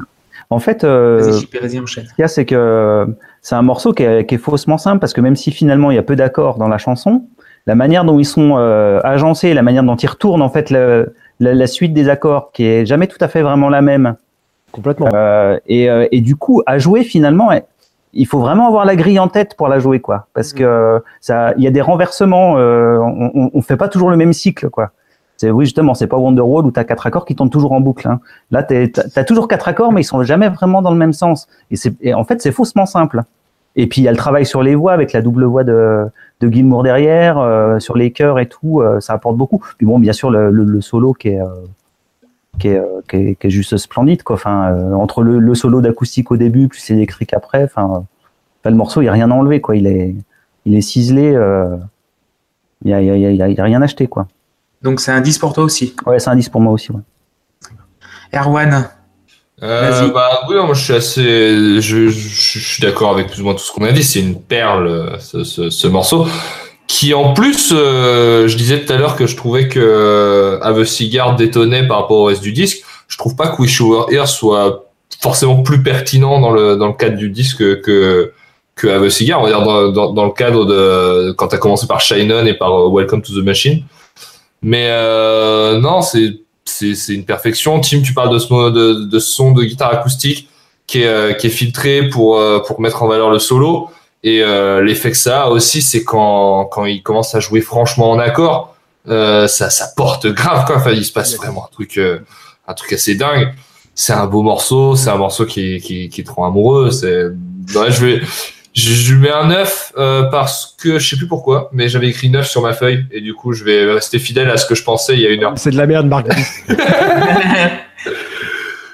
En 0.51 0.61
fait, 0.61 0.85
euh, 0.85 1.33
ce 1.33 1.45
qu'il 2.15 2.21
y 2.21 2.23
a, 2.23 2.29
c'est 2.29 2.45
que 2.47 3.07
c'est 3.43 3.55
un 3.55 3.63
morceau 3.63 3.93
qui 3.93 4.03
est, 4.05 4.25
qui 4.27 4.37
est 4.37 4.39
faussement 4.39 4.79
simple 4.79 4.99
parce 5.01 5.13
que 5.13 5.21
même 5.21 5.37
si 5.37 5.51
finalement 5.51 5.91
il 5.91 5.97
y 5.97 5.99
a 5.99 6.03
peu 6.03 6.17
d'accords 6.17 6.57
dans 6.59 6.69
la 6.69 6.79
chanson, 6.79 7.25
la 7.67 7.75
manière 7.75 8.05
dont 8.05 8.19
ils 8.19 8.25
sont 8.25 8.55
euh, 8.57 9.01
agencés, 9.05 9.53
la 9.53 9.63
manière 9.63 9.83
dont 9.83 9.97
ils 9.97 10.07
retournent 10.09 10.41
en 10.41 10.49
fait 10.49 10.71
le- 10.71 11.13
la, 11.41 11.55
la 11.55 11.67
suite 11.67 11.93
des 11.93 12.09
accords, 12.09 12.51
qui 12.53 12.65
est 12.65 12.87
jamais 12.87 13.07
tout 13.09 13.19
à 13.21 13.29
fait 13.29 13.43
vraiment 13.43 13.69
la 13.69 13.83
même, 13.83 14.15
Complètement. 14.71 15.09
Euh, 15.15 15.59
et, 15.67 15.89
euh, 15.91 16.07
et 16.13 16.21
du 16.21 16.37
coup, 16.37 16.63
à 16.67 16.79
jouer 16.79 17.03
finalement, 17.03 17.51
il 18.19 18.27
faut 18.27 18.41
vraiment 18.41 18.67
avoir 18.67 18.85
la 18.85 18.97
grille 18.97 19.19
en 19.19 19.29
tête 19.29 19.57
pour 19.57 19.69
la 19.69 19.79
jouer, 19.79 20.01
quoi. 20.01 20.27
Parce 20.35 20.53
que 20.53 21.03
ça, 21.21 21.55
il 21.57 21.63
y 21.65 21.67
a 21.67 21.71
des 21.71 21.81
renversements. 21.81 22.57
euh, 22.59 22.99
on, 22.99 23.51
on 23.55 23.63
fait 23.63 23.77
pas 23.77 23.89
toujours 23.89 24.11
le 24.11 24.17
même 24.17 24.33
cycle, 24.33 24.69
quoi. 24.71 24.91
C'est 25.41 25.53
oui 25.53 25.67
justement, 25.67 25.95
c'est 25.95 26.09
pas 26.09 26.17
Wonderwall 26.17 26.67
où 26.67 26.73
t'as 26.73 26.83
quatre 26.83 27.07
accords 27.07 27.25
qui 27.25 27.37
tournent 27.37 27.49
toujours 27.49 27.71
en 27.71 27.81
boucle. 27.81 28.09
Hein. 28.09 28.19
Là, 28.51 28.65
t'as 28.65 29.25
toujours 29.25 29.47
quatre 29.47 29.69
accords, 29.69 29.93
mais 29.93 30.01
ils 30.01 30.05
sont 30.05 30.25
jamais 30.25 30.49
vraiment 30.49 30.83
dans 30.83 30.91
le 30.91 30.97
même 30.97 31.13
sens. 31.13 31.47
Et, 31.71 31.77
c'est 31.77 32.13
en 32.13 32.25
fait, 32.25 32.43
c'est 32.43 32.51
faussement 32.51 32.87
simple. 32.87 33.23
Et 33.77 33.87
puis 33.87 34.01
il 34.01 34.05
y 34.05 34.09
a 34.09 34.11
le 34.11 34.17
travail 34.17 34.45
sur 34.45 34.65
les 34.65 34.75
voix 34.75 34.93
avec 34.93 35.13
la 35.13 35.23
double 35.23 35.45
voix 35.45 35.63
de, 35.63 36.07
de 36.41 36.49
Gilmour 36.51 36.83
derrière, 36.83 37.39
euh, 37.39 37.79
sur 37.79 37.97
les 37.97 38.11
chœurs 38.11 38.41
et 38.41 38.47
tout, 38.47 38.81
euh, 38.81 38.99
ça 38.99 39.13
apporte 39.13 39.37
beaucoup. 39.37 39.63
Puis 39.77 39.87
bon, 39.87 40.01
bien 40.01 40.13
sûr 40.13 40.31
le, 40.31 40.51
le, 40.51 40.65
le 40.65 40.81
solo 40.81 41.13
qui 41.13 41.29
est, 41.29 41.41
euh, 41.41 41.47
qui 42.59 42.69
est, 42.69 42.79
euh, 42.79 43.01
qui 43.09 43.17
est, 43.17 43.35
qui 43.37 43.47
est 43.47 43.51
juste 43.51 43.77
splendide 43.77 44.23
quoi. 44.23 44.35
Enfin, 44.37 44.73
euh, 44.73 44.93
entre 44.95 45.23
le, 45.23 45.39
le 45.39 45.55
solo 45.55 45.81
d'acoustique 45.81 46.31
au 46.31 46.37
début 46.37 46.69
plus 46.69 46.89
l'électrique 46.91 47.33
après, 47.35 47.65
enfin, 47.65 47.85
euh, 47.85 47.99
enfin, 47.99 48.71
le 48.71 48.77
morceau 48.77 49.01
il 49.03 49.07
y 49.07 49.09
a 49.09 49.13
rien 49.13 49.31
à 49.31 49.35
enlever 49.35 49.61
quoi. 49.61 49.77
Il 49.77 49.87
est, 49.87 50.15
il 50.65 50.77
est 50.77 50.81
ciselé. 50.81 51.33
euh, 51.35 51.77
Il 52.85 52.91
y 52.91 52.95
a, 52.95 53.01
y 53.03 53.11
a, 53.11 53.17
il 53.17 53.23
y 53.37 53.43
a- 53.43 53.49
il 53.49 53.55
y 53.57 53.61
a 53.61 53.65
rien 53.65 53.83
acheté 53.83 54.07
quoi. 54.07 54.27
Donc 54.83 55.01
c'est 55.01 55.11
un 55.13 55.21
10 55.21 55.39
pour 55.39 55.53
toi 55.53 55.65
aussi? 55.65 55.95
Ouais, 56.07 56.19
c'est 56.21 56.31
un 56.31 56.37
10 56.37 56.49
pour 56.49 56.61
moi 56.61 56.73
aussi. 56.73 56.93
Ouais. 56.93 57.01
Erwan, 58.33 58.89
Euh, 59.61 59.91
Vas-y. 59.91 60.13
bah 60.13 60.43
oui, 60.49 60.55
moi 60.57 60.73
je 60.75 60.85
suis 60.85 60.95
assez, 60.95 61.81
je, 61.81 62.09
je, 62.09 62.09
je 62.09 62.59
suis 62.61 62.81
d'accord 62.81 63.11
avec 63.11 63.27
plus 63.29 63.41
ou 63.41 63.45
moins 63.45 63.55
tout 63.55 63.65
ce 63.65 63.73
qu'on 63.73 63.85
a 63.85 63.91
dit. 63.91 64.05
C'est 64.05 64.21
une 64.21 64.41
perle 64.41 65.17
ce, 65.21 65.43
ce, 65.43 65.69
ce 65.71 65.87
morceau 65.89 66.27
qui 66.89 67.13
en 67.13 67.35
plus, 67.35 67.73
euh, 67.73 68.49
je 68.49 68.57
disais 68.57 68.85
tout 68.85 68.93
à 68.93 68.97
l'heure 68.97 69.15
que 69.15 69.27
je 69.27 69.37
trouvais 69.37 69.69
que 69.69 69.79
euh, 69.79 70.59
Have 70.63 70.81
a 70.81 70.85
Cigar 70.87 71.37
détonnait 71.37 71.87
par 71.87 72.01
rapport 72.01 72.17
au 72.17 72.25
reste 72.25 72.43
du 72.43 72.51
disque. 72.51 72.83
Je 73.07 73.19
trouve 73.19 73.37
pas 73.37 73.49
que 73.49 73.61
Wish 73.63 73.79
You 73.79 73.91
Were 73.91 74.11
Here 74.11 74.27
soit 74.27 74.87
forcément 75.21 75.63
plus 75.63 75.83
pertinent 75.83 76.41
dans 76.41 76.51
le 76.51 76.77
dans 76.77 76.87
le 76.89 76.95
cadre 76.95 77.17
du 77.17 77.29
disque 77.29 77.59
que 77.83 78.33
que 78.75 78.89
Have 78.89 79.05
a 79.05 79.11
Cigar. 79.11 79.41
On 79.41 79.43
va 79.45 79.49
dire 79.51 79.63
dans, 79.63 79.93
dans, 79.93 80.13
dans 80.13 80.25
le 80.25 80.33
cadre 80.33 80.65
de 80.65 81.33
quand 81.33 81.49
t'as 81.49 81.59
commencé 81.59 81.87
par 81.87 82.01
Shine 82.01 82.33
On 82.33 82.47
et 82.47 82.55
par 82.55 82.73
euh, 82.73 82.91
Welcome 82.91 83.21
to 83.21 83.33
the 83.33 83.45
Machine. 83.45 83.85
Mais 84.63 84.87
euh, 84.89 85.79
non, 85.79 86.01
c'est 86.01 86.41
c'est 86.65 86.95
c'est 86.95 87.15
une 87.15 87.27
perfection. 87.27 87.81
Tim, 87.81 88.01
tu 88.01 88.15
parles 88.15 88.33
de 88.33 88.39
ce 88.39 88.71
de, 88.71 89.05
de 89.05 89.19
son 89.19 89.53
de 89.53 89.63
guitare 89.63 89.93
acoustique 89.93 90.49
qui 90.87 91.03
est 91.03 91.07
euh, 91.07 91.33
qui 91.35 91.49
est 91.49 91.51
filtré 91.51 92.09
pour 92.09 92.43
pour 92.67 92.81
mettre 92.81 93.03
en 93.03 93.09
valeur 93.09 93.31
le 93.31 93.39
solo. 93.39 93.91
Et 94.25 94.43
euh, 94.43 94.83
l'effet 94.83 95.11
que 95.11 95.17
ça 95.17 95.45
a 95.45 95.49
aussi, 95.49 95.83
c'est 95.83 96.05
quand 96.05 96.65
quand 96.67 96.85
il 96.87 97.03
commence 97.03 97.35
à 97.35 97.41
jouer 97.41 97.61
franchement 97.61 98.11
en 98.11 98.19
accord, 98.19 98.77
euh, 99.09 99.47
ça 99.47 99.71
ça 99.71 99.89
porte 99.97 100.27
grave 100.27 100.65
quoi. 100.67 100.77
Enfin, 100.77 100.91
il 100.91 101.05
se 101.05 101.13
passe 101.13 101.37
vraiment 101.37 101.67
un 101.67 101.71
truc 101.71 101.99
euh, 101.99 102.21
un 102.67 102.75
truc 102.75 102.93
assez 102.93 103.15
dingue. 103.15 103.53
C'est 103.95 104.13
un 104.13 104.27
beau 104.27 104.43
morceau, 104.43 104.97
c'est 104.97 105.11
un 105.11 105.17
morceau 105.17 105.47
qui 105.47 105.81
qui 105.81 106.09
qui 106.09 106.25
te 106.25 106.31
rend 106.31 106.47
amoureux. 106.47 106.91
C'est 106.91 107.25
ouais, 107.79 107.91
je 107.91 108.05
vais 108.05 108.23
je, 108.75 108.93
je 108.93 109.15
lui 109.15 109.21
mets 109.21 109.31
un 109.31 109.49
9 109.49 109.93
euh, 109.99 110.23
parce 110.25 110.77
que 110.81 110.99
je 110.99 111.09
sais 111.09 111.17
plus 111.17 111.27
pourquoi, 111.27 111.71
mais 111.73 111.89
j'avais 111.89 112.09
écrit 112.09 112.29
9 112.29 112.47
sur 112.47 112.63
ma 112.63 112.73
feuille 112.73 113.07
et 113.11 113.21
du 113.21 113.35
coup 113.35 113.53
je 113.53 113.65
vais 113.65 113.85
rester 113.93 114.19
fidèle 114.19 114.51
à 114.51 114.57
ce 114.57 114.67
que 114.67 114.75
je 114.75 114.85
pensais 114.85 115.15
il 115.15 115.21
y 115.21 115.27
a 115.27 115.31
une 115.31 115.45
heure. 115.45 115.53
C'est 115.57 115.71
de 115.71 115.77
la 115.77 115.87
merde, 115.87 116.07
Marc. 116.07 116.27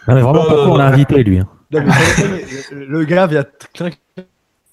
Non, 0.07 0.15
mais 0.15 0.21
vraiment, 0.21 0.45
pourquoi 0.45 0.69
on 0.69 0.77
l'a 0.77 0.89
invité, 0.89 1.23
lui 1.25 1.39
hein? 1.39 1.49
Non, 1.71 1.81
mais 1.83 2.85
le 2.87 3.05
gars 3.05 3.27
vient 3.27 3.45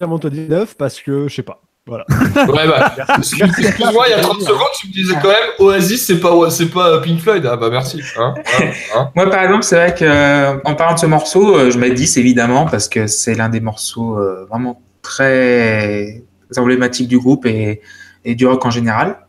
clairement 0.02 0.18
te 0.18 0.28
dire 0.28 0.50
9 0.50 0.78
parce 0.78 1.00
que, 1.00 1.28
je 1.28 1.36
sais 1.36 1.44
pas. 1.44 1.62
Voilà. 1.86 2.06
Ouais, 2.48 2.68
bah, 2.68 2.96
excuse-moi, 3.18 4.06
il 4.08 4.12
y 4.12 4.14
a 4.14 4.22
30 4.22 4.42
secondes, 4.42 4.68
tu 4.80 4.88
me 4.88 4.94
disais 4.94 5.14
quand 5.22 5.28
même 5.28 5.50
Oasis, 5.60 6.08
c'est 6.08 6.20
pas, 6.20 6.50
c'est 6.50 6.68
pas 6.70 7.00
Pink 7.02 7.20
Floyd. 7.20 7.46
Ah 7.46 7.56
bah 7.56 7.70
merci. 7.70 8.02
Hein, 8.18 8.34
hein, 8.38 8.66
hein. 8.96 9.12
Moi, 9.16 9.30
par 9.30 9.44
exemple, 9.44 9.64
c'est 9.64 9.76
vrai 9.76 9.94
que 9.94 10.06
euh, 10.06 10.58
en 10.66 10.74
parlant 10.74 10.96
de 10.96 11.00
ce 11.00 11.06
morceau, 11.06 11.56
euh, 11.56 11.70
je 11.70 11.78
mets 11.78 11.92
10 11.92 12.18
évidemment 12.18 12.66
parce 12.66 12.88
que 12.88 13.06
c'est 13.06 13.36
l'un 13.36 13.50
des 13.50 13.60
morceaux 13.60 14.18
euh, 14.18 14.46
vraiment 14.50 14.82
très 15.04 16.24
emblématiques 16.58 17.08
du 17.08 17.20
groupe 17.20 17.46
et, 17.46 17.82
et 18.26 18.34
du 18.34 18.48
rock 18.48 18.66
en 18.66 18.72
général. 18.72 19.20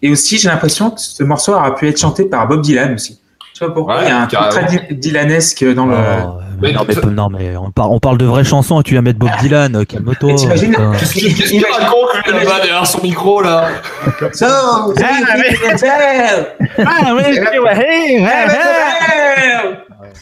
Et 0.00 0.10
aussi, 0.10 0.38
j'ai 0.38 0.48
l'impression 0.48 0.90
que 0.90 1.00
ce 1.00 1.24
morceau 1.24 1.52
aura 1.52 1.74
pu 1.74 1.88
être 1.88 2.00
chanté 2.00 2.24
par 2.24 2.48
Bob 2.48 2.62
Dylan 2.62 2.94
aussi. 2.94 3.20
Je 3.58 3.60
sais 3.60 3.66
pas 3.68 3.72
pourquoi. 3.72 3.96
Ouais, 3.96 4.02
il 4.04 4.08
y 4.08 4.10
a 4.10 4.20
un 4.20 4.26
truc 4.26 4.48
très 4.50 4.64
Dy- 4.66 4.94
Dylanesque 4.96 5.64
dans 5.74 5.86
le. 5.86 5.94
Oh, 5.96 6.34
Mais 6.60 6.72
non, 6.72 6.82
mais, 6.86 6.94
tu- 6.94 7.06
non, 7.06 7.28
mais 7.30 7.56
on, 7.56 7.70
par- 7.70 7.90
on 7.90 7.98
parle 7.98 8.18
de 8.18 8.26
vraies 8.26 8.44
chansons 8.44 8.80
et 8.80 8.82
tu 8.82 8.94
vas 8.94 9.00
mettre 9.00 9.18
Bob 9.18 9.30
Dylan, 9.40 9.74
euh, 9.76 9.84
calme-toi. 9.84 10.28
Mais 10.30 10.34
t'imagines- 10.34 10.72
putain. 10.72 10.92
Qu'est-ce 10.98 11.14
qu'il 11.14 11.64
raconte 11.64 12.26
lui 12.26 12.32
là-bas 12.32 12.56
derrière 12.62 12.86
son 12.86 13.00
micro 13.02 13.40
là 13.40 13.68
So, 14.34 14.44
Ah, 14.44 14.86
Mais 15.38 15.56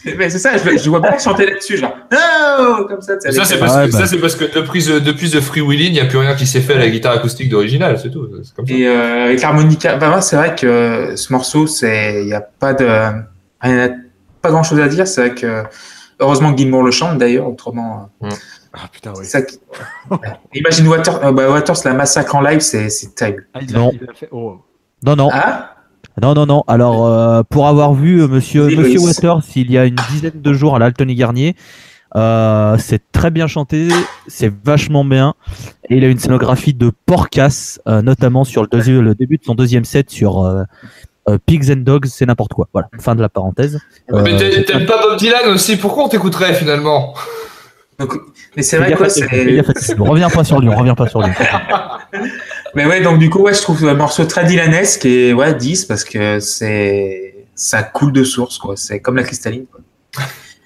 c'est 0.03 0.39
ça, 0.39 0.51
je, 0.57 0.77
je 0.77 0.89
vois 0.89 1.01
pas 1.01 1.17
chanter 1.17 1.45
là-dessus, 1.45 1.77
genre. 1.77 1.95
No 2.11 2.85
Comme 2.87 3.01
ça, 3.01 3.19
Ça 3.19 3.45
c'est 3.45 3.57
parce, 3.59 3.75
Ouais, 3.75 3.87
que- 3.87 3.91
bah. 3.91 3.97
ça, 3.99 4.05
c'est 4.05 4.17
parce 4.17 4.35
que 4.35 4.45
depuis, 4.53 4.83
The- 4.83 5.03
depuis 5.03 5.29
The 5.29 5.39
Free 5.41 5.61
Willy, 5.61 5.87
il 5.87 5.93
n'y 5.93 5.99
a 5.99 6.05
plus 6.05 6.17
rien 6.17 6.35
qui 6.35 6.45
s'est 6.47 6.61
fait 6.61 6.73
à 6.73 6.77
la 6.79 6.89
guitare 6.89 7.13
acoustique 7.13 7.49
d'original, 7.49 7.97
c'est 7.99 8.09
tout. 8.11 8.27
C'est 8.43 8.53
comme 8.55 8.67
ça. 8.67 8.73
Et 8.73 8.87
euh, 8.87 9.25
avec 9.25 9.41
l'harmonica, 9.41 9.95
bah, 9.97 10.21
c'est 10.21 10.35
vrai 10.35 10.55
que 10.55 11.13
ce 11.15 11.31
morceau, 11.33 11.67
c'est, 11.67 12.21
il 12.23 12.27
y 12.27 12.33
a 12.33 12.41
pas 12.41 12.73
de, 12.73 12.87
rien 13.61 13.95
pas 14.41 14.51
grand 14.51 14.63
chose 14.63 14.79
à 14.79 14.87
dire. 14.87 15.07
C'est 15.07 15.21
vrai 15.27 15.35
que, 15.35 15.63
heureusement 16.19 16.51
que 16.53 16.57
Gilmour 16.59 16.83
le 16.83 16.91
chante 16.91 17.17
d'ailleurs, 17.17 17.47
autrement, 17.47 18.09
euh, 18.23 18.29
Ah 18.73 18.87
putain, 18.91 19.11
oui. 19.15 19.23
c'est 19.25 19.31
ça 19.31 19.41
qui... 19.41 19.59
Imagine 20.53 20.87
Waters, 20.87 21.23
euh, 21.25 21.31
bah, 21.31 21.49
Waters 21.49 21.77
la 21.85 21.93
massacre 21.93 22.35
en 22.35 22.41
live, 22.41 22.59
c'est, 22.59 22.89
c'est 22.89 23.15
terrible. 23.15 23.47
Ah, 23.53 23.59
il 23.61 23.75
a- 23.75 23.79
Non. 23.79 23.91
il 23.93 24.09
a 24.09 24.13
fait- 24.13 24.29
oh. 24.31 24.61
Non, 25.03 25.15
non, 25.15 25.29
Ah? 25.31 25.74
Non, 26.21 26.33
non, 26.33 26.45
non. 26.45 26.63
Alors, 26.67 27.05
euh, 27.05 27.43
pour 27.49 27.67
avoir 27.67 27.93
vu 27.93 28.21
euh, 28.21 28.27
Monsieur, 28.27 28.67
Monsieur. 28.67 28.99
Waters 28.99 29.41
il 29.55 29.71
y 29.71 29.77
a 29.77 29.85
une 29.85 29.95
dizaine 30.11 30.41
de 30.41 30.53
jours 30.53 30.75
à 30.75 30.79
l'Altony 30.79 31.15
Garnier, 31.15 31.55
euh, 32.15 32.77
c'est 32.79 33.01
très 33.11 33.31
bien 33.31 33.47
chanté, 33.47 33.89
c'est 34.27 34.53
vachement 34.63 35.03
bien. 35.03 35.33
Et 35.89 35.97
il 35.97 36.05
a 36.05 36.07
une 36.07 36.19
scénographie 36.19 36.73
de 36.73 36.91
porcasse, 37.05 37.81
euh, 37.87 38.01
notamment 38.01 38.43
sur 38.45 38.61
le, 38.61 38.67
deuxi- 38.69 38.99
le 38.99 39.13
début 39.15 39.37
de 39.37 39.43
son 39.43 39.55
deuxième 39.55 39.83
set 39.85 40.09
sur 40.09 40.43
euh, 40.45 40.63
euh, 41.27 41.37
Pigs 41.45 41.71
and 41.71 41.77
Dogs, 41.81 42.05
c'est 42.05 42.25
n'importe 42.25 42.53
quoi. 42.53 42.67
Voilà, 42.71 42.87
fin 42.99 43.15
de 43.15 43.21
la 43.21 43.29
parenthèse. 43.29 43.79
Euh, 44.13 44.21
Mais 44.23 44.37
t'aimes 44.37 44.85
pas 44.85 45.01
Bob 45.01 45.17
Dylan 45.17 45.49
aussi? 45.49 45.75
Pourquoi 45.75 46.05
on 46.05 46.07
t'écouterait 46.07 46.53
finalement? 46.53 47.13
Donc, 47.99 48.13
mais 48.55 48.63
c'est 48.63 48.77
vrai 48.77 48.93
quoi, 48.93 49.09
c'est, 49.09 49.23
revient 49.23 50.27
pas 50.33 50.43
sur 50.43 50.59
lui, 50.59 50.67
on 50.69 50.75
revient 50.75 50.95
pas 50.97 51.07
sur 51.07 51.21
lui. 51.21 51.31
mais 52.75 52.85
ouais, 52.85 53.01
donc 53.01 53.19
du 53.19 53.29
coup, 53.29 53.39
ouais, 53.39 53.53
je 53.53 53.61
trouve 53.61 53.85
le 53.85 53.95
morceau 53.95 54.25
très 54.25 54.43
dylanesque 54.43 55.05
et 55.05 55.33
ouais, 55.33 55.53
10 55.53 55.85
parce 55.85 56.03
que 56.03 56.39
c'est, 56.39 57.45
ça 57.55 57.83
coule 57.83 58.11
de 58.11 58.23
source, 58.23 58.57
quoi. 58.57 58.75
C'est 58.75 58.99
comme 58.99 59.15
la 59.15 59.23
cristalline, 59.23 59.65
quoi. 59.71 59.79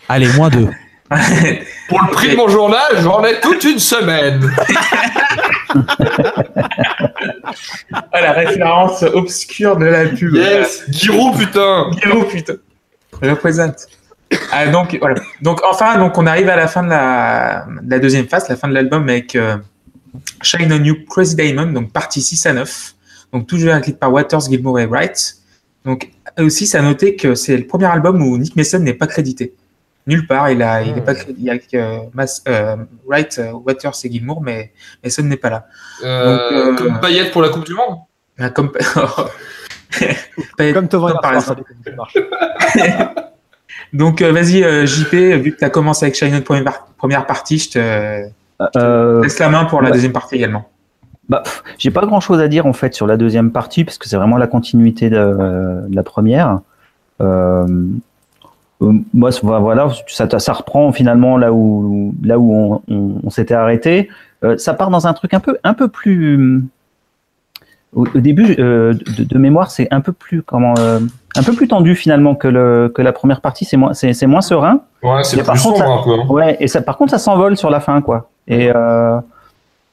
Allez, 0.07 0.27
moins 0.33 0.49
deux. 0.49 0.69
Pour 1.89 2.01
le 2.01 2.11
prix 2.11 2.31
de 2.31 2.35
mon 2.35 2.47
journal, 2.47 3.01
j'en 3.01 3.23
ai 3.23 3.39
toute 3.39 3.63
une 3.63 3.79
semaine. 3.79 4.49
Ah, 8.11 8.21
la 8.21 8.31
référence 8.33 9.03
obscure 9.03 9.77
de 9.77 9.85
la 9.85 10.05
pub. 10.05 10.33
Yes 10.33 10.83
Giroud, 10.89 11.37
putain 11.37 11.91
Guillaume, 11.91 12.25
putain. 12.25 12.53
Représente. 13.21 13.87
Ah, 14.51 14.67
donc, 14.67 14.95
voilà. 14.99 15.15
Donc, 15.41 15.61
enfin, 15.63 15.97
donc, 15.97 16.17
on 16.17 16.25
arrive 16.27 16.49
à 16.49 16.55
la 16.55 16.67
fin 16.67 16.83
de 16.83 16.89
la, 16.89 17.65
de 17.81 17.89
la 17.91 17.99
deuxième 17.99 18.27
phase, 18.27 18.47
la 18.49 18.55
fin 18.55 18.67
de 18.67 18.73
l'album 18.73 19.07
avec 19.09 19.35
euh, 19.35 19.57
Shine 20.41 20.71
on 20.73 20.83
You, 20.83 20.95
Crazy 21.09 21.35
Diamond, 21.35 21.67
donc 21.71 21.91
partie 21.91 22.21
6 22.21 22.45
à 22.47 22.53
9. 22.53 22.93
Donc, 23.33 23.47
toujours 23.47 23.75
écrit 23.75 23.93
par 23.93 24.11
Waters, 24.11 24.41
Gilmour 24.49 24.79
et 24.79 24.85
Wright. 24.85 25.35
Donc, 25.85 26.09
aussi, 26.39 26.67
ça 26.67 26.79
a 26.79 26.81
noté 26.81 27.15
que 27.15 27.35
c'est 27.35 27.57
le 27.57 27.65
premier 27.67 27.85
album 27.85 28.21
où 28.21 28.37
Nick 28.37 28.55
Mason 28.55 28.79
n'est 28.79 28.93
pas 28.93 29.07
crédité. 29.07 29.53
Nulle 30.07 30.25
part, 30.25 30.49
il 30.49 30.61
a, 30.63 30.81
il 30.81 30.97
est 30.97 31.01
pas 31.01 31.13
crédité. 31.13 31.39
Il 31.39 31.45
y 31.45 31.49
a 31.51 31.57
que 31.59 32.09
Mas- 32.13 32.41
euh, 32.47 32.75
Wright, 33.07 33.35
euh, 33.39 33.51
Waters 33.53 33.93
et 34.03 34.11
Gilmour, 34.11 34.41
mais 34.41 34.71
Mason 35.03 35.23
n'est 35.23 35.37
pas 35.37 35.49
là. 35.51 35.67
Euh, 36.03 36.25
Donc, 36.25 36.41
euh, 36.51 36.75
Comme 36.75 36.99
Payette 36.99 37.31
pour 37.31 37.41
la 37.43 37.49
Coupe 37.49 37.65
du 37.65 37.73
Monde? 37.73 37.99
Ah, 38.39 38.49
Comme, 38.49 38.71
Comme 40.73 40.87
Tovin 40.87 41.15
par 41.21 41.35
exemple. 41.35 41.63
Donc, 43.93 44.21
euh, 44.21 44.31
vas-y, 44.31 44.63
euh, 44.63 44.85
JP, 44.85 45.13
vu 45.41 45.51
que 45.53 45.57
tu 45.59 45.63
as 45.65 45.69
commencé 45.69 46.05
avec 46.05 46.15
Shine 46.15 46.33
On 46.35 46.41
première, 46.41 46.63
par- 46.63 46.85
première 46.97 47.25
partie, 47.25 47.57
je 47.57 47.69
te 47.71 48.29
Euh, 48.77 49.23
laisse 49.23 49.39
la 49.39 49.49
main 49.49 49.65
pour 49.65 49.81
la 49.81 49.87
ouais. 49.89 49.93
deuxième 49.93 50.11
partie 50.11 50.35
également. 50.35 50.67
Bah, 51.29 51.43
j'ai 51.77 51.91
pas 51.91 52.05
grand 52.05 52.19
chose 52.19 52.39
à 52.41 52.47
dire 52.47 52.65
en 52.65 52.73
fait 52.73 52.93
sur 52.93 53.05
la 53.07 53.15
deuxième 53.15 53.51
partie 53.51 53.83
parce 53.85 53.97
que 53.97 54.09
c'est 54.09 54.17
vraiment 54.17 54.37
la 54.37 54.47
continuité 54.47 55.09
de, 55.09 55.15
de 55.87 55.95
la 55.95 56.03
première. 56.03 56.59
Euh, 57.21 57.65
moi, 59.13 59.31
c'est- 59.31 59.41
voilà, 59.45 59.89
ça, 60.07 60.27
ça 60.39 60.53
reprend 60.53 60.91
finalement 60.91 61.37
là 61.37 61.51
où 61.53 62.13
là 62.23 62.39
où 62.39 62.53
on, 62.53 62.81
on- 62.93 63.21
on 63.23 63.29
s'était 63.29 63.53
arrêté. 63.53 64.09
Euh, 64.43 64.57
ça 64.57 64.73
part 64.73 64.89
dans 64.89 65.05
un 65.05 65.13
truc 65.13 65.33
un 65.33 65.39
peu 65.39 65.57
un 65.63 65.73
peu 65.73 65.87
plus. 65.87 66.63
Au, 67.95 68.05
au 68.05 68.19
début, 68.19 68.55
euh, 68.59 68.93
de, 69.17 69.23
de 69.23 69.37
mémoire, 69.39 69.71
c'est 69.71 69.87
un 69.91 69.99
peu 70.01 70.11
plus 70.11 70.43
comment 70.43 70.75
euh, 70.77 70.99
un 71.35 71.43
peu 71.43 71.53
plus 71.53 71.67
tendu 71.67 71.95
finalement 71.95 72.35
que 72.35 72.47
le 72.47 72.91
que 72.93 73.01
la 73.01 73.11
première 73.11 73.41
partie. 73.41 73.65
C'est 73.65 73.77
moins 73.77 73.93
c'est 73.93 74.27
moins 74.27 74.41
serein. 74.41 74.81
Ouais, 75.01 75.23
c'est 75.23 75.37
Mais 75.37 75.43
par 75.43 75.55
plus 75.55 75.63
contre, 75.63 75.77
sombre 75.79 75.91
un 75.91 76.03
peu. 76.03 76.21
hein. 76.21 76.25
Ouais, 76.29 76.57
et 76.59 76.67
ça, 76.67 76.81
par 76.81 76.97
contre, 76.97 77.11
ça 77.11 77.17
s'envole 77.17 77.57
sur 77.57 77.69
la 77.71 77.79
fin, 77.79 78.01
quoi. 78.01 78.29
Et, 78.47 78.71
euh, 78.75 79.19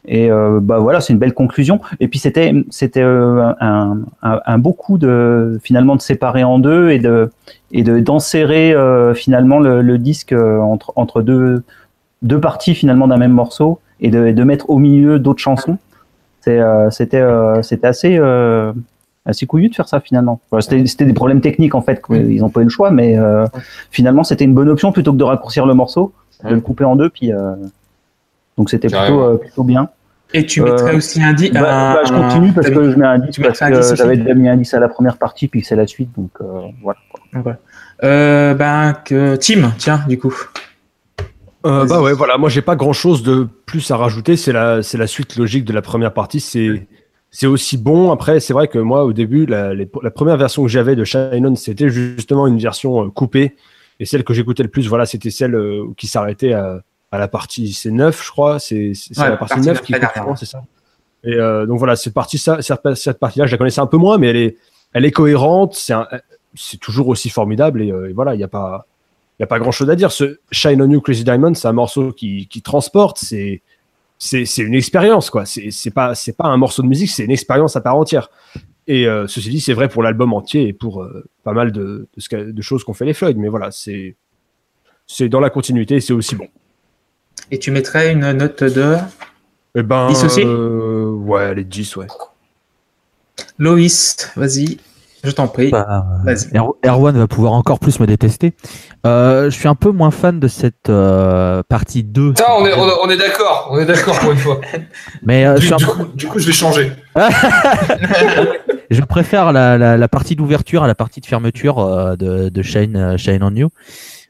et 0.08 0.30
euh, 0.30 0.60
bah 0.62 0.78
voilà, 0.78 1.00
c'est 1.00 1.12
une 1.14 1.18
belle 1.18 1.34
conclusion. 1.34 1.80
Et 1.98 2.08
puis 2.08 2.18
c'était, 2.18 2.52
c'était 2.70 3.02
euh, 3.02 3.50
un, 3.60 3.98
un, 4.22 4.40
un 4.44 4.58
beau 4.58 4.72
coup 4.72 4.98
de 4.98 5.58
finalement 5.62 5.96
de 5.96 6.02
séparer 6.02 6.44
en 6.44 6.58
deux 6.58 6.90
et 6.90 6.98
de 6.98 7.30
et 7.72 7.82
de 7.82 7.98
d'enserrer 8.00 8.72
euh, 8.74 9.14
finalement 9.14 9.58
le, 9.58 9.80
le 9.80 9.98
disque 9.98 10.32
entre 10.34 10.92
entre 10.96 11.22
deux 11.22 11.62
deux 12.22 12.40
parties 12.40 12.74
finalement 12.74 13.08
d'un 13.08 13.16
même 13.18 13.32
morceau 13.32 13.78
et 14.00 14.10
de, 14.10 14.26
et 14.26 14.32
de 14.32 14.44
mettre 14.44 14.68
au 14.70 14.78
milieu 14.78 15.18
d'autres 15.18 15.40
chansons. 15.42 15.78
Euh, 16.50 16.90
c'était 16.90 17.20
euh, 17.20 17.62
c'était 17.62 17.86
assez 17.86 18.16
euh, 18.18 18.72
assez 19.24 19.46
couillu 19.46 19.68
de 19.68 19.74
faire 19.74 19.88
ça 19.88 20.00
finalement. 20.00 20.40
C'était, 20.60 20.86
c'était 20.86 21.04
des 21.04 21.12
problèmes 21.12 21.40
techniques 21.40 21.74
en 21.74 21.82
fait, 21.82 22.00
ils 22.10 22.42
ont 22.44 22.48
pas 22.48 22.60
eu 22.60 22.64
le 22.64 22.70
choix, 22.70 22.90
mais 22.90 23.18
euh, 23.18 23.46
finalement 23.90 24.24
c'était 24.24 24.44
une 24.44 24.54
bonne 24.54 24.68
option 24.68 24.92
plutôt 24.92 25.12
que 25.12 25.18
de 25.18 25.24
raccourcir 25.24 25.66
le 25.66 25.74
morceau, 25.74 26.12
de 26.44 26.54
le 26.54 26.60
couper 26.60 26.84
en 26.84 26.96
deux, 26.96 27.10
puis 27.10 27.32
euh, 27.32 27.54
donc 28.56 28.70
c'était 28.70 28.88
plutôt 28.88 29.22
euh, 29.22 29.36
plutôt 29.36 29.64
bien. 29.64 29.88
Et 30.34 30.44
tu 30.44 30.60
Euh, 30.60 30.64
mettrais 30.64 30.96
aussi 30.96 31.22
un 31.22 31.32
10 31.32 31.52
Bah, 31.52 31.60
bah, 31.62 32.00
je 32.04 32.12
continue 32.12 32.52
parce 32.52 32.68
que 32.68 32.90
je 32.90 32.96
mets 32.96 33.06
un 33.06 33.18
10 33.18 33.30
tu 33.30 33.40
parce 33.40 33.62
un 33.62 33.70
que 33.70 33.74
10 33.74 33.78
aussi 33.78 33.96
j'avais 33.96 34.16
déjà 34.16 34.34
mis 34.34 34.48
un 34.48 34.56
10 34.56 34.74
à 34.74 34.80
la 34.80 34.88
première 34.88 35.18
partie 35.18 35.46
puis 35.46 35.62
c'est 35.62 35.76
la 35.76 35.86
suite 35.86 36.10
donc 36.16 36.30
euh, 36.40 36.62
voilà. 36.82 36.98
voilà. 37.32 37.58
Euh, 38.04 38.54
ben, 38.54 38.94
que 39.04 39.36
Tim, 39.36 39.72
tiens, 39.78 40.00
du 40.08 40.18
coup. 40.18 40.34
Euh, 41.66 41.84
bah 41.86 42.00
ouais, 42.00 42.12
voilà, 42.12 42.38
moi 42.38 42.48
j'ai 42.48 42.62
pas 42.62 42.76
grand 42.76 42.92
chose 42.92 43.22
de 43.22 43.46
plus 43.66 43.90
à 43.90 43.96
rajouter. 43.96 44.36
C'est 44.36 44.52
la, 44.52 44.82
c'est 44.82 44.98
la 44.98 45.06
suite 45.06 45.36
logique 45.36 45.64
de 45.64 45.72
la 45.72 45.82
première 45.82 46.12
partie. 46.14 46.40
C'est, 46.40 46.86
c'est 47.30 47.46
aussi 47.46 47.76
bon. 47.76 48.12
Après, 48.12 48.40
c'est 48.40 48.52
vrai 48.52 48.68
que 48.68 48.78
moi 48.78 49.04
au 49.04 49.12
début, 49.12 49.46
la, 49.46 49.74
les- 49.74 49.88
la 50.02 50.10
première 50.10 50.36
version 50.36 50.62
que 50.62 50.68
j'avais 50.68 50.96
de 50.96 51.04
Shine 51.04 51.46
On, 51.46 51.54
c'était 51.56 51.88
justement 51.88 52.46
une 52.46 52.58
version 52.58 53.04
euh, 53.06 53.10
coupée. 53.10 53.56
Et 53.98 54.04
celle 54.04 54.24
que 54.24 54.34
j'écoutais 54.34 54.62
le 54.62 54.68
plus, 54.68 54.88
voilà, 54.88 55.06
c'était 55.06 55.30
celle 55.30 55.54
euh, 55.54 55.84
qui 55.96 56.06
s'arrêtait 56.06 56.52
à, 56.52 56.80
à 57.10 57.18
la 57.18 57.28
partie 57.28 57.72
c'est 57.72 57.90
9, 57.90 58.24
je 58.24 58.30
crois. 58.30 58.58
C'est, 58.58 58.92
c'est 58.94 59.14
c'est 59.14 59.20
Ouais, 59.22 59.30
la 59.30 59.36
partie 59.36 59.54
partie 59.54 59.68
9 59.68 59.76
neuf, 59.76 59.82
qui 59.82 59.92
c'est 60.38 60.46
ça. 60.46 60.62
Et 61.24 61.34
euh, 61.34 61.66
donc 61.66 61.78
voilà, 61.78 61.96
cette 61.96 62.14
partie, 62.14 62.38
ça, 62.38 62.58
cette, 62.62 63.18
partie-là, 63.18 63.46
je 63.46 63.52
la 63.52 63.58
connaissais 63.58 63.80
un 63.80 63.86
peu 63.86 63.96
moins, 63.96 64.18
mais 64.18 64.28
elle 64.28 64.36
est, 64.36 64.56
elle 64.92 65.04
est 65.04 65.10
cohérente. 65.10 65.74
C'est, 65.74 65.94
c'est 66.54 66.78
toujours 66.78 67.08
aussi 67.08 67.30
formidable. 67.30 67.82
Et, 67.82 67.90
euh, 67.90 68.10
et 68.10 68.12
voilà, 68.12 68.34
il 68.34 68.38
n'y 68.38 68.44
a 68.44 68.48
pas, 68.48 68.86
il 69.38 69.42
y 69.42 69.44
a 69.44 69.46
pas 69.46 69.58
grand 69.58 69.72
chose 69.72 69.90
à 69.90 69.96
dire. 69.96 70.12
Ce 70.12 70.38
Shine 70.50 70.80
on 70.82 70.90
You 70.90 71.00
Crazy 71.00 71.24
Diamond, 71.24 71.54
c'est 71.54 71.68
un 71.68 71.72
morceau 71.72 72.12
qui, 72.12 72.46
qui 72.48 72.62
transporte. 72.62 73.18
C'est, 73.18 73.62
c'est, 74.18 74.44
une 74.62 74.74
expérience, 74.74 75.28
quoi. 75.28 75.44
C'est, 75.44 75.70
c'est 75.70 75.90
pas, 75.90 76.14
c'est 76.14 76.32
pas 76.36 76.46
un 76.46 76.56
morceau 76.56 76.82
de 76.82 76.88
musique, 76.88 77.10
c'est 77.10 77.24
une 77.24 77.30
expérience 77.30 77.76
à 77.76 77.80
part 77.82 77.96
entière. 77.96 78.30
Et 78.86 79.06
euh, 79.06 79.26
ceci 79.26 79.50
dit, 79.50 79.60
c'est 79.60 79.74
vrai 79.74 79.88
pour 79.88 80.02
l'album 80.02 80.32
entier 80.32 80.68
et 80.68 80.72
pour 80.72 81.02
euh, 81.02 81.24
pas 81.44 81.52
mal 81.52 81.72
de, 81.72 82.08
de, 82.14 82.20
ce 82.20 82.28
qu'a- 82.28 82.44
de 82.44 82.62
choses 82.62 82.82
qu'ont 82.84 82.94
fait 82.94 83.04
les 83.04 83.14
Floyd. 83.14 83.36
Mais 83.36 83.48
voilà, 83.48 83.70
c'est, 83.70 84.14
c'est 85.06 85.28
dans 85.28 85.40
la 85.40 85.50
continuité, 85.50 85.96
et 85.96 86.00
c'est 86.00 86.12
aussi 86.12 86.34
bon. 86.34 86.48
Et 87.50 87.58
tu 87.58 87.70
mettrais 87.70 88.12
une 88.12 88.32
note 88.32 88.64
de 88.64 88.96
Eh 89.74 89.82
ben, 89.82 90.08
10 90.08 90.24
aussi? 90.24 90.42
euh, 90.44 91.10
ouais, 91.10 91.54
les 91.54 91.64
10, 91.64 91.96
ouais. 91.96 92.06
Loïs. 93.58 94.30
Vas-y, 94.36 94.78
je 95.26 95.30
t'en 95.32 95.48
prie. 95.48 95.70
Bah. 95.70 96.06
Er- 96.52 96.60
Erwan 96.88 97.16
va 97.18 97.26
pouvoir 97.26 97.52
encore 97.52 97.78
plus 97.78 98.00
me 98.00 98.06
détester. 98.06 98.54
Euh, 99.06 99.50
je 99.50 99.56
suis 99.56 99.68
un 99.68 99.74
peu 99.74 99.90
moins 99.90 100.10
fan 100.10 100.40
de 100.40 100.48
cette 100.48 100.88
euh, 100.88 101.62
partie 101.68 102.02
2. 102.02 102.30
Putain, 102.30 102.44
on 102.58 102.66
est, 102.66 102.72
on, 102.74 103.06
d'accord, 103.16 103.68
on 103.72 103.78
est 103.78 103.84
d'accord 103.86 104.18
pour 104.18 104.32
une 104.32 104.38
fois. 104.38 104.60
Mais 105.22 105.44
euh, 105.46 105.58
Du, 105.58 105.68
peu- 105.68 105.76
coup, 105.84 106.04
du 106.14 106.26
coup, 106.26 106.38
je 106.38 106.46
vais 106.46 106.52
changer. 106.52 106.92
je 108.90 109.00
préfère 109.02 109.52
la, 109.52 109.76
la, 109.78 109.96
la 109.96 110.08
partie 110.08 110.36
d'ouverture 110.36 110.82
à 110.82 110.86
la 110.86 110.94
partie 110.94 111.20
de 111.20 111.26
fermeture 111.26 111.78
euh, 111.78 112.16
de, 112.16 112.48
de 112.48 112.62
Shine, 112.62 112.96
euh, 112.96 113.16
Shine 113.16 113.42
on 113.42 113.54
You. 113.54 113.68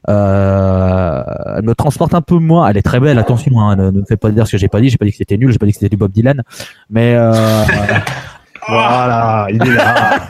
Euh, 0.09 1.23
elle 1.57 1.63
me 1.63 1.73
transporte 1.75 2.13
un 2.13 2.21
peu 2.21 2.35
moins. 2.35 2.69
Elle 2.69 2.77
est 2.77 2.81
très 2.81 2.99
belle, 2.99 3.19
attention, 3.19 3.59
hein, 3.59 3.75
ne, 3.75 3.85
ne 3.91 3.99
me 4.01 4.05
fais 4.05 4.15
pas 4.17 4.29
dire 4.31 4.45
ce 4.47 4.53
que 4.53 4.57
j'ai 4.57 4.67
pas 4.69 4.79
dit. 4.79 4.89
J'ai 4.89 4.97
pas 4.97 5.05
dit 5.05 5.11
que 5.11 5.17
c'était 5.17 5.37
nul, 5.37 5.51
j'ai 5.51 5.57
pas 5.57 5.65
dit 5.65 5.71
que 5.73 5.79
c'était 5.79 5.89
du 5.89 5.97
Bob 5.97 6.11
Dylan. 6.11 6.43
Mais 6.89 7.13
euh, 7.15 7.33
Voilà, 8.69 9.47
il 9.49 9.61
est 9.61 9.75
là. 9.75 10.29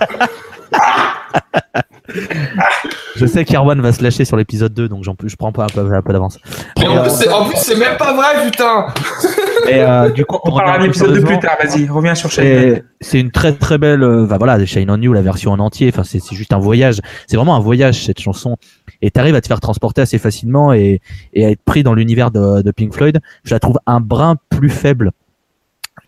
Je 3.15 3.25
sais 3.25 3.43
qu'Erwan 3.45 3.79
va 3.81 3.91
se 3.91 4.01
lâcher 4.03 4.25
sur 4.25 4.37
l'épisode 4.37 4.73
2, 4.73 4.87
donc 4.87 5.03
je 5.03 5.35
prends 5.35 5.51
pas 5.51 5.65
un 5.65 5.67
peu, 5.67 6.13
d'avance. 6.13 6.39
Mais 6.77 6.87
en, 6.87 7.01
plus, 7.01 7.11
c'est- 7.11 7.29
en 7.29 7.45
plus, 7.45 7.57
c'est 7.57 7.77
même 7.77 7.97
pas 7.97 8.13
vrai, 8.13 8.49
putain 8.49 8.87
Et 9.67 9.81
euh, 9.81 10.09
du 10.09 10.23
coup, 10.25 10.37
On 10.43 10.49
pour 10.49 10.57
parlera 10.57 10.75
revenir 10.77 10.87
d'un 10.87 10.89
épisode 10.91 11.09
de 11.09 11.19
plus 11.19 11.35
sérieusement, 11.35 11.41
tard, 11.41 11.57
vas-y, 11.61 11.89
reviens 11.89 12.15
sur 12.15 12.31
Shane. 12.31 12.45
C'est 12.45 12.83
c'est 13.01 13.19
une 13.19 13.31
très 13.31 13.53
très 13.53 13.77
belle, 13.77 14.01
euh, 14.03 14.25
bah 14.25 14.37
voilà, 14.37 14.63
Shine 14.65 14.89
on 14.89 15.01
You, 15.01 15.11
la 15.13 15.21
version 15.21 15.51
en 15.51 15.59
entier. 15.59 15.89
Enfin, 15.93 16.03
c'est 16.03 16.19
c'est 16.19 16.35
juste 16.35 16.53
un 16.53 16.57
voyage. 16.59 16.99
C'est 17.27 17.35
vraiment 17.35 17.55
un 17.55 17.59
voyage 17.59 18.05
cette 18.05 18.19
chanson. 18.21 18.55
Et 19.01 19.11
t'arrives 19.11 19.35
à 19.35 19.41
te 19.41 19.47
faire 19.47 19.59
transporter 19.59 20.01
assez 20.01 20.19
facilement 20.19 20.71
et, 20.73 21.01
et 21.33 21.45
à 21.45 21.49
être 21.51 21.61
pris 21.65 21.83
dans 21.83 21.93
l'univers 21.93 22.31
de, 22.31 22.61
de 22.61 22.71
Pink 22.71 22.93
Floyd. 22.93 23.19
Je 23.43 23.53
la 23.53 23.59
trouve 23.59 23.77
un 23.85 23.99
brin 23.99 24.35
plus 24.49 24.69
faible 24.69 25.11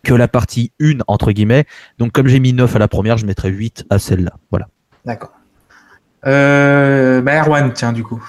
que 0.10 0.14
la 0.16 0.28
partie 0.28 0.72
1 0.82 0.99
entre 1.07 1.32
guillemets. 1.32 1.66
Donc 1.99 2.12
comme 2.12 2.28
j'ai 2.28 2.39
mis 2.39 2.53
9 2.53 2.76
à 2.76 2.80
la 2.80 2.88
première, 2.88 3.18
je 3.18 3.26
mettrais 3.26 3.49
8 3.49 3.86
à 3.89 3.99
celle-là. 3.99 4.32
Voilà. 4.49 4.68
D'accord. 5.05 5.30
Euh, 6.26 7.22
bah 7.22 7.39
Erwan, 7.41 7.72
tiens, 7.74 7.93
du 7.93 8.03
coup. 8.03 8.22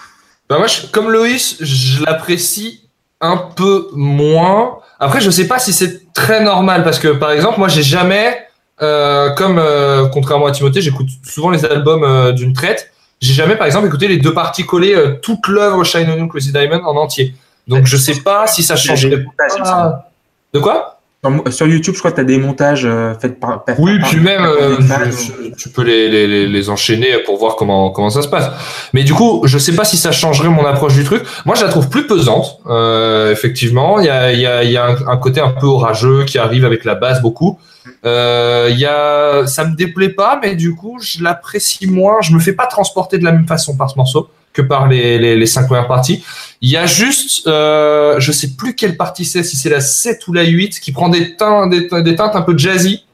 Bah 0.48 0.58
moi, 0.58 0.66
je- 0.66 0.86
comme 0.86 1.10
Loïs, 1.10 1.56
je 1.60 2.04
l'apprécie 2.04 2.88
un 3.20 3.36
peu 3.36 3.88
moins. 3.94 4.78
Après, 4.98 5.20
je 5.20 5.30
sais 5.30 5.46
pas 5.48 5.58
si 5.58 5.72
c'est 5.72 6.12
très 6.12 6.42
normal 6.42 6.84
parce 6.84 6.98
que, 6.98 7.08
par 7.08 7.32
exemple, 7.32 7.58
moi, 7.58 7.68
j'ai 7.68 7.82
jamais, 7.82 8.36
euh, 8.82 9.30
comme 9.34 9.58
euh, 9.58 10.06
contrairement 10.08 10.46
à 10.46 10.52
Timothée, 10.52 10.80
j'écoute 10.82 11.08
souvent 11.24 11.50
les 11.50 11.64
albums 11.64 12.04
euh, 12.04 12.32
d'une 12.32 12.52
traite. 12.52 12.92
J'ai 13.20 13.34
jamais, 13.34 13.56
par 13.56 13.66
exemple, 13.66 13.86
écouté 13.86 14.08
les 14.08 14.16
deux 14.18 14.32
parties 14.32 14.64
collées, 14.64 14.94
euh, 14.94 15.14
toute 15.22 15.46
l'œuvre 15.48 15.84
Shine 15.84 16.08
On 16.10 16.16
You, 16.16 16.28
Crazy 16.28 16.52
Diamond 16.52 16.82
en 16.84 16.96
entier. 16.96 17.34
Donc, 17.66 17.86
je 17.86 17.96
sais 17.96 18.20
pas 18.20 18.46
si 18.46 18.62
ça 18.62 18.76
changerait 18.76 19.24
pas. 19.36 20.06
De 20.54 20.58
quoi? 20.58 20.99
Sur, 21.22 21.52
sur 21.52 21.66
YouTube, 21.66 21.92
je 21.94 21.98
crois 21.98 22.12
que 22.12 22.16
tu 22.16 22.22
as 22.22 22.24
des 22.24 22.38
montages 22.38 22.86
euh, 22.86 23.12
faits 23.20 23.38
par. 23.38 23.62
par- 23.64 23.78
Oui, 23.78 23.98
par- 24.00 24.08
puis 24.08 24.20
même, 24.20 24.38
par- 24.40 25.02
euh, 25.02 25.50
tu 25.58 25.68
peux 25.68 25.82
les, 25.82 26.08
les, 26.08 26.46
les, 26.46 26.70
enchaîner 26.70 27.08
pour 27.26 27.36
voir 27.38 27.56
comment, 27.56 27.90
comment 27.90 28.08
ça 28.08 28.22
se 28.22 28.28
passe. 28.28 28.50
Mais 28.94 29.02
du 29.04 29.12
coup, 29.12 29.42
je 29.44 29.58
sais 29.58 29.74
pas 29.76 29.84
si 29.84 29.98
ça 29.98 30.12
changerait 30.12 30.48
mon 30.48 30.64
approche 30.64 30.94
du 30.94 31.04
truc. 31.04 31.22
Moi, 31.44 31.56
je 31.56 31.62
la 31.64 31.68
trouve 31.68 31.90
plus 31.90 32.06
pesante, 32.06 32.60
euh, 32.68 33.30
effectivement. 33.32 34.00
Il 34.00 34.06
y 34.06 34.08
a, 34.08 34.32
il 34.32 34.40
y 34.40 34.46
a, 34.46 34.64
y 34.64 34.76
a 34.78 34.86
un, 34.86 34.96
un 35.08 35.16
côté 35.18 35.40
un 35.42 35.50
peu 35.50 35.66
orageux 35.66 36.24
qui 36.24 36.38
arrive 36.38 36.64
avec 36.64 36.84
la 36.86 36.94
basse 36.94 37.20
beaucoup. 37.20 37.58
Euh, 38.06 38.68
il 38.70 38.78
y 38.78 38.86
a, 38.86 39.46
ça 39.46 39.66
me 39.66 39.76
déplaît 39.76 40.08
pas, 40.10 40.38
mais 40.42 40.54
du 40.56 40.74
coup, 40.74 40.98
je 41.02 41.22
l'apprécie 41.22 41.86
moins. 41.86 42.22
Je 42.22 42.32
me 42.32 42.40
fais 42.40 42.54
pas 42.54 42.66
transporter 42.66 43.18
de 43.18 43.24
la 43.24 43.32
même 43.32 43.46
façon 43.46 43.76
par 43.76 43.90
ce 43.90 43.96
morceau 43.96 44.28
que 44.52 44.62
par 44.62 44.88
les, 44.88 45.18
les, 45.18 45.36
les 45.36 45.46
cinq 45.46 45.66
premières 45.66 45.86
parties. 45.88 46.24
Il 46.60 46.68
y 46.70 46.76
a 46.76 46.86
juste, 46.86 47.46
euh, 47.46 48.16
je 48.18 48.32
sais 48.32 48.50
plus 48.56 48.74
quelle 48.74 48.96
partie 48.96 49.24
c'est, 49.24 49.42
si 49.42 49.56
c'est 49.56 49.70
la 49.70 49.80
7 49.80 50.26
ou 50.28 50.32
la 50.32 50.42
8, 50.44 50.80
qui 50.80 50.92
prend 50.92 51.08
des 51.08 51.36
teintes, 51.36 51.70
des, 51.70 51.88
des 52.02 52.16
teintes 52.16 52.34
un 52.36 52.42
peu 52.42 52.56
jazzy. 52.58 53.04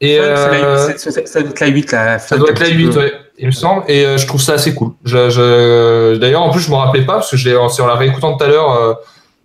Et 0.00 0.18
euh, 0.20 0.36
Ça 0.96 1.40
doit 1.40 1.50
être 1.50 1.60
la 1.60 1.66
8, 1.68 1.92
la 1.92 2.18
ça 2.18 2.36
doit 2.36 2.50
être 2.50 2.60
la 2.60 2.68
8, 2.68 2.86
ouais, 2.96 3.12
il 3.38 3.46
me 3.46 3.50
semble. 3.52 3.84
Et 3.88 4.04
euh, 4.04 4.16
je 4.18 4.26
trouve 4.26 4.40
ça 4.40 4.52
assez 4.54 4.74
cool. 4.74 4.92
Je, 5.04 5.30
je- 5.30 6.16
D'ailleurs, 6.16 6.42
en 6.42 6.50
plus, 6.50 6.60
je 6.60 6.70
me 6.70 6.76
rappelais 6.76 7.04
pas, 7.04 7.14
parce 7.14 7.30
que 7.30 7.36
je 7.36 7.48
l'ai- 7.48 7.56
c'est 7.70 7.82
en 7.82 7.86
la 7.86 7.94
réécoutant 7.96 8.36
tout 8.36 8.44
à 8.44 8.48
l'heure 8.48 8.96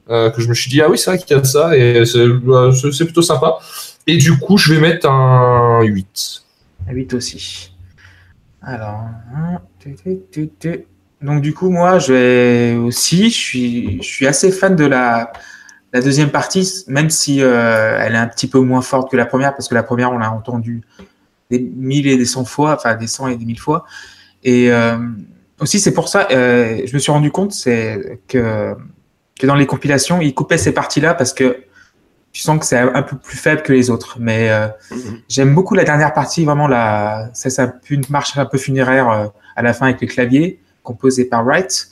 euh, 0.09 0.30
que 0.32 0.41
je 0.41 0.47
me 0.49 0.53
suis 0.53 0.70
dit, 0.70 0.82
ah 0.82 0.89
oui, 0.89 0.97
c'est 0.97 1.09
vrai 1.11 1.18
qu'il 1.20 1.36
y 1.36 1.39
a 1.39 1.43
ça, 1.43 1.76
et 1.78 2.05
c'est 2.05 2.18
euh, 2.20 2.72
c'est- 2.91 3.05
plutôt 3.05 3.22
sympa. 3.22 3.57
Et 4.05 4.18
du 4.18 4.38
coup, 4.38 4.57
je 4.57 4.74
vais 4.74 4.80
mettre 4.82 5.09
un 5.09 5.82
8. 5.84 6.43
La 6.88 6.93
8 6.93 7.14
aussi. 7.14 7.72
Alors. 8.61 9.05
Donc, 11.24 11.41
du 11.41 11.53
coup, 11.53 11.69
moi, 11.69 11.99
je 11.99 12.13
vais 12.13 12.76
aussi. 12.76 13.30
Je 13.30 13.38
suis, 13.38 13.97
je 14.03 14.07
suis 14.07 14.28
assez 14.28 14.51
fan 14.51 14.76
de 14.76 14.86
la, 14.86 15.32
la 15.93 16.01
deuxième 16.01 16.30
partie, 16.30 16.84
même 16.88 17.09
si 17.09 17.41
euh, 17.41 17.97
elle 17.99 18.13
est 18.13 18.17
un 18.17 18.28
petit 18.28 18.47
peu 18.47 18.59
moins 18.59 18.82
forte 18.82 19.09
que 19.09 19.15
la 19.15 19.26
première, 19.26 19.55
parce 19.55 19.69
que 19.69 19.76
la 19.76 19.84
première, 19.84 20.11
on 20.11 20.17
l'a 20.17 20.32
entendu 20.32 20.82
des 21.49 21.59
mille 21.59 22.07
et 22.07 22.17
des 22.17 22.26
cent 22.26 22.45
fois, 22.45 22.76
enfin 22.76 22.95
des 22.95 23.07
cent 23.07 23.28
et 23.28 23.38
des 23.38 23.45
mille 23.45 23.59
fois. 23.59 23.86
Et 24.43 24.71
euh, 24.71 24.97
aussi, 25.59 25.80
c'est 25.80 25.93
pour 25.93 26.09
ça, 26.09 26.28
euh, 26.32 26.82
je 26.86 26.93
me 26.93 26.99
suis 26.99 27.11
rendu 27.11 27.32
compte, 27.32 27.53
c'est 27.53 28.19
que, 28.28 28.76
que 29.39 29.47
dans 29.47 29.55
les 29.55 29.65
compilations, 29.65 30.19
ils 30.19 30.34
coupaient 30.34 30.57
ces 30.57 30.74
parties-là 30.74 31.13
parce 31.13 31.34
que 31.34 31.63
tu 32.34 32.41
sens 32.41 32.59
que 32.59 32.65
c'est 32.65 32.80
un 32.80 33.03
peu 33.03 33.15
plus 33.15 33.38
faible 33.38 33.61
que 33.61 33.71
les 33.71 33.89
autres. 33.89 34.17
Mais 34.19 34.49
euh, 34.49 34.67
j'aime 35.30 35.53
beaucoup 35.53 35.76
la 35.76 35.84
dernière 35.84 36.13
partie, 36.13 36.43
vraiment 36.43 36.67
la, 36.67 37.30
ça, 37.34 37.67
peu 37.67 37.93
une 37.93 38.03
marche 38.09 38.38
un 38.38 38.45
peu 38.45 38.57
funéraire 38.57 39.32
à 39.55 39.61
la 39.61 39.74
fin 39.74 39.86
avec 39.86 40.01
le 40.01 40.07
clavier 40.07 40.59
composé 40.84 41.25
par 41.25 41.43
Wright. 41.45 41.88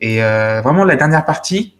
Et 0.00 0.22
euh, 0.22 0.60
vraiment 0.62 0.84
la 0.84 0.96
dernière 0.96 1.24
partie, 1.24 1.74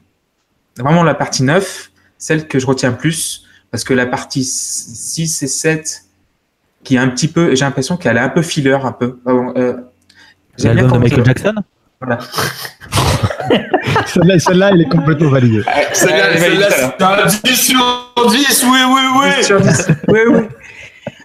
vraiment 0.78 1.02
la 1.02 1.14
partie 1.14 1.42
9, 1.44 1.90
celle 2.18 2.48
que 2.48 2.58
je 2.58 2.66
retiens 2.66 2.92
plus, 2.92 3.44
parce 3.70 3.84
que 3.84 3.94
la 3.94 4.06
partie 4.06 4.44
6 4.44 5.42
et 5.42 5.46
7, 5.46 6.02
qui 6.84 6.96
est 6.96 6.98
un 6.98 7.08
petit 7.08 7.28
peu, 7.28 7.54
j'ai 7.54 7.64
l'impression 7.64 7.96
qu'elle 7.96 8.16
est 8.16 8.20
un 8.20 8.28
peu 8.28 8.42
filler, 8.42 8.72
un 8.82 8.92
peu. 8.92 9.18
Vraiment, 9.24 9.52
euh, 9.56 9.74
j'aime 10.56 10.74
bien 10.74 10.82
L'album 10.82 10.98
de 10.98 11.04
Michael 11.04 11.24
Jackson? 11.24 11.54
Voilà. 12.00 12.18
Celle-là, 14.06 14.38
celle-là, 14.38 14.70
il 14.74 14.82
est 14.82 14.88
complètement 14.88 15.30
validé. 15.30 15.62
Celle-là, 15.92 16.30
Ouais, 16.30 16.38
celle-là, 16.38 16.68
valide, 16.68 16.92
c'est 16.98 17.04
un 17.04 17.50
10 17.52 17.56
sur 17.56 18.12
10, 18.30 18.64
oui, 18.70 18.78
oui, 18.88 19.00
oui. 19.20 19.26
10 19.38 19.44
sur 19.46 19.60
10. 19.60 19.88
Oui, 20.08 20.20
oui. 20.28 20.40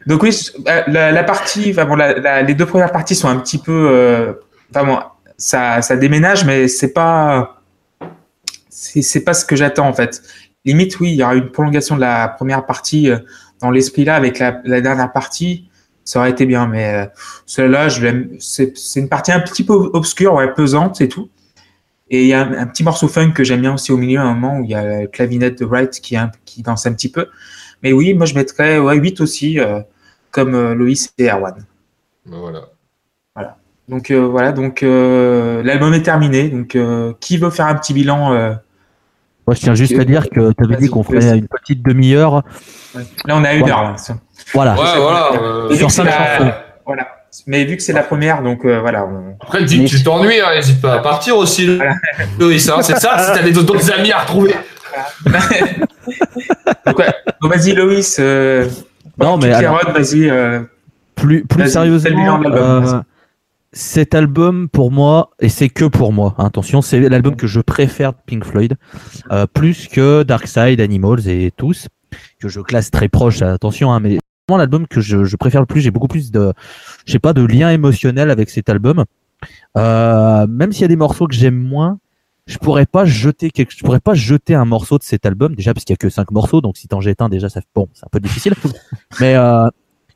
Donc 0.05 0.21
oui, 0.23 0.37
euh, 0.67 0.81
la, 0.87 1.11
la 1.11 1.23
partie, 1.23 1.71
enfin 1.71 1.85
bon, 1.85 1.95
la- 1.95 2.19
la- 2.19 2.41
les 2.41 2.53
deux 2.55 2.65
premières 2.65 2.91
parties 2.91 3.15
sont 3.15 3.29
un 3.29 3.37
petit 3.37 3.57
peu, 3.57 3.87
euh, 3.89 4.33
enfin 4.73 4.85
bon, 4.85 4.99
ça, 5.37 5.81
ça 5.81 5.95
déménage, 5.97 6.45
mais 6.45 6.67
c'est 6.67 6.93
pas, 6.93 7.61
c'est 8.69 9.01
c'est 9.01 9.21
pas 9.23 9.33
ce 9.33 9.45
que 9.45 9.55
j'attends 9.55 9.87
en 9.87 9.93
fait. 9.93 10.21
Limite, 10.65 10.99
oui, 10.99 11.11
il 11.11 11.15
y 11.15 11.23
aura 11.23 11.35
une 11.35 11.51
prolongation 11.51 11.95
de 11.95 12.01
la 12.01 12.27
première 12.29 12.65
partie 12.65 13.09
euh, 13.09 13.19
dans 13.61 13.71
l'esprit 13.71 14.05
là 14.05 14.15
avec 14.15 14.39
la, 14.39 14.61
la 14.65 14.81
dernière 14.81 15.11
partie, 15.11 15.69
ça 16.05 16.19
aurait 16.19 16.31
été 16.31 16.45
bien, 16.45 16.67
mais 16.67 16.93
euh, 16.93 17.05
celle-là, 17.45 17.89
je 17.89 18.01
l'aime. 18.01 18.29
C'est 18.39 18.77
c'est 18.77 18.99
une 18.99 19.09
partie 19.09 19.31
un 19.31 19.39
petit 19.41 19.63
peu 19.65 19.73
obscure, 19.73 20.33
ouais, 20.35 20.51
pesante, 20.53 20.95
c'est 20.97 21.07
tout. 21.07 21.29
Et 22.09 22.23
il 22.23 22.27
y 22.27 22.33
a 22.33 22.41
un, 22.41 22.53
un 22.53 22.67
petit 22.67 22.83
morceau 22.83 23.07
funk 23.07 23.31
que 23.31 23.43
j'aime 23.43 23.61
bien 23.61 23.73
aussi 23.73 23.91
au 23.91 23.97
milieu, 23.97 24.19
à 24.19 24.23
un 24.23 24.33
moment 24.35 24.59
où 24.59 24.63
il 24.63 24.69
y 24.71 24.75
a 24.75 24.83
la 25.01 25.07
clavinette 25.07 25.59
de 25.59 25.65
Wright 25.65 25.91
qui, 26.01 26.15
est 26.15 26.17
un- 26.19 26.31
qui 26.45 26.61
danse 26.61 26.85
un 26.85 26.93
petit 26.93 27.09
peu. 27.11 27.27
Mais 27.81 27.91
oui, 27.93 28.13
moi 28.13 28.25
je 28.25 28.35
mettrais 28.35 28.79
ouais, 28.79 28.95
8 28.97 29.21
aussi, 29.21 29.59
euh, 29.59 29.81
comme 30.31 30.53
euh, 30.55 30.75
Loïs 30.75 31.13
et 31.17 31.29
Erwan. 31.29 31.55
Ben 32.25 32.37
voilà. 32.39 32.69
Donc 33.89 34.11
euh, 34.11 34.19
voilà, 34.25 34.51
donc 34.53 34.81
euh, 34.83 35.61
l'album 35.63 35.93
est 35.93 36.01
terminé. 36.03 36.49
Donc 36.49 36.75
euh, 36.75 37.13
qui 37.19 37.37
veut 37.37 37.49
faire 37.49 37.67
un 37.67 37.75
petit 37.75 37.93
bilan 37.93 38.33
euh, 38.33 38.53
Moi, 39.45 39.55
je 39.55 39.59
tiens 39.61 39.75
juste 39.75 39.97
à 39.99 40.05
dire 40.05 40.29
que 40.29 40.51
tu 40.53 40.63
avais 40.63 40.77
dit 40.77 40.89
qu'on 40.89 41.03
ferait 41.03 41.37
une 41.37 41.47
petite 41.47 41.83
demi-heure. 41.83 42.43
ouais. 42.95 43.01
Là 43.25 43.35
on 43.37 43.43
est 43.43 43.47
à 43.49 43.53
une 43.55 43.69
heure. 43.69 43.81
Là. 43.83 43.95
Voilà. 44.53 44.73
Ouais, 44.75 44.99
voilà. 45.01 45.29
euh, 45.41 45.75
Sur 45.75 45.91
cinq 45.91 46.05
la- 46.05 46.37
chansons. 46.37 46.51
Voilà. 46.85 47.07
Mais 47.47 47.65
vu 47.65 47.75
que 47.77 47.81
c'est 47.83 47.93
la 47.93 48.03
première, 48.03 48.41
donc 48.43 48.63
euh, 48.63 48.79
voilà. 48.79 49.05
on- 49.05 49.35
Après, 49.41 49.63
dis, 49.63 49.83
tu 49.85 50.01
t'ennuies, 50.03 50.39
hein, 50.39 50.53
n'hésite 50.55 50.79
pas 50.81 50.93
à 50.95 50.99
partir 50.99 51.35
aussi, 51.35 51.75
Voilà. 51.77 51.95
Loïs. 52.39 52.69
Hein, 52.69 52.77
c'est 52.83 52.95
ça, 52.99 53.17
si 53.17 53.31
t'as 53.33 53.41
des- 53.43 53.51
d'autres 53.51 53.91
amis 53.91 54.11
à 54.11 54.19
retrouver. 54.19 54.53
donc, 56.85 56.99
ouais. 56.99 57.13
Donc, 57.41 57.53
vas-y 57.55 57.73
Loïs. 57.73 58.17
Euh, 58.19 58.67
Non, 59.17 59.37
mais 59.37 59.51
alors- 59.53 59.79
vas-y. 59.91 60.29
euh, 60.29 60.61
Plus, 61.15 61.43
plus 61.45 61.69
sérieusement, 61.69 62.37
de 62.39 62.43
l'album, 62.43 62.53
euh, 62.61 62.79
vas-y. 62.79 63.01
Cet 63.73 64.13
album 64.13 64.69
pour 64.69 64.91
moi, 64.91 65.31
et 65.39 65.49
c'est 65.49 65.69
que 65.69 65.85
pour 65.85 66.13
moi, 66.13 66.35
hein, 66.37 66.45
attention, 66.45 66.81
c'est 66.81 66.99
l'album 67.09 67.35
que 67.35 67.47
je 67.47 67.59
préfère 67.59 68.13
de 68.13 68.17
Pink 68.25 68.45
Floyd, 68.45 68.75
euh, 69.31 69.47
plus 69.47 69.87
que 69.87 70.23
Dark 70.23 70.47
Side, 70.47 70.79
Animals 70.79 71.27
et 71.27 71.51
tous, 71.57 71.87
que 72.39 72.47
je 72.47 72.61
classe 72.61 72.91
très 72.91 73.09
proche, 73.09 73.41
attention, 73.41 73.91
hein, 73.91 73.99
mais 73.99 74.11
c'est 74.11 74.19
vraiment 74.47 74.59
l'album 74.59 74.87
que 74.87 75.01
je, 75.01 75.23
je 75.23 75.35
préfère 75.35 75.59
le 75.59 75.65
plus, 75.65 75.81
j'ai 75.81 75.91
beaucoup 75.91 76.07
plus 76.07 76.31
de, 76.31 76.53
je 77.05 77.11
sais 77.11 77.19
pas, 77.19 77.33
de 77.33 77.41
lien 77.41 77.71
émotionnel 77.71 78.29
avec 78.29 78.51
cet 78.51 78.69
album. 78.69 79.05
Euh, 79.75 80.47
même 80.47 80.71
s'il 80.71 80.83
y 80.83 80.85
a 80.85 80.89
des 80.89 80.95
morceaux 80.95 81.27
que 81.27 81.33
j'aime 81.33 81.57
moins, 81.57 81.97
je 82.45 82.57
pourrais 82.59 82.85
pas 82.85 83.05
jeter 83.05 83.49
quelque, 83.49 83.73
je 83.75 83.83
pourrais 83.83 83.99
pas 83.99 84.13
jeter 84.13 84.53
un 84.53 84.65
morceau 84.65 84.99
de 84.99 85.03
cet 85.03 85.25
album, 85.25 85.55
déjà 85.55 85.73
parce 85.73 85.83
qu'il 85.83 85.93
y 85.93 85.95
a 85.95 85.97
que 85.97 86.09
cinq 86.09 86.29
morceaux, 86.29 86.61
donc 86.61 86.77
si 86.77 86.87
t'en 86.87 87.01
jettes 87.01 87.21
un, 87.21 87.29
déjà, 87.29 87.49
ça, 87.49 87.61
bon, 87.73 87.89
c'est 87.93 88.05
un 88.05 88.09
peu 88.11 88.19
difficile. 88.19 88.53
mais, 89.19 89.35
euh, 89.35 89.67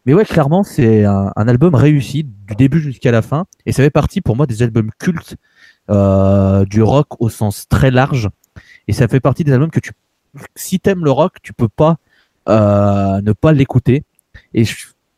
mais 0.08 0.14
ouais, 0.14 0.24
clairement, 0.24 0.64
c'est 0.64 1.03
un, 1.03 1.34
album 1.36 1.76
réussi 1.76 2.24
du 2.24 2.55
début 2.55 2.80
jusqu'à 2.80 3.12
la 3.12 3.22
fin, 3.22 3.45
et 3.66 3.74
ça 3.74 3.84
fait 3.84 3.89
partie 3.89 4.22
pour 4.22 4.38
moi 4.38 4.45
des 4.45 4.64
albums 4.64 4.89
cultes 4.97 5.36
euh, 5.89 6.64
du 6.64 6.82
rock 6.82 7.22
au 7.22 7.28
sens 7.28 7.68
très 7.68 7.91
large, 7.91 8.30
et 8.88 8.93
ça 8.93 9.10
fait 9.10 9.20
partie 9.20 9.43
des 9.43 9.51
albums 9.51 9.70
que 9.70 9.82
tu, 9.82 9.91
si 10.55 10.80
t'aimes 10.80 11.03
le 11.03 11.12
rock, 11.12 11.34
tu 11.43 11.51
peux 11.51 11.68
pas 11.68 11.97
euh, 12.47 13.20
ne 13.22 13.34
pas 13.34 13.51
l'écouter. 13.51 14.05
Et 14.53 14.64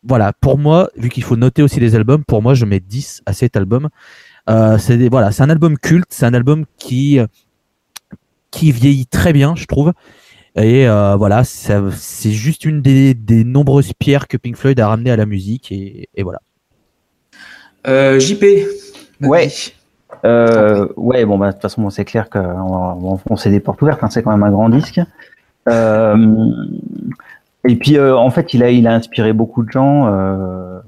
voilà, 0.01 0.33
pour 0.33 0.57
moi, 0.57 0.89
vu 0.97 1.09
qu'il 1.09 1.23
faut 1.23 1.35
noter 1.35 1.61
aussi 1.61 1.79
les 1.79 1.93
albums, 1.93 2.25
pour 2.25 2.41
moi, 2.41 2.55
je 2.55 2.65
mets 2.65 2.79
10 2.79 3.21
à 3.27 3.33
cet 3.33 3.55
album. 3.55 3.89
Euh, 4.49 4.79
c'est 4.79 5.07
voilà, 5.09 5.31
c'est 5.31 5.43
un 5.43 5.51
album 5.51 5.77
culte, 5.77 6.07
c'est 6.09 6.25
un 6.25 6.33
album 6.33 6.65
qui 6.79 7.19
qui 8.49 8.71
vieillit 8.71 9.05
très 9.05 9.33
bien, 9.33 9.53
je 9.55 9.65
trouve. 9.65 9.93
Et 10.55 10.87
euh, 10.87 11.15
voilà, 11.15 11.43
ça- 11.43 11.81
c'est 11.95 12.31
juste 12.31 12.65
une 12.65 12.81
des, 12.81 13.13
des 13.13 13.43
nombreuses 13.43 13.93
pierres 13.93 14.27
que 14.27 14.35
Pink 14.37 14.55
Floyd 14.57 14.79
a 14.79 14.87
ramené 14.87 15.11
à 15.11 15.15
la 15.15 15.25
musique. 15.25 15.71
Et, 15.71 16.09
et 16.15 16.23
voilà. 16.23 16.39
Euh, 17.87 18.19
JP. 18.19 18.43
Ouais. 19.21 19.49
Euh, 20.25 20.87
ouais, 20.97 21.23
bon, 21.25 21.37
bah, 21.37 21.47
de 21.47 21.51
toute 21.53 21.61
façon, 21.61 21.81
bon, 21.81 21.89
c'est 21.89 22.03
clair 22.05 22.29
qu'on 22.29 22.39
on 22.39 23.11
enfoncer 23.11 23.49
des 23.49 23.59
portes 23.59 23.81
ouvertes, 23.81 24.03
hein, 24.03 24.09
c'est 24.09 24.21
quand 24.23 24.31
même 24.31 24.43
un 24.43 24.51
grand 24.51 24.69
disque. 24.69 24.99
Euh, 25.69 26.49
et 27.67 27.75
puis, 27.75 27.97
euh, 27.97 28.17
en 28.17 28.29
fait, 28.31 28.53
il 28.53 28.63
a, 28.63 28.71
il 28.71 28.87
a 28.87 28.93
inspiré 28.93 29.33
beaucoup 29.33 29.63
de 29.63 29.71
gens. 29.71 30.07
Euh, 30.07 30.79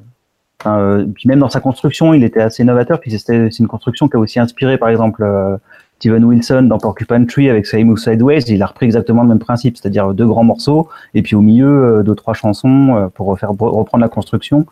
euh, 0.65 1.05
puis 1.13 1.27
même 1.29 1.39
dans 1.39 1.49
sa 1.49 1.59
construction, 1.59 2.13
il 2.13 2.23
était 2.23 2.41
assez 2.41 2.63
novateur. 2.63 2.99
Puis 2.99 3.11
c'était- 3.11 3.49
c'est 3.51 3.59
une 3.59 3.67
construction 3.67 4.07
qui 4.09 4.17
a 4.17 4.19
aussi 4.19 4.39
inspiré, 4.39 4.77
par 4.77 4.89
exemple, 4.89 5.23
euh, 5.23 5.55
Steven 6.01 6.25
Wilson 6.25 6.63
dans 6.63 6.79
Porcupine 6.79 7.27
Tree 7.27 7.47
avec 7.47 7.67
Same 7.67 7.89
ou 7.89 7.95
Sideways. 7.95 8.39
Il 8.47 8.63
a 8.63 8.65
repris 8.65 8.87
exactement 8.87 9.21
le 9.21 9.29
même 9.29 9.37
principe, 9.37 9.77
c'est-à-dire 9.77 10.15
deux 10.15 10.25
grands 10.25 10.43
morceaux 10.43 10.89
et 11.13 11.21
puis 11.21 11.35
au 11.35 11.41
milieu 11.41 11.99
euh, 11.99 12.03
deux 12.03 12.15
trois 12.15 12.33
chansons 12.33 12.95
euh, 12.95 13.07
pour 13.09 13.27
refaire 13.27 13.51
reprendre 13.51 14.01
la 14.01 14.09
construction. 14.09 14.65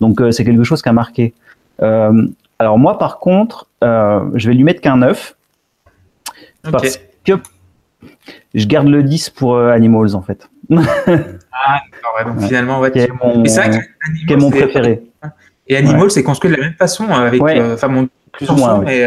Donc 0.00 0.20
euh, 0.20 0.32
c'est 0.32 0.44
quelque 0.44 0.64
chose 0.64 0.82
qui 0.82 0.88
a 0.88 0.92
marqué. 0.92 1.34
Euh, 1.82 2.26
alors 2.58 2.78
moi, 2.78 2.98
par 2.98 3.20
contre, 3.20 3.68
euh, 3.84 4.20
je 4.34 4.48
vais 4.48 4.54
lui 4.54 4.64
mettre 4.64 4.80
qu'un 4.80 4.96
9 4.96 5.36
Ok. 6.66 6.72
parce 6.72 6.98
que 7.24 7.32
je 8.54 8.66
garde 8.66 8.88
le 8.88 9.04
10 9.04 9.30
pour 9.30 9.54
euh, 9.54 9.70
Animals 9.70 10.16
en 10.16 10.22
fait. 10.22 10.48
Ah, 11.64 11.78
d'accord, 11.92 12.32
donc 12.32 12.40
Ouais. 12.40 12.46
finalement, 12.48 12.80
ouais, 12.80 12.90
mon, 13.22 13.44
c'est 13.44 14.36
mon 14.36 14.50
c'est- 14.50 14.50
préféré. 14.50 15.02
Et 15.68 15.76
Animal, 15.76 16.10
c'est 16.10 16.24
construit 16.24 16.50
de 16.50 16.56
la 16.56 16.62
même 16.64 16.74
façon, 16.74 17.06
avec, 17.06 17.40
Ouais. 17.40 17.62
enfin, 17.74 17.88
bon, 17.88 18.08
plus 18.32 18.50
ou 18.50 18.56
moins, 18.56 18.80
mais 18.80 19.06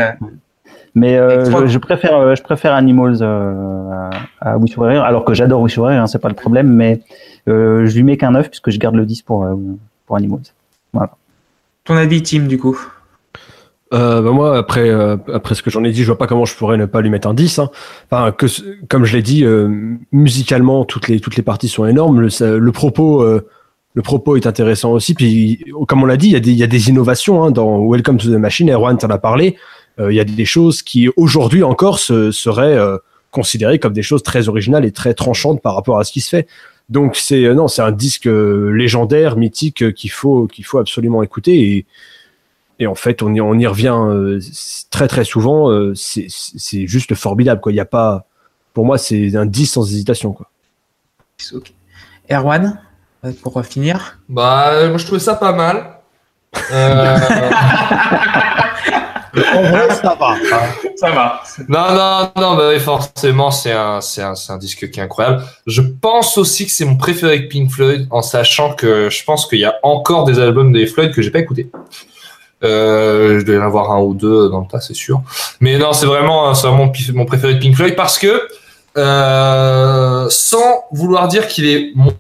Mais 0.96 1.18
euh, 1.18 1.44
je, 1.68 1.68
je 1.68 1.78
préfère, 1.78 2.16
euh, 2.18 2.36
je 2.36 2.42
préfère 2.42 2.74
Animals 2.74 3.18
euh, 3.22 4.10
à, 4.42 4.52
à 4.54 4.58
Wish 4.58 4.72
You 4.76 4.82
Were 4.82 4.92
Here, 4.92 5.04
alors 5.04 5.26
que 5.26 5.34
j'adore 5.34 5.60
Wish 5.62 5.76
You 5.76 5.84
Were 5.84 5.92
Here, 5.92 6.02
hein, 6.02 6.08
c'est 6.08 6.20
pas 6.22 6.30
le 6.30 6.36
problème, 6.36 6.70
mais 6.70 7.02
euh, 7.50 7.86
je 7.86 7.96
lui 7.96 8.04
mets 8.04 8.16
qu'un 8.18 8.32
9 8.32 8.50
puisque 8.50 8.70
je 8.72 8.80
garde 8.80 8.96
le 8.96 9.06
10 9.06 9.22
pour, 9.24 9.44
euh, 9.44 9.56
pour 10.06 10.16
Animals. 10.16 10.42
ton 11.84 11.96
avis, 11.96 12.24
Tim, 12.24 12.44
du 12.48 12.58
coup? 12.58 12.80
Euh, 13.94 14.22
bah 14.22 14.32
moi, 14.32 14.58
après, 14.58 14.90
euh, 14.90 15.16
après 15.34 15.54
ce 15.54 15.62
que 15.62 15.70
j'en 15.70 15.84
ai 15.84 15.92
dit, 15.92 16.02
je 16.02 16.08
vois 16.08 16.18
pas 16.18 16.26
comment 16.28 16.46
je 16.46 16.56
pourrais 16.56 16.78
ne 16.78 16.86
pas 16.86 17.02
lui 17.02 17.10
mettre 17.12 17.28
un 17.28 17.34
10. 17.36 17.60
Hein. 17.60 17.70
Enfin, 18.10 18.32
que, 18.32 18.48
comme 18.90 19.06
je 19.06 19.16
l'ai 19.16 19.22
dit, 19.22 19.44
euh, 19.46 19.70
musicalement, 20.12 20.86
toutes 20.86 21.08
les, 21.08 21.20
toutes 21.20 21.36
les 21.36 21.44
parties 21.44 21.68
sont 21.68 21.86
énormes. 21.86 22.22
Le, 22.22 22.30
ça- 22.30 22.58
le 22.58 22.72
propos, 22.72 23.22
euh, 23.22 23.48
le 23.94 24.02
propos 24.02 24.36
est 24.38 24.48
intéressant 24.48 24.92
aussi. 24.92 25.14
Puis, 25.14 25.64
comme 25.88 26.02
on 26.02 26.06
l'a 26.08 26.18
dit, 26.18 26.28
il 26.28 26.34
y, 26.34 26.36
a 26.36 26.40
des- 26.40 26.52
il 26.52 26.58
y 26.58 26.64
a 26.64 26.68
des 26.68 26.90
innovations 26.90 27.44
hein, 27.44 27.52
dans 27.52 27.86
Welcome 27.88 28.18
to 28.18 28.28
the 28.28 28.38
Machine. 28.40 28.70
Erwan 28.72 28.98
t'en 28.98 29.10
a 29.10 29.18
parlé. 29.20 29.56
Euh, 30.00 30.12
Il 30.12 30.16
y 30.16 30.20
a 30.20 30.24
des 30.26 30.46
choses 30.46 30.82
qui, 30.82 31.10
aujourd'hui 31.18 31.64
encore, 31.64 32.00
se, 32.00 32.32
seraient 32.32 32.78
euh, 32.78 32.98
considérées 33.32 33.80
comme 33.80 33.94
des 33.94 34.04
choses 34.04 34.24
très 34.24 34.48
originales 34.50 34.86
et 34.86 34.92
très 34.92 35.14
tranchantes 35.14 35.62
par 35.62 35.76
rapport 35.76 36.00
à 36.00 36.04
ce 36.04 36.12
qui 36.12 36.22
se 36.22 36.30
fait. 36.30 36.48
Donc, 36.90 37.16
c'est 37.16 37.46
euh, 37.46 37.54
non, 37.54 37.68
c'est 37.68 37.82
un 37.82 37.92
disque 37.92 38.28
euh, 38.28 38.70
légendaire, 38.72 39.38
mythique 39.38 39.82
euh, 39.84 39.92
qu'il 39.92 40.12
faut, 40.12 40.48
qu'il 40.48 40.66
faut 40.66 40.78
absolument 40.78 41.24
écouter. 41.24 41.60
Et, 41.72 41.86
et 42.80 42.88
en 42.88 42.96
fait, 42.96 43.24
on 43.24 43.34
y, 43.34 43.42
on 43.42 43.56
y 43.58 43.66
revient 43.68 43.96
euh, 43.98 44.40
très 44.92 45.08
très 45.08 45.24
souvent. 45.24 45.72
euh, 45.72 45.94
c'est- 45.96 46.28
juste 46.88 47.16
formidable. 47.16 47.62
Quoi. 47.62 47.72
Il 47.72 47.76
y 47.76 47.80
a 47.80 47.86
pas, 47.86 48.26
pour 48.74 48.86
moi, 48.86 48.98
c'est 48.98 49.36
un 49.36 49.46
10 49.46 49.66
sans 49.66 49.86
hésitation. 49.92 50.34
Quoi. 50.34 50.50
Ok. 51.54 51.74
Erwan, 52.30 52.80
pour 53.42 53.64
finir. 53.66 54.20
Bah, 54.30 54.88
moi 54.90 54.98
je 54.98 55.06
trouvais 55.06 55.20
ça 55.20 55.36
pas 55.36 55.54
mal. 55.54 55.92
Euh, 56.72 57.18
En 59.56 59.62
vrai, 59.64 59.90
ça 59.96 60.16
va. 60.20 60.36
Ça 60.98 61.12
va. 61.12 61.42
non, 61.68 61.94
non, 61.94 62.32
non, 62.42 62.56
bah 62.56 62.70
oui, 62.70 62.80
forcément, 62.80 63.52
c'est 63.52 63.74
un, 63.74 64.00
c'est 64.00 64.22
un, 64.22 64.34
c'est 64.34 64.54
un 64.54 64.58
disque 64.58 64.90
qui 64.90 65.00
est 65.00 65.04
incroyable. 65.04 65.44
Je 65.68 65.82
pense 65.82 66.38
aussi 66.38 66.66
que 66.66 66.72
c'est 66.72 66.86
mon 66.86 66.96
préféré 66.96 67.34
avec 67.34 67.50
Pink 67.50 67.70
Floyd, 67.70 68.08
en 68.12 68.22
sachant 68.22 68.74
que 68.74 69.10
je 69.10 69.24
pense 69.26 69.46
qu'il 69.46 69.60
y 69.60 69.66
a 69.66 69.76
encore 69.84 70.24
des 70.24 70.40
albums 70.40 70.72
des 70.72 70.88
Floyd 70.88 71.12
que 71.14 71.22
j'ai 71.22 71.32
pas 71.32 71.40
écoutés. 71.40 71.70
Euh, 72.64 73.40
je 73.42 73.46
dois 73.46 73.56
y 73.56 73.58
en 73.58 73.64
avoir 73.66 73.92
un 73.92 74.00
ou 74.00 74.14
deux 74.14 74.48
dans 74.50 74.62
le 74.62 74.68
tas, 74.68 74.80
c'est 74.80 74.94
sûr. 74.96 75.22
Mais 75.60 75.78
non, 75.78 75.92
c'est 75.92 76.06
vraiment, 76.06 76.54
c'est 76.54 76.68
vraiment 76.68 76.90
mon- 77.14 77.26
préféré 77.26 77.56
de 77.56 77.60
Pink 77.60 77.76
Floyd 77.76 77.96
parce 77.98 78.18
que, 78.18 78.48
euh, 78.98 80.28
sans 80.30 80.86
vouloir 80.92 81.28
dire 81.28 81.48
qu'il 81.48 81.68
est 81.68 81.92
mo- 81.96 82.14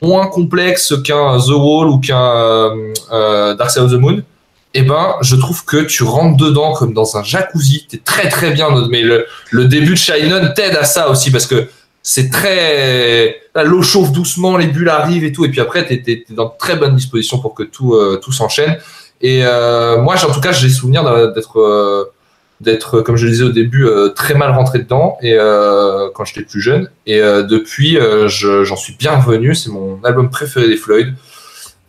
moins 0.00 0.26
complexe 0.28 0.94
qu'un 1.04 1.38
The 1.38 1.48
Wall 1.50 1.88
ou 1.88 1.98
qu'un 1.98 2.22
euh, 2.36 2.92
euh, 3.10 3.54
Dark 3.54 3.70
Side 3.70 3.82
of 3.82 3.90
the 3.90 3.94
Moon, 3.96 4.22
eh 4.74 4.82
ben, 4.82 5.14
je 5.20 5.36
trouve 5.36 5.64
que 5.64 5.78
tu 5.78 6.02
rentres 6.02 6.36
dedans 6.36 6.72
comme 6.72 6.94
dans 6.94 7.16
un 7.16 7.22
jacuzzi. 7.22 7.86
T'es 7.88 7.98
très 7.98 8.28
très 8.28 8.50
bien, 8.52 8.68
mais 8.88 9.02
le, 9.02 9.26
le 9.50 9.64
début 9.66 9.90
de 9.90 9.94
Shine 9.96 10.32
On 10.32 10.52
t'aide 10.54 10.76
à 10.76 10.84
ça 10.84 11.10
aussi 11.10 11.30
parce 11.30 11.46
que 11.46 11.66
c'est 12.02 12.30
très, 12.30 13.36
l'eau 13.64 13.82
chauffe 13.82 14.10
doucement, 14.12 14.56
les 14.56 14.66
bulles 14.66 14.88
arrivent 14.88 15.24
et 15.24 15.30
tout, 15.32 15.44
et 15.44 15.48
puis 15.50 15.60
après 15.60 15.84
t'es, 15.86 16.24
dans 16.30 16.46
de 16.46 16.50
très 16.58 16.74
bonne 16.76 16.96
disposition 16.96 17.38
pour 17.38 17.54
que 17.54 17.62
tout, 17.62 17.94
euh, 17.94 18.18
tout 18.22 18.32
s'enchaîne. 18.32 18.76
Et 19.20 19.42
euh, 19.44 19.98
moi, 20.02 20.16
en 20.16 20.32
tout 20.32 20.40
cas, 20.40 20.50
j'ai 20.50 20.68
souvenir 20.68 21.04
d'être, 21.32 21.60
euh, 21.60 22.06
d'être, 22.60 23.02
comme 23.02 23.14
je 23.16 23.26
le 23.26 23.30
disais 23.30 23.44
au 23.44 23.50
début, 23.50 23.86
euh, 23.86 24.08
très 24.08 24.34
mal 24.34 24.50
rentré 24.50 24.80
dedans 24.80 25.16
et 25.22 25.34
euh, 25.34 26.08
quand 26.12 26.24
j'étais 26.24 26.42
plus 26.42 26.60
jeune. 26.60 26.88
Et 27.06 27.20
euh, 27.20 27.44
depuis, 27.44 27.98
euh, 27.98 28.26
je- 28.26 28.64
j'en 28.64 28.74
suis 28.76 28.94
bien 28.94 29.16
revenu. 29.20 29.54
C'est 29.54 29.70
mon 29.70 30.00
album 30.02 30.28
préféré 30.28 30.66
des 30.66 30.76
Floyd. 30.76 31.14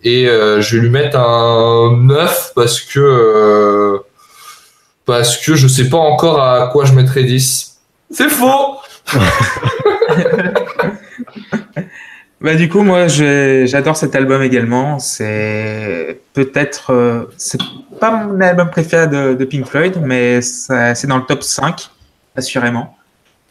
Et 0.04 0.28
euh, 0.28 0.62
je 0.62 0.76
vais 0.76 0.84
lui 0.84 0.90
mettre 0.90 1.18
un 1.18 1.98
9 1.98 2.52
parce 2.56 2.82
que 2.82 3.00
euh, 3.00 4.00
parce 5.06 5.38
que 5.38 5.56
je 5.56 5.68
sais 5.68 5.90
pas 5.90 5.98
encore 5.98 6.42
à 6.42 6.68
quoi 6.68 6.86
je 6.86 6.94
mettrai 6.94 7.24
10. 7.24 7.78
C'est 8.12 8.30
faux. 8.30 8.78
Bah, 12.42 12.56
du 12.56 12.68
coup, 12.68 12.82
moi, 12.82 13.08
j'adore 13.08 13.96
cet 13.96 14.18
album 14.18 14.44
également. 14.44 15.00
C'est 15.00 16.20
peut-être, 16.34 16.92
euh, 16.92 17.24
c'est 17.38 17.62
pas 18.02 18.12
mon 18.12 18.42
album 18.42 18.70
préféré 18.70 19.08
de, 19.08 19.46
Pink 19.46 19.66
Floyd, 19.66 20.02
mais 20.04 20.42
c'est 20.42 21.08
dans 21.08 21.20
le 21.20 21.24
top 21.24 21.42
5, 21.42 21.90
assurément. 22.36 22.98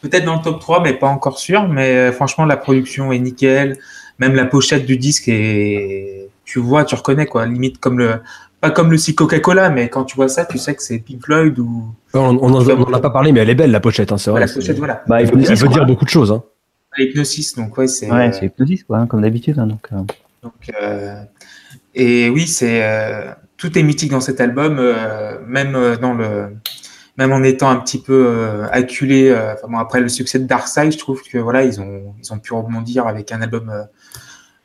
Peut-être 0.02 0.26
dans 0.26 0.36
le 0.36 0.42
top 0.42 0.60
3, 0.60 0.82
mais 0.82 0.92
pas 0.92 1.06
encore 1.06 1.38
sûr. 1.38 1.66
Mais 1.68 2.12
franchement, 2.12 2.44
la 2.44 2.58
production 2.58 3.12
est 3.12 3.18
nickel. 3.18 3.78
Même 4.18 4.34
la 4.34 4.44
pochette 4.44 4.84
du 4.84 4.98
disque 4.98 5.26
est, 5.26 6.28
tu 6.44 6.58
vois, 6.60 6.84
tu 6.84 6.94
reconnais, 6.94 7.26
quoi. 7.26 7.46
Limite 7.46 7.78
comme 7.78 7.98
le, 7.98 8.16
pas 8.60 8.70
comme 8.70 8.90
le 8.90 8.96
si 8.98 9.14
Coca-Cola, 9.14 9.70
mais 9.70 9.88
quand 9.88 10.04
tu 10.04 10.16
vois 10.16 10.28
ça, 10.28 10.44
tu 10.44 10.58
sais 10.58 10.74
que 10.74 10.82
c'est 10.82 10.98
Pink 10.98 11.24
Floyd 11.24 11.58
ou, 11.58 11.94
On 12.14 12.20
on 12.20 12.54
en 12.54 12.68
on 12.68 12.82
en 12.84 12.92
a 12.92 13.00
pas 13.00 13.10
parlé, 13.10 13.32
mais 13.32 13.40
elle 13.40 13.50
est 13.50 13.54
belle 13.54 13.70
la 13.70 13.80
pochette. 13.80 14.12
Hein, 14.12 14.18
c'est 14.18 14.30
vrai. 14.30 14.40
la 14.40 14.48
pochette, 14.48 14.78
voilà. 14.78 15.02
Bah, 15.06 15.20
Elle 15.20 15.26
veut, 15.26 15.32
elle 15.34 15.40
Hypnosis, 15.42 15.60
veut 15.62 15.66
quoi. 15.68 15.76
dire 15.78 15.86
beaucoup 15.86 16.04
de 16.04 16.10
choses. 16.10 16.30
Hein. 16.32 16.42
Hypnosis, 16.98 17.54
donc 17.56 17.76
ouais, 17.78 17.86
c'est. 17.86 18.10
Ouais, 18.10 18.28
euh, 18.28 18.32
c'est 18.32 18.46
Hypnosis, 18.46 18.84
quoi, 18.84 18.98
hein, 18.98 19.06
comme 19.06 19.22
d'habitude. 19.22 19.58
hein, 19.58 19.66
donc, 19.66 19.88
euh, 19.92 19.96
Donc, 20.42 20.52
euh, 20.80 21.22
et 21.94 22.28
oui, 22.30 22.46
c'est 22.46 22.82
euh, 22.84 23.32
tout 23.56 23.78
est 23.78 23.82
mythique 23.82 24.10
dans 24.10 24.20
cet 24.20 24.40
album, 24.40 24.76
euh, 24.78 25.38
même 25.46 25.74
euh, 25.74 25.96
dans 25.96 26.12
le, 26.14 26.54
même 27.18 27.32
en 27.32 27.42
étant 27.42 27.70
un 27.70 27.76
petit 27.76 28.00
peu 28.00 28.24
euh, 28.26 28.66
acculé. 28.70 29.28
euh, 29.30 29.54
enfin 29.54 29.68
bon, 29.68 29.78
après 29.78 30.00
le 30.00 30.08
succès 30.08 30.38
de 30.38 30.44
Darkseid, 30.46 30.92
je 30.92 30.98
trouve 30.98 31.22
que 31.22 31.38
voilà, 31.38 31.64
ils 31.64 31.80
ont 31.80 32.14
ils 32.22 32.32
ont 32.32 32.38
pu 32.38 32.52
rebondir 32.54 33.06
avec 33.06 33.32
un 33.32 33.40
album 33.42 33.70
euh, 33.70 33.82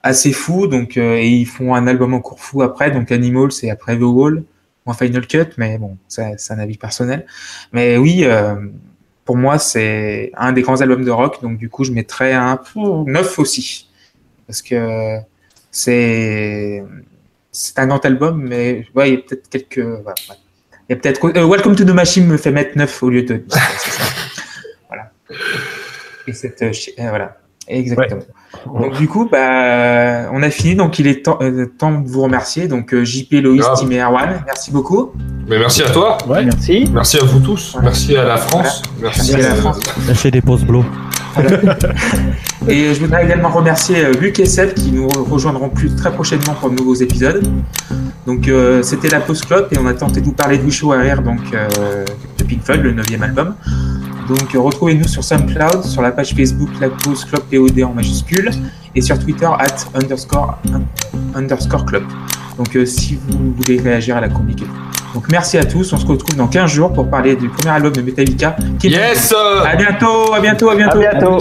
assez 0.08 0.32
fou. 0.34 0.68
Donc 0.68 0.98
euh, 0.98 1.16
et 1.18 1.28
ils 1.28 1.46
font 1.46 1.76
un 1.76 1.88
album 1.88 2.14
encore 2.14 2.40
fou 2.40 2.62
après. 2.64 2.92
Donc 2.92 3.12
Animal, 3.12 3.52
c'est 3.52 3.70
après 3.70 3.96
The 3.98 4.02
Wall, 4.02 4.44
ou 4.86 4.92
un 4.92 4.94
Final 4.94 5.28
Cut, 5.28 5.50
mais 5.58 5.78
bon, 5.78 5.98
c'est 6.08 6.36
un 6.50 6.60
avis 6.60 6.78
personnel. 6.78 7.26
Mais 7.74 7.98
oui. 7.98 8.24
euh, 8.26 8.56
pour 9.26 9.36
moi, 9.36 9.60
c'est 9.60 10.32
un 10.38 10.54
des 10.54 10.62
grands 10.62 10.80
albums 10.80 11.04
de 11.04 11.12
rock, 11.12 11.42
donc 11.42 11.58
du 11.58 11.68
coup, 11.70 11.84
je 11.84 11.92
mettrais 11.92 12.32
un 12.32 12.58
9 12.78 13.40
aussi. 13.40 13.90
Parce 14.48 14.62
que 14.62 15.18
c'est 15.70 16.82
c'est 17.52 17.78
un 17.80 17.88
grand 17.88 18.06
album, 18.06 18.42
mais 18.48 18.86
ouais, 18.96 19.10
il 19.10 19.14
y 19.16 19.18
a 19.18 19.22
peut-être 19.22 19.50
quelques. 19.50 19.80
voilà, 19.80 20.16
ouais. 20.30 20.36
Il 20.88 20.94
y 20.94 20.98
a 20.98 21.02
peut-être. 21.02 21.26
euh, 21.38 21.46
Welcome 21.46 21.76
to 21.76 21.84
the 21.84 21.90
Machine 21.90 22.26
me 22.26 22.38
fait 22.38 22.52
mettre 22.52 22.78
9 22.78 23.04
au 23.04 23.10
lieu 23.10 23.24
de 23.24 23.36
10. 23.36 23.46
c'est 23.80 23.92
ça. 23.92 24.04
Voilà. 24.88 25.12
Et 26.26 26.32
cette. 26.32 26.64
voilà. 26.98 27.38
Exactement. 27.68 28.22
Donc, 28.66 28.94
du 28.98 29.08
coup, 29.08 29.28
bah, 29.32 30.30
on 30.34 30.42
a 30.44 30.50
fini. 30.50 30.76
Donc, 30.76 31.00
il 31.00 31.08
est 31.08 31.24
temps, 31.26 31.38
euh, 31.42 31.66
temps 31.78 31.92
de 31.92 32.08
vous 32.08 32.22
remercier. 32.24 32.68
Donc, 32.68 32.94
euh, 32.94 33.04
JP, 33.04 33.34
Loïs. 33.44 33.66
Tim 33.80 33.90
et 33.92 34.00
Erwan, 34.02 34.42
merci 34.46 34.72
beaucoup. 34.72 35.12
Mais 35.48 35.58
merci 35.60 35.84
à 35.84 35.90
toi. 35.90 36.18
Ouais. 36.28 36.44
Merci. 36.44 36.90
Merci 36.94 37.18
à 37.18 37.24
vous 37.24 37.40
tous. 37.40 37.78
Merci 37.82 38.16
à 38.18 38.24
la 38.24 38.38
France. 38.38 38.82
Merci, 39.02 39.32
Merci 39.34 39.46
à 39.46 39.50
la 39.50 39.56
France. 39.56 39.80
Lâchez 40.08 40.32
des 40.32 40.42
pauses 40.42 40.64
blow. 40.66 40.84
Et 42.68 42.94
je 42.94 43.00
voudrais 43.00 43.24
également 43.26 43.50
remercier 43.50 44.04
euh, 44.04 44.12
Luc 44.14 44.40
et 44.40 44.46
Seb 44.46 44.74
qui 44.74 44.92
nous 44.92 45.08
re- 45.08 45.30
rejoindront 45.30 45.70
plus 45.70 45.96
très 45.96 46.12
prochainement 46.12 46.54
pour 46.60 46.70
de 46.70 46.76
nouveaux 46.76 46.96
épisodes. 46.96 47.48
Donc 48.26 48.48
euh, 48.48 48.82
c'était 48.84 49.08
la 49.10 49.20
pause 49.20 49.42
clope 49.42 49.72
et 49.72 49.78
on 49.78 49.86
a 49.86 49.94
tenté 49.94 50.20
de 50.20 50.26
vous 50.26 50.32
parler 50.34 50.58
de 50.58 50.64
Wish 50.64 50.82
You 50.82 50.90
Were 50.90 51.02
Here, 51.02 51.22
donc 51.22 51.40
euh, 51.54 52.04
de 52.40 52.44
Pink 52.44 52.64
Floyd, 52.64 52.82
le 52.82 52.92
neuvième 52.92 53.24
album. 53.24 53.54
Donc 54.28 54.54
euh, 54.56 54.60
retrouvez-nous 54.60 55.08
sur 55.08 55.24
SoundCloud, 55.24 55.84
sur 55.84 56.02
la 56.02 56.12
page 56.12 56.34
Facebook 56.34 56.70
La 56.82 56.90
Pause 56.90 57.24
Club 57.26 57.44
POD 57.52 57.84
en 57.84 57.94
majuscule 57.94 58.52
et 58.96 59.02
sur 59.02 59.18
Twitter 59.20 59.46
at 59.60 59.98
underscore, 60.02 60.58
un- 60.74 61.38
underscore 61.38 61.86
club. 61.86 62.04
Donc 62.58 62.76
euh, 62.76 62.86
si 62.86 63.18
vous 63.28 63.54
voulez 63.58 63.80
réagir 63.80 64.18
à 64.18 64.22
la 64.22 64.30
chronique. 64.30 64.64
Donc 65.14 65.26
merci 65.32 65.58
à 65.58 65.64
tous, 65.66 65.94
on 65.94 65.98
se 65.98 66.06
retrouve 66.06 66.36
dans 66.36 66.48
15 66.48 66.70
jours 66.72 66.92
pour 66.94 67.10
parler 67.10 67.36
du 67.36 67.48
premier 67.50 67.70
album 67.76 67.94
de 67.94 68.02
Metallica. 68.02 68.56
Qui 68.80 68.88
est- 68.88 68.92
Yes. 68.92 69.34
euh, 69.36 69.64
À 69.64 69.76
bientôt, 69.76 70.34
à 70.34 70.40
bientôt, 70.40 70.70
à 70.70 70.74
À 70.74 70.76
bientôt. 70.76 71.00
bientôt. 71.00 71.38